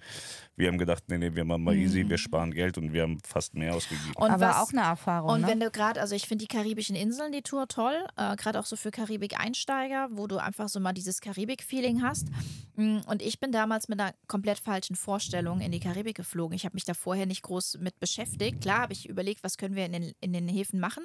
Wir 0.56 0.68
haben 0.68 0.78
gedacht, 0.78 1.04
nee, 1.08 1.18
nee, 1.18 1.34
wir 1.34 1.44
machen 1.44 1.64
mal 1.64 1.74
easy, 1.76 2.08
wir 2.08 2.16
sparen 2.16 2.54
Geld 2.54 2.78
und 2.78 2.94
wir 2.94 3.02
haben 3.02 3.18
fast 3.20 3.54
mehr 3.54 3.74
ausgegeben. 3.74 4.08
Mhm. 4.16 4.22
Und 4.22 4.30
Aber 4.30 4.46
was- 4.48 4.56
auch 4.56 4.72
eine 4.72 4.80
Erfahrung. 4.82 5.30
Und 5.30 5.40
ne? 5.42 5.48
wenn 5.48 5.60
du 5.60 5.70
gerade, 5.70 6.00
also 6.00 6.14
ich 6.14 6.26
finde 6.26 6.46
die 6.46 6.48
karibischen 6.48 6.96
Inseln, 6.96 7.32
die 7.32 7.42
Tour 7.42 7.68
toll, 7.68 8.06
äh, 8.16 8.34
gerade 8.36 8.58
auch 8.58 8.64
so 8.66 8.76
für 8.76 8.90
Karibik-Einsteiger, 8.90 10.08
wo 10.12 10.26
du 10.26 10.38
einfach 10.38 10.68
so 10.68 10.80
mal 10.80 10.92
dieses 10.92 11.20
Karibik-Feeling 11.20 12.02
hast. 12.02 12.28
Mm, 12.76 12.98
Und 13.06 13.22
ich 13.22 13.40
bin 13.40 13.52
damals 13.52 13.88
mit 13.88 14.00
einer 14.00 14.05
komplett 14.26 14.59
falschen 14.59 14.96
Vorstellung 14.96 15.61
in 15.61 15.72
die 15.72 15.80
Karibik 15.80 16.16
geflogen. 16.16 16.54
Ich 16.54 16.64
habe 16.64 16.74
mich 16.74 16.84
da 16.84 16.94
vorher 16.94 17.26
nicht 17.26 17.42
groß 17.42 17.78
mit 17.80 17.98
beschäftigt. 18.00 18.61
Klar 18.61 18.80
habe 18.80 18.92
ich 18.92 19.09
überlegt, 19.09 19.44
was 19.44 19.57
können 19.57 19.74
wir 19.74 19.86
in 19.86 19.92
den, 19.92 20.12
in 20.20 20.32
den 20.32 20.48
Häfen 20.48 20.80
machen. 20.80 21.04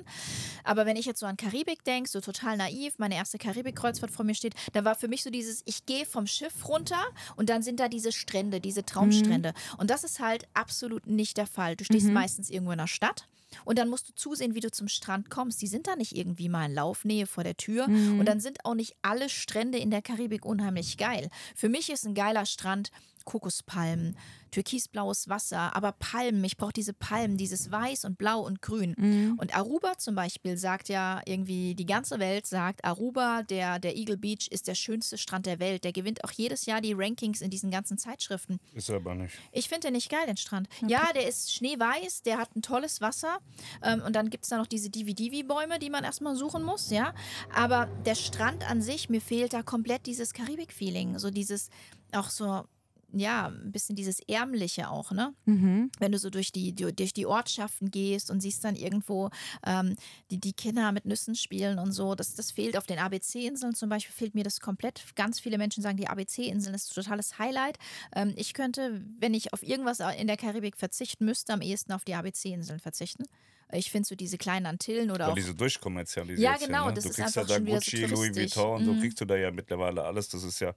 Aber 0.63 0.85
wenn 0.85 0.95
ich 0.95 1.05
jetzt 1.05 1.19
so 1.19 1.25
an 1.25 1.37
Karibik 1.37 1.83
denke, 1.83 2.09
so 2.09 2.21
total 2.21 2.57
naiv, 2.57 2.95
meine 2.97 3.15
erste 3.15 3.37
Karibik-Kreuzfahrt 3.37 4.11
vor 4.11 4.25
mir 4.25 4.35
steht, 4.35 4.55
da 4.73 4.85
war 4.85 4.95
für 4.95 5.07
mich 5.07 5.23
so 5.23 5.29
dieses, 5.29 5.61
ich 5.65 5.85
gehe 5.85 6.05
vom 6.05 6.27
Schiff 6.27 6.67
runter 6.67 7.03
und 7.35 7.49
dann 7.49 7.61
sind 7.61 7.79
da 7.79 7.87
diese 7.87 8.11
Strände, 8.11 8.59
diese 8.59 8.85
Traumstrände. 8.85 9.53
Und 9.77 9.89
das 9.89 10.03
ist 10.03 10.19
halt 10.19 10.47
absolut 10.53 11.07
nicht 11.07 11.37
der 11.37 11.47
Fall. 11.47 11.75
Du 11.75 11.83
stehst 11.83 12.07
meistens 12.07 12.49
irgendwo 12.49 12.71
in 12.71 12.77
der 12.77 12.87
Stadt 12.87 13.27
und 13.65 13.77
dann 13.77 13.89
musst 13.89 14.09
du 14.09 14.13
zusehen, 14.13 14.55
wie 14.55 14.59
du 14.59 14.71
zum 14.71 14.87
Strand 14.87 15.29
kommst. 15.29 15.61
Die 15.61 15.67
sind 15.67 15.87
da 15.87 15.95
nicht 15.95 16.15
irgendwie 16.15 16.49
mal 16.49 16.65
in 16.65 16.73
Laufnähe 16.73 17.27
vor 17.27 17.43
der 17.43 17.57
Tür. 17.57 17.87
Und 18.19 18.25
dann 18.25 18.39
sind 18.39 18.65
auch 18.65 18.75
nicht 18.75 18.95
alle 19.01 19.29
Strände 19.29 19.77
in 19.77 19.91
der 19.91 20.01
Karibik 20.01 20.45
unheimlich 20.45 20.97
geil. 20.97 21.29
Für 21.55 21.69
mich 21.69 21.89
ist 21.89 22.05
ein 22.05 22.15
geiler 22.15 22.45
Strand 22.45 22.91
Kokospalmen, 23.25 24.17
türkisblaues 24.51 25.29
Wasser, 25.29 25.75
aber 25.75 25.93
Palmen. 25.93 26.43
Ich 26.43 26.57
brauche 26.57 26.73
diese 26.73 26.93
Palmen, 26.93 27.37
dieses 27.37 27.71
Weiß 27.71 28.05
und 28.05 28.17
Blau 28.17 28.41
und 28.41 28.61
Grün. 28.61 28.95
Mhm. 28.97 29.37
Und 29.39 29.55
Aruba 29.55 29.97
zum 29.97 30.15
Beispiel 30.15 30.57
sagt 30.57 30.89
ja 30.89 31.21
irgendwie, 31.25 31.75
die 31.75 31.85
ganze 31.85 32.19
Welt 32.19 32.45
sagt, 32.45 32.83
Aruba, 32.83 33.43
der, 33.43 33.79
der 33.79 33.95
Eagle 33.95 34.17
Beach, 34.17 34.47
ist 34.51 34.67
der 34.67 34.75
schönste 34.75 35.17
Strand 35.17 35.45
der 35.45 35.59
Welt. 35.59 35.83
Der 35.83 35.93
gewinnt 35.93 36.23
auch 36.23 36.31
jedes 36.31 36.65
Jahr 36.65 36.81
die 36.81 36.93
Rankings 36.93 37.41
in 37.41 37.49
diesen 37.49 37.71
ganzen 37.71 37.97
Zeitschriften. 37.97 38.59
Ist 38.73 38.89
aber 38.89 39.15
nicht. 39.15 39.35
Ich 39.51 39.69
finde 39.69 39.87
den 39.87 39.93
nicht 39.93 40.09
geil, 40.09 40.25
den 40.27 40.37
Strand. 40.37 40.67
Ja, 40.85 41.11
der 41.13 41.27
ist 41.27 41.53
schneeweiß, 41.53 42.23
der 42.23 42.37
hat 42.37 42.55
ein 42.55 42.61
tolles 42.61 43.01
Wasser. 43.01 43.39
Ähm, 43.83 44.01
und 44.01 44.15
dann 44.15 44.29
gibt 44.29 44.43
es 44.43 44.49
da 44.49 44.57
noch 44.57 44.67
diese 44.67 44.89
Divi-Divi-Bäume, 44.89 45.79
die 45.79 45.89
man 45.89 46.03
erstmal 46.03 46.35
suchen 46.35 46.63
muss, 46.63 46.89
ja. 46.89 47.13
Aber 47.53 47.85
der 48.05 48.15
Strand 48.15 48.69
an 48.69 48.81
sich, 48.81 49.09
mir 49.09 49.21
fehlt 49.21 49.53
da 49.53 49.63
komplett 49.63 50.05
dieses 50.05 50.33
Karibik-Feeling. 50.33 51.19
So 51.19 51.29
dieses, 51.29 51.69
auch 52.11 52.29
so, 52.29 52.65
ja, 53.13 53.47
ein 53.47 53.71
bisschen 53.71 53.95
dieses 53.95 54.19
Ärmliche 54.21 54.89
auch, 54.89 55.11
ne? 55.11 55.33
Mhm. 55.45 55.91
wenn 55.99 56.11
du 56.11 56.17
so 56.19 56.29
durch 56.29 56.51
die, 56.51 56.73
durch 56.73 57.13
die 57.13 57.25
Ortschaften 57.25 57.91
gehst 57.91 58.31
und 58.31 58.41
siehst 58.41 58.63
dann 58.63 58.75
irgendwo 58.75 59.29
ähm, 59.65 59.95
die, 60.29 60.39
die 60.39 60.53
Kinder 60.53 60.91
mit 60.91 61.05
Nüssen 61.05 61.35
spielen 61.35 61.79
und 61.79 61.91
so, 61.91 62.15
das, 62.15 62.33
das 62.35 62.51
fehlt 62.51 62.77
auf 62.77 62.85
den 62.87 62.99
ABC-Inseln 62.99 63.75
zum 63.75 63.89
Beispiel, 63.89 64.13
fehlt 64.13 64.35
mir 64.35 64.43
das 64.43 64.59
komplett. 64.59 65.03
Ganz 65.15 65.39
viele 65.39 65.57
Menschen 65.57 65.83
sagen, 65.83 65.97
die 65.97 66.07
ABC-Inseln 66.07 66.73
ist 66.75 66.91
ein 66.91 66.95
totales 67.03 67.37
Highlight. 67.39 67.77
Ähm, 68.15 68.33
ich 68.35 68.53
könnte, 68.53 69.03
wenn 69.19 69.33
ich 69.33 69.53
auf 69.53 69.63
irgendwas 69.63 69.99
in 70.17 70.27
der 70.27 70.37
Karibik 70.37 70.77
verzichten 70.77 71.25
müsste, 71.25 71.53
am 71.53 71.61
ehesten 71.61 71.91
auf 71.93 72.03
die 72.05 72.15
ABC-Inseln 72.15 72.79
verzichten. 72.79 73.25
Ich 73.73 73.89
finde 73.89 74.05
so 74.07 74.15
diese 74.15 74.37
kleinen 74.37 74.65
Antillen 74.65 75.11
oder 75.11 75.25
Weil 75.27 75.31
auch 75.31 75.35
diese 75.35 75.55
durchkommerzialisiert 75.55 76.43
Ja, 76.43 76.57
genau, 76.57 76.87
Ne? 76.87 76.93
das 76.93 77.03
du 77.05 77.09
ist 77.11 77.15
kriegst 77.15 77.35
ja 77.35 77.43
da 77.43 77.53
so 77.55 77.61
Gucci, 77.63 77.97
Louis. 78.05 78.35
Vuitton 78.35 78.75
und 78.77 78.83
so 78.85 78.91
Mhm. 78.93 78.99
kriegst 78.99 79.21
du 79.21 79.25
da 79.25 79.35
ja 79.37 79.49
mittlerweile 79.51 80.03
alles. 80.03 80.27
Das 80.29 80.43
ist 80.43 80.59
ja, 80.59 80.73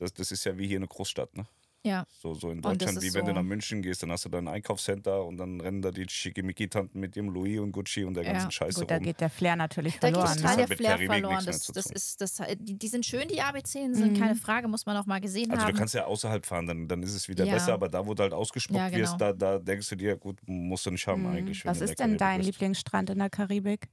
das, 0.00 0.12
das 0.12 0.32
ist 0.32 0.44
ja 0.44 0.58
wie 0.58 0.66
hier 0.66 0.78
eine 0.78 0.88
Großstadt, 0.88 1.36
ne? 1.36 1.46
ja. 1.82 2.04
So, 2.20 2.34
so 2.34 2.50
in 2.50 2.60
Deutschland, 2.60 3.00
wie 3.00 3.14
wenn 3.14 3.24
du 3.24 3.30
so- 3.30 3.36
nach 3.36 3.42
München 3.42 3.80
gehst, 3.80 4.02
dann 4.02 4.10
hast 4.12 4.26
du 4.26 4.28
da 4.28 4.36
ein 4.38 4.48
Einkaufscenter 4.48 5.24
und 5.24 5.38
dann 5.38 5.60
rennen 5.62 5.80
da 5.80 5.90
die 5.90 6.04
Schickimicki-Tanten 6.06 7.00
mit 7.00 7.16
ihrem 7.16 7.30
Louis 7.30 7.58
und 7.58 7.72
Gucci 7.72 8.04
und 8.04 8.12
der 8.14 8.24
Ja, 8.24 8.32
ganzen 8.32 8.50
Scheiße 8.50 8.80
Gut, 8.80 8.90
da 8.90 8.96
rum. 8.96 9.04
geht 9.04 9.20
der 9.20 9.30
Flair 9.30 9.56
natürlich 9.56 9.98
Da 9.98 10.08
geht 10.08 10.16
verloren. 10.16 10.36
total 10.36 10.50
ne? 10.50 10.56
der 10.58 10.68
Mit 10.68 10.78
Flair 10.78 10.90
Karibik 10.90 11.10
nichts 11.10 11.20
verloren. 11.22 11.46
Das, 11.46 11.66
das 11.68 11.86
ist, 11.86 12.20
das, 12.20 12.42
die, 12.58 12.78
die 12.78 12.88
sind 12.88 13.06
schön, 13.06 13.26
die 13.28 13.40
ABC-Inseln, 13.40 14.12
keine 14.18 14.34
Frage, 14.36 14.68
muss 14.68 14.84
man 14.84 14.96
auch 14.98 15.06
mal 15.06 15.20
gesehen 15.20 15.50
Also 15.50 15.64
haben. 15.64 15.72
du 15.72 15.78
kannst 15.78 15.94
ja 15.94 16.04
außerhalb 16.04 16.44
fahren, 16.44 16.66
dann, 16.66 16.86
dann 16.88 17.02
ist 17.02 17.14
es 17.14 17.28
wieder 17.28 17.44
Ja. 17.46 17.54
besser, 17.54 17.72
aber 17.72 17.88
da, 17.88 18.06
wo 18.06 18.12
du 18.14 18.22
halt 18.22 18.34
ausgespuckt 18.34 18.76
Ja, 18.78 18.88
genau. 18.88 19.00
wirst, 19.02 19.20
da, 19.20 19.32
da 19.32 19.58
denkst 19.58 19.88
du 19.88 19.96
dir, 19.96 20.16
gut, 20.16 20.38
musst 20.46 20.84
du 20.86 20.90
nicht 20.90 21.06
haben 21.06 21.26
eigentlich. 21.26 21.64
wenn 21.64 21.70
Was 21.70 21.78
du 21.78 21.84
ist 21.84 21.98
der 21.98 22.06
denn 22.08 22.18
dein 22.18 22.38
bist. 22.40 22.50
Lieblingsstrand 22.50 23.08
in 23.10 23.18
der 23.18 23.30
Karibik? 23.30 23.88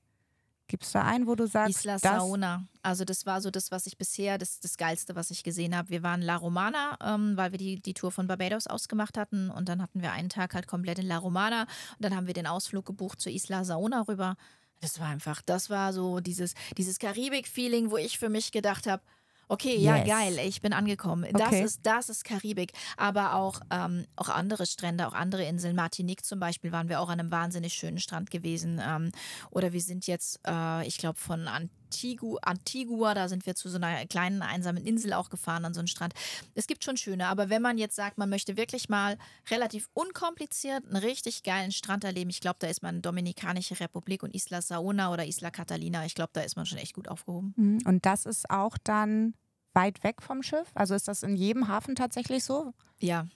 Gibt 0.67 0.83
es 0.83 0.91
da 0.91 1.03
einen, 1.03 1.27
wo 1.27 1.35
du 1.35 1.47
sagst, 1.47 1.79
Isla 1.79 1.93
das? 1.93 2.01
Saona. 2.01 2.67
Also 2.81 3.05
das 3.05 3.25
war 3.25 3.41
so 3.41 3.51
das, 3.51 3.71
was 3.71 3.87
ich 3.87 3.97
bisher, 3.97 4.37
das, 4.37 4.59
das 4.59 4.77
Geilste, 4.77 5.15
was 5.15 5.31
ich 5.31 5.43
gesehen 5.43 5.75
habe. 5.75 5.89
Wir 5.89 6.03
waren 6.03 6.21
in 6.21 6.27
La 6.27 6.35
Romana, 6.35 6.97
ähm, 7.01 7.37
weil 7.37 7.51
wir 7.51 7.57
die, 7.57 7.81
die 7.81 7.93
Tour 7.93 8.11
von 8.11 8.27
Barbados 8.27 8.67
ausgemacht 8.67 9.17
hatten. 9.17 9.49
Und 9.49 9.69
dann 9.69 9.81
hatten 9.81 10.01
wir 10.01 10.11
einen 10.11 10.29
Tag 10.29 10.53
halt 10.53 10.67
komplett 10.67 10.99
in 10.99 11.07
La 11.07 11.17
Romana. 11.17 11.61
Und 11.61 12.01
dann 12.01 12.15
haben 12.15 12.27
wir 12.27 12.33
den 12.33 12.47
Ausflug 12.47 12.85
gebucht 12.85 13.21
zur 13.21 13.31
Isla 13.31 13.63
Saona 13.63 14.01
rüber. 14.01 14.35
Das 14.81 14.99
war 14.99 15.07
einfach, 15.07 15.41
das 15.41 15.69
war 15.69 15.93
so 15.93 16.19
dieses, 16.19 16.53
dieses 16.77 16.99
Karibik-Feeling, 16.99 17.89
wo 17.89 17.97
ich 17.97 18.19
für 18.19 18.29
mich 18.29 18.51
gedacht 18.51 18.87
habe, 18.87 19.01
Okay, 19.49 19.77
ja, 19.77 19.97
Yes. 19.97 20.07
geil. 20.07 20.39
Ich 20.45 20.61
bin 20.61 20.73
angekommen. 20.73 21.25
Das 21.33 21.47
Okay. 21.47 21.63
ist, 21.63 21.79
das 21.85 22.09
ist 22.09 22.25
Karibik. 22.25 22.73
Aber 22.97 23.35
auch, 23.35 23.61
ähm, 23.71 24.05
auch 24.17 24.29
andere 24.29 24.65
Strände, 24.65 25.07
auch 25.07 25.13
andere 25.13 25.45
Inseln. 25.45 25.75
Martinique 25.75 26.25
zum 26.25 26.39
Beispiel 26.39 26.71
waren 26.71 26.89
wir 26.89 26.99
auch 26.99 27.09
an 27.09 27.19
einem 27.19 27.31
wahnsinnig 27.31 27.73
schönen 27.73 27.99
Strand 27.99 28.29
gewesen. 28.29 28.81
Ähm, 28.85 29.11
oder 29.49 29.71
wir 29.71 29.81
sind 29.81 30.05
jetzt, 30.07 30.41
äh, 30.45 30.85
ich 30.85 30.97
glaube, 30.97 31.17
von 31.19 31.47
Antigua, 31.87 32.39
Antigua, 32.41 33.13
da 33.13 33.29
sind 33.29 33.45
wir 33.45 33.55
zu 33.55 33.69
so 33.69 33.77
einer 33.77 34.05
kleinen 34.05 34.41
einsamen 34.41 34.85
Insel 34.85 35.13
auch 35.13 35.29
gefahren 35.29 35.63
an 35.63 35.73
so 35.73 35.79
einen 35.79 35.87
Strand. 35.87 36.13
Es 36.53 36.67
gibt 36.67 36.83
schon 36.83 36.97
schöne, 36.97 37.27
aber 37.27 37.49
wenn 37.49 37.61
man 37.61 37.77
jetzt 37.77 37.95
sagt, 37.95 38.17
man 38.17 38.29
möchte 38.29 38.57
wirklich 38.57 38.89
mal 38.89 39.17
relativ 39.49 39.89
unkompliziert 39.93 40.85
einen 40.85 40.97
richtig 40.97 41.43
geilen 41.43 41.71
Strand 41.71 42.03
erleben, 42.03 42.29
ich 42.29 42.41
glaube, 42.41 42.57
da 42.59 42.67
ist 42.67 42.83
man 42.83 43.01
Dominikanische 43.01 43.79
Republik 43.79 44.23
und 44.23 44.35
Isla 44.35 44.61
Saona 44.61 45.13
oder 45.13 45.25
Isla 45.25 45.49
Catalina. 45.49 46.05
Ich 46.05 46.15
glaube, 46.15 46.31
da 46.33 46.41
ist 46.41 46.57
man 46.57 46.65
schon 46.65 46.77
echt 46.77 46.93
gut 46.93 47.07
aufgehoben. 47.07 47.53
Mhm. 47.55 47.79
Und 47.85 48.05
das 48.05 48.25
ist 48.25 48.49
auch 48.49 48.77
dann 48.83 49.33
weit 49.73 50.03
weg 50.03 50.21
vom 50.21 50.43
Schiff? 50.43 50.67
Also 50.73 50.95
ist 50.95 51.07
das 51.07 51.23
in 51.23 51.35
jedem 51.35 51.67
Hafen 51.67 51.95
tatsächlich 51.95 52.43
so? 52.43 52.73
Ja. 52.99 53.27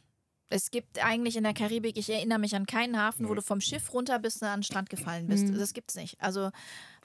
Es 0.51 0.69
gibt 0.69 1.03
eigentlich 1.03 1.37
in 1.37 1.43
der 1.43 1.53
Karibik, 1.53 1.97
ich 1.97 2.09
erinnere 2.09 2.39
mich 2.39 2.55
an 2.55 2.65
keinen 2.65 2.97
Hafen, 2.97 3.27
wo 3.29 3.33
du 3.33 3.41
vom 3.41 3.61
Schiff 3.61 3.93
runter 3.93 4.19
bist 4.19 4.41
und 4.41 4.47
an 4.49 4.59
den 4.59 4.63
Strand 4.63 4.89
gefallen 4.89 5.27
bist. 5.27 5.47
Mhm. 5.47 5.57
Das 5.57 5.73
gibt's 5.73 5.95
nicht. 5.95 6.21
Also 6.21 6.51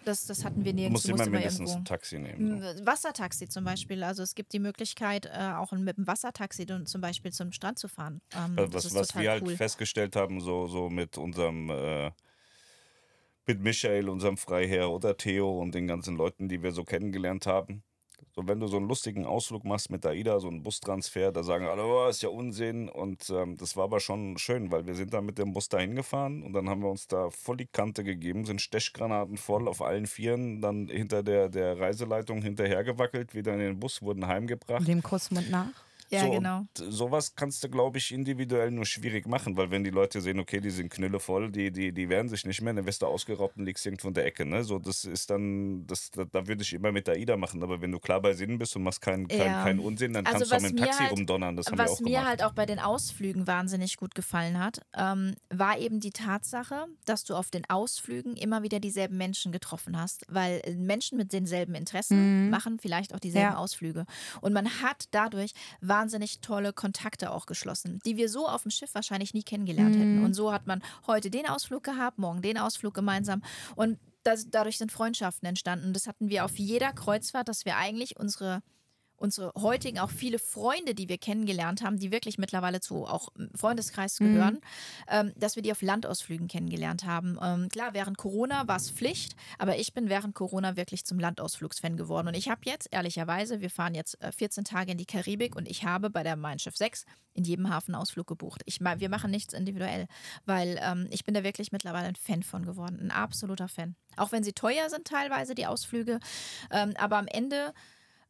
das, 0.04 0.24
das 0.26 0.44
hatten 0.44 0.64
wir 0.64 0.72
nirgends. 0.72 1.02
Du 1.02 1.10
musst 1.10 1.26
immer 1.26 1.30
mindestens 1.30 1.70
irgendwo. 1.70 1.78
ein 1.78 1.84
Taxi 1.84 2.18
nehmen. 2.18 2.62
So. 2.62 2.86
Wassertaxi 2.86 3.48
zum 3.48 3.64
Beispiel. 3.64 4.04
Also 4.04 4.22
es 4.22 4.34
gibt 4.34 4.52
die 4.52 4.58
Möglichkeit, 4.58 5.26
äh, 5.26 5.52
auch 5.56 5.72
mit 5.72 5.96
dem 5.96 6.06
Wassertaxi 6.06 6.66
zum 6.84 7.00
Beispiel 7.00 7.32
zum 7.32 7.52
Strand 7.52 7.78
zu 7.78 7.88
fahren. 7.88 8.20
Ähm, 8.34 8.56
das 8.70 8.86
Was, 8.86 8.94
was 8.94 9.16
wir 9.16 9.30
halt 9.30 9.42
cool. 9.44 9.56
festgestellt 9.56 10.14
haben, 10.14 10.40
so, 10.40 10.66
so 10.68 10.90
mit 10.90 11.18
unserem, 11.18 11.70
äh, 11.70 12.12
mit 13.46 13.60
Michael, 13.60 14.08
unserem 14.08 14.36
Freiherr 14.36 14.90
oder 14.90 15.16
Theo 15.16 15.60
und 15.60 15.74
den 15.74 15.86
ganzen 15.86 16.16
Leuten, 16.16 16.48
die 16.48 16.62
wir 16.62 16.72
so 16.72 16.84
kennengelernt 16.84 17.46
haben. 17.46 17.82
So, 18.34 18.46
wenn 18.46 18.60
du 18.60 18.66
so 18.66 18.76
einen 18.76 18.86
lustigen 18.86 19.24
Ausflug 19.24 19.64
machst 19.64 19.90
mit 19.90 20.04
AIDA, 20.04 20.40
so 20.40 20.48
einen 20.48 20.62
Bustransfer, 20.62 21.32
da 21.32 21.42
sagen 21.42 21.66
alle, 21.66 21.84
oh, 21.84 22.06
ist 22.06 22.22
ja 22.22 22.28
Unsinn. 22.28 22.88
Und 22.88 23.30
ähm, 23.30 23.56
das 23.56 23.76
war 23.76 23.84
aber 23.84 23.98
schon 23.98 24.36
schön, 24.36 24.70
weil 24.70 24.86
wir 24.86 24.94
sind 24.94 25.14
da 25.14 25.22
mit 25.22 25.38
dem 25.38 25.52
Bus 25.52 25.70
dahin 25.70 25.94
gefahren 25.94 26.42
und 26.42 26.52
dann 26.52 26.68
haben 26.68 26.82
wir 26.82 26.90
uns 26.90 27.06
da 27.06 27.30
voll 27.30 27.56
die 27.56 27.66
Kante 27.66 28.04
gegeben, 28.04 28.44
sind 28.44 28.60
Stechgranaten 28.60 29.38
voll 29.38 29.68
auf 29.68 29.80
allen 29.80 30.06
Vieren, 30.06 30.60
dann 30.60 30.88
hinter 30.88 31.22
der, 31.22 31.48
der 31.48 31.80
Reiseleitung 31.80 32.42
hinterhergewackelt, 32.42 33.34
wieder 33.34 33.54
in 33.54 33.60
den 33.60 33.80
Bus, 33.80 34.02
wurden 34.02 34.26
heimgebracht. 34.26 34.86
Dem 34.86 35.02
Kussmund 35.02 35.50
nach? 35.50 35.72
Ja, 36.10 36.20
so, 36.20 36.30
genau. 36.30 36.58
und 36.58 36.68
Sowas 36.92 37.34
kannst 37.34 37.62
du, 37.64 37.68
glaube 37.68 37.98
ich, 37.98 38.12
individuell 38.12 38.70
nur 38.70 38.84
schwierig 38.86 39.26
machen, 39.26 39.56
weil 39.56 39.70
wenn 39.70 39.84
die 39.84 39.90
Leute 39.90 40.20
sehen, 40.20 40.38
okay, 40.38 40.60
die 40.60 40.70
sind 40.70 40.88
knüllevoll, 40.90 41.50
die, 41.50 41.70
die, 41.70 41.92
die 41.92 42.08
wehren 42.08 42.28
sich 42.28 42.44
nicht 42.46 42.60
mehr, 42.62 42.72
dann 42.74 42.86
wirst 42.86 43.02
du 43.02 43.06
ausgeraubt 43.06 43.56
und 43.56 43.64
liegst 43.64 43.84
irgendwo 43.86 44.08
in 44.08 44.14
der 44.14 44.24
Ecke. 44.26 44.44
Ne? 44.44 44.62
So, 44.64 44.78
das 44.78 45.04
ist 45.04 45.30
dann, 45.30 45.86
das, 45.86 46.10
da, 46.10 46.24
da 46.24 46.46
würde 46.46 46.62
ich 46.62 46.72
immer 46.72 46.92
mit 46.92 47.08
AIDA 47.08 47.36
machen. 47.36 47.62
Aber 47.62 47.80
wenn 47.80 47.92
du 47.92 47.98
klar 47.98 48.20
bei 48.20 48.34
Sinn 48.34 48.58
bist 48.58 48.76
und 48.76 48.82
machst 48.84 49.00
keinen 49.00 49.26
kein, 49.28 49.38
Ja. 49.38 49.62
keinen 49.62 49.80
Unsinn, 49.80 50.12
dann 50.12 50.26
Also 50.26 50.38
kannst 50.38 50.52
du 50.52 50.56
auch 50.56 50.60
mit 50.60 50.70
dem 50.78 50.84
Taxi 50.84 51.02
halt- 51.02 51.12
rumdonnern. 51.12 51.56
Das 51.56 51.66
haben 51.66 51.78
wir 51.78 51.84
Was 51.84 51.92
auch 51.92 52.00
mir 52.00 52.10
gemacht. 52.10 52.26
halt 52.26 52.42
auch 52.44 52.52
bei 52.52 52.66
den 52.66 52.78
Ausflügen 52.78 53.46
wahnsinnig 53.46 53.96
gut 53.96 54.14
gefallen 54.14 54.58
hat, 54.58 54.80
ähm, 54.96 55.34
war 55.50 55.78
eben 55.78 56.00
die 56.00 56.10
Tatsache, 56.12 56.86
dass 57.04 57.24
du 57.24 57.34
auf 57.34 57.50
den 57.50 57.68
Ausflügen 57.68 58.36
immer 58.36 58.62
wieder 58.62 58.80
dieselben 58.80 59.16
Menschen 59.16 59.52
getroffen 59.52 59.98
hast, 60.00 60.24
weil 60.28 60.60
äh, 60.64 60.74
Menschen 60.74 61.18
mit 61.18 61.32
denselben 61.32 61.74
Interessen 61.74 62.44
Mhm. 62.44 62.50
machen 62.50 62.78
vielleicht 62.78 63.14
auch 63.14 63.20
dieselben 63.20 63.52
Ja. 63.52 63.56
Ausflüge. 63.58 64.06
Und 64.40 64.52
man 64.52 64.66
hat 64.82 65.04
dadurch 65.10 65.52
wahnsinnig 65.96 66.40
tolle 66.40 66.72
Kontakte 66.72 67.30
auch 67.30 67.46
geschlossen, 67.46 68.00
die 68.04 68.16
wir 68.16 68.28
so 68.28 68.46
auf 68.46 68.62
dem 68.62 68.70
Schiff 68.70 68.94
wahrscheinlich 68.94 69.32
nie 69.32 69.42
kennengelernt 69.42 69.96
hätten. 69.96 70.18
Mhm. 70.18 70.24
Und 70.24 70.34
so 70.34 70.52
hat 70.52 70.66
man 70.66 70.82
heute 71.06 71.30
den 71.30 71.46
Ausflug 71.48 71.82
gehabt, 71.84 72.18
morgen 72.18 72.42
den 72.42 72.58
Ausflug 72.58 72.92
gemeinsam. 72.92 73.42
Und 73.76 73.98
das, 74.22 74.50
dadurch 74.50 74.76
sind 74.76 74.92
Freundschaften 74.92 75.48
entstanden. 75.48 75.92
Das 75.92 76.06
hatten 76.06 76.28
wir 76.28 76.44
auf 76.44 76.58
jeder 76.58 76.92
Kreuzfahrt, 76.92 77.48
dass 77.48 77.64
wir 77.64 77.76
eigentlich 77.76 78.18
unsere 78.18 78.62
unsere 79.16 79.52
heutigen 79.56 79.98
auch 79.98 80.10
viele 80.10 80.38
Freunde, 80.38 80.94
die 80.94 81.08
wir 81.08 81.18
kennengelernt 81.18 81.82
haben, 81.82 81.98
die 81.98 82.10
wirklich 82.10 82.38
mittlerweile 82.38 82.80
zu 82.80 83.06
auch 83.06 83.28
im 83.36 83.50
Freundeskreis 83.54 84.20
Mhm. 84.20 84.32
gehören, 84.32 84.60
ähm, 85.08 85.32
dass 85.36 85.56
wir 85.56 85.62
die 85.62 85.72
auf 85.72 85.82
Landausflügen 85.82 86.48
kennengelernt 86.48 87.04
haben. 87.04 87.38
Ähm, 87.42 87.68
klar, 87.68 87.94
während 87.94 88.18
Corona 88.18 88.68
war 88.68 88.76
es 88.76 88.90
Pflicht, 88.90 89.36
aber 89.58 89.78
ich 89.78 89.92
bin 89.94 90.08
während 90.08 90.34
Corona 90.34 90.76
wirklich 90.76 91.04
zum 91.04 91.18
Landausflugsfan 91.18 91.96
geworden. 91.96 92.28
Und 92.28 92.34
ich 92.34 92.48
habe 92.48 92.60
jetzt, 92.64 92.88
ehrlicherweise, 92.92 93.60
wir 93.60 93.70
fahren 93.70 93.94
jetzt 93.94 94.20
äh, 94.22 94.32
14 94.32 94.64
Tage 94.64 94.92
in 94.92 94.98
die 94.98 95.06
Karibik 95.06 95.56
und 95.56 95.68
ich 95.68 95.84
habe 95.84 96.10
bei 96.10 96.22
der 96.22 96.36
Mein 96.36 96.58
Schiff 96.58 96.76
6 96.76 97.04
in 97.34 97.44
jedem 97.44 97.70
Hafen 97.70 97.94
Ausflug 97.94 98.26
gebucht. 98.26 98.62
Ich, 98.64 98.80
wir 98.80 99.08
machen 99.08 99.30
nichts 99.30 99.52
individuell, 99.54 100.06
weil 100.44 100.78
ähm, 100.82 101.06
ich 101.10 101.24
bin 101.24 101.34
da 101.34 101.44
wirklich 101.44 101.72
mittlerweile 101.72 102.08
ein 102.08 102.16
Fan 102.16 102.42
von 102.42 102.64
geworden, 102.64 102.98
ein 103.00 103.10
absoluter 103.10 103.68
Fan. 103.68 103.96
Auch 104.16 104.32
wenn 104.32 104.42
sie 104.42 104.52
teuer 104.52 104.88
sind 104.88 105.06
teilweise, 105.06 105.54
die 105.54 105.66
Ausflüge, 105.66 106.20
ähm, 106.70 106.94
aber 106.96 107.16
am 107.18 107.26
Ende 107.26 107.72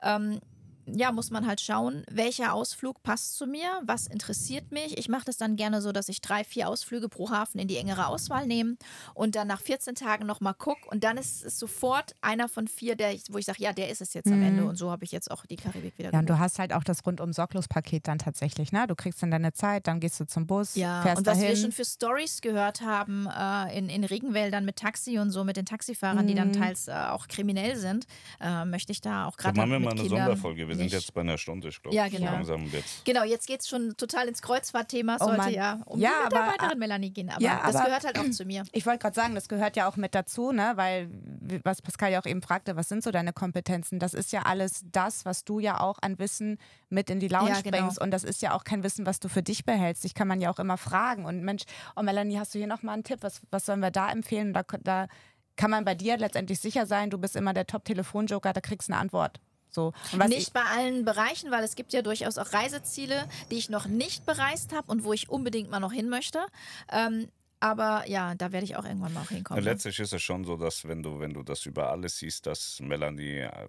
ähm, 0.03 0.41
ja, 0.87 1.13
muss 1.13 1.31
man 1.31 1.47
halt 1.47 1.61
schauen, 1.61 2.05
welcher 2.11 2.53
Ausflug 2.55 3.03
passt 3.03 3.37
zu 3.37 3.47
mir, 3.47 3.83
was 3.85 4.07
interessiert 4.07 4.71
mich. 4.71 4.97
Ich 4.99 5.09
mache 5.09 5.25
das 5.25 5.37
dann 5.37 5.57
gerne 5.57 5.83
so, 5.83 5.93
dass 5.93 6.09
ich 6.09 6.21
drei, 6.21 6.45
vier 6.45 6.69
Ausflüge 6.69 7.09
pro 7.09 7.31
Hafen 7.31 7.59
in 7.59 7.69
die 7.69 7.77
engere 7.77 8.07
Auswahl 8.07 8.47
nehme 8.47 8.77
und 9.15 9.35
dann 9.35 9.49
nach 9.49 9.61
14 9.61 9.95
Tagen 9.97 10.27
nochmal 10.27 10.55
gucke 10.55 10.89
und 10.89 11.03
dann 11.05 11.19
ist 11.19 11.45
es 11.45 11.59
sofort 11.59 12.15
einer 12.21 12.49
von 12.49 12.69
vier, 12.69 12.97
der 12.97 13.15
wo 13.31 13.39
ich 13.39 13.47
sage, 13.47 13.63
ja, 13.63 13.73
der 13.73 13.91
ist 13.91 14.01
es 14.01 14.15
jetzt 14.15 14.33
am 14.33 14.41
Mhm. 14.41 14.43
Ende 14.43 14.65
und 14.65 14.77
so 14.77 14.91
habe 14.91 15.05
ich 15.05 15.13
jetzt 15.13 15.31
auch 15.31 15.45
die 15.47 15.59
Karibik 15.59 15.99
wieder 15.99 16.13
Ja, 16.13 16.21
und 16.21 16.27
du 16.31 16.35
gebucht. 16.35 16.39
hast 16.39 16.59
halt 16.59 16.73
auch 16.73 16.85
das 16.85 17.05
rundum 17.05 17.33
sorglos 17.33 17.69
Paket 17.69 18.07
dann 18.09 18.19
tatsächlich, 18.19 18.71
ne? 18.73 18.87
Du 18.87 18.95
kriegst 18.95 19.23
dann 19.23 19.31
deine 19.31 19.53
Zeit, 19.53 19.87
dann 19.89 19.99
gehst 20.01 20.21
du 20.21 20.27
zum 20.27 20.47
Bus, 20.47 20.75
Ja, 20.75 21.03
fährst 21.03 21.19
und 21.19 21.27
was 21.27 21.39
dahin. 21.39 21.49
wir 21.49 21.57
schon 21.57 21.73
für 21.73 21.85
Stories 21.85 22.41
gehört 22.41 22.81
haben 22.81 23.27
äh, 23.27 23.77
in, 23.77 23.89
in 23.89 24.05
Regenwäldern 24.05 24.65
mit 24.65 24.77
Taxi 24.77 25.19
und 25.19 25.31
so, 25.31 25.43
mit 25.45 25.57
den 25.57 25.67
Taxifahrern, 25.67 26.27
die 26.27 26.35
dann 26.35 26.49
Mhm. 26.49 26.53
teils 26.53 26.87
äh, 26.89 26.93
auch 26.93 27.27
kriminell 27.29 27.77
sind, 27.77 28.07
äh, 28.41 28.65
möchte 28.65 28.93
ich 28.93 29.01
da 29.01 29.27
auch 29.27 29.37
gerade 29.37 29.57
machen 29.57 29.71
wir 29.71 29.81
mal 29.81 29.91
eine 29.93 30.01
Kindern 30.03 30.09
Sonderfolge. 30.09 30.69
Wir 30.69 30.76
sind 30.77 30.85
nicht- 30.87 30.93
jetzt 30.95 31.13
bei 31.15 31.21
einer 31.23 31.39
Stunde, 31.39 31.69
ich 31.69 31.81
glaube. 31.83 31.95
Ja, 31.97 32.09
genau. 32.09 32.33
Langsam 32.33 32.71
wird's. 32.73 33.03
Genau, 33.05 33.25
jetzt 33.25 33.47
geht 33.47 33.61
es 33.61 33.69
schon 33.69 33.97
total 33.97 34.29
ins 34.29 34.43
Kreuzfahrtthema. 34.43 35.17
Oh 35.21 35.25
Sollte 35.27 35.51
ja 35.51 35.81
um 35.87 36.01
Ja, 36.01 36.11
die 36.11 36.35
aber- 36.37 36.45
Mitarbeiterin 36.47 36.79
Melanie 36.79 37.11
gehen. 37.11 37.31
Aber 37.31 37.41
Ja, 37.43 37.63
das 37.67 37.77
aber- 37.77 37.87
gehört 37.87 38.05
halt 38.05 38.19
auch 38.19 38.31
zu 38.31 38.45
mir. 38.45 38.65
Ich 38.73 38.87
wollte 38.87 38.99
gerade 39.01 39.15
sagen, 39.15 39.35
das 39.35 39.49
gehört 39.49 39.77
ja 39.77 39.89
auch 39.89 39.97
mit 39.97 40.15
dazu, 40.15 40.53
ne? 40.53 40.73
weil, 40.77 41.09
was 41.65 41.83
Pascal 41.83 42.13
ja 42.13 42.21
auch 42.21 42.27
eben 42.27 42.43
fragte, 42.43 42.77
was 42.77 42.89
sind 42.89 43.03
so 43.03 43.11
deine 43.11 43.33
Kompetenzen? 43.33 43.99
Das 43.99 44.15
ist 44.15 44.33
ja 44.33 44.43
alles 44.43 44.83
das, 44.93 45.25
was 45.25 45.45
du 45.45 45.59
ja 45.59 45.81
auch 45.81 45.99
an 46.03 46.19
Wissen 46.19 46.59
mit 46.89 47.11
in 47.11 47.21
die 47.21 47.29
Lounge 47.29 47.51
Ja, 47.51 47.61
genau. 47.61 47.79
bringst. 47.79 48.01
Und 48.01 48.11
das 48.11 48.25
ist 48.25 48.43
ja 48.43 48.55
auch 48.55 48.65
kein 48.65 48.83
Wissen, 48.83 49.07
was 49.07 49.21
du 49.21 49.29
für 49.29 49.43
dich 49.43 49.65
behältst. 49.65 50.05
Dich 50.05 50.15
kann 50.15 50.29
man 50.29 50.41
ja 50.41 50.51
auch 50.51 50.59
immer 50.59 50.77
fragen. 50.77 51.25
Und 51.25 51.43
Mensch, 51.43 51.65
oh 51.97 52.03
Melanie, 52.03 52.39
hast 52.39 52.55
du 52.55 52.59
hier 52.59 52.67
nochmal 52.67 52.95
einen 52.95 53.05
Tipp? 53.05 53.19
Was, 53.23 53.41
was 53.51 53.67
sollen 53.67 53.81
wir 53.81 53.91
da 53.91 54.11
empfehlen? 54.11 54.53
Da, 54.53 54.63
da 54.83 55.07
kann 55.57 55.71
man 55.71 55.85
bei 55.87 55.95
dir 55.95 56.19
letztendlich 56.19 56.61
sicher 56.61 56.85
sein, 56.87 57.09
du 57.09 57.17
bist 57.19 57.35
immer 57.35 57.55
der 57.55 57.67
Top-Telefonjoker, 57.67 58.53
da 58.53 58.61
kriegst 58.61 58.89
du 58.89 58.93
eine 58.93 59.01
Antwort. 59.01 59.41
So. 59.77 59.93
Nicht 60.27 60.55
bei 60.55 60.65
allen 60.65 61.05
Bereichen, 61.05 61.51
weil 61.51 61.63
es 61.63 61.77
gibt 61.77 61.93
ja 61.93 62.01
durchaus 62.01 62.39
auch 62.39 62.55
Reiseziele, 62.55 63.29
die 63.51 63.57
ich 63.57 63.69
noch 63.69 63.87
nicht 63.87 64.25
bereist 64.25 64.73
habe 64.73 64.91
und 64.91 65.05
wo 65.05 65.13
ich 65.13 65.29
unbedingt 65.29 65.71
mal 65.71 65.81
noch 65.81 65.93
hin 65.93 66.09
möchte. 66.09 66.41
Ähm, 66.91 67.29
aber 67.61 68.05
ja, 68.09 68.35
da 68.35 68.53
werde 68.53 68.65
ich 68.65 68.77
auch 68.77 68.85
irgendwann 68.85 69.13
mal 69.13 69.21
auch 69.21 69.29
hinkommen. 69.29 69.63
ne? 69.65 69.71
letztlich 69.71 69.99
ist 70.01 70.15
es 70.15 70.23
schon 70.23 70.45
so, 70.45 70.57
dass 70.57 70.89
wenn 70.89 71.03
du, 71.03 71.21
wenn 71.21 71.35
du 71.35 71.43
das 71.43 71.67
über 71.67 71.91
alles 71.91 72.17
siehst, 72.17 72.47
dass 72.47 72.81
Melanie 72.81 73.41
äh, 73.41 73.69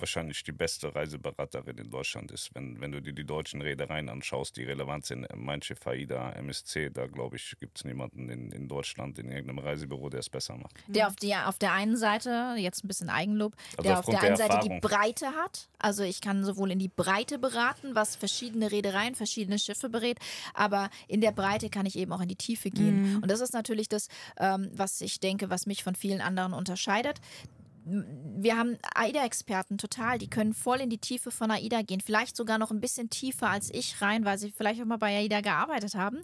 wahrscheinlich 0.00 0.42
die 0.42 0.52
beste 0.52 0.94
Reiseberaterin 0.94 1.78
in 1.78 1.90
Deutschland 1.90 2.30
ist. 2.32 2.54
Wenn, 2.54 2.80
wenn 2.80 2.92
du 2.92 3.00
dir 3.00 3.12
die 3.12 3.24
deutschen 3.24 3.62
Reedereien 3.62 4.08
anschaust, 4.08 4.56
die 4.56 4.64
Relevanz 4.64 5.10
in 5.10 5.26
Mein 5.34 5.62
Schiff 5.62 5.86
AIDA, 5.86 6.32
MSC, 6.32 6.90
da 6.90 7.06
glaube 7.06 7.36
ich, 7.36 7.56
gibt 7.58 7.78
es 7.78 7.84
niemanden 7.84 8.28
in, 8.28 8.52
in 8.52 8.68
Deutschland, 8.68 9.18
in 9.18 9.30
irgendeinem 9.30 9.58
Reisebüro, 9.58 10.08
der 10.08 10.20
es 10.20 10.30
besser 10.30 10.56
macht. 10.56 10.74
Der 10.86 11.08
auf, 11.08 11.16
die, 11.16 11.34
auf 11.34 11.58
der 11.58 11.72
einen 11.72 11.96
Seite, 11.96 12.54
jetzt 12.58 12.84
ein 12.84 12.88
bisschen 12.88 13.10
Eigenlob, 13.10 13.54
Also 13.76 13.88
der 13.88 13.98
auf 13.98 14.06
der 14.06 14.20
einen 14.20 14.36
der 14.36 14.48
Seite 14.48 14.68
die. 14.68 14.80
Breite 14.80 15.26
hat. 15.34 15.68
Also 15.78 16.02
ich 16.02 16.20
kann 16.20 16.44
sowohl 16.44 16.70
in 16.70 16.78
die 16.78 16.88
Breite 16.88 17.38
beraten, 17.38 17.94
was 17.94 18.16
verschiedene 18.16 18.70
Reedereien, 18.70 19.14
verschiedene 19.14 19.58
Schiffe 19.58 19.88
berät, 19.88 20.18
aber 20.54 20.90
in 21.06 21.20
der 21.20 21.32
Breite 21.32 21.70
kann 21.70 21.86
ich 21.86 21.96
eben 21.96 22.12
auch 22.12 22.20
in 22.20 22.28
die 22.28 22.36
Tiefe 22.36 22.70
gehen. 22.70 23.16
Und 23.22 23.30
das 23.30 23.40
ist 23.40 23.52
natürlich 23.52 23.88
das, 23.88 24.08
ähm, 24.38 24.70
was 24.72 25.00
ich 25.00 25.20
denke, 25.20 25.50
was 25.50 25.66
mich 25.66 25.84
von 25.84 25.94
vielen 25.94 26.20
anderen 26.20 26.52
unterscheidet. 26.52 27.20
Wir 27.90 28.56
haben 28.56 28.76
AIDA-Experten 28.94 29.78
total, 29.78 30.18
die 30.18 30.28
können 30.28 30.52
voll 30.52 30.80
in 30.80 30.90
die 30.90 30.98
Tiefe 30.98 31.30
von 31.30 31.50
AIDA 31.50 31.82
gehen, 31.82 32.00
vielleicht 32.00 32.36
sogar 32.36 32.58
noch 32.58 32.70
ein 32.70 32.80
bisschen 32.80 33.08
tiefer 33.10 33.48
als 33.50 33.72
ich 33.72 34.00
rein, 34.02 34.24
weil 34.24 34.38
sie 34.38 34.50
vielleicht 34.50 34.80
auch 34.80 34.86
mal 34.86 34.98
bei 34.98 35.16
AIDA 35.16 35.40
gearbeitet 35.40 35.94
haben. 35.94 36.18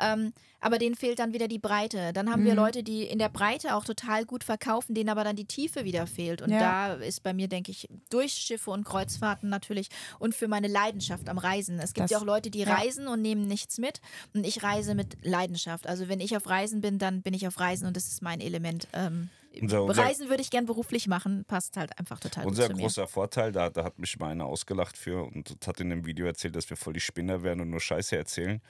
Ähm, 0.00 0.32
aber 0.62 0.78
denen 0.78 0.94
fehlt 0.94 1.18
dann 1.18 1.32
wieder 1.32 1.48
die 1.48 1.58
Breite. 1.58 2.12
Dann 2.12 2.30
haben 2.30 2.44
wir 2.44 2.54
Leute, 2.54 2.82
die 2.82 3.04
in 3.04 3.18
der 3.18 3.30
Breite 3.30 3.74
auch 3.74 3.84
total 3.84 4.26
gut 4.26 4.44
verkaufen, 4.44 4.94
denen 4.94 5.08
aber 5.08 5.24
dann 5.24 5.34
die 5.36 5.46
Tiefe 5.46 5.84
wieder 5.86 6.06
fehlt. 6.06 6.42
Und 6.42 6.50
Ja. 6.50 6.88
da 6.88 6.94
ist 6.94 7.22
bei 7.22 7.32
mir, 7.32 7.48
denke 7.48 7.70
ich, 7.70 7.88
durch 8.10 8.32
Schiffe 8.34 8.70
und 8.70 8.84
Kreuzfahrten 8.84 9.48
natürlich 9.48 9.88
und 10.18 10.34
für 10.34 10.48
meine 10.48 10.68
Leidenschaft 10.68 11.28
am 11.30 11.38
Reisen. 11.38 11.78
Es 11.78 11.94
gibt 11.94 12.04
Das- 12.04 12.10
ja 12.10 12.18
auch 12.18 12.24
Leute, 12.24 12.50
die 12.50 12.60
ja. 12.60 12.74
reisen 12.74 13.08
und 13.08 13.22
nehmen 13.22 13.48
nichts 13.48 13.78
mit. 13.78 14.00
Und 14.34 14.46
ich 14.46 14.62
reise 14.62 14.94
mit 14.94 15.16
Leidenschaft. 15.24 15.86
Also 15.86 16.08
wenn 16.08 16.20
ich 16.20 16.36
auf 16.36 16.46
Reisen 16.46 16.82
bin, 16.82 16.98
dann 16.98 17.22
bin 17.22 17.32
ich 17.34 17.46
auf 17.46 17.58
Reisen 17.58 17.86
und 17.86 17.96
das 17.96 18.08
ist 18.08 18.20
mein 18.22 18.40
Element. 18.40 18.86
Ähm, 18.92 19.30
Unser- 19.60 19.82
unser- 19.84 20.02
Reisen 20.04 20.28
würde 20.28 20.42
ich 20.42 20.50
gern 20.50 20.66
beruflich 20.66 21.08
machen, 21.08 21.44
passt 21.46 21.76
halt 21.76 21.98
einfach 21.98 22.20
total 22.20 22.46
Unser 22.46 22.64
gut 22.64 22.70
zu 22.72 22.76
mir. 22.76 22.82
großer 22.82 23.06
Vorteil, 23.08 23.50
da, 23.52 23.68
da 23.70 23.82
hat 23.84 23.98
mich 23.98 24.18
mal 24.18 24.28
einer 24.28 24.46
ausgelacht 24.46 24.96
für 24.96 25.24
und 25.24 25.56
hat 25.66 25.80
in 25.80 25.90
dem 25.90 26.06
Video 26.06 26.26
erzählt, 26.26 26.54
dass 26.54 26.70
wir 26.70 26.76
voll 26.76 26.92
die 26.92 27.00
Spinner 27.00 27.42
werden 27.42 27.60
und 27.60 27.70
nur 27.70 27.80
Scheiße 27.80 28.16
erzählen. 28.16 28.60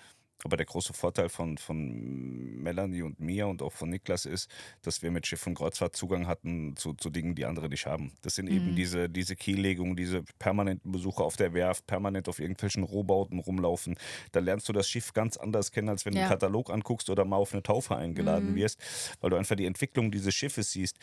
Aber 0.44 0.56
der 0.56 0.66
große 0.66 0.92
Vorteil 0.94 1.28
von, 1.28 1.58
von 1.58 2.62
Melanie 2.62 3.02
und 3.02 3.20
mir 3.20 3.46
und 3.48 3.62
auch 3.62 3.72
von 3.72 3.90
Niklas 3.90 4.24
ist, 4.24 4.50
dass 4.82 5.02
wir 5.02 5.10
mit 5.10 5.26
Schiff 5.26 5.46
und 5.46 5.54
Kreuzfahrt 5.54 5.94
Zugang 5.96 6.26
hatten 6.26 6.76
zu, 6.76 6.94
zu 6.94 7.10
Dingen, 7.10 7.34
die 7.34 7.44
andere 7.44 7.68
nicht 7.68 7.86
haben. 7.86 8.12
Das 8.22 8.34
sind 8.36 8.48
Mhm. 8.48 8.50
eben 8.50 8.74
diese, 8.74 9.08
diese 9.10 9.36
Kiellegungen, 9.36 9.96
diese 9.96 10.22
permanenten 10.38 10.92
Besuche 10.92 11.22
auf 11.22 11.36
der 11.36 11.52
Werft, 11.52 11.86
permanent 11.86 12.28
auf 12.28 12.38
irgendwelchen 12.38 12.82
Rohbauten 12.84 13.38
rumlaufen. 13.38 13.96
Da 14.32 14.40
lernst 14.40 14.68
du 14.68 14.72
das 14.72 14.88
Schiff 14.88 15.12
ganz 15.12 15.36
anders 15.36 15.72
kennen, 15.72 15.88
als 15.88 16.06
wenn 16.06 16.14
du 16.14 16.18
Ja. 16.18 16.22
einen 16.22 16.24
Katalog 16.24 16.70
anguckst 16.70 17.10
oder 17.10 17.24
mal 17.24 17.36
auf 17.36 17.52
eine 17.52 17.62
Taufe 17.62 17.96
eingeladen 17.96 18.50
Mhm. 18.50 18.54
wirst, 18.54 18.80
weil 19.20 19.30
du 19.30 19.36
einfach 19.36 19.56
die 19.56 19.66
Entwicklung 19.66 20.10
dieses 20.10 20.34
Schiffes 20.34 20.72
siehst. 20.72 20.98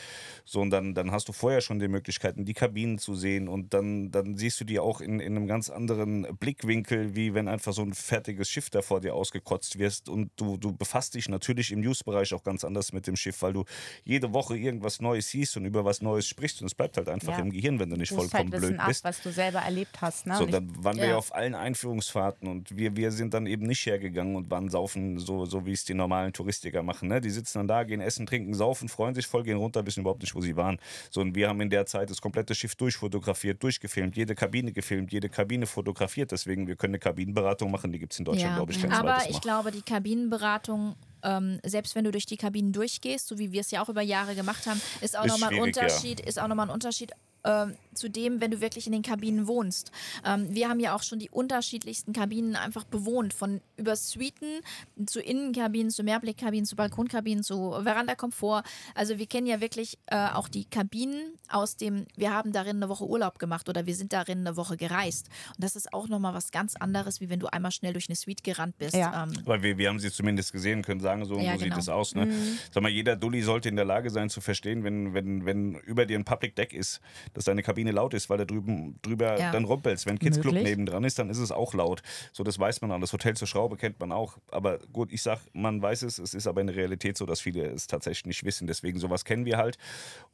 So, 0.46 0.62
und 0.62 0.70
dann, 0.72 0.94
dann 0.96 1.12
hast 1.12 1.28
du 1.30 1.34
vorher 1.34 1.62
schon 1.62 1.80
die 1.80 1.88
Möglichkeiten, 1.88 2.46
die 2.46 2.54
Kabinen 2.54 2.98
zu 2.98 3.16
sehen 3.16 3.48
und 3.48 3.74
dann, 3.74 4.12
dann 4.12 4.36
siehst 4.38 4.60
du 4.62 4.66
die 4.66 4.80
auch 4.80 5.02
in, 5.02 5.20
in 5.20 5.36
einem 5.36 5.48
ganz 5.48 5.70
anderen 5.70 6.24
Blickwinkel, 6.38 7.16
wie 7.16 7.34
wenn 7.34 7.48
einfach 7.48 7.74
so 7.74 7.82
ein 7.84 7.94
fertiges 7.94 8.50
Schiff 8.50 8.70
da 8.70 8.82
vor 8.82 9.02
dir 9.02 9.14
ausgekotzt 9.28 9.78
wirst 9.78 10.09
und 10.09 10.32
du, 10.38 10.57
du 10.57 10.71
befasst 10.71 11.13
dich 11.15 11.28
natürlich 11.30 11.71
im 11.71 11.82
News-Bereich 11.82 12.34
auch 12.34 12.43
ganz 12.43 12.63
anders 12.63 12.93
mit 12.93 13.07
dem 13.07 13.15
Schiff, 13.15 13.41
weil 13.41 13.53
du 13.53 13.65
jede 14.05 14.34
Woche 14.34 14.57
irgendwas 14.57 15.01
Neues 15.01 15.30
siehst 15.30 15.57
und 15.57 15.65
über 15.65 15.84
was 15.86 16.01
Neues 16.01 16.28
sprichst 16.28 16.61
und 16.61 16.67
es 16.67 16.75
bleibt 16.75 16.97
halt 16.97 17.09
einfach 17.09 17.34
Ja. 17.34 17.39
im 17.39 17.51
Gehirn, 17.51 17.80
wenn 17.80 17.89
du 17.89 17.97
nicht 17.97 18.11
Du 18.11 18.15
vollkommen 18.15 18.51
halt 18.51 18.61
blöd 18.61 18.80
ab, 18.80 18.88
bist. 18.88 19.03
was 19.03 19.21
du 19.21 19.32
selber 19.32 19.59
erlebt 19.59 19.99
hast. 20.01 20.25
Ne? 20.28 20.36
So, 20.38 20.45
dann 20.45 20.71
waren 20.84 20.97
wir 20.97 21.03
Ja. 21.05 21.09
ja 21.11 21.17
auf 21.17 21.34
allen 21.36 21.55
Einführungsfahrten 21.55 22.47
und 22.47 22.75
wir, 22.78 22.95
wir 22.95 23.11
sind 23.11 23.34
dann 23.34 23.45
eben 23.47 23.65
nicht 23.67 23.86
hergegangen 23.86 24.36
und 24.36 24.49
waren 24.49 24.69
saufen, 24.69 25.19
so, 25.19 25.45
so 25.45 25.65
wie 25.65 25.73
es 25.73 25.84
die 25.84 25.93
normalen 25.93 26.32
Touristiker 26.34 26.84
machen. 26.84 27.09
Ne? 27.09 27.19
Die 27.21 27.30
sitzen 27.30 27.59
dann 27.59 27.67
da, 27.67 27.84
gehen 27.84 28.01
essen, 28.01 28.25
trinken, 28.25 28.53
saufen, 28.53 28.88
freuen 28.89 29.13
sich 29.15 29.28
voll, 29.28 29.43
gehen 29.43 29.57
runter, 29.57 29.86
wissen 29.86 30.01
überhaupt 30.01 30.21
nicht, 30.21 30.36
wo 30.36 30.41
sie 30.41 30.55
waren. 30.55 30.80
So, 31.09 31.21
und 31.21 31.36
wir 31.36 31.49
haben 31.49 31.59
in 31.61 31.69
der 31.69 31.86
Zeit 31.86 32.09
das 32.09 32.21
komplette 32.21 32.55
Schiff 32.55 32.75
durchfotografiert, 32.75 33.61
durchgefilmt, 33.61 34.15
jede 34.15 34.36
Kabine 34.36 34.71
gefilmt, 34.71 35.11
jede 35.11 35.30
Kabine 35.30 35.65
fotografiert. 35.65 36.32
Deswegen, 36.32 36.67
wir 36.67 36.75
können 36.75 36.91
eine 36.93 36.99
Kabinenberatung 36.99 37.69
machen, 37.71 37.91
die 37.91 37.99
gibt 37.99 38.13
es 38.13 38.19
in 38.19 38.25
Deutschland, 38.25 38.55
glaube 38.55 38.71
ich, 38.71 38.82
kein 38.82 38.91
aber 38.91 39.16
zweites 39.22 39.36
ich 39.36 39.41
glaube, 39.41 39.72
die 39.72 39.82
Kabinenberatung, 39.82 40.95
ähm, 41.24 41.59
selbst 41.63 41.95
wenn 41.95 42.03
du 42.03 42.11
durch 42.11 42.26
die 42.26 42.38
Kabinen 42.38 42.72
durchgehst, 42.74 43.28
so 43.28 43.38
wie 43.38 43.51
wir 43.51 43.61
es 43.61 43.72
ja 43.72 43.82
auch 43.84 43.89
über 43.89 44.01
Jahre 44.01 44.36
gemacht 44.36 44.68
haben, 44.68 44.82
ist 45.01 45.18
auch 45.18 45.26
nochmal 45.26 45.49
ein 45.49 45.55
schwierig, 45.55 45.76
ja. 45.76 45.84
Unterschied, 45.84 46.20
ist 46.20 46.39
auch 46.39 46.47
nochmal 46.47 46.68
ein 46.68 46.74
Unterschied, 46.74 47.11
ähm, 47.44 47.76
zu 47.94 48.10
dem, 48.10 48.42
wenn 48.42 48.52
du 48.52 48.62
wirklich 48.62 48.86
in 48.86 48.94
den 48.94 49.02
Kabinen 49.02 49.48
wohnst. 49.48 49.92
Ähm, 50.26 50.54
wir 50.54 50.70
haben 50.70 50.80
ja 50.80 50.96
auch 50.96 51.04
schon 51.04 51.20
die 51.20 51.30
unterschiedlichsten 51.30 52.14
Kabinen 52.14 52.56
einfach 52.56 52.84
bewohnt, 52.84 53.34
von 53.34 53.62
über 53.76 53.96
Suiten 53.96 54.62
zu 55.06 55.20
Innenkabinen, 55.20 55.90
zu 55.90 56.04
Mehrblickkabinen, 56.04 56.66
zu 56.66 56.76
Balkonkabinen, 56.76 57.44
zu 57.44 57.72
Verandakomfort. 57.82 58.64
Also 58.94 59.18
wir 59.18 59.26
kennen 59.26 59.48
ja 59.48 59.62
wirklich 59.62 59.98
äh, 60.08 60.28
auch 60.30 60.48
die 60.48 60.66
Kabinen 60.66 61.34
aus 61.50 61.76
dem, 61.76 62.06
wir 62.16 62.34
haben 62.34 62.52
darin 62.52 62.78
eine 62.78 62.90
Woche 62.90 63.06
Urlaub 63.06 63.40
gemacht 63.40 63.68
oder 63.70 63.86
wir 63.86 63.96
sind 63.96 64.14
darin 64.14 64.40
eine 64.40 64.58
Woche 64.58 64.78
gereist. 64.78 65.30
Und 65.56 65.64
das 65.64 65.76
ist 65.76 65.94
auch 65.94 66.08
nochmal 66.08 66.34
was 66.34 66.52
ganz 66.52 66.76
anderes, 66.76 67.20
wie 67.22 67.30
wenn 67.30 67.40
du 67.40 67.48
einmal 67.48 67.72
schnell 67.72 67.94
durch 67.94 68.10
eine 68.10 68.16
Suite 68.16 68.44
gerannt 68.44 68.78
bist. 68.78 68.96
Ja. 68.96 69.24
Ähm, 69.24 69.34
Weil 69.46 69.64
wir, 69.64 69.78
wir 69.78 69.90
haben 69.90 70.00
sie 70.00 70.12
zumindest 70.12 70.52
gesehen, 70.52 70.84
können 70.84 71.00
sagen, 71.00 71.26
so, 71.26 71.40
Ja, 71.40 71.54
so 71.54 71.60
sieht 71.60 71.70
genau. 71.70 71.80
es 71.80 71.90
aus. 71.90 72.14
Ne? 72.14 72.32
Sag 72.72 72.84
mal, 72.84 72.90
jeder 72.90 73.16
Dulli 73.16 73.42
sollte 73.42 73.70
in 73.70 73.76
der 73.76 73.86
Lage 73.86 74.10
sein 74.12 74.30
zu 74.30 74.42
verstehen, 74.42 74.84
wenn, 74.84 75.14
wenn, 75.14 75.46
wenn 75.46 75.76
über 75.76 76.06
dir 76.06 76.20
ein 76.20 76.26
Public 76.26 76.56
Deck 76.56 76.74
ist, 76.74 77.02
dass 77.34 77.45
deine 77.45 77.63
Kabine 77.63 77.91
laut 77.91 78.13
ist, 78.13 78.30
weil 78.30 78.38
da 78.38 78.45
drüben 78.45 78.99
drüber 79.01 79.39
Ja. 79.39 79.51
dann 79.51 79.65
rumpelst. 79.65 80.05
Wenn 80.05 80.19
Kids 80.19 80.39
Club 80.39 80.53
Möglich. 80.53 80.69
nebendran 80.71 81.03
ist, 81.03 81.19
dann 81.19 81.30
ist 81.30 81.38
es 81.39 81.51
auch 81.51 81.73
laut. 81.73 82.01
So, 82.34 82.43
das 82.43 82.59
weiß 82.59 82.82
man 82.82 82.91
an. 82.91 83.01
Das 83.01 83.13
Hotel 83.13 83.36
zur 83.36 83.47
Schraube 83.47 83.78
kennt 83.78 83.99
man 83.99 84.11
auch. 84.11 84.38
Aber 84.51 84.80
gut, 84.91 85.11
ich 85.11 85.21
sag, 85.21 85.39
man 85.53 85.82
weiß 85.82 86.03
es, 86.03 86.19
es 86.19 86.34
ist 86.34 86.47
aber 86.47 86.61
in 86.61 86.67
der 86.67 86.75
Realität 86.75 87.17
so, 87.17 87.25
dass 87.25 87.41
viele 87.41 87.65
es 87.67 87.88
tatsächlich 87.88 88.25
nicht 88.25 88.43
wissen. 88.43 88.67
Deswegen 88.67 88.99
sowas 88.99 89.25
kennen 89.25 89.45
wir 89.45 89.57
halt. 89.57 89.78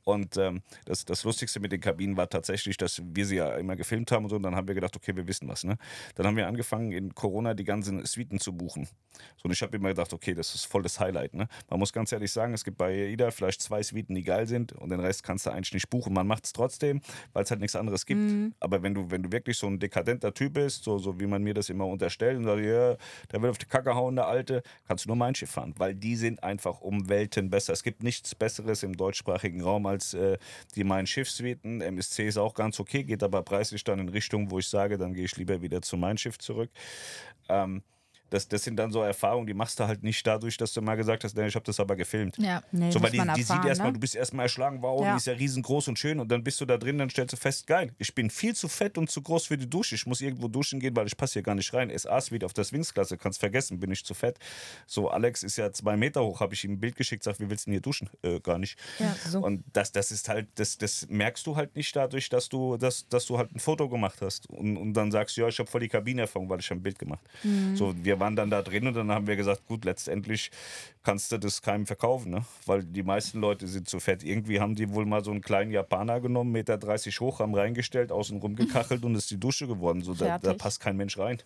Und 0.03 0.37
ähm, 0.37 0.61
das, 0.85 1.05
das 1.05 1.23
Lustigste 1.23 1.59
mit 1.59 1.71
den 1.71 1.79
Kabinen 1.81 2.17
war 2.17 2.29
tatsächlich, 2.29 2.77
dass 2.77 3.01
wir 3.03 3.25
sie 3.25 3.37
ja 3.37 3.55
immer 3.55 3.75
gefilmt 3.75 4.11
haben 4.11 4.25
und 4.25 4.29
so. 4.29 4.35
Und 4.35 4.43
dann 4.43 4.55
haben 4.55 4.67
wir 4.67 4.75
gedacht, 4.75 4.95
okay, 4.95 5.15
wir 5.15 5.27
wissen 5.27 5.47
was. 5.47 5.63
Ne? 5.63 5.77
Dann 6.15 6.25
haben 6.27 6.35
wir 6.35 6.47
angefangen, 6.47 6.91
in 6.91 7.15
Corona 7.15 7.53
die 7.53 7.63
ganzen 7.63 8.05
Suiten 8.05 8.39
zu 8.39 8.53
buchen. 8.53 8.87
So, 9.37 9.45
und 9.45 9.51
ich 9.51 9.61
habe 9.61 9.75
immer 9.77 9.89
gedacht, 9.89 10.11
okay, 10.13 10.33
das 10.33 10.53
ist 10.55 10.65
voll 10.65 10.83
das 10.83 10.99
Highlight. 10.99 11.33
Ne? 11.33 11.47
Man 11.69 11.79
muss 11.79 11.93
ganz 11.93 12.11
ehrlich 12.11 12.31
sagen, 12.31 12.53
es 12.53 12.63
gibt 12.63 12.77
bei 12.77 12.93
jeder 12.93 13.31
vielleicht 13.31 13.61
zwei 13.61 13.81
Suiten, 13.81 14.15
die 14.15 14.23
geil 14.23 14.47
sind 14.47 14.73
und 14.73 14.89
den 14.89 14.99
Rest 14.99 15.23
kannst 15.23 15.45
du 15.45 15.51
eigentlich 15.51 15.73
nicht 15.73 15.89
buchen. 15.89 16.13
Man 16.13 16.27
macht 16.27 16.45
es 16.45 16.53
trotzdem, 16.53 16.73
weil 17.33 17.43
es 17.43 17.51
halt 17.51 17.61
nichts 17.61 17.75
anderes 17.75 18.05
gibt. 18.05 18.21
Aber 18.59 18.83
wenn 18.83 18.93
du, 18.93 19.09
wenn 19.09 19.23
du 19.23 19.31
wirklich 19.31 19.57
so 19.57 19.67
ein 19.67 19.79
dekadenter 19.79 20.33
Typ 20.33 20.53
bist, 20.53 20.83
so, 20.83 20.97
so 20.97 21.19
wie 21.19 21.27
man 21.27 21.43
mir 21.43 21.53
das 21.53 21.69
immer 21.69 21.85
unterstellt 21.85 22.37
und 22.37 22.45
sagt, 22.45 22.61
ja, 22.61 22.95
der 23.31 23.41
will 23.41 23.49
auf 23.49 23.57
die 23.57 23.65
Kacke 23.65 23.95
hauen, 23.95 24.15
der 24.15 24.27
Alte, 24.27 24.63
kannst 24.87 25.05
du 25.05 25.09
nur 25.09 25.15
mein 25.15 25.35
Schiff 25.35 25.51
fahren, 25.51 25.73
weil 25.77 25.95
die 25.95 26.15
sind 26.15 26.43
einfach 26.43 26.81
um 26.81 27.09
Welten 27.09 27.49
besser. 27.49 27.73
Es 27.73 27.83
gibt 27.83 28.03
nichts 28.03 28.35
Besseres 28.35 28.83
im 28.83 28.95
deutschsprachigen 28.95 29.61
Raum 29.61 29.85
als 29.85 30.13
äh, 30.13 30.37
die 30.75 30.83
Mein 30.83 31.07
Schiff-Suiten. 31.07 31.81
MSC 31.81 32.27
ist 32.27 32.37
auch 32.37 32.53
ganz 32.53 32.79
okay, 32.79 33.03
geht 33.03 33.23
aber 33.23 33.43
preislich 33.43 33.83
dann 33.83 33.99
in 33.99 34.09
Richtung, 34.09 34.51
wo 34.51 34.59
ich 34.59 34.67
sage, 34.67 34.97
dann 34.97 35.13
gehe 35.13 35.25
ich 35.25 35.35
lieber 35.37 35.61
wieder 35.61 35.81
zu 35.81 35.97
Mein 35.97 36.17
Schiff 36.17 36.37
zurück. 36.37 36.69
Ähm, 37.49 37.83
das, 38.33 38.47
das 38.47 38.63
sind 38.63 38.77
dann 38.77 38.91
so 38.91 39.01
Erfahrungen, 39.01 39.45
die 39.47 39.53
machst 39.53 39.79
du 39.79 39.85
halt 39.87 40.03
nicht 40.03 40.25
dadurch, 40.25 40.57
dass 40.57 40.73
du 40.73 40.81
mal 40.81 40.95
gesagt 40.95 41.23
hast, 41.23 41.35
nee, 41.37 41.45
ich 41.47 41.55
habe 41.55 41.65
das 41.65 41.79
aber 41.79 41.95
gefilmt. 41.95 42.37
ja. 42.39 42.61
Nee, 42.71 42.91
So, 42.91 43.01
weil 43.01 43.11
die, 43.11 43.17
man 43.17 43.33
die 43.35 43.41
sieht 43.43 43.51
erfahren, 43.51 43.67
erstmal, 43.67 43.87
ne? 43.89 43.93
du 43.93 43.99
bist 43.99 44.15
erstmal 44.15 44.45
erschlagen, 44.45 44.81
wow, 44.81 45.01
Ja. 45.03 45.11
die 45.11 45.17
ist 45.17 45.27
ja 45.27 45.33
riesengroß 45.33 45.87
und 45.89 45.99
schön 45.99 46.19
und 46.19 46.29
dann 46.31 46.43
bist 46.43 46.59
du 46.59 46.65
da 46.65 46.77
drin, 46.77 46.97
dann 46.97 47.09
stellst 47.09 47.33
du 47.33 47.37
fest, 47.37 47.67
geil, 47.67 47.93
ich 47.99 48.13
bin 48.15 48.29
viel 48.29 48.55
zu 48.55 48.67
fett 48.67 48.97
und 48.97 49.09
zu 49.09 49.21
groß 49.21 49.45
für 49.47 49.57
die 49.57 49.69
Dusche, 49.69 49.95
ich 49.95 50.05
muss 50.07 50.21
irgendwo 50.21 50.47
duschen 50.47 50.79
gehen, 50.79 50.95
weil 50.95 51.05
ich 51.07 51.15
passe 51.15 51.33
hier 51.33 51.43
gar 51.43 51.55
nicht 51.55 51.71
rein. 51.73 51.91
SA-Suite 51.95 52.43
auf 52.43 52.53
der 52.53 52.63
Swings-Klasse, 52.63 53.17
kannst 53.17 53.39
vergessen, 53.39 53.79
bin 53.79 53.91
ich 53.91 54.03
zu 54.03 54.13
fett. 54.13 54.39
So, 54.87 55.09
Alex 55.09 55.43
ist 55.43 55.57
ja 55.57 55.71
zwei 55.71 55.95
Meter 55.95 56.23
hoch, 56.23 56.39
habe 56.39 56.53
ich 56.55 56.63
ihm 56.63 56.71
ein 56.73 56.79
Bild 56.79 56.95
geschickt, 56.95 57.23
sag, 57.23 57.39
wie 57.39 57.49
willst 57.49 57.65
du 57.65 57.69
denn 57.69 57.73
hier 57.73 57.81
duschen? 57.81 58.09
Äh, 58.23 58.39
gar 58.39 58.57
nicht. 58.57 58.77
Ja, 58.99 59.15
so. 59.29 59.39
Und 59.39 59.63
das, 59.73 59.91
das 59.91 60.11
ist 60.11 60.27
halt, 60.29 60.47
das, 60.55 60.77
das 60.77 61.07
merkst 61.09 61.45
du 61.45 61.55
halt 61.55 61.75
nicht 61.75 61.95
dadurch, 61.95 62.29
dass 62.29 62.49
du, 62.49 62.77
dass, 62.77 63.07
dass 63.09 63.25
du 63.27 63.37
halt 63.37 63.53
ein 63.55 63.59
Foto 63.59 63.87
gemacht 63.89 64.21
hast 64.21 64.49
und, 64.49 64.77
und 64.77 64.93
dann 64.93 65.11
sagst, 65.11 65.37
ja, 65.37 65.47
ich 65.47 65.59
habe 65.59 65.69
voll 65.69 65.81
die 65.81 65.89
Kabinenerfahrung, 65.89 66.49
weil 66.49 66.59
ich 66.59 66.69
habe 66.69 66.79
ein 66.79 66.83
Bild 66.83 66.97
gemacht. 66.97 67.21
Mhm. 67.43 67.75
So, 67.75 67.93
wir 68.03 68.19
waren 68.23 68.37
dann 68.37 68.49
da 68.49 68.61
drin 68.61 68.87
und 68.87 68.93
dann 68.93 69.11
haben 69.11 69.27
wir 69.27 69.35
gesagt, 69.35 69.65
gut, 69.67 69.83
letztendlich 69.83 70.49
kannst 71.03 71.29
du 71.33 71.37
das 71.37 71.61
keinem 71.61 71.85
verkaufen, 71.85 72.31
ne? 72.31 72.45
Weil 72.65 72.83
die 72.85 73.03
meisten 73.03 73.41
Leute 73.41 73.67
sind 73.67 73.89
zu 73.89 73.99
fett. 73.99 74.23
Irgendwie 74.23 74.61
haben 74.61 74.75
die 74.75 74.89
wohl 74.93 75.05
mal 75.05 75.21
so 75.25 75.31
einen 75.31 75.41
kleinen 75.41 75.71
Japaner 75.71 76.21
genommen, 76.21 76.53
Meter 76.53 76.77
30 76.77 77.19
hoch, 77.19 77.39
haben 77.41 77.53
reingestellt, 77.53 78.13
außen 78.13 78.37
rumgekachelt 78.39 79.03
und 79.03 79.15
ist 79.15 79.29
die 79.29 79.39
Dusche 79.39 79.67
geworden. 79.67 80.01
So, 80.03 80.13
da, 80.13 80.39
da 80.39 80.53
passt 80.53 80.79
kein 80.79 80.95
Mensch 80.95 81.17
rein. 81.17 81.39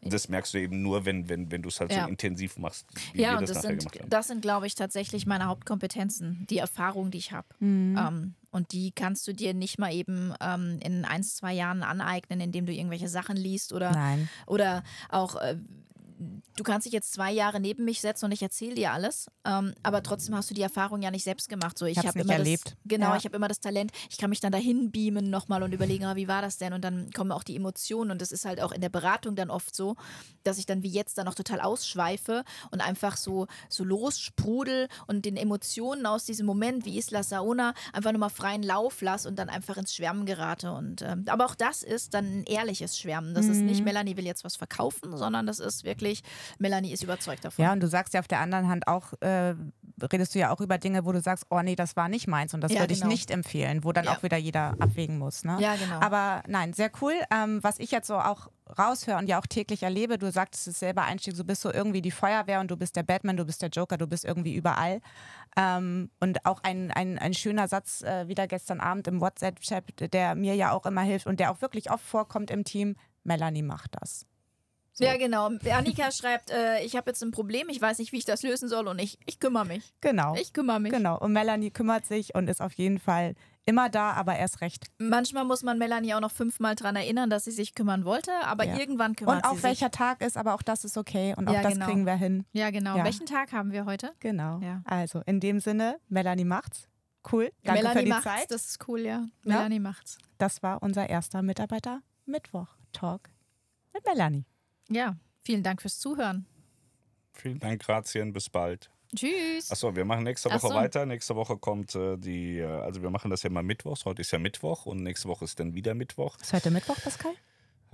Das 0.00 0.28
merkst 0.28 0.54
du 0.54 0.58
eben 0.58 0.82
nur, 0.82 1.04
wenn, 1.06 1.28
wenn, 1.28 1.50
wenn 1.52 1.62
du 1.62 1.68
es 1.68 1.78
halt 1.80 1.92
Ja. 1.92 2.02
so 2.02 2.08
intensiv 2.08 2.58
machst, 2.58 2.84
wie 3.12 3.22
Ja, 3.22 3.30
wir 3.30 3.38
und 3.38 3.42
das, 3.48 3.62
das 3.62 3.64
nachher 3.64 3.80
sind, 3.80 4.12
das 4.12 4.26
sind, 4.26 4.42
glaube 4.42 4.66
ich, 4.66 4.74
tatsächlich 4.74 5.24
meine 5.24 5.46
Hauptkompetenzen, 5.46 6.46
die 6.50 6.58
Erfahrung, 6.58 7.12
die 7.12 7.18
ich 7.18 7.30
habe. 7.30 7.46
Ähm, 7.60 8.34
und 8.50 8.72
die 8.72 8.90
kannst 8.90 9.26
du 9.28 9.32
dir 9.32 9.54
nicht 9.54 9.78
mal 9.78 9.92
eben 9.94 10.34
ähm, 10.40 10.78
in 10.82 11.04
ein, 11.04 11.22
zwei 11.22 11.52
Jahren 11.54 11.84
aneignen, 11.84 12.40
indem 12.40 12.66
du 12.66 12.72
irgendwelche 12.72 13.08
Sachen 13.08 13.36
liest 13.36 13.72
oder, 13.72 13.92
Nein. 13.92 14.28
oder 14.46 14.82
auch. 15.08 15.36
Äh, 15.36 15.56
Du 16.56 16.62
kannst 16.64 16.86
dich 16.86 16.92
jetzt 16.92 17.12
zwei 17.12 17.32
Jahre 17.32 17.60
neben 17.60 17.84
mich 17.84 18.00
setzen 18.00 18.26
und 18.26 18.32
ich 18.32 18.42
erzähle 18.42 18.74
dir 18.74 18.92
alles, 18.92 19.26
ähm, 19.46 19.74
aber 19.82 20.02
trotzdem 20.02 20.34
hast 20.34 20.50
du 20.50 20.54
die 20.54 20.62
Erfahrung 20.62 21.02
ja 21.02 21.10
nicht 21.10 21.24
selbst 21.24 21.48
gemacht. 21.48 21.78
So, 21.78 21.86
ich 21.86 21.98
habe 21.98 22.20
immer 22.20 22.32
erlebt. 22.34 22.66
Das, 22.66 22.74
genau, 22.84 23.10
Ja. 23.10 23.16
ich 23.16 23.24
habe 23.24 23.36
immer 23.36 23.48
das 23.48 23.60
Talent. 23.60 23.90
Ich 24.10 24.18
kann 24.18 24.30
mich 24.30 24.40
dann 24.40 24.52
dahin 24.52 24.90
beamen 24.90 25.30
nochmal 25.30 25.62
und 25.62 25.72
überlegen, 25.72 26.04
ah, 26.04 26.16
wie 26.16 26.28
war 26.28 26.42
das 26.42 26.58
denn? 26.58 26.72
Und 26.72 26.82
dann 26.82 27.10
kommen 27.10 27.32
auch 27.32 27.42
die 27.42 27.56
Emotionen 27.56 28.10
und 28.10 28.20
das 28.20 28.32
ist 28.32 28.44
halt 28.44 28.60
auch 28.60 28.72
in 28.72 28.80
der 28.80 28.88
Beratung 28.90 29.34
dann 29.36 29.50
oft 29.50 29.74
so, 29.74 29.96
dass 30.44 30.58
ich 30.58 30.66
dann 30.66 30.82
wie 30.82 30.90
jetzt 30.90 31.18
dann 31.18 31.26
auch 31.28 31.34
total 31.34 31.60
ausschweife 31.60 32.44
und 32.70 32.80
einfach 32.80 33.16
so, 33.16 33.46
so 33.68 33.84
lossprudel 33.84 34.88
und 35.06 35.24
den 35.24 35.36
Emotionen 35.36 36.06
aus 36.06 36.24
diesem 36.24 36.46
Moment 36.46 36.84
wie 36.84 36.98
Isla 36.98 37.22
Sauna 37.22 37.74
einfach 37.92 38.12
nochmal 38.12 38.30
freien 38.30 38.62
Lauf 38.62 39.00
lasse 39.00 39.28
und 39.28 39.38
dann 39.38 39.48
einfach 39.48 39.76
ins 39.76 39.94
Schwärmen 39.94 40.26
gerate. 40.26 40.72
Und, 40.72 41.02
ähm, 41.02 41.24
aber 41.28 41.46
auch 41.46 41.54
das 41.54 41.82
ist 41.82 42.14
dann 42.14 42.40
ein 42.40 42.44
ehrliches 42.44 42.98
Schwärmen. 42.98 43.34
Das 43.34 43.46
ist 43.46 43.58
nicht, 43.60 43.84
Melanie 43.84 44.16
will 44.16 44.26
jetzt 44.26 44.44
was 44.44 44.56
verkaufen, 44.56 45.16
sondern 45.16 45.46
das 45.46 45.58
ist 45.58 45.84
wirklich, 45.84 46.11
Melanie 46.58 46.92
ist 46.92 47.02
überzeugt 47.02 47.44
davon. 47.44 47.64
Ja, 47.64 47.72
und 47.72 47.80
du 47.80 47.88
sagst 47.88 48.14
ja 48.14 48.20
auf 48.20 48.28
der 48.28 48.40
anderen 48.40 48.68
Hand 48.68 48.86
auch, 48.86 49.12
äh, 49.20 49.54
redest 50.12 50.34
du 50.34 50.38
ja 50.38 50.50
auch 50.50 50.60
über 50.60 50.78
Dinge, 50.78 51.04
wo 51.04 51.12
du 51.12 51.20
sagst, 51.20 51.46
oh 51.50 51.60
nee, 51.62 51.76
das 51.76 51.96
war 51.96 52.08
nicht 52.08 52.26
meins 52.28 52.54
und 52.54 52.60
das 52.60 52.72
Ja, 52.72 52.80
würde 52.80 52.94
genau. 52.94 53.06
ich 53.06 53.10
nicht 53.12 53.30
empfehlen, 53.30 53.84
wo 53.84 53.92
dann 53.92 54.04
Ja. 54.06 54.16
auch 54.16 54.22
wieder 54.22 54.36
jeder 54.36 54.74
abwägen 54.80 55.18
muss. 55.18 55.44
Ne? 55.44 55.56
Ja, 55.60 55.76
genau. 55.76 56.00
Aber 56.00 56.42
nein, 56.48 56.72
sehr 56.72 56.90
cool. 57.00 57.14
Ähm, 57.32 57.62
was 57.62 57.78
ich 57.78 57.90
jetzt 57.90 58.06
so 58.08 58.16
auch 58.16 58.48
raushöre 58.78 59.18
und 59.18 59.28
ja 59.28 59.38
auch 59.38 59.46
täglich 59.46 59.82
erlebe, 59.82 60.16
du 60.18 60.30
sagtest 60.32 60.66
es 60.68 60.78
selber 60.78 61.02
Einstieg, 61.02 61.36
du 61.36 61.44
bist 61.44 61.60
so 61.62 61.72
irgendwie 61.72 62.00
die 62.00 62.10
Feuerwehr 62.10 62.60
und 62.60 62.70
du 62.70 62.76
bist 62.76 62.96
der 62.96 63.02
Batman, 63.02 63.36
du 63.36 63.44
bist 63.44 63.60
der 63.60 63.68
Joker, 63.68 63.98
du 63.98 64.06
bist 64.06 64.24
irgendwie 64.24 64.54
überall. 64.54 65.00
Ähm, 65.56 66.10
und 66.20 66.46
auch 66.46 66.60
ein, 66.62 66.90
ein, 66.90 67.18
ein 67.18 67.34
schöner 67.34 67.68
Satz 67.68 68.02
äh, 68.02 68.26
wieder 68.28 68.46
gestern 68.46 68.80
Abend 68.80 69.06
im 69.08 69.20
WhatsApp-Chat, 69.20 70.12
der 70.12 70.34
mir 70.34 70.54
ja 70.54 70.72
auch 70.72 70.86
immer 70.86 71.02
hilft 71.02 71.26
und 71.26 71.38
der 71.40 71.50
auch 71.50 71.60
wirklich 71.60 71.90
oft 71.90 72.04
vorkommt 72.04 72.50
im 72.50 72.64
Team, 72.64 72.96
Melanie 73.24 73.62
macht 73.62 73.90
das. 74.00 74.26
So. 74.94 75.04
Ja, 75.04 75.16
genau. 75.16 75.46
Annika 75.70 76.10
schreibt, 76.12 76.50
äh, 76.50 76.84
ich 76.84 76.96
habe 76.96 77.10
jetzt 77.10 77.22
ein 77.22 77.30
Problem, 77.30 77.68
ich 77.70 77.80
weiß 77.80 77.98
nicht, 77.98 78.12
wie 78.12 78.18
ich 78.18 78.26
das 78.26 78.42
lösen 78.42 78.68
soll 78.68 78.86
und 78.88 78.98
ich, 78.98 79.18
ich 79.26 79.40
kümmere 79.40 79.64
mich. 79.64 79.94
Genau. 80.02 80.34
Ich 80.34 80.52
kümmere 80.52 80.80
mich. 80.80 80.92
Genau. 80.92 81.18
Und 81.18 81.32
Melanie 81.32 81.70
kümmert 81.70 82.04
sich 82.04 82.34
und 82.34 82.48
ist 82.48 82.60
auf 82.60 82.74
jeden 82.74 82.98
Fall 82.98 83.34
immer 83.64 83.88
da, 83.88 84.10
aber 84.12 84.36
erst 84.36 84.60
recht. 84.60 84.86
Manchmal 84.98 85.44
muss 85.44 85.62
man 85.62 85.78
Melanie 85.78 86.12
auch 86.14 86.20
noch 86.20 86.32
fünfmal 86.32 86.74
daran 86.74 86.96
erinnern, 86.96 87.30
dass 87.30 87.44
sie 87.44 87.52
sich 87.52 87.74
kümmern 87.74 88.04
wollte, 88.04 88.32
aber 88.44 88.64
Ja. 88.64 88.76
irgendwann 88.76 89.16
kümmert 89.16 89.36
Und 89.36 89.44
auch 89.44 89.50
sie 89.52 89.56
sich. 89.56 89.64
welcher 89.64 89.90
Tag 89.92 90.20
ist, 90.20 90.36
aber 90.36 90.52
auch 90.54 90.62
das 90.62 90.84
ist 90.84 90.98
okay 90.98 91.34
und 91.38 91.48
auch 91.48 91.54
Ja, 91.54 91.62
das 91.62 91.72
genau. 91.74 91.86
kriegen 91.86 92.04
wir 92.04 92.16
hin. 92.16 92.44
Ja, 92.52 92.70
genau. 92.70 92.96
Ja. 92.98 93.04
Welchen 93.04 93.24
Tag 93.24 93.52
haben 93.52 93.72
wir 93.72 93.86
heute? 93.86 94.12
Genau. 94.20 94.60
Also 94.84 95.22
in 95.26 95.40
dem 95.40 95.60
Sinne, 95.60 96.00
Melanie 96.08 96.44
macht's. 96.44 96.88
Cool. 97.32 97.50
Danke 97.62 97.82
Melanie 97.82 97.98
für 97.98 98.04
die 98.04 98.10
macht's, 98.10 98.24
Zeit. 98.24 98.50
das 98.50 98.66
ist 98.66 98.88
cool, 98.88 99.00
ja. 99.00 99.06
Ja? 99.06 99.26
Melanie 99.44 99.78
macht's. 99.78 100.18
Das 100.38 100.62
war 100.62 100.82
unser 100.82 101.08
erster 101.08 101.40
Mitarbeiter 101.40 102.02
Mittwoch 102.26 102.66
Talk 102.92 103.30
mit 103.94 104.04
Melanie. 104.04 104.44
Ja, 104.94 105.16
vielen 105.42 105.62
Dank 105.62 105.80
fürs 105.82 105.98
Zuhören. 105.98 106.46
Vielen 107.32 107.58
Dank, 107.58 107.82
Grazien, 107.82 108.32
bis 108.32 108.48
bald. 108.50 108.90
Tschüss. 109.14 109.70
Achso, 109.70 109.94
wir 109.94 110.04
machen 110.04 110.24
nächste 110.24 110.50
Woche 110.50 110.68
so. 110.68 110.74
weiter. 110.74 111.04
Nächste 111.06 111.36
Woche 111.36 111.56
kommt 111.58 111.94
äh, 111.94 112.16
die, 112.16 112.58
äh, 112.58 112.64
also 112.66 113.02
wir 113.02 113.10
machen 113.10 113.30
das 113.30 113.42
ja 113.42 113.50
mal 113.50 113.62
mittwochs. 113.62 114.04
Heute 114.06 114.22
ist 114.22 114.30
ja 114.30 114.38
Mittwoch 114.38 114.86
und 114.86 115.02
nächste 115.02 115.28
Woche 115.28 115.44
ist 115.44 115.60
dann 115.60 115.74
wieder 115.74 115.94
Mittwoch. 115.94 116.38
Ist 116.40 116.52
heute 116.52 116.70
Mittwoch, 116.70 116.96
Pascal? 117.02 117.32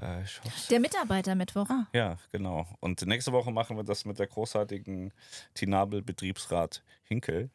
Äh, 0.00 0.22
ich 0.22 0.40
hoffe, 0.44 0.68
Der 0.70 0.78
Mitarbeitermittwoch. 0.78 1.68
Ah. 1.70 1.88
Ja, 1.92 2.18
genau. 2.30 2.66
Und 2.80 3.04
nächste 3.04 3.32
Woche 3.32 3.50
machen 3.50 3.76
wir 3.76 3.82
das 3.84 4.04
mit 4.04 4.18
der 4.20 4.28
großartigen 4.28 5.12
Tinabel-Betriebsrat 5.54 6.84
Hinkel, 7.04 7.50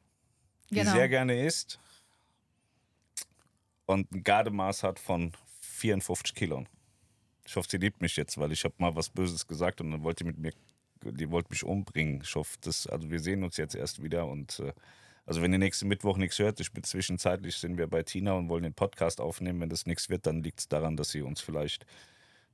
die 0.69 0.75
Genau. 0.75 0.91
sehr 0.91 1.07
gerne 1.07 1.45
isst 1.45 1.79
und 3.85 4.11
ein 4.11 4.23
Gardemaß 4.23 4.83
hat 4.83 4.99
von 4.99 5.31
54 5.61 6.35
Kilo. 6.35 6.65
Ich 7.45 7.55
hoffe, 7.55 7.67
sie 7.69 7.77
liebt 7.77 8.01
mich 8.01 8.15
jetzt, 8.15 8.37
weil 8.37 8.51
ich 8.51 8.63
habe 8.63 8.75
mal 8.77 8.95
was 8.95 9.09
Böses 9.09 9.47
gesagt 9.47 9.81
und 9.81 9.91
dann 9.91 10.03
wollte 10.03 10.23
die 10.23 10.29
mit 10.29 10.37
mir, 10.37 10.51
die 11.03 11.29
wollte 11.29 11.49
mich 11.49 11.63
umbringen. 11.63 12.21
Ich 12.23 12.33
hoffe, 12.35 12.57
das, 12.61 12.87
also 12.87 13.09
wir 13.11 13.19
sehen 13.19 13.43
uns 13.43 13.57
jetzt 13.57 13.75
erst 13.75 14.01
wieder 14.01 14.27
und 14.27 14.59
äh, 14.59 14.71
also 15.25 15.41
wenn 15.41 15.53
ihr 15.53 15.59
nächsten 15.59 15.87
Mittwoch 15.87 16.17
nichts 16.17 16.37
hört, 16.39 16.59
ich 16.59 16.71
bin 16.73 16.83
zwischenzeitlich 16.83 17.55
sind 17.55 17.77
wir 17.77 17.87
bei 17.87 18.03
Tina 18.03 18.33
und 18.33 18.49
wollen 18.49 18.63
den 18.63 18.73
Podcast 18.73 19.21
aufnehmen. 19.21 19.61
Wenn 19.61 19.69
das 19.69 19.85
nichts 19.85 20.09
wird, 20.09 20.25
dann 20.25 20.43
liegt 20.43 20.59
es 20.59 20.67
daran, 20.67 20.97
dass 20.97 21.11
sie 21.11 21.21
uns 21.21 21.39
vielleicht 21.41 21.85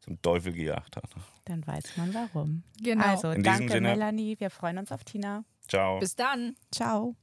zum 0.01 0.21
Teufel 0.21 0.53
gejagt 0.53 0.95
hat. 0.95 1.09
Dann 1.45 1.65
weiß 1.65 1.97
man 1.97 2.13
warum. 2.13 2.63
Genau. 2.81 3.03
Also 3.05 3.31
In 3.31 3.43
diesem 3.43 3.57
danke 3.59 3.73
Sinne- 3.73 3.89
Melanie, 3.89 4.39
wir 4.39 4.49
freuen 4.49 4.77
uns 4.77 4.91
auf 4.91 5.03
Tina. 5.03 5.43
Ciao. 5.67 5.99
Bis 5.99 6.15
dann. 6.15 6.55
Ciao. 6.71 7.15